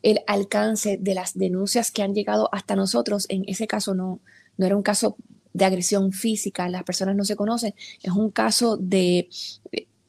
el 0.02 0.20
alcance 0.26 0.96
de 0.96 1.14
las 1.14 1.36
denuncias 1.36 1.90
que 1.90 2.02
han 2.02 2.14
llegado 2.14 2.48
hasta 2.50 2.74
nosotros, 2.74 3.26
en 3.28 3.44
ese 3.46 3.66
caso 3.66 3.94
no, 3.94 4.20
no 4.56 4.64
era 4.64 4.74
un 4.74 4.82
caso 4.82 5.16
de 5.52 5.66
agresión 5.66 6.12
física, 6.12 6.66
las 6.70 6.84
personas 6.84 7.14
no 7.14 7.24
se 7.24 7.36
conocen, 7.36 7.74
es 8.02 8.12
un 8.12 8.30
caso 8.30 8.78
de 8.78 9.28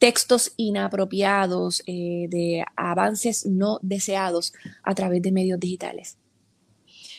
textos 0.02 0.52
inapropiados, 0.56 1.80
eh, 1.86 2.26
de 2.28 2.64
avances 2.74 3.46
no 3.46 3.78
deseados 3.82 4.52
a 4.82 4.96
través 4.96 5.22
de 5.22 5.30
medios 5.30 5.60
digitales. 5.60 6.18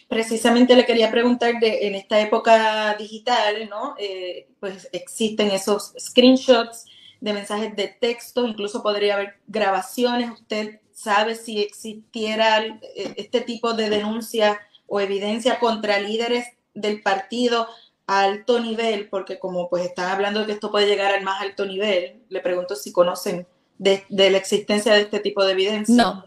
Precisamente 0.09 0.75
le 0.75 0.85
quería 0.85 1.09
preguntar 1.09 1.61
de 1.61 1.87
en 1.87 1.95
esta 1.95 2.19
época 2.19 2.93
digital, 2.99 3.69
¿no? 3.69 3.95
Eh, 3.97 4.49
pues 4.59 4.89
existen 4.91 5.51
esos 5.51 5.93
screenshots 5.97 6.83
de 7.21 7.31
mensajes 7.31 7.73
de 7.73 7.87
texto, 7.87 8.45
incluso 8.45 8.83
podría 8.83 9.13
haber 9.13 9.35
grabaciones. 9.47 10.31
¿Usted 10.31 10.81
sabe 10.91 11.35
si 11.35 11.61
existiera 11.61 12.65
eh, 12.65 13.13
este 13.15 13.39
tipo 13.39 13.73
de 13.75 13.89
denuncia 13.89 14.59
o 14.87 14.99
evidencia 14.99 15.57
contra 15.57 16.01
líderes 16.01 16.47
del 16.73 17.01
partido 17.01 17.65
alto 18.07 18.59
nivel, 18.59 19.07
porque 19.09 19.39
como 19.39 19.69
pues 19.69 19.85
están 19.85 20.09
hablando 20.09 20.41
de 20.41 20.45
que 20.47 20.51
esto 20.53 20.71
puede 20.71 20.87
llegar 20.87 21.13
al 21.13 21.23
más 21.23 21.41
alto 21.41 21.65
nivel, 21.65 22.21
le 22.29 22.39
pregunto 22.41 22.75
si 22.75 22.91
conocen 22.91 23.47
de, 23.77 24.05
la 24.09 24.37
existencia 24.37 24.93
de 24.93 25.01
este 25.01 25.19
tipo 25.19 25.43
de 25.43 25.51
evidencia. 25.53 25.95
No. 25.95 26.23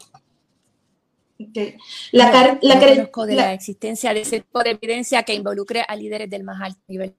La, 2.13 2.59
no, 2.63 2.81
conozco 2.81 3.27
de 3.27 3.35
la, 3.35 3.53
existencia 3.53 4.15
de 4.15 4.23
ese 4.23 4.41
tipo 4.41 4.63
de 4.63 4.71
evidencia 4.71 5.23
que 5.23 5.35
involucre 5.35 5.85
a 5.87 5.95
líderes 5.95 6.31
del 6.31 6.45
más 6.45 6.63
alto 6.63 6.81
nivel. 6.89 7.15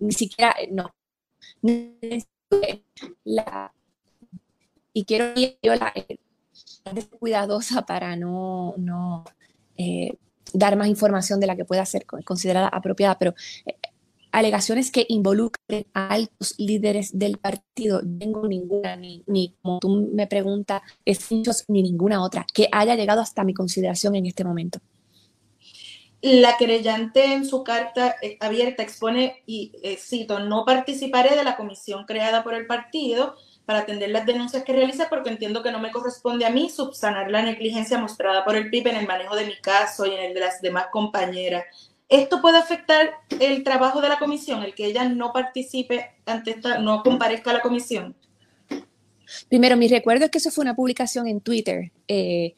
Ni 0.00 0.12
siquiera, 0.12 0.54
eh, 0.60 0.68
no. 0.70 0.92
y 4.92 5.04
quiero 5.04 5.32
yo 5.62 5.74
la, 5.76 5.92
eh, 5.94 6.18
cuidadosa 7.18 7.86
para 7.86 8.16
no, 8.16 8.74
no 8.76 9.24
eh, 9.78 10.12
dar 10.52 10.76
más 10.76 10.88
información 10.88 11.40
de 11.40 11.46
la 11.46 11.56
que 11.56 11.64
pueda 11.64 11.84
ser 11.86 12.06
considerada 12.06 12.68
apropiada, 12.68 13.18
pero 13.18 13.34
eh, 13.66 13.76
alegaciones 14.32 14.90
que 14.90 15.06
involucren 15.08 15.86
a 15.94 16.08
altos 16.08 16.54
líderes 16.58 17.18
del 17.18 17.38
partido, 17.38 18.00
tengo 18.18 18.46
ninguna, 18.46 18.96
ni, 18.96 19.22
ni 19.26 19.54
como 19.62 19.78
tú 19.78 20.10
me 20.12 20.26
preguntas, 20.26 20.82
ni 21.68 21.82
ninguna 21.82 22.22
otra, 22.22 22.46
que 22.52 22.68
haya 22.72 22.94
llegado 22.94 23.20
hasta 23.20 23.44
mi 23.44 23.54
consideración 23.54 24.14
en 24.14 24.26
este 24.26 24.44
momento. 24.44 24.80
La 26.20 26.56
querellante 26.56 27.32
en 27.32 27.44
su 27.44 27.62
carta 27.62 28.16
eh, 28.22 28.36
abierta 28.40 28.82
expone, 28.82 29.42
y 29.46 29.72
eh, 29.82 29.96
cito, 29.96 30.40
no 30.40 30.64
participaré 30.64 31.36
de 31.36 31.44
la 31.44 31.56
comisión 31.56 32.06
creada 32.06 32.42
por 32.42 32.54
el 32.54 32.66
partido 32.66 33.36
para 33.68 33.80
atender 33.80 34.08
las 34.08 34.24
denuncias 34.24 34.64
que 34.64 34.72
realiza 34.72 35.10
porque 35.10 35.28
entiendo 35.28 35.62
que 35.62 35.70
no 35.70 35.78
me 35.78 35.90
corresponde 35.90 36.46
a 36.46 36.50
mí 36.50 36.70
subsanar 36.70 37.30
la 37.30 37.42
negligencia 37.42 37.98
mostrada 37.98 38.42
por 38.42 38.56
el 38.56 38.70
PIB 38.70 38.86
en 38.86 38.96
el 38.96 39.06
manejo 39.06 39.36
de 39.36 39.44
mi 39.44 39.58
caso 39.58 40.06
y 40.06 40.14
en 40.14 40.20
el 40.20 40.32
de 40.32 40.40
las 40.40 40.62
demás 40.62 40.86
compañeras. 40.90 41.66
¿Esto 42.08 42.40
puede 42.40 42.56
afectar 42.56 43.10
el 43.28 43.62
trabajo 43.64 44.00
de 44.00 44.08
la 44.08 44.18
comisión, 44.18 44.62
el 44.62 44.74
que 44.74 44.86
ella 44.86 45.06
no 45.06 45.34
participe 45.34 46.12
ante 46.24 46.52
esta, 46.52 46.78
no 46.78 47.02
comparezca 47.02 47.50
a 47.50 47.52
la 47.52 47.60
comisión? 47.60 48.16
Primero, 49.50 49.76
mi 49.76 49.86
recuerdo 49.86 50.24
es 50.24 50.30
que 50.30 50.38
eso 50.38 50.50
fue 50.50 50.62
una 50.62 50.74
publicación 50.74 51.26
en 51.26 51.42
Twitter 51.42 51.92
eh, 52.08 52.56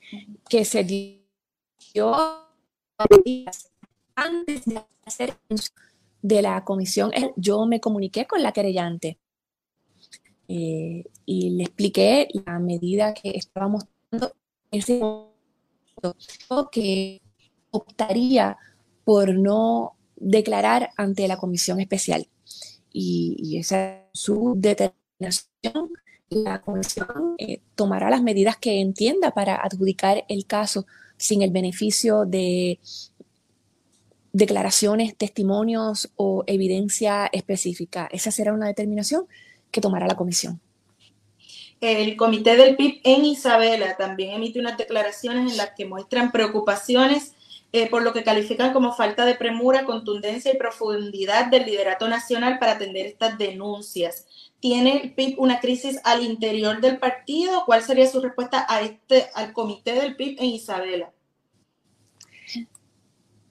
que 0.48 0.64
se 0.64 0.84
dio 0.84 2.14
antes 4.14 4.64
de 4.64 4.80
hacer 5.04 5.34
de 6.22 6.40
la 6.40 6.62
comisión. 6.62 7.10
Yo 7.34 7.66
me 7.66 7.80
comuniqué 7.80 8.28
con 8.28 8.44
la 8.44 8.52
querellante 8.52 9.18
eh, 10.52 11.04
y 11.26 11.50
le 11.50 11.62
expliqué 11.62 12.26
la 12.44 12.58
medida 12.58 13.14
que 13.14 13.30
estábamos 13.36 13.84
tomando 14.10 14.34
en 14.72 14.80
ese 14.80 14.98
momento, 14.98 16.68
que 16.72 17.22
optaría 17.70 18.58
por 19.04 19.32
no 19.32 19.92
declarar 20.16 20.90
ante 20.96 21.28
la 21.28 21.36
comisión 21.36 21.78
especial. 21.78 22.26
Y, 22.92 23.58
esa 23.58 23.92
es 23.92 24.02
su 24.12 24.54
determinación. 24.56 25.92
La 26.30 26.60
comisión 26.60 27.36
eh, 27.38 27.60
tomará 27.76 28.10
las 28.10 28.22
medidas 28.22 28.56
que 28.56 28.80
entienda 28.80 29.30
para 29.30 29.54
adjudicar 29.54 30.24
el 30.28 30.46
caso 30.46 30.84
sin 31.16 31.42
el 31.42 31.52
beneficio 31.52 32.24
de 32.24 32.80
declaraciones, 34.32 35.16
testimonios 35.16 36.10
o 36.16 36.42
evidencia 36.48 37.28
específica. 37.32 38.08
Esa 38.10 38.32
será 38.32 38.52
una 38.52 38.66
determinación 38.66 39.28
que 39.70 39.80
tomará 39.80 40.06
la 40.06 40.16
comisión. 40.16 40.60
El 41.80 42.16
comité 42.16 42.56
del 42.56 42.76
PIB 42.76 43.00
en 43.04 43.24
Isabela 43.24 43.96
también 43.96 44.34
emite 44.34 44.60
unas 44.60 44.76
declaraciones 44.76 45.52
en 45.52 45.56
las 45.56 45.70
que 45.70 45.86
muestran 45.86 46.30
preocupaciones 46.30 47.32
eh, 47.72 47.88
por 47.88 48.02
lo 48.02 48.12
que 48.12 48.24
califican 48.24 48.72
como 48.72 48.92
falta 48.92 49.24
de 49.24 49.36
premura, 49.36 49.84
contundencia 49.84 50.52
y 50.52 50.58
profundidad 50.58 51.46
del 51.46 51.66
liderato 51.66 52.08
nacional 52.08 52.58
para 52.58 52.72
atender 52.72 53.06
estas 53.06 53.38
denuncias. 53.38 54.26
¿Tiene 54.58 55.00
el 55.00 55.14
PIB 55.14 55.38
una 55.38 55.60
crisis 55.60 56.00
al 56.02 56.24
interior 56.24 56.80
del 56.80 56.98
partido? 56.98 57.62
¿Cuál 57.66 57.82
sería 57.82 58.08
su 58.08 58.20
respuesta 58.20 58.66
a 58.68 58.82
este, 58.82 59.26
al 59.34 59.52
comité 59.52 59.92
del 59.92 60.16
PIB 60.16 60.40
en 60.40 60.46
Isabela? 60.46 61.12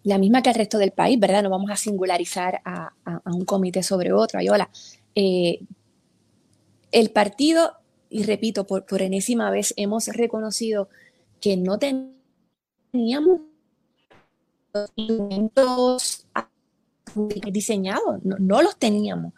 La 0.04 0.18
misma 0.18 0.42
que 0.42 0.50
el 0.50 0.56
resto 0.56 0.78
del 0.78 0.92
país, 0.92 1.18
¿verdad? 1.18 1.44
No 1.44 1.50
vamos 1.50 1.72
a 1.72 1.78
singularizar 1.78 2.62
a, 2.66 2.92
un 3.26 3.46
comité 3.46 3.84
sobre 3.84 4.12
otro. 4.12 4.40
Ayola, 4.40 4.70
eh, 5.16 5.60
el 6.92 7.12
partido, 7.12 7.78
y 8.10 8.24
repito, 8.24 8.66
por, 8.66 9.02
enésima 9.02 9.52
vez 9.52 9.74
hemos 9.78 10.08
reconocido 10.08 10.90
que 11.40 11.58
no 11.58 11.78
teníamos 11.78 13.42
instrumentos 14.96 16.28
diseñados, 17.52 18.24
no, 18.24 18.62
los 18.62 18.78
teníamos. 18.78 19.34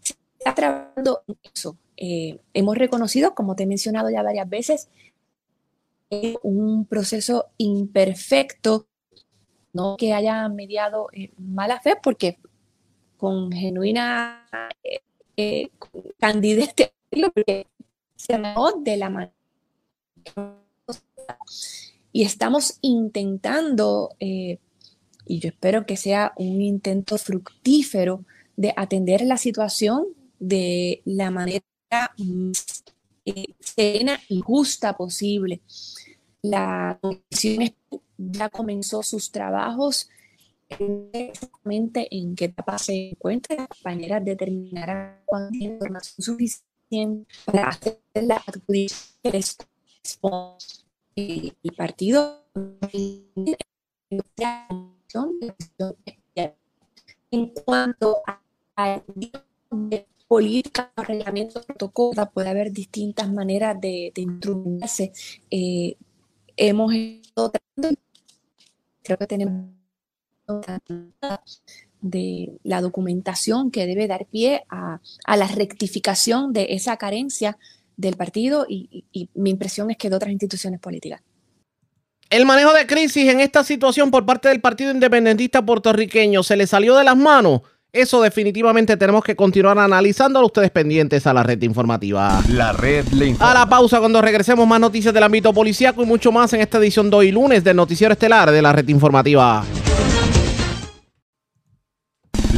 Se 0.00 0.14
está 0.38 0.54
trabajando 0.54 1.22
eso. 1.54 1.76
Eh, 1.96 2.40
hemos 2.54 2.76
reconocido, 2.76 3.34
como 3.34 3.56
te 3.56 3.64
he 3.64 3.66
mencionado 3.66 4.10
ya 4.10 4.22
varias 4.22 4.48
veces, 4.48 4.88
un 6.42 6.86
proceso 6.86 7.46
imperfecto, 7.58 8.86
no 9.72 9.96
que 9.96 10.14
haya 10.14 10.48
mediado 10.48 11.08
eh, 11.12 11.32
mala 11.36 11.80
fe, 11.80 11.96
porque 12.02 12.38
con 13.16 13.52
genuina 13.52 14.46
eh, 14.82 15.00
eh 15.38 15.70
candidez 16.18 16.74
se 18.16 18.34
de 18.84 18.96
la 18.96 19.08
manera 19.08 19.32
y 22.12 22.24
estamos 22.24 22.78
intentando, 22.80 24.10
eh, 24.18 24.58
y 25.26 25.38
yo 25.38 25.50
espero 25.50 25.86
que 25.86 25.96
sea 25.96 26.32
un 26.36 26.60
intento 26.60 27.16
fructífero 27.18 28.24
de 28.56 28.72
atender 28.76 29.22
la 29.22 29.36
situación 29.36 30.06
de 30.40 31.02
la 31.04 31.30
manera 31.30 31.64
más 32.18 32.84
eh, 33.24 33.54
serena 33.60 34.18
y 34.28 34.40
justa 34.40 34.96
posible. 34.96 35.60
La 36.42 36.98
comisión 37.00 37.72
ya 38.16 38.48
comenzó 38.48 39.02
sus 39.04 39.30
trabajos 39.30 40.08
exactamente 40.68 42.08
en 42.10 42.34
qué 42.34 42.46
etapa 42.46 42.78
se 42.78 43.10
encuentra. 43.10 43.56
La 43.56 43.66
compañera 43.66 44.20
determinará 44.20 45.22
cuánta 45.26 45.56
información 45.56 46.22
suficiente 46.22 47.26
para 47.44 47.68
hacer 47.68 48.00
la 48.14 48.42
adjudicación 48.46 49.66
el 51.16 51.54
partido 51.76 52.44
en 57.30 57.52
cuanto 57.64 58.18
a 58.26 58.40
política, 60.26 60.92
reglamentos, 60.96 61.64
protocolos, 61.64 62.28
puede 62.32 62.50
haber 62.50 62.70
distintas 62.70 63.30
maneras 63.32 63.80
de, 63.80 64.12
de 64.14 64.22
instrumentarse. 64.22 65.12
Eh, 65.50 65.96
hemos 66.56 66.92
estado 66.94 67.50
tratando, 67.50 68.00
creo 69.02 69.18
que 69.18 69.26
tenemos 69.26 69.77
de 72.00 72.52
la 72.62 72.80
documentación 72.80 73.70
que 73.70 73.86
debe 73.86 74.06
dar 74.06 74.26
pie 74.26 74.64
a, 74.68 75.00
a 75.24 75.36
la 75.36 75.48
rectificación 75.48 76.52
de 76.52 76.68
esa 76.70 76.96
carencia 76.96 77.58
del 77.98 78.16
partido 78.16 78.64
y, 78.66 79.04
mi 79.34 79.50
impresión 79.50 79.90
es 79.90 79.98
que 79.98 80.08
de 80.08 80.16
otras 80.16 80.32
instituciones 80.32 80.80
políticas. 80.80 81.20
El 82.30 82.46
manejo 82.46 82.72
de 82.72 82.86
crisis 82.86 83.28
en 83.28 83.40
esta 83.40 83.64
situación 83.64 84.10
por 84.10 84.24
parte 84.24 84.48
del 84.48 84.60
Partido 84.60 84.90
Independentista 84.90 85.64
puertorriqueño 85.64 86.42
se 86.42 86.56
le 86.56 86.66
salió 86.66 86.96
de 86.96 87.04
las 87.04 87.16
manos. 87.16 87.62
Eso 87.90 88.20
definitivamente 88.20 88.98
tenemos 88.98 89.24
que 89.24 89.34
continuar 89.34 89.78
analizándolo 89.78 90.46
ustedes 90.46 90.70
pendientes 90.70 91.26
a 91.26 91.32
la 91.32 91.42
red 91.42 91.60
informativa. 91.62 92.42
La 92.50 92.72
red 92.72 93.06
le 93.08 93.28
informa. 93.28 93.50
A 93.50 93.54
la 93.54 93.68
pausa 93.68 93.98
cuando 93.98 94.20
regresemos 94.20 94.68
más 94.68 94.78
noticias 94.78 95.12
del 95.12 95.22
ámbito 95.22 95.54
policíaco 95.54 96.02
y 96.02 96.06
mucho 96.06 96.30
más 96.30 96.52
en 96.52 96.60
esta 96.60 96.78
edición 96.78 97.08
de 97.10 97.16
hoy 97.16 97.32
lunes 97.32 97.64
del 97.64 97.76
noticiero 97.76 98.12
estelar 98.12 98.50
de 98.50 98.60
la 98.60 98.74
red 98.74 98.86
informativa. 98.88 99.64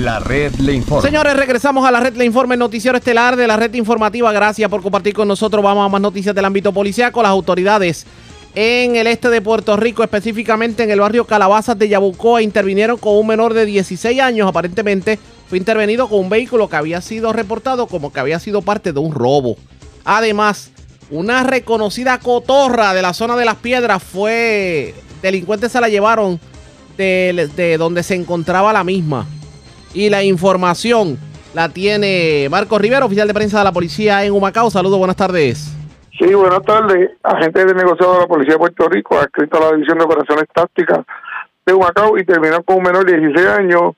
La 0.00 0.18
red 0.18 0.54
le 0.54 0.72
informa. 0.72 1.06
Señores, 1.06 1.36
regresamos 1.36 1.86
a 1.86 1.90
la 1.90 2.00
red 2.00 2.16
le 2.16 2.24
informa, 2.24 2.54
el 2.54 2.60
noticiero 2.60 2.96
estelar 2.96 3.36
de 3.36 3.46
la 3.46 3.58
red 3.58 3.74
informativa. 3.74 4.32
Gracias 4.32 4.70
por 4.70 4.80
compartir 4.80 5.12
con 5.12 5.28
nosotros. 5.28 5.62
Vamos 5.62 5.84
a 5.84 5.90
más 5.90 6.00
noticias 6.00 6.34
del 6.34 6.46
ámbito 6.46 6.72
policiaco. 6.72 7.20
Las 7.20 7.30
autoridades 7.30 8.06
en 8.54 8.96
el 8.96 9.06
este 9.06 9.28
de 9.28 9.42
Puerto 9.42 9.76
Rico, 9.76 10.02
específicamente 10.02 10.84
en 10.84 10.90
el 10.90 11.00
barrio 11.00 11.26
Calabazas 11.26 11.78
de 11.78 11.90
Yabucoa, 11.90 12.40
intervinieron 12.40 12.96
con 12.96 13.14
un 13.14 13.26
menor 13.26 13.52
de 13.52 13.66
16 13.66 14.18
años. 14.22 14.48
Aparentemente 14.48 15.18
fue 15.50 15.58
intervenido 15.58 16.08
con 16.08 16.20
un 16.20 16.30
vehículo 16.30 16.70
que 16.70 16.76
había 16.76 17.02
sido 17.02 17.34
reportado 17.34 17.86
como 17.86 18.10
que 18.10 18.20
había 18.20 18.38
sido 18.38 18.62
parte 18.62 18.94
de 18.94 19.00
un 19.00 19.12
robo. 19.12 19.58
Además, 20.06 20.70
una 21.10 21.42
reconocida 21.42 22.18
cotorra 22.20 22.94
de 22.94 23.02
la 23.02 23.12
zona 23.12 23.36
de 23.36 23.44
las 23.44 23.56
piedras 23.56 24.02
fue... 24.02 24.94
Delincuentes 25.20 25.72
se 25.72 25.80
la 25.82 25.90
llevaron 25.90 26.40
de, 26.96 27.50
de 27.54 27.76
donde 27.76 28.02
se 28.02 28.14
encontraba 28.14 28.72
la 28.72 28.82
misma. 28.82 29.26
Y 29.92 30.08
la 30.08 30.22
información 30.22 31.18
la 31.54 31.68
tiene 31.68 32.48
Marco 32.50 32.78
Rivera, 32.78 33.04
oficial 33.04 33.26
de 33.26 33.34
prensa 33.34 33.58
de 33.58 33.64
la 33.64 33.72
policía 33.72 34.24
en 34.24 34.32
Humacao. 34.32 34.70
Saludos, 34.70 34.98
buenas 34.98 35.16
tardes. 35.16 35.76
Sí, 36.18 36.32
buenas 36.34 36.62
tardes. 36.62 37.10
Agente 37.22 37.64
de 37.64 37.74
negociado 37.74 38.14
de 38.14 38.20
la 38.20 38.26
Policía 38.26 38.52
de 38.52 38.58
Puerto 38.58 38.88
Rico, 38.88 39.18
adscrito 39.18 39.56
a 39.56 39.60
la 39.60 39.72
División 39.72 39.98
de 39.98 40.04
Operaciones 40.04 40.44
Tácticas 40.52 41.00
de 41.64 41.72
Humacao 41.72 42.18
y 42.18 42.24
terminó 42.24 42.62
con 42.62 42.76
un 42.76 42.82
menor 42.82 43.06
de 43.06 43.18
16 43.18 43.46
años 43.46 43.94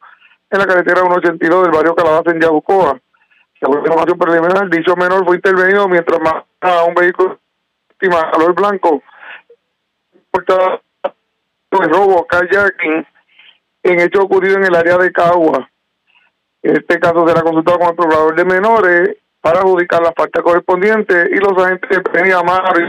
en 0.50 0.58
la 0.58 0.66
carretera 0.66 1.00
182 1.00 1.62
del 1.62 1.72
barrio 1.72 1.94
Calabaza 1.94 2.30
en 2.30 2.40
Yabucoa. 2.40 3.00
Según 3.58 3.78
información 3.78 4.18
preliminar, 4.18 4.70
dicho 4.70 4.94
menor 4.96 5.24
fue 5.24 5.36
intervenido 5.36 5.88
mientras 5.88 6.20
a 6.60 6.84
un 6.84 6.94
vehículo 6.94 7.38
de 8.00 8.08
color 8.08 8.54
blanco 8.54 9.02
portado 10.30 10.80
de 11.02 11.88
robo, 11.88 12.26
kayaking, 12.26 13.06
en 13.82 14.00
hecho 14.00 14.22
ocurrido 14.22 14.56
en 14.56 14.64
el 14.64 14.74
área 14.74 14.96
de 14.98 15.10
Cagua. 15.10 15.68
Este 16.62 17.00
caso 17.00 17.26
será 17.26 17.42
consultado 17.42 17.78
con 17.78 17.88
el 17.88 17.96
procurador 17.96 18.36
de 18.36 18.44
menores 18.44 19.16
para 19.40 19.60
adjudicar 19.60 20.00
la 20.00 20.12
falta 20.12 20.42
correspondiente 20.42 21.28
y 21.32 21.36
los 21.38 21.58
agentes 21.58 21.90
de 21.90 22.00
Penny 22.00 22.30
Amaro 22.30 22.80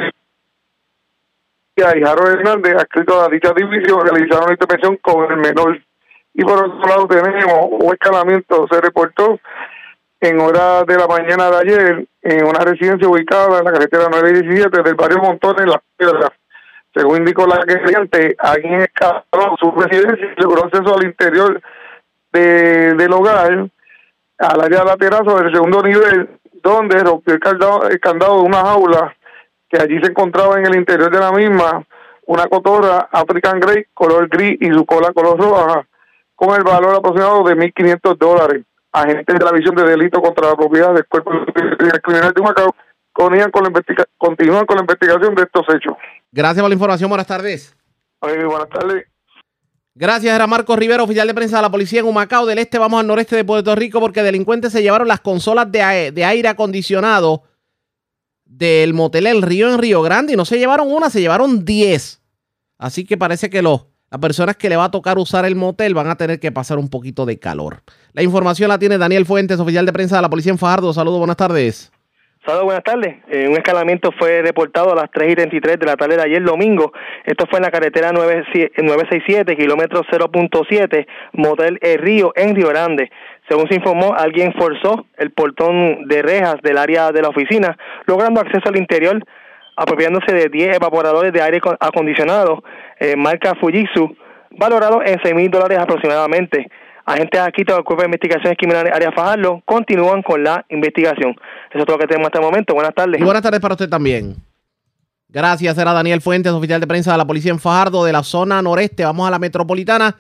y 1.76 1.82
Harold 1.82 2.40
Hernández, 2.40 2.76
adscrito 2.76 3.20
a 3.20 3.30
dicha 3.30 3.52
división, 3.56 4.06
realizaron 4.06 4.46
la 4.46 4.54
intervención 4.54 4.98
con 4.98 5.32
el 5.32 5.38
menor. 5.38 5.82
Y 6.36 6.44
por 6.44 6.64
otro 6.64 6.88
lado 6.88 7.08
tenemos 7.08 7.68
un 7.72 7.94
escalamiento, 7.94 8.68
se 8.70 8.80
reportó 8.80 9.40
en 10.22 10.40
horas 10.40 10.86
de 10.86 10.96
la 10.96 11.08
mañana 11.08 11.50
de 11.50 11.58
ayer 11.58 12.08
en 12.22 12.46
una 12.46 12.60
residencia 12.60 13.08
ubicada 13.08 13.60
en 13.60 13.66
la 13.66 13.74
carretera 13.74 14.08
917 14.10 14.84
del 14.84 14.96
barrio 14.96 15.18
Montón 15.18 15.60
en 15.60 15.70
Las 15.70 15.82
Piedras. 15.98 16.30
Según 16.96 17.18
indicó 17.18 17.48
la 17.48 17.58
cliente, 17.58 18.36
alguien 18.38 18.82
escaló 18.82 19.58
su 19.60 19.72
residencia 19.72 20.34
y 20.38 20.42
logró 20.42 20.66
acceso 20.66 20.96
al 20.96 21.06
interior 21.06 21.62
de, 22.34 22.96
del 22.96 23.14
hogar 23.14 23.70
al 24.40 24.62
área 24.62 24.84
lateral 24.84 25.24
sobre 25.26 25.48
el 25.48 25.54
segundo 25.54 25.82
nivel, 25.82 26.30
donde 26.62 27.00
rompió 27.00 27.34
el 27.34 27.40
candado, 27.40 27.88
el 27.88 28.00
candado 28.00 28.42
de 28.42 28.48
una 28.48 28.62
jaula 28.62 29.16
que 29.70 29.82
allí 29.82 30.00
se 30.02 30.12
encontraba 30.12 30.60
en 30.60 30.66
el 30.66 30.76
interior 30.76 31.12
de 31.12 31.20
la 31.20 31.32
misma 31.32 31.86
una 32.26 32.48
cotorra 32.48 33.10
African 33.12 33.60
Grey 33.60 33.86
color 33.94 34.28
gris 34.30 34.58
y 34.62 34.72
su 34.72 34.86
cola 34.86 35.12
color 35.14 35.38
roja, 35.38 35.88
con 36.36 36.56
el 36.56 36.64
valor 36.64 36.96
aproximado 36.96 37.44
de 37.44 37.56
1.500 37.56 38.18
dólares. 38.18 38.64
Agentes 38.92 39.40
de 39.40 39.46
la 39.46 39.52
visión 39.52 39.76
de 39.76 39.84
delito 39.84 40.22
contra 40.22 40.50
la 40.50 40.56
propiedad 40.56 40.94
del 40.94 41.06
cuerpo 41.08 41.32
criminal 42.04 42.34
de 42.34 42.42
Macao 42.42 42.76
continúan 43.12 43.52
con, 43.52 43.64
la 43.64 43.72
continúan 44.18 44.66
con 44.66 44.78
la 44.78 44.82
investigación 44.84 45.36
de 45.36 45.44
estos 45.44 45.66
hechos. 45.74 45.96
Gracias 46.32 46.62
por 46.62 46.70
la 46.70 46.76
información. 46.76 47.10
Buenas 47.10 47.28
tardes. 47.28 47.76
buenas 48.22 48.70
tardes. 48.70 49.13
Gracias, 49.96 50.34
era 50.34 50.48
Marcos 50.48 50.78
Rivera, 50.78 51.04
oficial 51.04 51.28
de 51.28 51.36
prensa 51.36 51.58
de 51.58 51.62
la 51.62 51.70
policía 51.70 52.00
en 52.00 52.08
Humacao 52.08 52.48
del 52.48 52.58
Este. 52.58 52.80
Vamos 52.80 53.00
al 53.00 53.06
noreste 53.06 53.36
de 53.36 53.46
Puerto 53.46 53.76
Rico 53.76 54.00
porque 54.00 54.24
delincuentes 54.24 54.72
se 54.72 54.82
llevaron 54.82 55.08
las 55.08 55.20
consolas 55.20 55.72
de, 55.72 55.84
aire 55.84 56.48
acondicionado 56.48 57.44
del 58.44 58.96
motel 58.96 59.28
El 59.28 59.44
Río 59.44 59.72
en 59.72 59.78
Río 59.78 60.02
Grande 60.02 60.34
y 60.34 60.36
no 60.36 60.46
se 60.46 60.58
llevaron 60.58 60.92
una, 60.92 61.12
se 61.12 61.22
llevaron 61.22 61.64
10. 61.64 62.22
Así 62.80 63.06
que 63.06 63.18
parece 63.18 63.52
que 63.52 63.62
los, 63.62 63.86
las 64.10 64.20
personas 64.20 64.58
que 64.58 64.68
le 64.68 64.78
va 64.78 64.86
a 64.86 64.92
tocar 64.92 65.20
usar 65.20 65.46
el 65.46 65.56
motel 65.56 65.94
van 65.94 66.10
a 66.10 66.16
tener 66.16 66.40
que 66.40 66.52
pasar 66.52 66.80
un 66.80 66.90
poquito 66.90 67.28
de 67.28 67.38
calor. 67.38 67.84
La 68.14 68.24
información 68.24 68.70
la 68.70 68.80
tiene 68.80 68.98
Daniel 68.98 69.28
Fuentes, 69.28 69.60
oficial 69.60 69.86
de 69.86 69.94
prensa 69.94 70.16
de 70.16 70.24
la 70.24 70.30
policía 70.30 70.52
en 70.52 70.58
Fajardo. 70.58 70.92
Saludos, 70.92 71.20
buenas 71.20 71.38
tardes. 71.38 71.92
Saludos, 72.46 72.66
buenas 72.66 72.84
tardes. 72.84 73.16
Eh, 73.30 73.48
un 73.48 73.54
escalamiento 73.54 74.12
fue 74.20 74.42
reportado 74.42 74.92
a 74.92 74.96
las 74.96 75.10
3 75.12 75.32
y 75.32 75.36
33 75.36 75.80
de 75.80 75.86
la 75.86 75.96
tarde 75.96 76.18
de 76.18 76.24
ayer 76.24 76.44
domingo. 76.44 76.92
Esto 77.24 77.46
fue 77.50 77.60
en 77.60 77.64
la 77.64 77.72
carretera 77.72 78.12
967, 78.12 79.56
kilómetro 79.56 80.04
0.7, 80.04 81.08
Motel 81.32 81.80
El 81.82 82.00
Río, 82.00 82.34
en 82.36 82.54
Río 82.54 82.68
Grande. 82.68 83.10
Según 83.48 83.70
se 83.70 83.76
informó, 83.76 84.14
alguien 84.14 84.52
forzó 84.58 85.06
el 85.18 85.32
portón 85.32 86.06
de 86.10 86.22
rejas 86.22 86.58
del 86.62 86.78
área 86.78 87.14
de 87.14 87.22
la 87.22 87.30
oficina, 87.30 87.78
logrando 88.08 88.42
acceso 88.42 88.68
al 88.68 88.76
interior, 88.76 89.24
apropiándose 89.78 90.36
de 90.36 90.50
10 90.50 90.76
evaporadores 90.76 91.32
de 91.32 91.42
aire 91.42 91.62
acondicionado, 91.80 92.62
eh, 93.00 93.16
marca 93.16 93.56
Fujitsu, 93.56 94.18
valorado 94.52 95.02
en 95.02 95.18
6 95.24 95.34
mil 95.34 95.50
dólares 95.50 95.78
aproximadamente. 95.80 96.68
Agentes 97.06 97.42
aquí 97.42 97.64
del 97.64 97.84
Cuerpo 97.84 98.02
de 98.04 98.06
Investigaciones 98.06 98.58
Criminales 98.58 98.94
Área 98.94 99.12
Fajardo 99.12 99.62
continúan 99.66 100.22
con 100.22 100.44
la 100.44 100.66
investigación. 100.70 101.32
Eso 101.70 101.80
es 101.80 101.86
todo 101.86 101.98
lo 101.98 102.00
que 102.00 102.08
tenemos 102.08 102.28
hasta 102.28 102.40
el 102.40 102.46
momento. 102.46 102.74
Buenas 102.74 102.96
tardes. 102.96 103.20
Y 103.20 103.24
buenas 103.24 103.44
tardes 103.44 103.60
para 103.60 103.74
usted 103.74 103.90
también. 103.90 104.36
Gracias, 105.28 105.78
era 105.78 105.94
Daniel 105.94 106.22
Fuentes, 106.22 106.52
oficial 106.52 106.80
de 106.80 106.88
prensa 106.88 107.12
de 107.12 107.18
la 107.18 107.26
policía 107.26 107.52
en 107.52 107.60
Fajardo, 107.60 108.06
de 108.06 108.14
la 108.14 108.24
zona 108.24 108.62
noreste. 108.62 109.04
Vamos 109.04 109.28
a 109.28 109.32
la 109.32 109.40
metropolitana. 109.40 110.16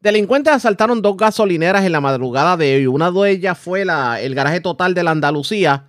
Delincuentes 0.00 0.52
asaltaron 0.52 1.02
dos 1.02 1.16
gasolineras 1.16 1.84
en 1.84 1.92
la 1.92 2.00
madrugada 2.00 2.56
de 2.56 2.76
hoy. 2.76 2.86
Una 2.86 3.10
de 3.10 3.30
ellas 3.30 3.58
fue 3.58 3.82
el 3.82 4.34
garaje 4.34 4.60
total 4.60 4.94
de 4.94 5.02
la 5.02 5.10
Andalucía 5.10 5.86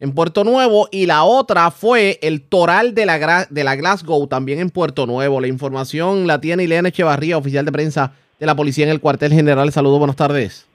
en 0.00 0.12
Puerto 0.12 0.44
Nuevo 0.44 0.88
y 0.90 1.06
la 1.06 1.24
otra 1.24 1.70
fue 1.70 2.18
el 2.22 2.42
Toral 2.42 2.94
de 2.94 3.06
la, 3.06 3.46
de 3.50 3.64
la 3.64 3.76
Glasgow 3.76 4.26
también 4.28 4.60
en 4.60 4.70
Puerto 4.70 5.06
Nuevo. 5.06 5.40
La 5.40 5.46
información 5.46 6.26
la 6.26 6.40
tiene 6.40 6.64
Ileana 6.64 6.88
Echevarría, 6.88 7.36
oficial 7.36 7.64
de 7.64 7.72
prensa 7.72 8.12
de 8.38 8.46
la 8.46 8.54
policía 8.54 8.84
en 8.84 8.90
el 8.90 9.00
cuartel 9.00 9.32
general. 9.32 9.70
Saludos, 9.72 9.98
buenas 9.98 10.16
tardes. 10.16 10.68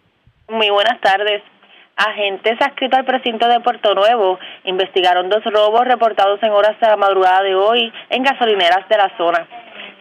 Muy 0.47 0.69
buenas 0.69 0.99
tardes. 1.01 1.41
Agentes 1.95 2.57
adscritos 2.61 2.97
al 2.97 3.05
precinto 3.05 3.47
de 3.47 3.59
Puerto 3.59 3.93
Nuevo 3.93 4.39
investigaron 4.63 5.29
dos 5.29 5.43
robos 5.43 5.85
reportados 5.85 6.41
en 6.41 6.51
horas 6.51 6.79
de 6.79 6.87
la 6.87 6.95
madrugada 6.95 7.43
de 7.43 7.55
hoy 7.55 7.91
en 8.09 8.23
gasolineras 8.23 8.87
de 8.87 8.97
la 8.97 9.11
zona. 9.17 9.45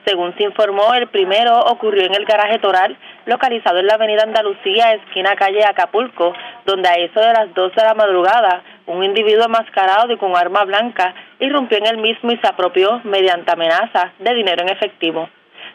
Según 0.06 0.34
se 0.36 0.44
informó, 0.44 0.94
el 0.94 1.08
primero 1.08 1.58
ocurrió 1.58 2.04
en 2.04 2.14
el 2.14 2.24
garaje 2.24 2.58
Toral, 2.60 2.96
localizado 3.26 3.78
en 3.78 3.88
la 3.88 3.94
avenida 3.94 4.22
Andalucía, 4.22 4.94
esquina 4.94 5.34
calle 5.34 5.64
Acapulco, 5.64 6.32
donde 6.64 6.88
a 6.88 6.94
eso 6.94 7.20
de 7.20 7.32
las 7.32 7.52
2 7.52 7.74
de 7.74 7.82
la 7.82 7.94
madrugada, 7.94 8.62
un 8.86 9.04
individuo 9.04 9.44
enmascarado 9.44 10.10
y 10.12 10.16
con 10.16 10.34
arma 10.34 10.64
blanca 10.64 11.14
irrumpió 11.40 11.78
en 11.78 11.86
el 11.86 11.98
mismo 11.98 12.32
y 12.32 12.38
se 12.38 12.46
apropió, 12.46 13.00
mediante 13.04 13.52
amenaza, 13.52 14.12
de 14.18 14.34
dinero 14.34 14.62
en 14.62 14.70
efectivo. 14.70 15.28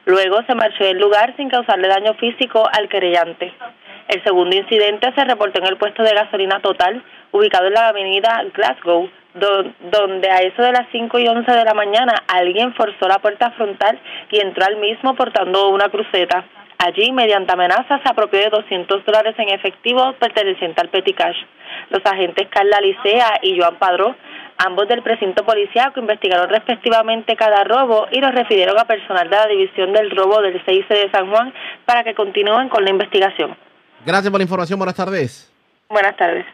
Luego 0.05 0.41
se 0.47 0.55
marchó 0.55 0.83
del 0.83 0.99
lugar 0.99 1.33
sin 1.37 1.49
causarle 1.49 1.87
daño 1.87 2.13
físico 2.15 2.67
al 2.71 2.89
querellante. 2.89 3.53
El 4.09 4.21
segundo 4.23 4.55
incidente 4.55 5.13
se 5.15 5.23
reportó 5.23 5.59
en 5.59 5.67
el 5.67 5.77
puesto 5.77 6.03
de 6.03 6.13
gasolina 6.13 6.59
total, 6.59 7.01
ubicado 7.31 7.67
en 7.67 7.73
la 7.73 7.87
avenida 7.87 8.43
Glasgow, 8.53 9.09
donde 9.33 10.29
a 10.29 10.41
eso 10.41 10.61
de 10.61 10.73
las 10.73 10.87
5 10.91 11.19
y 11.19 11.27
11 11.27 11.49
de 11.51 11.63
la 11.63 11.73
mañana 11.73 12.13
alguien 12.27 12.73
forzó 12.73 13.07
la 13.07 13.19
puerta 13.19 13.51
frontal 13.51 13.97
y 14.29 14.39
entró 14.39 14.65
al 14.65 14.77
mismo 14.77 15.15
portando 15.15 15.69
una 15.69 15.89
cruceta. 15.89 16.43
Allí, 16.77 17.13
mediante 17.13 17.53
amenazas, 17.53 18.01
se 18.03 18.09
apropió 18.09 18.39
de 18.39 18.49
200 18.49 19.05
dólares 19.05 19.35
en 19.37 19.49
efectivo 19.49 20.13
perteneciente 20.19 20.81
al 20.81 20.89
Petty 20.89 21.13
Cash. 21.13 21.37
Los 21.89 22.05
agentes 22.05 22.47
Carla 22.49 22.81
Licea 22.81 23.39
y 23.41 23.57
Joan 23.57 23.77
Padró, 23.77 24.15
ambos 24.57 24.87
del 24.87 25.03
precinto 25.03 25.45
policiaco, 25.45 25.99
investigaron 25.99 26.49
respectivamente 26.49 27.35
cada 27.35 27.63
robo 27.63 28.07
y 28.11 28.19
los 28.19 28.33
refirieron 28.33 28.77
a 28.79 28.85
personal 28.85 29.29
de 29.29 29.35
la 29.35 29.47
División 29.47 29.93
del 29.93 30.11
Robo 30.11 30.41
del 30.41 30.63
CIC 30.65 30.87
de 30.87 31.11
San 31.11 31.29
Juan 31.29 31.53
para 31.85 32.03
que 32.03 32.13
continúen 32.13 32.69
con 32.69 32.83
la 32.83 32.89
investigación. 32.89 33.55
Gracias 34.05 34.29
por 34.31 34.39
la 34.39 34.43
información. 34.43 34.79
Buenas 34.79 34.95
tardes. 34.95 35.51
Buenas 35.89 36.15
tardes. 36.17 36.45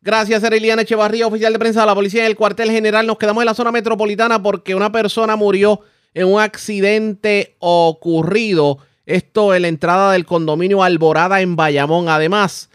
Gracias, 0.00 0.44
Eriliana 0.44 0.82
Echevarría, 0.82 1.26
oficial 1.26 1.52
de 1.52 1.58
prensa 1.58 1.80
de 1.80 1.86
la 1.86 1.94
Policía 1.94 2.24
del 2.24 2.36
Cuartel 2.36 2.70
General. 2.70 3.06
Nos 3.06 3.16
quedamos 3.16 3.42
en 3.42 3.46
la 3.46 3.54
zona 3.54 3.72
metropolitana 3.72 4.42
porque 4.42 4.74
una 4.74 4.92
persona 4.92 5.34
murió 5.34 5.80
en 6.12 6.28
un 6.28 6.40
accidente 6.40 7.56
ocurrido. 7.58 8.78
Esto 9.06 9.54
en 9.54 9.62
la 9.62 9.68
entrada 9.68 10.12
del 10.12 10.26
condominio 10.26 10.82
Alborada 10.82 11.40
en 11.40 11.56
Bayamón. 11.56 12.08
Además, 12.08 12.70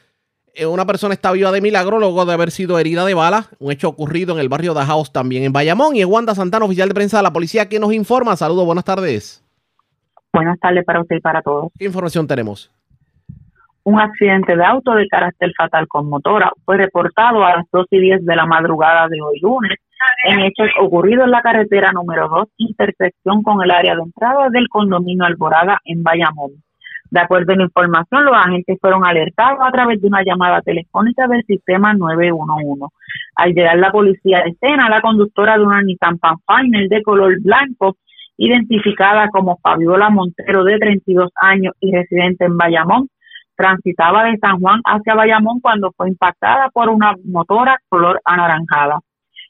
una 0.65 0.85
persona 0.85 1.13
está 1.13 1.31
viva 1.31 1.51
de 1.51 1.61
milagro 1.61 1.99
luego 1.99 2.25
de 2.25 2.33
haber 2.33 2.51
sido 2.51 2.79
herida 2.79 3.05
de 3.05 3.13
bala. 3.13 3.45
Un 3.59 3.71
hecho 3.71 3.89
ocurrido 3.89 4.33
en 4.33 4.39
el 4.39 4.49
barrio 4.49 4.73
de 4.73 4.85
House 4.85 5.11
también 5.11 5.43
en 5.43 5.53
Bayamón. 5.53 5.95
Y 5.95 6.01
es 6.01 6.05
Wanda 6.05 6.35
Santana, 6.35 6.65
oficial 6.65 6.89
de 6.89 6.95
prensa 6.95 7.17
de 7.17 7.23
la 7.23 7.33
policía, 7.33 7.69
que 7.69 7.79
nos 7.79 7.93
informa. 7.93 8.35
Saludos, 8.35 8.65
buenas 8.65 8.85
tardes. 8.85 9.43
Buenas 10.33 10.59
tardes 10.59 10.85
para 10.85 11.01
usted 11.01 11.17
y 11.17 11.21
para 11.21 11.41
todos. 11.41 11.71
¿Qué 11.77 11.85
información 11.85 12.27
tenemos? 12.27 12.71
un 13.89 13.99
accidente 13.99 14.55
de 14.55 14.63
auto 14.63 14.93
de 14.93 15.07
carácter 15.07 15.51
fatal 15.57 15.87
con 15.87 16.09
motora 16.09 16.51
fue 16.63 16.77
reportado 16.77 17.43
a 17.43 17.57
las 17.57 17.65
2 17.71 17.87
y 17.89 17.99
10 17.99 18.25
de 18.25 18.35
la 18.35 18.45
madrugada 18.45 19.07
de 19.07 19.19
hoy 19.19 19.39
lunes 19.39 19.77
en 20.25 20.39
hechos 20.41 20.67
ocurridos 20.79 21.25
en 21.25 21.31
la 21.31 21.41
carretera 21.41 21.91
número 21.91 22.29
2, 22.29 22.47
intersección 22.57 23.41
con 23.41 23.61
el 23.63 23.71
área 23.71 23.95
de 23.95 24.03
entrada 24.03 24.49
del 24.49 24.67
condominio 24.69 25.25
Alborada 25.25 25.79
en 25.85 26.03
Bayamón. 26.03 26.51
De 27.11 27.19
acuerdo 27.19 27.53
a 27.53 27.55
la 27.55 27.63
información, 27.63 28.25
los 28.25 28.35
agentes 28.35 28.77
fueron 28.79 29.03
alertados 29.03 29.59
a 29.61 29.71
través 29.71 29.99
de 29.99 30.07
una 30.07 30.23
llamada 30.23 30.61
telefónica 30.61 31.27
del 31.27 31.43
sistema 31.43 31.93
911. 31.93 32.85
Al 33.35 33.53
llegar 33.53 33.77
la 33.79 33.91
policía 33.91 34.43
de 34.43 34.51
escena, 34.51 34.89
la 34.89 35.01
conductora 35.01 35.57
de 35.57 35.63
una 35.63 35.81
Nissan 35.81 36.19
Pathfinder 36.19 36.87
de 36.87 37.01
color 37.01 37.41
blanco, 37.41 37.97
identificada 38.37 39.29
como 39.29 39.57
Fabiola 39.57 40.09
Montero 40.09 40.63
de 40.63 40.77
32 40.77 41.31
años 41.41 41.73
y 41.79 41.91
residente 41.91 42.45
en 42.45 42.57
Bayamón, 42.57 43.09
transitaba 43.55 44.23
de 44.25 44.37
San 44.37 44.59
Juan 44.59 44.79
hacia 44.85 45.15
Bayamón 45.15 45.59
cuando 45.59 45.91
fue 45.97 46.09
impactada 46.09 46.69
por 46.69 46.89
una 46.89 47.15
motora 47.25 47.77
color 47.89 48.21
anaranjada. 48.23 48.99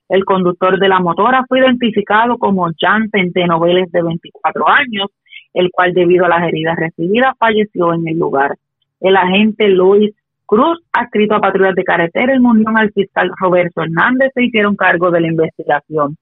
El 0.07 0.25
conductor 0.25 0.79
de 0.79 0.89
la 0.89 0.99
motora 0.99 1.43
fue 1.47 1.59
identificado 1.59 2.37
como 2.39 2.67
Jan 2.79 3.09
Centeno 3.11 3.59
Vélez, 3.59 3.91
de 3.91 4.01
24 4.01 4.67
años, 4.67 5.09
el 5.53 5.69
cual 5.71 5.93
debido 5.93 6.25
a 6.25 6.29
las 6.29 6.47
heridas 6.47 6.75
recibidas 6.75 7.33
falleció 7.37 7.93
en 7.93 8.07
el 8.07 8.17
lugar. 8.17 8.55
El 8.99 9.15
agente 9.15 9.67
Luis 9.69 10.13
Cruz, 10.45 10.81
adscrito 10.91 11.35
a 11.35 11.41
patrullas 11.41 11.75
de 11.75 11.83
carretera 11.83 12.33
en 12.33 12.43
unión 12.43 12.75
al 12.75 12.91
fiscal 12.91 13.29
Roberto 13.39 13.83
Hernández, 13.83 14.31
se 14.33 14.43
hicieron 14.43 14.75
cargo 14.75 15.11
de 15.11 15.21
la 15.21 15.27
investigación. 15.27 16.17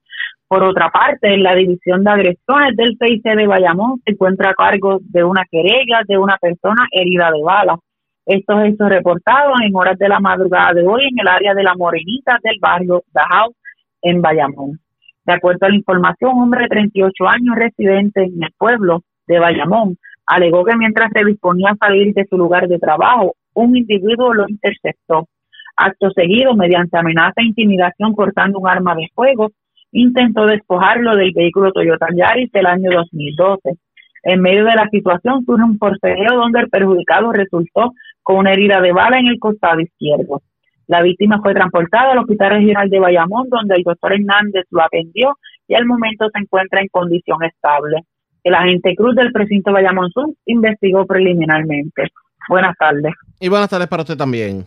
Por 0.49 0.63
otra 0.63 0.89
parte, 0.89 1.33
en 1.33 1.43
la 1.43 1.55
división 1.55 2.03
de 2.03 2.11
agresiones 2.11 2.75
del 2.75 2.97
CIC 2.99 3.23
de 3.23 3.47
Bayamón 3.47 4.01
se 4.05 4.11
encuentra 4.11 4.49
a 4.49 4.53
cargo 4.53 4.99
de 5.01 5.23
una 5.23 5.43
querella 5.49 6.01
de 6.07 6.17
una 6.17 6.37
persona 6.37 6.87
herida 6.91 7.31
de 7.31 7.41
bala. 7.41 7.77
Estos 8.25 8.65
hechos 8.65 8.89
reportados 8.89 9.55
en 9.61 9.73
horas 9.73 9.97
de 9.97 10.09
la 10.09 10.19
madrugada 10.19 10.73
de 10.73 10.85
hoy 10.85 11.03
en 11.03 11.19
el 11.19 11.27
área 11.27 11.53
de 11.53 11.63
la 11.63 11.75
Morenita 11.75 12.37
del 12.43 12.57
barrio 12.59 13.03
Dajau 13.13 13.53
en 14.01 14.21
Bayamón. 14.21 14.79
De 15.25 15.33
acuerdo 15.33 15.65
a 15.65 15.69
la 15.69 15.75
información, 15.75 16.31
un 16.35 16.43
hombre 16.43 16.63
de 16.63 16.69
38 16.69 17.27
años 17.27 17.55
residente 17.55 18.23
en 18.23 18.43
el 18.43 18.53
pueblo 18.57 19.03
de 19.27 19.39
Bayamón 19.39 19.97
alegó 20.25 20.63
que 20.65 20.75
mientras 20.75 21.11
se 21.13 21.23
disponía 21.25 21.71
a 21.71 21.87
salir 21.87 22.13
de 22.13 22.25
su 22.29 22.37
lugar 22.37 22.67
de 22.67 22.79
trabajo, 22.79 23.33
un 23.53 23.75
individuo 23.75 24.33
lo 24.33 24.45
interceptó. 24.47 25.27
Acto 25.75 26.11
seguido, 26.11 26.55
mediante 26.55 26.97
amenaza 26.97 27.41
e 27.41 27.45
intimidación 27.45 28.13
portando 28.13 28.59
un 28.59 28.67
arma 28.67 28.95
de 28.95 29.07
fuego, 29.15 29.51
intentó 29.91 30.45
despojarlo 30.45 31.15
del 31.15 31.31
vehículo 31.33 31.71
Toyota 31.71 32.07
Yaris 32.13 32.51
del 32.51 32.65
año 32.65 32.89
2012. 32.91 33.77
En 34.23 34.41
medio 34.41 34.65
de 34.65 34.75
la 34.75 34.89
situación 34.89 35.45
surge 35.45 35.63
un 35.63 35.77
forcejeo 35.77 36.35
donde 36.35 36.59
el 36.59 36.69
perjudicado 36.69 37.31
resultó 37.31 37.93
con 38.21 38.37
una 38.37 38.51
herida 38.51 38.81
de 38.81 38.91
bala 38.91 39.19
en 39.19 39.27
el 39.27 39.39
costado 39.39 39.79
izquierdo. 39.79 40.41
La 40.87 41.01
víctima 41.01 41.39
fue 41.41 41.53
transportada 41.53 42.11
al 42.11 42.19
Hospital 42.19 42.51
Regional 42.51 42.89
de 42.89 42.99
Bayamón, 42.99 43.47
donde 43.49 43.75
el 43.75 43.83
doctor 43.83 44.13
Hernández 44.13 44.65
lo 44.71 44.83
atendió 44.83 45.37
y 45.67 45.75
al 45.75 45.85
momento 45.85 46.27
se 46.33 46.39
encuentra 46.39 46.81
en 46.81 46.87
condición 46.87 47.43
estable. 47.43 48.03
El 48.47 48.55
agente 48.55 48.95
Cruz 48.95 49.13
del 49.13 49.33
precinto 49.33 49.73
Bayamón 49.73 50.09
Sur 50.09 50.29
investigó 50.45 51.05
preliminarmente. 51.05 52.03
Buenas 52.47 52.77
tardes. 52.77 53.13
Y 53.41 53.49
buenas 53.49 53.67
tardes 53.67 53.89
para 53.89 54.03
usted 54.03 54.15
también. 54.15 54.65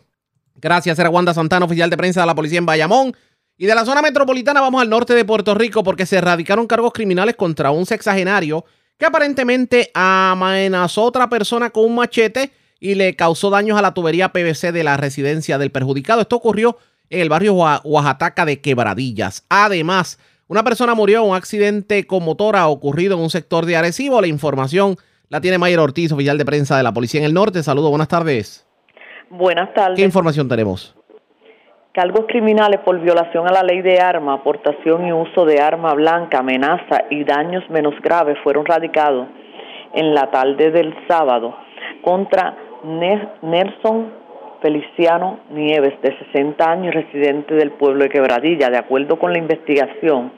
Gracias, 0.56 0.98
era 0.98 1.08
Wanda 1.08 1.32
Santana, 1.32 1.64
oficial 1.64 1.88
de 1.88 1.96
prensa 1.96 2.20
de 2.20 2.26
la 2.26 2.34
policía 2.34 2.58
en 2.58 2.66
Bayamón. 2.66 3.14
Y 3.56 3.64
de 3.64 3.74
la 3.74 3.86
zona 3.86 4.02
metropolitana 4.02 4.60
vamos 4.60 4.82
al 4.82 4.90
norte 4.90 5.14
de 5.14 5.24
Puerto 5.24 5.54
Rico 5.54 5.82
porque 5.82 6.04
se 6.04 6.18
erradicaron 6.18 6.66
cargos 6.66 6.92
criminales 6.92 7.36
contra 7.36 7.70
un 7.70 7.86
sexagenario 7.86 8.66
que 8.98 9.06
aparentemente 9.06 9.90
amenazó 9.94 11.04
a 11.04 11.06
otra 11.06 11.30
persona 11.30 11.70
con 11.70 11.86
un 11.86 11.94
machete 11.94 12.50
y 12.80 12.96
le 12.96 13.16
causó 13.16 13.48
daños 13.48 13.78
a 13.78 13.82
la 13.82 13.94
tubería 13.94 14.28
PVC 14.28 14.72
de 14.72 14.84
la 14.84 14.98
residencia 14.98 15.56
del 15.56 15.70
perjudicado. 15.70 16.20
Esto 16.20 16.36
ocurrió 16.36 16.76
en 17.08 17.20
el 17.20 17.30
barrio 17.30 17.54
Oaxaca 17.54 18.44
de 18.44 18.60
Quebradillas. 18.60 19.46
Además, 19.48 20.18
una 20.50 20.64
persona 20.64 20.96
murió 20.96 21.22
en 21.22 21.30
un 21.30 21.36
accidente 21.36 22.08
con 22.08 22.24
motora 22.24 22.66
ocurrido 22.66 23.14
en 23.14 23.22
un 23.22 23.30
sector 23.30 23.66
de 23.66 23.76
Arecibo. 23.76 24.20
La 24.20 24.26
información 24.26 24.96
la 25.28 25.40
tiene 25.40 25.58
Mayer 25.58 25.78
Ortiz, 25.78 26.10
oficial 26.10 26.38
de 26.38 26.44
prensa 26.44 26.76
de 26.76 26.82
la 26.82 26.90
Policía 26.90 27.20
en 27.20 27.26
el 27.26 27.34
Norte. 27.34 27.62
Saludos, 27.62 27.90
buenas 27.90 28.08
tardes. 28.08 28.66
Buenas 29.30 29.72
tardes. 29.74 29.96
¿Qué 29.96 30.02
información 30.02 30.48
tenemos? 30.48 30.96
Cargos 31.92 32.24
criminales 32.26 32.80
por 32.80 32.98
violación 32.98 33.46
a 33.46 33.52
la 33.52 33.62
ley 33.62 33.80
de 33.80 34.00
arma, 34.00 34.34
aportación 34.34 35.06
y 35.06 35.12
uso 35.12 35.44
de 35.44 35.60
arma 35.60 35.94
blanca, 35.94 36.40
amenaza 36.40 37.04
y 37.10 37.22
daños 37.22 37.62
menos 37.70 37.94
graves 38.02 38.36
fueron 38.42 38.66
radicados 38.66 39.28
en 39.94 40.14
la 40.14 40.32
tarde 40.32 40.72
del 40.72 40.92
sábado 41.06 41.54
contra 42.02 42.56
Nelson 42.82 44.19
Feliciano 44.60 45.40
Nieves, 45.50 45.94
de 46.02 46.16
60 46.32 46.70
años, 46.70 46.94
residente 46.94 47.54
del 47.54 47.70
pueblo 47.72 48.04
de 48.04 48.10
Quebradilla. 48.10 48.68
De 48.68 48.78
acuerdo 48.78 49.18
con 49.18 49.32
la 49.32 49.38
investigación, 49.38 50.32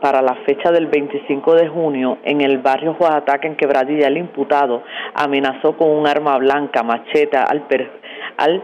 para 0.00 0.22
la 0.22 0.34
fecha 0.46 0.70
del 0.70 0.86
25 0.86 1.54
de 1.54 1.68
junio, 1.68 2.18
en 2.24 2.40
el 2.40 2.58
barrio 2.58 2.96
Oaxaca, 2.98 3.46
en 3.46 3.56
Quebradilla, 3.56 4.08
el 4.08 4.16
imputado 4.16 4.82
amenazó 5.14 5.76
con 5.76 5.90
un 5.90 6.06
arma 6.06 6.36
blanca, 6.38 6.82
macheta, 6.82 7.44
al, 7.44 7.64
al 8.38 8.62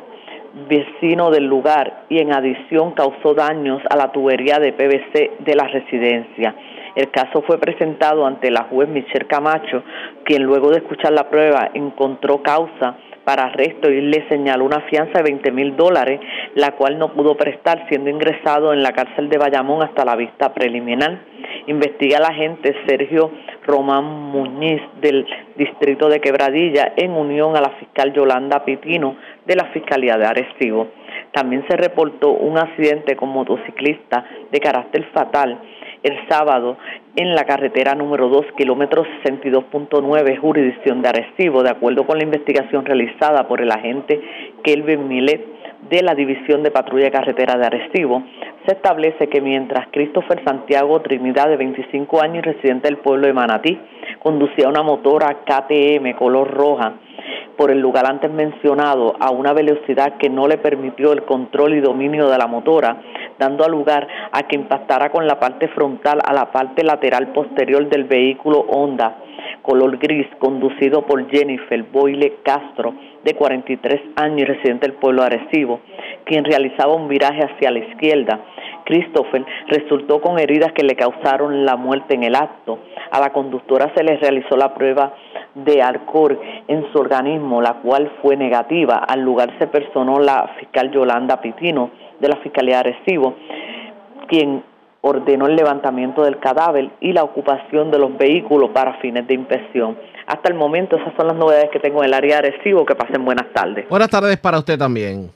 vecino 0.69 1.31
del 1.31 1.45
lugar 1.45 2.05
y 2.09 2.19
en 2.19 2.33
adición 2.33 2.93
causó 2.93 3.35
daños 3.35 3.83
a 3.89 3.97
la 3.97 4.11
tubería 4.11 4.59
de 4.59 4.73
PVC 4.73 5.33
de 5.41 5.55
la 5.55 5.69
residencia. 5.69 6.55
El 6.95 7.11
caso 7.11 7.43
fue 7.43 7.59
presentado 7.59 8.27
ante 8.27 8.51
la 8.51 8.65
juez 8.65 8.89
Michelle 8.89 9.27
Camacho, 9.27 9.85
quien 10.25 10.43
luego 10.43 10.71
de 10.71 10.79
escuchar 10.79 11.13
la 11.13 11.29
prueba 11.31 11.71
encontró 11.75 12.43
causa 12.43 12.97
para 13.25 13.45
arresto 13.45 13.91
y 13.91 14.01
le 14.01 14.29
señaló 14.29 14.65
una 14.65 14.81
fianza 14.83 15.19
de 15.19 15.25
20 15.25 15.53
mil 15.53 15.77
dólares, 15.77 16.21
la 16.55 16.73
cual 16.73 16.99
no 16.99 17.13
pudo 17.13 17.37
prestar, 17.37 17.87
siendo 17.89 18.11
ingresado 18.11 18.73
en 18.73 18.83
la 18.83 18.93
cárcel 18.93 19.29
de 19.29 19.39
Bayamón 19.39 19.83
hasta 19.83 20.05
la 20.05 20.17
vista 20.17 20.53
preliminar. 20.53 21.19
Investiga 21.67 22.19
el 22.19 22.25
agente 22.25 22.75
Sergio 22.87 23.31
Román 23.67 24.05
Muñiz 24.05 24.81
del 25.01 25.27
distrito 25.57 26.09
de 26.09 26.21
Quebradilla 26.21 26.95
en 26.97 27.13
unión 27.13 27.57
a 27.57 27.61
la 27.61 27.71
fiscal 27.71 28.13
Yolanda 28.13 28.65
Pitino 28.65 29.17
de 29.47 29.57
la 29.57 29.67
Fiscalía 29.67 30.17
de 30.17 30.27
Arecibo. 30.27 30.89
También 31.33 31.65
se 31.69 31.77
reportó 31.77 32.31
un 32.31 32.59
accidente 32.59 33.17
con 33.17 33.29
motociclista 33.29 34.25
de 34.51 34.61
carácter 34.61 35.05
fatal 35.13 35.59
el 36.03 36.17
sábado 36.29 36.77
en 37.17 37.35
la 37.35 37.45
carretera 37.45 37.95
número 37.95 38.29
2, 38.29 38.47
kilómetro 38.57 39.05
62.9, 39.25 40.39
jurisdicción 40.39 41.03
de 41.03 41.09
Arecibo, 41.09 41.63
de 41.63 41.71
acuerdo 41.71 42.07
con 42.07 42.19
la 42.19 42.25
investigación 42.25 42.85
realizada 42.85 43.47
por 43.47 43.61
el 43.61 43.71
agente 43.71 44.21
Kelvin 44.63 45.09
Milet 45.09 45.45
de 45.91 46.03
la 46.03 46.15
División 46.15 46.63
de 46.63 46.71
Patrulla 46.71 47.05
de 47.05 47.11
Carretera 47.11 47.57
de 47.57 47.67
Arecibo, 47.67 48.23
se 48.67 48.75
establece 48.75 49.29
que 49.29 49.41
mientras 49.41 49.89
Christopher 49.91 50.43
Santiago 50.45 51.01
Trinidad, 51.01 51.49
de 51.49 51.57
25 51.57 52.23
años 52.23 52.39
y 52.39 52.53
residente 52.53 52.89
del 52.89 52.99
pueblo 52.99 53.27
de 53.27 53.33
Manatí, 53.33 53.79
conducía 54.19 54.69
una 54.69 54.83
motora 54.83 55.39
KTM 55.45 56.15
color 56.17 56.51
roja 56.51 56.95
por 57.57 57.71
el 57.71 57.81
lugar 57.81 58.07
antes 58.07 58.31
mencionado 58.31 59.15
a 59.21 59.31
una 59.31 59.53
velocidad 59.53 60.17
que 60.19 60.29
no 60.29 60.49
le 60.49 60.59
permitió 60.59 61.13
el 61.13 61.25
control 61.25 61.75
y 61.75 61.81
dominio 61.81 62.29
de 62.29 62.39
la 62.39 62.47
motora, 62.47 63.01
dando 63.39 63.69
lugar 63.69 64.07
a 64.33 64.43
que 64.45 64.57
impactara 64.57 65.11
con 65.11 65.27
la 65.27 65.39
parte 65.39 65.69
frontal 65.69 66.21
a 66.25 66.33
la 66.33 66.51
parte 66.51 66.83
lateral 66.85 67.29
posterior 67.29 67.89
del 67.89 68.05
vehículo 68.05 68.61
Honda 68.69 69.17
color 69.63 69.99
gris 69.99 70.27
conducido 70.39 71.03
por 71.03 71.29
Jennifer 71.31 71.83
Boyle 71.85 72.39
Castro, 72.43 72.95
de 73.25 73.35
43 73.35 74.01
años 74.17 74.41
y 74.41 74.45
residente 74.45 74.87
del 74.87 74.97
pueblo 74.97 75.23
de 75.23 75.27
Arecibo, 75.27 75.81
quien 76.25 76.45
realizaba 76.45 76.95
un 76.95 77.09
viraje 77.09 77.43
hacia 77.43 77.71
la 77.71 77.81
izquierda. 77.81 78.41
Christopher 78.85 79.45
resultó 79.69 80.21
con 80.21 80.39
heridas 80.39 80.73
que 80.73 80.83
le 80.83 80.97
causaron 80.97 81.65
la 81.65 81.77
muerte 81.77 82.15
en 82.15 82.25
el 82.25 82.35
acto. 82.35 82.79
A 83.11 83.21
la 83.21 83.31
conductora 83.31 83.93
se 83.95 84.03
le 84.03 84.17
realizó 84.17 84.57
la 84.57 84.75
prueba 84.75 85.15
de 85.55 85.83
alcohol 85.83 86.41
en 86.67 86.91
su 86.93 86.99
organismo, 86.99 87.61
la 87.61 87.75
cual 87.75 88.11
fue 88.23 88.37
negativa. 88.37 88.97
Al 88.97 89.21
lugar 89.21 89.53
se 89.59 89.67
personó 89.67 90.19
la 90.19 90.55
fiscal 90.59 90.91
Yolanda 90.91 91.41
Pitino 91.41 91.91
de 92.19 92.29
la 92.29 92.37
Fiscalía 92.37 92.83
de 92.83 92.91
Arecibo, 92.91 93.35
quien 94.27 94.63
ordenó 95.03 95.47
el 95.47 95.57
levantamiento 95.57 96.23
del 96.23 96.39
cadáver 96.39 96.91
y 97.01 97.13
la 97.13 97.23
ocupación 97.23 97.91
de 97.91 97.99
los 97.99 98.17
vehículos 98.17 98.71
para 98.71 99.01
fines 99.01 99.27
de 99.27 99.35
inspección. 99.35 99.97
Hasta 100.27 100.49
el 100.51 100.55
momento 100.55 100.97
esas 100.97 101.15
son 101.17 101.29
las 101.29 101.37
novedades 101.37 101.71
que 101.71 101.81
tengo 101.81 102.01
en 102.01 102.07
el 102.07 102.15
área 102.15 102.41
de 102.41 102.49
Arecibo. 102.49 102.85
Que 102.85 102.95
pasen 102.95 103.25
buenas 103.25 103.53
tardes. 103.53 103.89
Buenas 103.89 104.11
tardes 104.11 104.37
para 104.39 104.59
usted 104.59 104.79
también. 104.79 105.31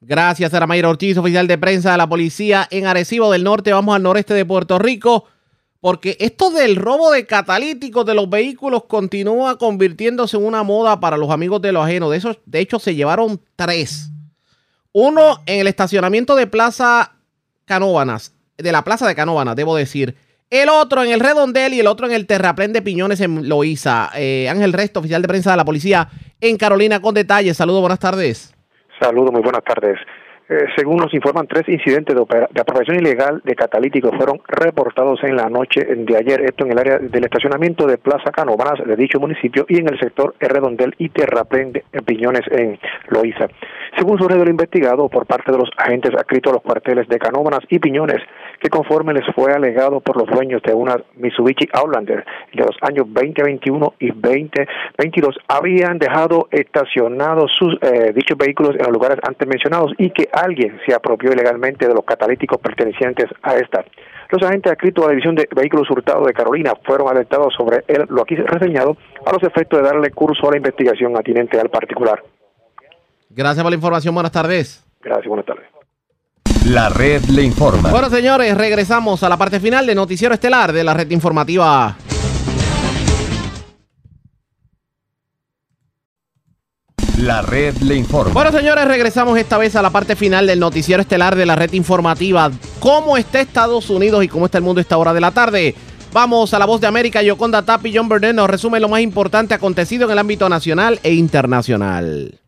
Gracias, 0.00 0.52
a 0.52 0.66
Mayra 0.66 0.88
Ortiz, 0.88 1.16
oficial 1.18 1.46
de 1.46 1.58
prensa 1.58 1.92
de 1.92 1.98
la 1.98 2.08
policía 2.08 2.66
en 2.70 2.86
Arecibo 2.86 3.30
del 3.30 3.44
Norte. 3.44 3.72
Vamos 3.72 3.94
al 3.94 4.02
noreste 4.02 4.34
de 4.34 4.44
Puerto 4.44 4.78
Rico. 4.78 5.26
Porque 5.80 6.16
esto 6.20 6.50
del 6.50 6.76
robo 6.76 7.10
de 7.10 7.26
catalíticos 7.26 8.06
de 8.06 8.14
los 8.14 8.30
vehículos 8.30 8.84
continúa 8.84 9.58
convirtiéndose 9.58 10.36
en 10.36 10.44
una 10.44 10.62
moda 10.62 11.00
para 11.00 11.16
los 11.16 11.30
amigos 11.30 11.60
de 11.60 11.72
lo 11.72 11.82
ajeno. 11.82 12.08
De, 12.08 12.18
esos, 12.18 12.38
de 12.46 12.60
hecho, 12.60 12.78
se 12.78 12.94
llevaron 12.94 13.40
tres. 13.56 14.10
Uno 14.92 15.40
en 15.46 15.60
el 15.60 15.66
estacionamiento 15.66 16.36
de 16.36 16.46
Plaza 16.46 17.16
Canóbanas, 17.64 18.34
de 18.58 18.72
la 18.72 18.82
Plaza 18.82 19.06
de 19.06 19.14
Canóvanas, 19.14 19.56
debo 19.56 19.76
decir. 19.76 20.16
El 20.50 20.68
otro 20.68 21.02
en 21.02 21.10
el 21.10 21.20
Redondel 21.20 21.72
y 21.72 21.80
el 21.80 21.86
otro 21.86 22.06
en 22.06 22.12
el 22.12 22.26
Terraplén 22.26 22.74
de 22.74 22.82
Piñones 22.82 23.20
en 23.22 23.48
Loíza. 23.48 24.10
Eh, 24.14 24.48
Ángel 24.50 24.74
Resto, 24.74 25.00
oficial 25.00 25.22
de 25.22 25.28
prensa 25.28 25.52
de 25.52 25.56
la 25.56 25.64
policía 25.64 26.08
en 26.40 26.58
Carolina, 26.58 27.00
con 27.00 27.14
detalles. 27.14 27.56
Saludos, 27.56 27.80
buenas 27.80 27.98
tardes. 27.98 28.54
Saludos, 29.00 29.32
muy 29.32 29.40
buenas 29.40 29.64
tardes. 29.64 29.98
Eh, 30.52 30.66
según 30.76 30.98
nos 30.98 31.14
informan, 31.14 31.46
tres 31.46 31.66
incidentes 31.66 32.14
de, 32.14 32.22
de, 32.50 32.60
apropiación 32.60 32.98
ilegal 32.98 33.40
de 33.42 33.54
catalíticos 33.54 34.14
fueron 34.14 34.38
reportados 34.46 35.18
en 35.24 35.36
la 35.36 35.48
noche 35.48 35.82
de 35.82 36.14
ayer, 36.14 36.42
esto 36.42 36.66
en 36.66 36.72
el 36.72 36.78
área 36.78 36.98
del 36.98 37.24
estacionamiento 37.24 37.86
de 37.86 37.96
Plaza 37.96 38.30
Canóvanas 38.30 38.86
de 38.86 38.94
dicho 38.96 39.18
municipio 39.18 39.64
y 39.66 39.78
en 39.78 39.88
el 39.88 39.98
sector 39.98 40.34
Redondel 40.38 40.94
y 40.98 41.08
Terraplén 41.08 41.72
de 41.72 41.82
Piñones 42.04 42.42
en 42.50 42.78
Loíza. 43.08 43.46
Según 43.96 44.18
surge 44.18 44.36
lo 44.36 44.50
investigado 44.50 45.08
por 45.08 45.24
parte 45.24 45.52
de 45.52 45.56
los 45.56 45.70
agentes 45.78 46.12
adscritos 46.14 46.50
a 46.52 46.56
los 46.56 46.62
cuarteles 46.62 47.08
de 47.08 47.18
Canóvanas 47.18 47.60
y 47.70 47.78
Piñones, 47.78 48.20
que 48.62 48.70
conforme 48.70 49.12
les 49.12 49.26
fue 49.34 49.52
alegado 49.52 50.00
por 50.00 50.16
los 50.16 50.28
dueños 50.28 50.62
de 50.62 50.72
una 50.72 50.96
Mitsubishi 51.16 51.68
Outlander 51.72 52.24
de 52.54 52.64
los 52.64 52.76
años 52.82 53.06
2021 53.12 53.94
y 53.98 54.08
2022, 54.10 55.36
habían 55.48 55.98
dejado 55.98 56.46
estacionados 56.52 57.50
sus 57.58 57.76
eh, 57.82 58.12
dichos 58.14 58.38
vehículos 58.38 58.76
en 58.76 58.84
los 58.84 58.92
lugares 58.92 59.18
antes 59.26 59.48
mencionados 59.48 59.92
y 59.98 60.10
que 60.10 60.28
alguien 60.32 60.78
se 60.86 60.94
apropió 60.94 61.32
ilegalmente 61.32 61.88
de 61.88 61.94
los 61.94 62.04
catalíticos 62.04 62.60
pertenecientes 62.60 63.26
a 63.42 63.56
esta. 63.56 63.84
Los 64.30 64.42
agentes 64.44 64.70
adscritos 64.70 65.04
a 65.04 65.08
la 65.08 65.12
División 65.12 65.34
de 65.34 65.48
Vehículos 65.54 65.90
Hurtados 65.90 66.26
de 66.26 66.32
Carolina 66.32 66.72
fueron 66.84 67.08
alertados 67.08 67.52
sobre 67.54 67.84
el, 67.88 68.06
lo 68.08 68.22
aquí 68.22 68.36
reseñado 68.36 68.96
a 69.26 69.32
los 69.32 69.42
efectos 69.42 69.80
de 69.80 69.86
darle 69.86 70.10
curso 70.10 70.46
a 70.46 70.52
la 70.52 70.58
investigación 70.58 71.18
atinente 71.18 71.58
al 71.58 71.68
particular. 71.68 72.22
Gracias 73.28 73.62
por 73.62 73.72
la 73.72 73.76
información. 73.76 74.14
Buenas 74.14 74.32
tardes. 74.32 74.84
Gracias, 75.02 75.26
buenas 75.26 75.46
tardes. 75.46 75.81
La 76.66 76.88
red 76.88 77.24
le 77.24 77.42
informa. 77.42 77.90
Bueno, 77.90 78.08
señores, 78.08 78.56
regresamos 78.56 79.22
a 79.24 79.28
la 79.28 79.36
parte 79.36 79.58
final 79.58 79.84
de 79.84 79.96
Noticiero 79.96 80.32
Estelar 80.32 80.72
de 80.72 80.84
la 80.84 80.94
red 80.94 81.10
informativa. 81.10 81.96
La 87.18 87.42
red 87.42 87.76
le 87.78 87.96
informa. 87.96 88.32
Bueno, 88.32 88.52
señores, 88.52 88.84
regresamos 88.86 89.36
esta 89.38 89.58
vez 89.58 89.74
a 89.74 89.82
la 89.82 89.90
parte 89.90 90.16
final 90.16 90.46
del 90.46 90.58
noticiero 90.58 91.02
estelar 91.02 91.36
de 91.36 91.46
la 91.46 91.54
red 91.54 91.72
informativa. 91.72 92.50
¿Cómo 92.80 93.16
está 93.16 93.40
Estados 93.40 93.90
Unidos 93.90 94.24
y 94.24 94.28
cómo 94.28 94.46
está 94.46 94.58
el 94.58 94.64
mundo 94.64 94.80
a 94.80 94.82
esta 94.82 94.98
hora 94.98 95.14
de 95.14 95.20
la 95.20 95.30
tarde? 95.30 95.74
Vamos 96.12 96.52
a 96.52 96.58
la 96.58 96.66
voz 96.66 96.80
de 96.80 96.88
América. 96.88 97.22
Yoconda 97.22 97.62
Tapi 97.62 97.90
y 97.90 97.96
John 97.96 98.08
Burnett 98.08 98.34
nos 98.34 98.50
resume 98.50 98.80
lo 98.80 98.88
más 98.88 99.02
importante 99.02 99.54
acontecido 99.54 100.06
en 100.06 100.12
el 100.12 100.18
ámbito 100.18 100.48
nacional 100.48 100.98
e 101.04 101.14
internacional. 101.14 102.41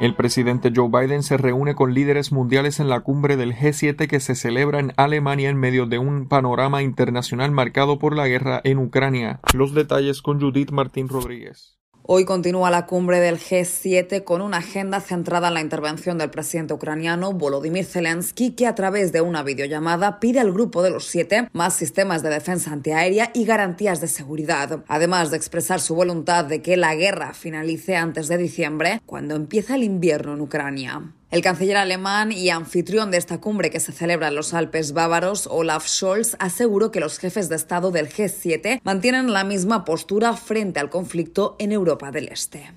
El 0.00 0.14
presidente 0.14 0.72
Joe 0.74 0.88
Biden 0.88 1.24
se 1.24 1.36
reúne 1.36 1.74
con 1.74 1.92
líderes 1.92 2.30
mundiales 2.30 2.78
en 2.78 2.88
la 2.88 3.00
cumbre 3.00 3.36
del 3.36 3.52
G7 3.52 4.06
que 4.06 4.20
se 4.20 4.36
celebra 4.36 4.78
en 4.78 4.92
Alemania 4.96 5.50
en 5.50 5.56
medio 5.56 5.86
de 5.86 5.98
un 5.98 6.28
panorama 6.28 6.84
internacional 6.84 7.50
marcado 7.50 7.98
por 7.98 8.14
la 8.14 8.28
guerra 8.28 8.60
en 8.62 8.78
Ucrania. 8.78 9.40
Los 9.54 9.74
detalles 9.74 10.22
con 10.22 10.40
Judith 10.40 10.70
Martín 10.70 11.08
Rodríguez. 11.08 11.77
Hoy 12.10 12.24
continúa 12.24 12.70
la 12.70 12.86
cumbre 12.86 13.20
del 13.20 13.38
G7 13.38 14.24
con 14.24 14.40
una 14.40 14.56
agenda 14.56 14.98
centrada 15.02 15.48
en 15.48 15.54
la 15.54 15.60
intervención 15.60 16.16
del 16.16 16.30
presidente 16.30 16.72
ucraniano 16.72 17.34
Volodymyr 17.34 17.84
Zelensky, 17.84 18.52
que 18.52 18.66
a 18.66 18.74
través 18.74 19.12
de 19.12 19.20
una 19.20 19.42
videollamada 19.42 20.18
pide 20.18 20.40
al 20.40 20.50
grupo 20.50 20.82
de 20.82 20.88
los 20.88 21.04
siete 21.04 21.50
más 21.52 21.74
sistemas 21.74 22.22
de 22.22 22.30
defensa 22.30 22.72
antiaérea 22.72 23.30
y 23.34 23.44
garantías 23.44 24.00
de 24.00 24.08
seguridad, 24.08 24.84
además 24.88 25.30
de 25.30 25.36
expresar 25.36 25.82
su 25.82 25.94
voluntad 25.94 26.46
de 26.46 26.62
que 26.62 26.78
la 26.78 26.94
guerra 26.94 27.34
finalice 27.34 27.94
antes 27.94 28.28
de 28.28 28.38
diciembre, 28.38 29.02
cuando 29.04 29.36
empieza 29.36 29.74
el 29.74 29.82
invierno 29.82 30.32
en 30.32 30.40
Ucrania. 30.40 31.12
El 31.30 31.42
canciller 31.42 31.76
alemán 31.76 32.32
y 32.32 32.48
anfitrión 32.48 33.10
de 33.10 33.18
esta 33.18 33.38
cumbre 33.38 33.68
que 33.68 33.80
se 33.80 33.92
celebra 33.92 34.28
en 34.28 34.34
los 34.34 34.54
Alpes 34.54 34.94
bávaros, 34.94 35.46
Olaf 35.46 35.86
Scholz, 35.86 36.36
aseguró 36.38 36.90
que 36.90 37.00
los 37.00 37.18
jefes 37.18 37.50
de 37.50 37.56
Estado 37.56 37.90
del 37.90 38.08
G7 38.08 38.80
mantienen 38.82 39.34
la 39.34 39.44
misma 39.44 39.84
postura 39.84 40.32
frente 40.32 40.80
al 40.80 40.88
conflicto 40.88 41.54
en 41.58 41.72
Europa 41.72 42.10
del 42.10 42.28
Este. 42.28 42.72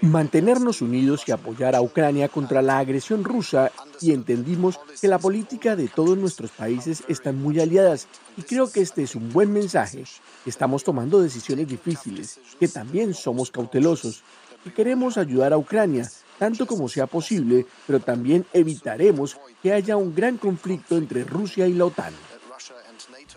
Mantenernos 0.00 0.80
unidos 0.80 1.22
y 1.26 1.32
apoyar 1.32 1.76
a 1.76 1.82
Ucrania 1.82 2.28
contra 2.28 2.62
la 2.62 2.78
agresión 2.78 3.22
rusa 3.22 3.70
y 4.00 4.12
entendimos 4.12 4.80
que 5.00 5.08
la 5.08 5.18
política 5.18 5.76
de 5.76 5.88
todos 5.88 6.16
nuestros 6.16 6.50
países 6.50 7.04
están 7.08 7.40
muy 7.40 7.60
aliadas 7.60 8.08
y 8.36 8.42
creo 8.42 8.70
que 8.70 8.80
este 8.80 9.02
es 9.02 9.14
un 9.14 9.32
buen 9.32 9.52
mensaje. 9.52 10.04
Estamos 10.46 10.82
tomando 10.82 11.20
decisiones 11.20 11.68
difíciles, 11.68 12.40
que 12.58 12.68
también 12.68 13.12
somos 13.14 13.50
cautelosos 13.50 14.22
queremos 14.72 15.18
ayudar 15.18 15.52
a 15.52 15.58
Ucrania 15.58 16.08
tanto 16.38 16.66
como 16.66 16.88
sea 16.88 17.06
posible, 17.06 17.66
pero 17.86 18.00
también 18.00 18.46
evitaremos 18.52 19.36
que 19.62 19.72
haya 19.72 19.96
un 19.96 20.14
gran 20.14 20.36
conflicto 20.36 20.96
entre 20.96 21.24
Rusia 21.24 21.66
y 21.66 21.74
la 21.74 21.86
OTAN. 21.86 22.14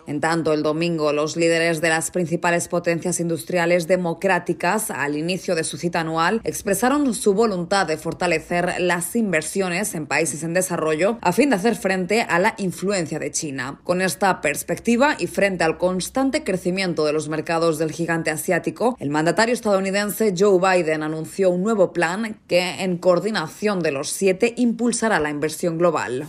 En 0.06 0.20
tanto, 0.20 0.52
el 0.52 0.62
domingo, 0.62 1.12
los 1.12 1.36
líderes 1.36 1.80
de 1.80 1.88
las 1.88 2.10
principales 2.10 2.68
potencias 2.68 3.20
industriales 3.20 3.86
democráticas, 3.86 4.90
al 4.90 5.16
inicio 5.16 5.54
de 5.54 5.64
su 5.64 5.76
cita 5.76 6.00
anual, 6.00 6.40
expresaron 6.44 7.14
su 7.14 7.34
voluntad 7.34 7.86
de 7.86 7.96
fortalecer 7.96 8.74
las 8.80 9.14
inversiones 9.14 9.94
en 9.94 10.06
países 10.06 10.42
en 10.42 10.54
desarrollo 10.54 11.18
a 11.20 11.32
fin 11.32 11.50
de 11.50 11.56
hacer 11.56 11.76
frente 11.76 12.22
a 12.22 12.38
la 12.38 12.54
influencia 12.58 13.18
de 13.18 13.30
China. 13.30 13.80
Con 13.84 14.00
esta 14.02 14.40
perspectiva 14.40 15.16
y 15.18 15.26
frente 15.26 15.64
al 15.64 15.78
constante 15.78 16.44
crecimiento 16.44 17.04
de 17.04 17.12
los 17.12 17.28
mercados 17.28 17.78
del 17.78 17.92
gigante 17.92 18.30
asiático, 18.30 18.96
el 18.98 19.10
mandatario 19.10 19.54
estadounidense 19.54 20.34
Joe 20.36 20.58
Biden 20.58 21.02
anunció 21.02 21.50
un 21.50 21.62
nuevo 21.62 21.92
plan 21.92 22.40
que, 22.48 22.82
en 22.82 22.98
coordinación 22.98 23.80
de 23.80 23.92
los 23.92 24.10
siete, 24.10 24.54
impulsará 24.56 25.20
la 25.20 25.30
inversión 25.30 25.78
global. 25.78 26.26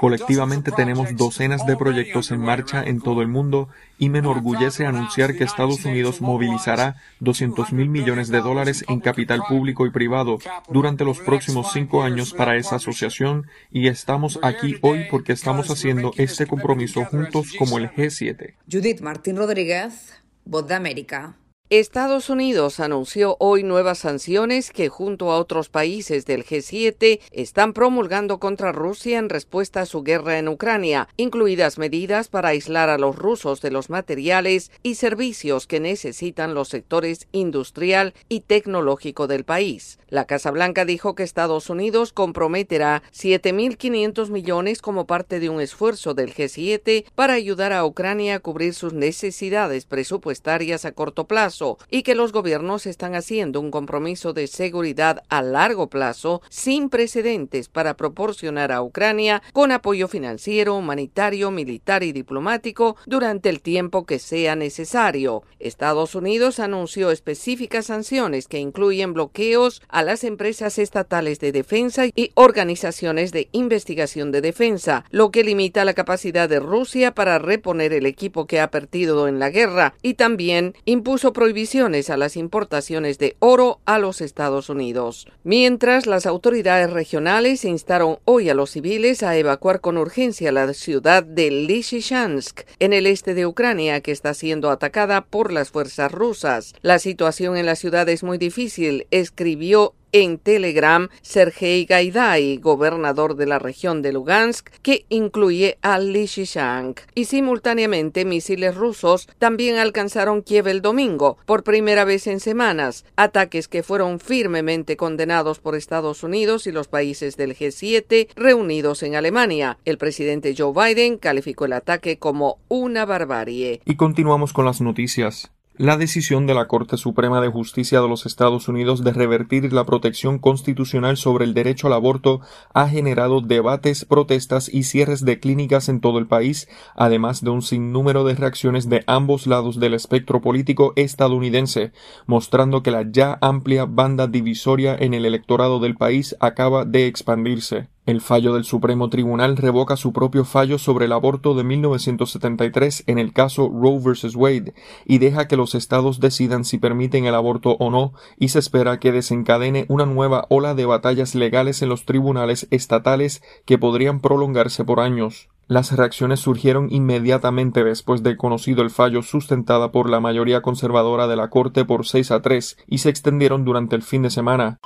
Colectivamente 0.00 0.72
tenemos 0.72 1.16
docenas 1.16 1.66
de 1.66 1.76
proyectos 1.76 2.30
en 2.30 2.40
marcha 2.40 2.82
en 2.82 3.00
todo 3.00 3.22
el 3.22 3.28
mundo 3.28 3.68
y 3.98 4.08
me 4.08 4.18
enorgullece 4.18 4.86
anunciar 4.86 5.36
que 5.36 5.44
Estados 5.44 5.84
Unidos 5.84 6.20
movilizará 6.20 6.96
200 7.20 7.72
mil 7.72 7.88
millones 7.88 8.28
de 8.28 8.40
dólares 8.40 8.84
en 8.88 9.00
capital 9.00 9.42
público 9.48 9.86
y 9.86 9.90
privado 9.90 10.38
durante 10.68 11.04
los 11.04 11.18
próximos 11.20 11.72
cinco 11.72 12.02
años 12.02 12.32
para 12.32 12.56
esa 12.56 12.76
asociación 12.76 13.46
y 13.70 13.88
estamos 13.88 14.38
aquí 14.42 14.76
hoy 14.82 15.06
porque 15.10 15.32
estamos 15.32 15.70
haciendo 15.70 16.12
este 16.16 16.46
compromiso 16.46 17.04
juntos 17.04 17.52
como 17.58 17.78
el 17.78 17.90
G7. 17.90 18.54
Judith 18.70 19.00
Martín 19.00 19.36
Rodríguez, 19.36 20.14
Voz 20.44 20.66
de 20.68 20.74
América. 20.74 21.36
Estados 21.68 22.30
Unidos 22.30 22.78
anunció 22.78 23.36
hoy 23.40 23.64
nuevas 23.64 23.98
sanciones 23.98 24.70
que 24.70 24.88
junto 24.88 25.32
a 25.32 25.38
otros 25.40 25.68
países 25.68 26.24
del 26.24 26.44
G7 26.44 27.18
están 27.32 27.72
promulgando 27.72 28.38
contra 28.38 28.70
Rusia 28.70 29.18
en 29.18 29.28
respuesta 29.28 29.80
a 29.80 29.86
su 29.86 30.04
guerra 30.04 30.38
en 30.38 30.46
Ucrania, 30.46 31.08
incluidas 31.16 31.76
medidas 31.76 32.28
para 32.28 32.50
aislar 32.50 32.88
a 32.88 32.98
los 32.98 33.16
rusos 33.16 33.62
de 33.62 33.72
los 33.72 33.90
materiales 33.90 34.70
y 34.84 34.94
servicios 34.94 35.66
que 35.66 35.80
necesitan 35.80 36.54
los 36.54 36.68
sectores 36.68 37.26
industrial 37.32 38.14
y 38.28 38.42
tecnológico 38.42 39.26
del 39.26 39.42
país. 39.42 39.98
La 40.08 40.24
Casa 40.24 40.52
Blanca 40.52 40.84
dijo 40.84 41.16
que 41.16 41.24
Estados 41.24 41.68
Unidos 41.68 42.12
comprometerá 42.12 43.02
7.500 43.12 44.30
millones 44.30 44.80
como 44.80 45.08
parte 45.08 45.40
de 45.40 45.48
un 45.48 45.60
esfuerzo 45.60 46.14
del 46.14 46.32
G7 46.32 47.06
para 47.16 47.32
ayudar 47.32 47.72
a 47.72 47.84
Ucrania 47.84 48.36
a 48.36 48.38
cubrir 48.38 48.72
sus 48.72 48.92
necesidades 48.92 49.84
presupuestarias 49.84 50.84
a 50.84 50.92
corto 50.92 51.26
plazo 51.26 51.55
y 51.90 52.02
que 52.02 52.14
los 52.14 52.32
gobiernos 52.32 52.86
están 52.86 53.14
haciendo 53.14 53.60
un 53.60 53.70
compromiso 53.70 54.32
de 54.32 54.46
seguridad 54.46 55.22
a 55.28 55.42
largo 55.42 55.88
plazo 55.88 56.42
sin 56.50 56.90
precedentes 56.90 57.68
para 57.68 57.96
proporcionar 57.96 58.72
a 58.72 58.82
Ucrania 58.82 59.42
con 59.52 59.72
apoyo 59.72 60.08
financiero, 60.08 60.76
humanitario, 60.76 61.50
militar 61.50 62.02
y 62.02 62.12
diplomático 62.12 62.96
durante 63.06 63.48
el 63.48 63.60
tiempo 63.60 64.04
que 64.04 64.18
sea 64.18 64.56
necesario. 64.56 65.42
Estados 65.58 66.14
Unidos 66.14 66.60
anunció 66.60 67.10
específicas 67.10 67.86
sanciones 67.86 68.48
que 68.48 68.58
incluyen 68.58 69.14
bloqueos 69.14 69.82
a 69.88 70.02
las 70.02 70.24
empresas 70.24 70.78
estatales 70.78 71.40
de 71.40 71.52
defensa 71.52 72.06
y 72.14 72.32
organizaciones 72.34 73.32
de 73.32 73.48
investigación 73.52 74.32
de 74.32 74.40
defensa, 74.40 75.04
lo 75.10 75.30
que 75.30 75.44
limita 75.44 75.84
la 75.84 75.94
capacidad 75.94 76.48
de 76.48 76.60
Rusia 76.60 77.14
para 77.14 77.38
reponer 77.38 77.92
el 77.92 78.06
equipo 78.06 78.46
que 78.46 78.60
ha 78.60 78.70
perdido 78.70 79.28
en 79.28 79.38
la 79.38 79.50
guerra 79.50 79.94
y 80.02 80.14
también 80.14 80.74
impuso 80.84 81.32
prohibiciones 81.46 82.10
a 82.10 82.16
las 82.16 82.36
importaciones 82.36 83.20
de 83.20 83.36
oro 83.38 83.78
a 83.84 84.00
los 84.00 84.20
Estados 84.20 84.68
Unidos. 84.68 85.28
Mientras, 85.44 86.08
las 86.08 86.26
autoridades 86.26 86.90
regionales 86.90 87.64
instaron 87.64 88.18
hoy 88.24 88.50
a 88.50 88.54
los 88.54 88.70
civiles 88.70 89.22
a 89.22 89.36
evacuar 89.36 89.80
con 89.80 89.96
urgencia 89.96 90.50
la 90.50 90.74
ciudad 90.74 91.22
de 91.22 91.52
Lysychansk, 91.52 92.62
en 92.80 92.92
el 92.92 93.06
este 93.06 93.34
de 93.34 93.46
Ucrania, 93.46 94.00
que 94.00 94.10
está 94.10 94.34
siendo 94.34 94.70
atacada 94.70 95.24
por 95.24 95.52
las 95.52 95.70
fuerzas 95.70 96.10
rusas. 96.10 96.74
La 96.82 96.98
situación 96.98 97.56
en 97.56 97.66
la 97.66 97.76
ciudad 97.76 98.08
es 98.08 98.24
muy 98.24 98.38
difícil, 98.38 99.06
escribió 99.12 99.94
en 100.12 100.38
Telegram 100.38 101.08
Sergei 101.22 101.84
Gaidai, 101.84 102.58
gobernador 102.58 103.36
de 103.36 103.46
la 103.46 103.58
región 103.58 104.02
de 104.02 104.12
Lugansk, 104.12 104.70
que 104.82 105.06
incluye 105.08 105.78
a 105.82 105.98
Lysychansk. 105.98 107.00
Y 107.14 107.26
simultáneamente 107.26 108.24
misiles 108.24 108.74
rusos 108.74 109.28
también 109.38 109.76
alcanzaron 109.76 110.42
Kiev 110.42 110.68
el 110.68 110.82
domingo, 110.82 111.38
por 111.46 111.64
primera 111.64 112.04
vez 112.04 112.26
en 112.26 112.40
semanas, 112.40 113.04
ataques 113.16 113.68
que 113.68 113.82
fueron 113.82 114.20
firmemente 114.20 114.96
condenados 114.96 115.58
por 115.58 115.74
Estados 115.74 116.22
Unidos 116.22 116.66
y 116.66 116.72
los 116.72 116.88
países 116.88 117.36
del 117.36 117.56
G7 117.56 118.28
reunidos 118.36 119.02
en 119.02 119.16
Alemania. 119.16 119.78
El 119.84 119.98
presidente 119.98 120.54
Joe 120.56 120.72
Biden 120.72 121.18
calificó 121.18 121.64
el 121.64 121.72
ataque 121.72 122.18
como 122.18 122.58
una 122.68 123.04
barbarie. 123.04 123.80
Y 123.84 123.96
continuamos 123.96 124.52
con 124.52 124.64
las 124.64 124.80
noticias. 124.80 125.50
La 125.78 125.98
decisión 125.98 126.46
de 126.46 126.54
la 126.54 126.68
Corte 126.68 126.96
Suprema 126.96 127.42
de 127.42 127.48
Justicia 127.48 128.00
de 128.00 128.08
los 128.08 128.24
Estados 128.24 128.66
Unidos 128.66 129.04
de 129.04 129.12
revertir 129.12 129.74
la 129.74 129.84
protección 129.84 130.38
constitucional 130.38 131.18
sobre 131.18 131.44
el 131.44 131.52
derecho 131.52 131.86
al 131.86 131.92
aborto 131.92 132.40
ha 132.72 132.88
generado 132.88 133.42
debates, 133.42 134.06
protestas 134.06 134.72
y 134.72 134.84
cierres 134.84 135.22
de 135.22 135.38
clínicas 135.38 135.90
en 135.90 136.00
todo 136.00 136.18
el 136.18 136.26
país, 136.26 136.66
además 136.94 137.44
de 137.44 137.50
un 137.50 137.60
sinnúmero 137.60 138.24
de 138.24 138.36
reacciones 138.36 138.88
de 138.88 139.04
ambos 139.06 139.46
lados 139.46 139.78
del 139.78 139.92
espectro 139.92 140.40
político 140.40 140.94
estadounidense, 140.96 141.92
mostrando 142.24 142.82
que 142.82 142.90
la 142.90 143.10
ya 143.10 143.36
amplia 143.42 143.84
banda 143.84 144.28
divisoria 144.28 144.96
en 144.98 145.12
el 145.12 145.26
electorado 145.26 145.78
del 145.78 145.94
país 145.94 146.36
acaba 146.40 146.86
de 146.86 147.06
expandirse. 147.06 147.90
El 148.06 148.20
fallo 148.20 148.54
del 148.54 148.62
Supremo 148.62 149.10
Tribunal 149.10 149.56
revoca 149.56 149.96
su 149.96 150.12
propio 150.12 150.44
fallo 150.44 150.78
sobre 150.78 151.06
el 151.06 151.12
aborto 151.12 151.54
de 151.54 151.64
1973 151.64 153.02
en 153.08 153.18
el 153.18 153.32
caso 153.32 153.68
Roe 153.68 153.98
vs. 153.98 154.36
Wade 154.36 154.74
y 155.04 155.18
deja 155.18 155.48
que 155.48 155.56
los 155.56 155.74
estados 155.74 156.20
decidan 156.20 156.64
si 156.64 156.78
permiten 156.78 157.26
el 157.26 157.34
aborto 157.34 157.72
o 157.80 157.90
no 157.90 158.12
y 158.38 158.50
se 158.50 158.60
espera 158.60 159.00
que 159.00 159.10
desencadene 159.10 159.86
una 159.88 160.06
nueva 160.06 160.46
ola 160.50 160.76
de 160.76 160.86
batallas 160.86 161.34
legales 161.34 161.82
en 161.82 161.88
los 161.88 162.04
tribunales 162.04 162.68
estatales 162.70 163.42
que 163.64 163.76
podrían 163.76 164.20
prolongarse 164.20 164.84
por 164.84 165.00
años. 165.00 165.48
Las 165.66 165.90
reacciones 165.90 166.38
surgieron 166.38 166.86
inmediatamente 166.92 167.82
después 167.82 168.22
de 168.22 168.36
conocido 168.36 168.82
el 168.82 168.90
fallo 168.90 169.22
sustentada 169.22 169.90
por 169.90 170.08
la 170.08 170.20
mayoría 170.20 170.62
conservadora 170.62 171.26
de 171.26 171.34
la 171.34 171.50
Corte 171.50 171.84
por 171.84 172.06
6 172.06 172.30
a 172.30 172.40
3 172.40 172.76
y 172.86 172.98
se 172.98 173.08
extendieron 173.08 173.64
durante 173.64 173.96
el 173.96 174.02
fin 174.02 174.22
de 174.22 174.30
semana. 174.30 174.78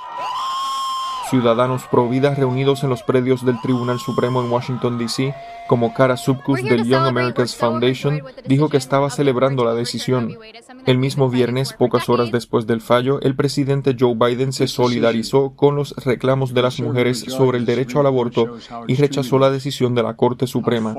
Ciudadanos 1.31 1.83
pro 1.89 2.09
vida 2.09 2.35
reunidos 2.35 2.83
en 2.83 2.89
los 2.89 3.03
predios 3.03 3.45
del 3.45 3.59
Tribunal 3.61 3.99
Supremo 3.99 4.43
en 4.43 4.51
Washington, 4.51 4.97
D.C., 4.97 5.33
como 5.69 5.93
Cara 5.93 6.17
Subcus 6.17 6.61
del 6.61 6.83
Young 6.83 7.07
Americans 7.07 7.55
Foundation, 7.55 8.21
dijo 8.45 8.67
que 8.67 8.75
estaba 8.75 9.09
celebrando 9.09 9.63
la 9.63 9.73
decisión. 9.73 10.37
El 10.85 10.97
mismo 10.97 11.29
viernes, 11.29 11.71
pocas 11.71 12.09
horas 12.09 12.31
después 12.31 12.67
del 12.67 12.81
fallo, 12.81 13.21
el 13.21 13.37
presidente 13.37 13.95
Joe 13.97 14.15
Biden 14.15 14.51
se 14.51 14.67
solidarizó 14.67 15.53
con 15.55 15.77
los 15.77 15.95
reclamos 16.03 16.53
de 16.53 16.63
las 16.63 16.81
mujeres 16.81 17.21
sobre 17.21 17.57
el 17.57 17.65
derecho 17.65 18.01
al 18.01 18.07
aborto 18.07 18.57
y 18.87 18.95
rechazó 18.95 19.39
la 19.39 19.49
decisión 19.49 19.95
de 19.95 20.03
la 20.03 20.15
Corte 20.17 20.47
Suprema. 20.47 20.93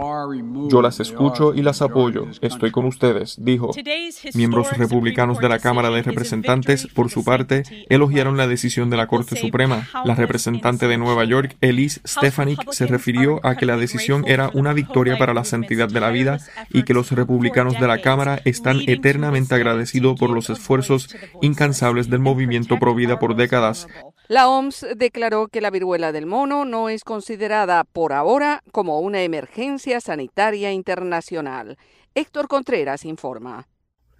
Yo 0.70 0.80
las 0.80 1.00
escucho 1.00 1.52
y 1.52 1.60
las 1.60 1.82
apoyo. 1.82 2.26
Estoy 2.40 2.70
con 2.70 2.86
ustedes, 2.86 3.36
dijo. 3.38 3.72
Miembros 4.32 4.74
republicanos 4.78 5.38
de 5.38 5.50
la 5.50 5.58
Cámara 5.58 5.90
de 5.90 6.02
Representantes, 6.02 6.86
por 6.86 7.10
su 7.10 7.22
parte, 7.22 7.64
elogiaron 7.90 8.38
la 8.38 8.46
decisión 8.46 8.88
de 8.88 8.96
la 8.96 9.06
Corte 9.06 9.36
Suprema. 9.36 9.86
La 10.06 10.14
representante 10.22 10.88
de 10.88 10.96
Nueva 10.96 11.24
York, 11.24 11.56
Elise 11.60 12.00
Stefanik, 12.06 12.70
se 12.70 12.86
refirió 12.86 13.44
a 13.44 13.56
que 13.56 13.66
la 13.66 13.76
decisión 13.76 14.24
era 14.26 14.50
una 14.54 14.72
victoria 14.72 15.18
para 15.18 15.34
la 15.34 15.44
santidad 15.44 15.88
de 15.88 16.00
la 16.00 16.10
vida 16.10 16.38
y 16.70 16.84
que 16.84 16.94
los 16.94 17.10
republicanos 17.10 17.78
de 17.78 17.86
la 17.86 18.00
Cámara 18.00 18.40
están 18.44 18.80
eternamente 18.86 19.54
agradecidos 19.54 20.18
por 20.18 20.30
los 20.30 20.48
esfuerzos 20.48 21.14
incansables 21.40 22.08
del 22.08 22.20
movimiento 22.20 22.78
pro 22.78 22.94
vida 22.94 23.18
por 23.18 23.34
décadas. 23.36 23.88
La 24.28 24.48
OMS 24.48 24.86
declaró 24.96 25.48
que 25.48 25.60
la 25.60 25.70
viruela 25.70 26.12
del 26.12 26.26
mono 26.26 26.64
no 26.64 26.88
es 26.88 27.04
considerada 27.04 27.84
por 27.84 28.12
ahora 28.12 28.62
como 28.72 29.00
una 29.00 29.22
emergencia 29.22 30.00
sanitaria 30.00 30.72
internacional. 30.72 31.76
Héctor 32.14 32.46
Contreras 32.46 33.04
informa. 33.04 33.66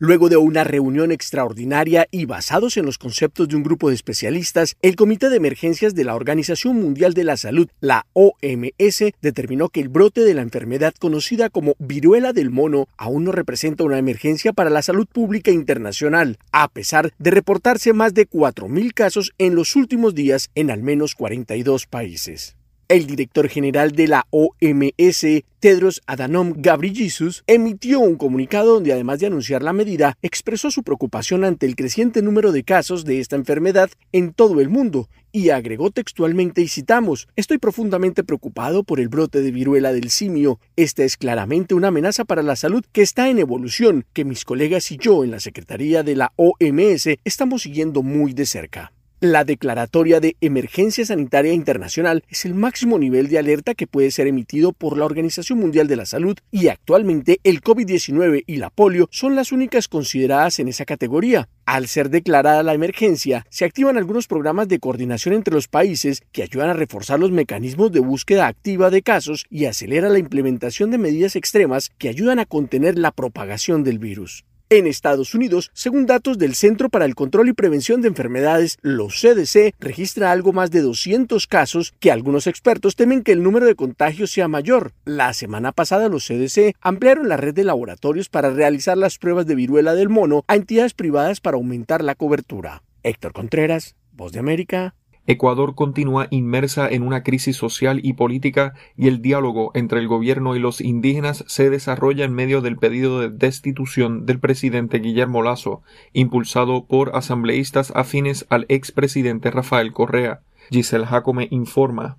Luego 0.05 0.29
de 0.29 0.37
una 0.37 0.65
reunión 0.65 1.12
extraordinaria 1.12 2.09
y 2.11 2.24
basados 2.24 2.77
en 2.77 2.85
los 2.85 2.99
conceptos 2.99 3.47
de 3.47 3.55
un 3.55 3.62
grupo 3.62 3.89
de 3.89 3.95
especialistas, 3.95 4.77
el 4.83 4.97
Comité 4.97 5.31
de 5.31 5.37
Emergencias 5.37 5.95
de 5.95 6.03
la 6.03 6.16
Organización 6.16 6.74
Mundial 6.74 7.15
de 7.15 7.23
la 7.23 7.37
Salud, 7.37 7.69
la 7.79 8.07
OMS, 8.12 9.12
determinó 9.23 9.69
que 9.69 9.79
el 9.79 9.89
brote 9.89 10.23
de 10.23 10.35
la 10.35 10.43
enfermedad 10.43 10.93
conocida 10.99 11.51
como 11.51 11.77
viruela 11.79 12.33
del 12.33 12.51
mono 12.51 12.89
aún 12.97 13.23
no 13.23 13.31
representa 13.31 13.85
una 13.85 13.99
emergencia 13.99 14.53
para 14.53 14.70
la 14.70 14.83
salud 14.83 15.07
pública 15.07 15.53
internacional, 15.53 16.37
a 16.51 16.66
pesar 16.66 17.12
de 17.20 17.31
reportarse 17.31 17.93
más 17.93 18.12
de 18.12 18.29
4.000 18.29 18.95
casos 18.95 19.31
en 19.39 19.55
los 19.55 19.77
últimos 19.77 20.16
días 20.16 20.51
en 20.57 20.73
al 20.73 20.83
menos 20.83 21.15
42 21.15 21.87
países. 21.87 22.57
El 22.93 23.06
director 23.06 23.48
general 23.48 23.93
de 23.93 24.06
la 24.06 24.27
OMS, 24.28 25.24
Tedros 25.60 26.02
Adhanom 26.06 26.52
Ghebreyesus, 26.59 27.43
emitió 27.47 28.01
un 28.01 28.16
comunicado 28.16 28.74
donde 28.74 28.93
además 28.93 29.19
de 29.19 29.28
anunciar 29.28 29.62
la 29.62 29.73
medida, 29.73 30.19
expresó 30.20 30.70
su 30.70 30.82
preocupación 30.82 31.43
ante 31.44 31.64
el 31.64 31.74
creciente 31.74 32.20
número 32.20 32.52
de 32.52 32.64
casos 32.64 33.06
de 33.06 33.20
esta 33.20 33.36
enfermedad 33.36 33.89
en 34.12 34.35
todo 34.35 34.60
el 34.60 34.69
mundo 34.69 35.09
y 35.32 35.48
agregó 35.48 35.90
textualmente 35.90 36.60
y 36.60 36.69
citamos, 36.69 37.28
estoy 37.35 37.56
profundamente 37.56 38.24
preocupado 38.24 38.85
por 38.85 39.01
el 39.01 39.09
brote 39.09 39.40
de 39.40 39.52
viruela 39.52 39.94
del 39.94 40.10
simio. 40.10 40.60
Esta 40.77 41.02
es 41.02 41.16
claramente 41.16 41.74
una 41.74 41.89
amenaza 41.89 42.27
para 42.27 42.43
la 42.43 42.56
salud 42.56 42.85
que 42.93 43.01
está 43.01 43.31
en 43.31 43.39
evolución, 43.39 44.05
que 44.12 44.27
mis 44.27 44.44
colegas 44.44 44.93
y 44.93 44.98
yo 44.98 45.24
en 45.24 45.31
la 45.31 45.40
Secretaría 45.40 46.02
de 46.02 46.14
la 46.14 46.35
OMS 46.36 47.09
estamos 47.24 47.62
siguiendo 47.62 48.02
muy 48.02 48.35
de 48.35 48.44
cerca. 48.44 48.93
La 49.24 49.44
declaratoria 49.44 50.19
de 50.19 50.36
emergencia 50.40 51.07
sanitaria 51.07 51.53
internacional 51.53 52.24
es 52.28 52.44
el 52.44 52.55
máximo 52.55 52.99
nivel 52.99 53.28
de 53.28 53.39
alerta 53.39 53.74
que 53.74 53.86
puede 53.86 54.11
ser 54.11 54.27
emitido 54.27 54.73
por 54.73 54.99
la 54.99 55.05
Organización 55.05 55.61
Mundial 55.61 55.86
de 55.86 55.94
la 55.94 56.07
Salud 56.07 56.36
y 56.51 56.66
actualmente 56.66 57.39
el 57.44 57.62
COVID-19 57.62 58.43
y 58.49 58.57
la 58.57 58.70
polio 58.70 59.09
son 59.12 59.36
las 59.36 59.53
únicas 59.53 59.86
consideradas 59.86 60.59
en 60.59 60.66
esa 60.66 60.85
categoría. 60.85 61.49
Al 61.66 61.86
ser 61.86 62.11
declarada 62.11 62.65
la 62.65 62.74
emergencia, 62.74 63.47
se 63.49 63.65
activan 63.65 63.97
algunos 63.97 64.27
programas 64.27 64.66
de 64.66 64.81
coordinación 64.81 65.36
entre 65.36 65.55
los 65.55 65.69
países 65.69 66.23
que 66.32 66.43
ayudan 66.43 66.70
a 66.70 66.74
reforzar 66.74 67.20
los 67.20 67.31
mecanismos 67.31 67.93
de 67.93 68.01
búsqueda 68.01 68.49
activa 68.49 68.90
de 68.90 69.03
casos 69.03 69.47
y 69.49 69.66
acelera 69.66 70.09
la 70.09 70.19
implementación 70.19 70.90
de 70.90 70.99
medidas 70.99 71.36
extremas 71.36 71.93
que 71.97 72.09
ayudan 72.09 72.40
a 72.40 72.44
contener 72.44 72.99
la 72.99 73.12
propagación 73.12 73.85
del 73.85 74.01
virus. 74.01 74.44
En 74.73 74.86
Estados 74.86 75.35
Unidos, 75.35 75.70
según 75.74 76.07
datos 76.07 76.39
del 76.39 76.55
Centro 76.55 76.89
para 76.89 77.05
el 77.05 77.15
Control 77.15 77.47
y 77.47 77.53
Prevención 77.53 78.01
de 78.01 78.09
Enfermedades, 78.09 78.78
los 78.81 79.20
CDC 79.20 79.74
registra 79.78 80.32
algo 80.32 80.55
más 80.55 80.70
de 80.70 80.81
200 80.81 81.47
casos 81.47 81.93
que 82.01 82.11
algunos 82.11 82.47
expertos 82.47 82.97
temen 82.97 83.23
que 83.23 83.32
el 83.32 83.43
número 83.43 83.66
de 83.66 83.74
contagios 83.74 84.31
sea 84.31 84.49
mayor. 84.49 84.94
La 85.05 85.35
semana 85.35 85.73
pasada 85.73 86.09
los 86.09 86.27
CDC 86.27 86.74
ampliaron 86.81 87.28
la 87.28 87.36
red 87.36 87.53
de 87.53 87.65
laboratorios 87.65 88.31
para 88.31 88.49
realizar 88.49 88.97
las 88.97 89.19
pruebas 89.19 89.44
de 89.44 89.57
viruela 89.57 89.93
del 89.93 90.09
mono 90.09 90.43
a 90.49 90.57
entidades 90.57 90.94
privadas 90.94 91.43
para 91.43 91.59
aumentar 91.59 92.03
la 92.03 92.15
cobertura. 92.15 92.82
Héctor 93.03 93.35
Contreras, 93.35 93.94
Voz 94.11 94.32
de 94.32 94.39
América, 94.39 94.94
Ecuador 95.27 95.74
continúa 95.74 96.27
inmersa 96.31 96.89
en 96.89 97.03
una 97.03 97.23
crisis 97.23 97.57
social 97.57 98.01
y 98.03 98.15
política 98.15 98.74
y 98.97 99.09
el 99.09 99.23
diálogo 99.23 99.70
entre 99.74 100.01
el 100.01 100.09
gobierno 100.09 100.57
y 100.57 100.59
los 100.59 100.81
indígenas 100.81 101.44
se 101.47 101.70
desarrolla 101.70 102.24
en 102.24 102.35
medio 102.35 102.61
del 102.61 102.77
pedido 102.77 103.20
de 103.20 103.31
destitución 103.31 104.27
del 104.27 104.40
presidente 104.40 104.99
Guillermo 104.99 105.43
Lazo, 105.43 105.82
impulsado 106.12 106.86
por 106.86 107.15
asambleístas 107.15 107.93
afines 107.94 108.47
al 108.49 108.66
expresidente 108.69 109.51
Rafael 109.51 109.93
Correa. 109.93 110.40
Giselle 110.70 111.07
Jacome 111.07 111.49
informa. 111.51 112.19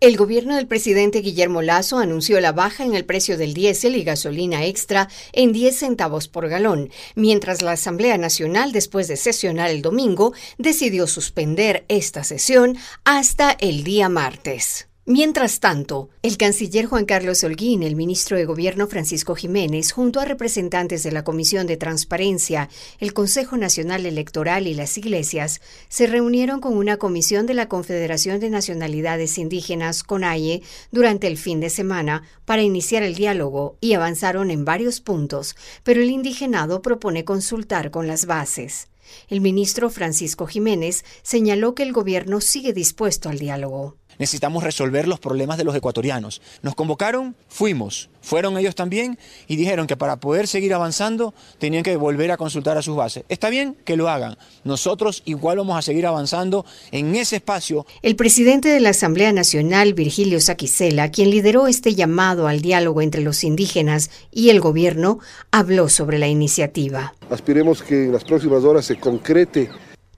El 0.00 0.16
gobierno 0.16 0.56
del 0.56 0.66
presidente 0.66 1.20
Guillermo 1.20 1.60
Lazo 1.60 1.98
anunció 1.98 2.40
la 2.40 2.52
baja 2.52 2.86
en 2.86 2.94
el 2.94 3.04
precio 3.04 3.36
del 3.36 3.52
diésel 3.52 3.96
y 3.96 4.02
gasolina 4.02 4.64
extra 4.64 5.10
en 5.34 5.52
10 5.52 5.76
centavos 5.76 6.26
por 6.26 6.48
galón, 6.48 6.88
mientras 7.16 7.60
la 7.60 7.72
Asamblea 7.72 8.16
Nacional, 8.16 8.72
después 8.72 9.08
de 9.08 9.18
sesionar 9.18 9.68
el 9.68 9.82
domingo, 9.82 10.32
decidió 10.56 11.06
suspender 11.06 11.84
esta 11.88 12.24
sesión 12.24 12.78
hasta 13.04 13.50
el 13.50 13.84
día 13.84 14.08
martes. 14.08 14.89
Mientras 15.12 15.58
tanto, 15.58 16.08
el 16.22 16.36
canciller 16.36 16.86
Juan 16.86 17.04
Carlos 17.04 17.42
Holguín, 17.42 17.82
el 17.82 17.96
ministro 17.96 18.36
de 18.36 18.44
Gobierno 18.44 18.86
Francisco 18.86 19.34
Jiménez, 19.34 19.90
junto 19.90 20.20
a 20.20 20.24
representantes 20.24 21.02
de 21.02 21.10
la 21.10 21.24
Comisión 21.24 21.66
de 21.66 21.76
Transparencia, 21.76 22.68
el 23.00 23.12
Consejo 23.12 23.56
Nacional 23.56 24.06
Electoral 24.06 24.68
y 24.68 24.74
las 24.74 24.96
iglesias, 24.98 25.62
se 25.88 26.06
reunieron 26.06 26.60
con 26.60 26.76
una 26.76 26.96
comisión 26.98 27.46
de 27.46 27.54
la 27.54 27.66
Confederación 27.66 28.38
de 28.38 28.50
Nacionalidades 28.50 29.36
Indígenas, 29.36 30.04
CONAIE, 30.04 30.62
durante 30.92 31.26
el 31.26 31.38
fin 31.38 31.58
de 31.58 31.70
semana 31.70 32.22
para 32.44 32.62
iniciar 32.62 33.02
el 33.02 33.16
diálogo 33.16 33.78
y 33.80 33.94
avanzaron 33.94 34.52
en 34.52 34.64
varios 34.64 35.00
puntos, 35.00 35.56
pero 35.82 36.00
el 36.02 36.10
indigenado 36.10 36.82
propone 36.82 37.24
consultar 37.24 37.90
con 37.90 38.06
las 38.06 38.26
bases. 38.26 38.86
El 39.26 39.40
ministro 39.40 39.90
Francisco 39.90 40.46
Jiménez 40.46 41.04
señaló 41.22 41.74
que 41.74 41.82
el 41.82 41.92
gobierno 41.92 42.40
sigue 42.40 42.72
dispuesto 42.72 43.28
al 43.28 43.40
diálogo 43.40 43.96
necesitamos 44.20 44.62
resolver 44.62 45.08
los 45.08 45.18
problemas 45.18 45.58
de 45.58 45.64
los 45.64 45.74
ecuatorianos. 45.74 46.40
Nos 46.62 46.76
convocaron, 46.76 47.34
fuimos, 47.48 48.10
fueron 48.20 48.56
ellos 48.58 48.74
también 48.74 49.18
y 49.48 49.56
dijeron 49.56 49.86
que 49.86 49.96
para 49.96 50.20
poder 50.20 50.46
seguir 50.46 50.74
avanzando 50.74 51.34
tenían 51.58 51.82
que 51.82 51.96
volver 51.96 52.30
a 52.30 52.36
consultar 52.36 52.76
a 52.76 52.82
sus 52.82 52.94
bases. 52.94 53.24
Está 53.28 53.48
bien 53.48 53.76
que 53.84 53.96
lo 53.96 54.08
hagan. 54.08 54.36
Nosotros 54.62 55.22
igual 55.24 55.56
vamos 55.58 55.76
a 55.76 55.82
seguir 55.82 56.06
avanzando 56.06 56.64
en 56.92 57.16
ese 57.16 57.36
espacio. 57.36 57.86
El 58.02 58.14
presidente 58.14 58.68
de 58.68 58.80
la 58.80 58.90
Asamblea 58.90 59.32
Nacional, 59.32 59.94
Virgilio 59.94 60.38
Saquicela, 60.38 61.10
quien 61.10 61.30
lideró 61.30 61.66
este 61.66 61.94
llamado 61.94 62.46
al 62.46 62.60
diálogo 62.60 63.02
entre 63.02 63.22
los 63.22 63.42
indígenas 63.42 64.10
y 64.30 64.50
el 64.50 64.60
gobierno, 64.60 65.18
habló 65.50 65.88
sobre 65.88 66.18
la 66.18 66.28
iniciativa. 66.28 67.14
Aspiremos 67.30 67.82
que 67.82 68.04
en 68.04 68.12
las 68.12 68.24
próximas 68.24 68.64
horas 68.64 68.84
se 68.84 68.96
concrete 68.96 69.70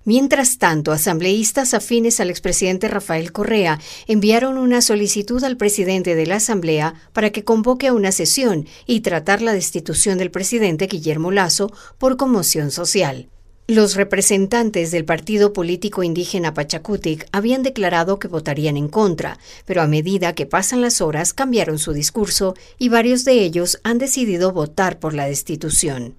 Mientras 0.04 0.58
tanto, 0.58 0.90
asambleístas 0.90 1.74
afines 1.74 2.18
al 2.18 2.28
expresidente 2.28 2.88
Rafael 2.88 3.30
Correa 3.30 3.78
enviaron 4.08 4.58
una 4.58 4.80
solicitud 4.80 5.42
al 5.44 5.56
presidente 5.56 6.16
de 6.16 6.26
la 6.26 6.36
Asamblea 6.36 6.94
para 7.12 7.30
que 7.30 7.44
convoque 7.44 7.86
a 7.86 7.92
una 7.92 8.10
sesión 8.10 8.66
y 8.86 9.00
tratar 9.00 9.42
la 9.42 9.52
destitución 9.52 10.18
del 10.18 10.32
presidente 10.32 10.88
Guillermo 10.88 11.30
Lazo 11.30 11.72
por 11.98 12.16
conmoción 12.16 12.72
social. 12.72 13.28
Los 13.68 13.94
representantes 13.94 14.90
del 14.90 15.04
partido 15.04 15.52
político 15.52 16.02
indígena 16.02 16.52
Pachacutic 16.52 17.28
habían 17.30 17.62
declarado 17.62 18.18
que 18.18 18.26
votarían 18.26 18.76
en 18.76 18.88
contra, 18.88 19.38
pero 19.66 19.82
a 19.82 19.86
medida 19.86 20.34
que 20.34 20.46
pasan 20.46 20.80
las 20.80 21.00
horas 21.00 21.32
cambiaron 21.32 21.78
su 21.78 21.92
discurso 21.92 22.54
y 22.76 22.88
varios 22.88 23.24
de 23.24 23.34
ellos 23.34 23.78
han 23.84 23.98
decidido 23.98 24.50
votar 24.50 24.98
por 24.98 25.14
la 25.14 25.26
destitución. 25.26 26.16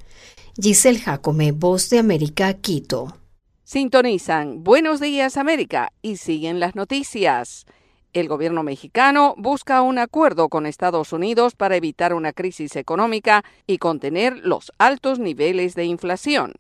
Giselle 0.60 1.00
Jacome, 1.00 1.52
Voz 1.52 1.90
de 1.90 2.00
América, 2.00 2.54
Quito. 2.54 3.18
Sintonizan 3.66 4.62
Buenos 4.62 5.00
Días 5.00 5.38
América 5.38 5.94
y 6.02 6.18
siguen 6.18 6.60
las 6.60 6.76
noticias. 6.76 7.66
El 8.12 8.28
gobierno 8.28 8.62
mexicano 8.62 9.36
busca 9.38 9.82
un 9.82 10.00
acuerdo 10.00 10.50
con 10.50 10.66
Estados 10.66 11.14
Unidos 11.14 11.56
para 11.56 11.78
evitar 11.78 12.14
una 12.14 12.34
crisis 12.34 12.76
económica 12.76 13.46
y 13.66 13.78
contener 13.78 14.38
los 14.40 14.74
altos 14.80 15.18
niveles 15.18 15.76
de 15.76 15.86
inflación. 15.86 16.56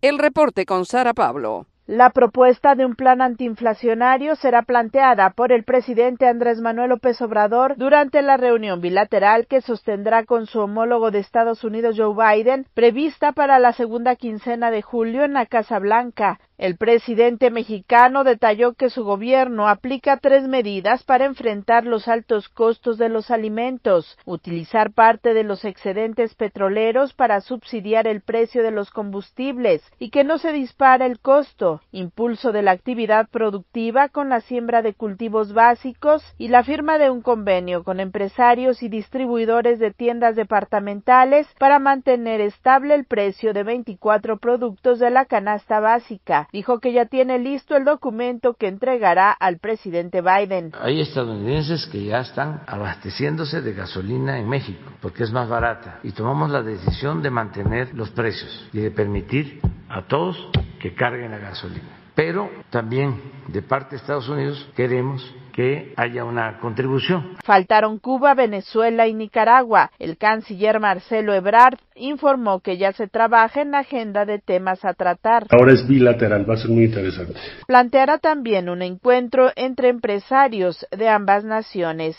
El 0.00 0.18
reporte 0.18 0.64
con 0.64 0.86
Sara 0.86 1.12
Pablo. 1.12 1.66
La 1.88 2.10
propuesta 2.10 2.74
de 2.74 2.84
un 2.84 2.94
plan 2.94 3.22
antiinflacionario 3.22 4.36
será 4.36 4.60
planteada 4.60 5.30
por 5.30 5.52
el 5.52 5.64
presidente 5.64 6.26
Andrés 6.26 6.60
Manuel 6.60 6.90
López 6.90 7.18
Obrador 7.22 7.78
durante 7.78 8.20
la 8.20 8.36
reunión 8.36 8.82
bilateral 8.82 9.46
que 9.46 9.62
sostendrá 9.62 10.26
con 10.26 10.44
su 10.44 10.60
homólogo 10.60 11.10
de 11.10 11.20
Estados 11.20 11.64
Unidos 11.64 11.96
Joe 11.96 12.14
Biden, 12.14 12.66
prevista 12.74 13.32
para 13.32 13.58
la 13.58 13.72
segunda 13.72 14.16
quincena 14.16 14.70
de 14.70 14.82
julio 14.82 15.24
en 15.24 15.32
la 15.32 15.46
Casa 15.46 15.78
Blanca. 15.78 16.38
El 16.58 16.76
presidente 16.76 17.52
mexicano 17.52 18.24
detalló 18.24 18.72
que 18.72 18.90
su 18.90 19.04
gobierno 19.04 19.68
aplica 19.68 20.16
tres 20.16 20.48
medidas 20.48 21.04
para 21.04 21.24
enfrentar 21.24 21.84
los 21.84 22.08
altos 22.08 22.48
costos 22.48 22.98
de 22.98 23.08
los 23.08 23.30
alimentos, 23.30 24.18
utilizar 24.24 24.92
parte 24.92 25.34
de 25.34 25.44
los 25.44 25.64
excedentes 25.64 26.34
petroleros 26.34 27.14
para 27.14 27.40
subsidiar 27.42 28.08
el 28.08 28.22
precio 28.22 28.64
de 28.64 28.72
los 28.72 28.90
combustibles 28.90 29.84
y 30.00 30.10
que 30.10 30.24
no 30.24 30.38
se 30.38 30.50
dispara 30.50 31.06
el 31.06 31.20
costo, 31.20 31.80
impulso 31.92 32.50
de 32.50 32.62
la 32.62 32.72
actividad 32.72 33.28
productiva 33.28 34.08
con 34.08 34.28
la 34.28 34.40
siembra 34.40 34.82
de 34.82 34.94
cultivos 34.94 35.52
básicos 35.52 36.24
y 36.38 36.48
la 36.48 36.64
firma 36.64 36.98
de 36.98 37.08
un 37.08 37.22
convenio 37.22 37.84
con 37.84 38.00
empresarios 38.00 38.82
y 38.82 38.88
distribuidores 38.88 39.78
de 39.78 39.92
tiendas 39.92 40.34
departamentales 40.34 41.46
para 41.60 41.78
mantener 41.78 42.40
estable 42.40 42.96
el 42.96 43.04
precio 43.04 43.52
de 43.52 43.62
24 43.62 44.38
productos 44.38 44.98
de 44.98 45.10
la 45.10 45.24
canasta 45.24 45.78
básica 45.78 46.47
dijo 46.52 46.80
que 46.80 46.92
ya 46.92 47.06
tiene 47.06 47.38
listo 47.38 47.76
el 47.76 47.84
documento 47.84 48.54
que 48.54 48.68
entregará 48.68 49.30
al 49.32 49.58
presidente 49.58 50.22
Biden. 50.22 50.72
Hay 50.80 51.00
estadounidenses 51.00 51.86
que 51.86 52.04
ya 52.04 52.20
están 52.20 52.62
abasteciéndose 52.66 53.60
de 53.60 53.72
gasolina 53.72 54.38
en 54.38 54.48
México 54.48 54.90
porque 55.00 55.24
es 55.24 55.32
más 55.32 55.48
barata 55.48 56.00
y 56.02 56.12
tomamos 56.12 56.50
la 56.50 56.62
decisión 56.62 57.22
de 57.22 57.30
mantener 57.30 57.94
los 57.94 58.10
precios 58.10 58.68
y 58.72 58.80
de 58.80 58.90
permitir 58.90 59.60
a 59.88 60.06
todos 60.06 60.48
que 60.80 60.94
carguen 60.94 61.30
la 61.30 61.38
gasolina. 61.38 61.98
Pero 62.14 62.50
también 62.70 63.20
de 63.48 63.62
parte 63.62 63.90
de 63.90 63.96
Estados 63.96 64.28
Unidos 64.28 64.68
queremos 64.74 65.24
que 65.58 65.92
haya 65.96 66.24
una 66.24 66.60
contribución. 66.60 67.36
Faltaron 67.44 67.98
Cuba, 67.98 68.32
Venezuela 68.34 69.08
y 69.08 69.14
Nicaragua. 69.14 69.90
El 69.98 70.16
canciller 70.16 70.78
Marcelo 70.78 71.34
Ebrard 71.34 71.78
informó 71.96 72.60
que 72.60 72.78
ya 72.78 72.92
se 72.92 73.08
trabaja 73.08 73.62
en 73.62 73.72
la 73.72 73.80
agenda 73.80 74.24
de 74.24 74.38
temas 74.38 74.84
a 74.84 74.94
tratar. 74.94 75.48
Ahora 75.50 75.72
es 75.72 75.84
bilateral, 75.88 76.48
va 76.48 76.54
a 76.54 76.58
ser 76.58 76.70
muy 76.70 76.84
interesante. 76.84 77.34
Planteará 77.66 78.18
también 78.18 78.68
un 78.68 78.82
encuentro 78.82 79.50
entre 79.56 79.88
empresarios 79.88 80.86
de 80.96 81.08
ambas 81.08 81.42
naciones. 81.42 82.16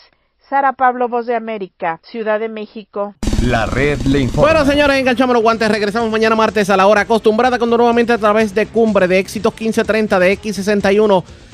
Sara 0.50 0.74
Pablo, 0.74 1.08
Voz 1.08 1.24
de 1.24 1.34
América, 1.34 1.98
Ciudad 2.02 2.40
de 2.40 2.50
México. 2.50 3.14
La 3.42 3.64
red 3.64 4.00
le 4.02 4.18
informa. 4.18 4.52
Bueno, 4.52 4.70
señores, 4.70 4.98
enganchamos 4.98 5.32
los 5.32 5.42
guantes. 5.42 5.70
Regresamos 5.70 6.10
mañana 6.10 6.36
martes 6.36 6.68
a 6.68 6.76
la 6.76 6.86
hora 6.86 7.02
acostumbrada, 7.02 7.56
cuando 7.56 7.78
nuevamente 7.78 8.12
a 8.12 8.18
través 8.18 8.54
de 8.54 8.66
Cumbre 8.66 9.08
de 9.08 9.18
Éxitos 9.18 9.54
1530 9.58 10.18
de 10.18 10.38
X61 10.38 11.24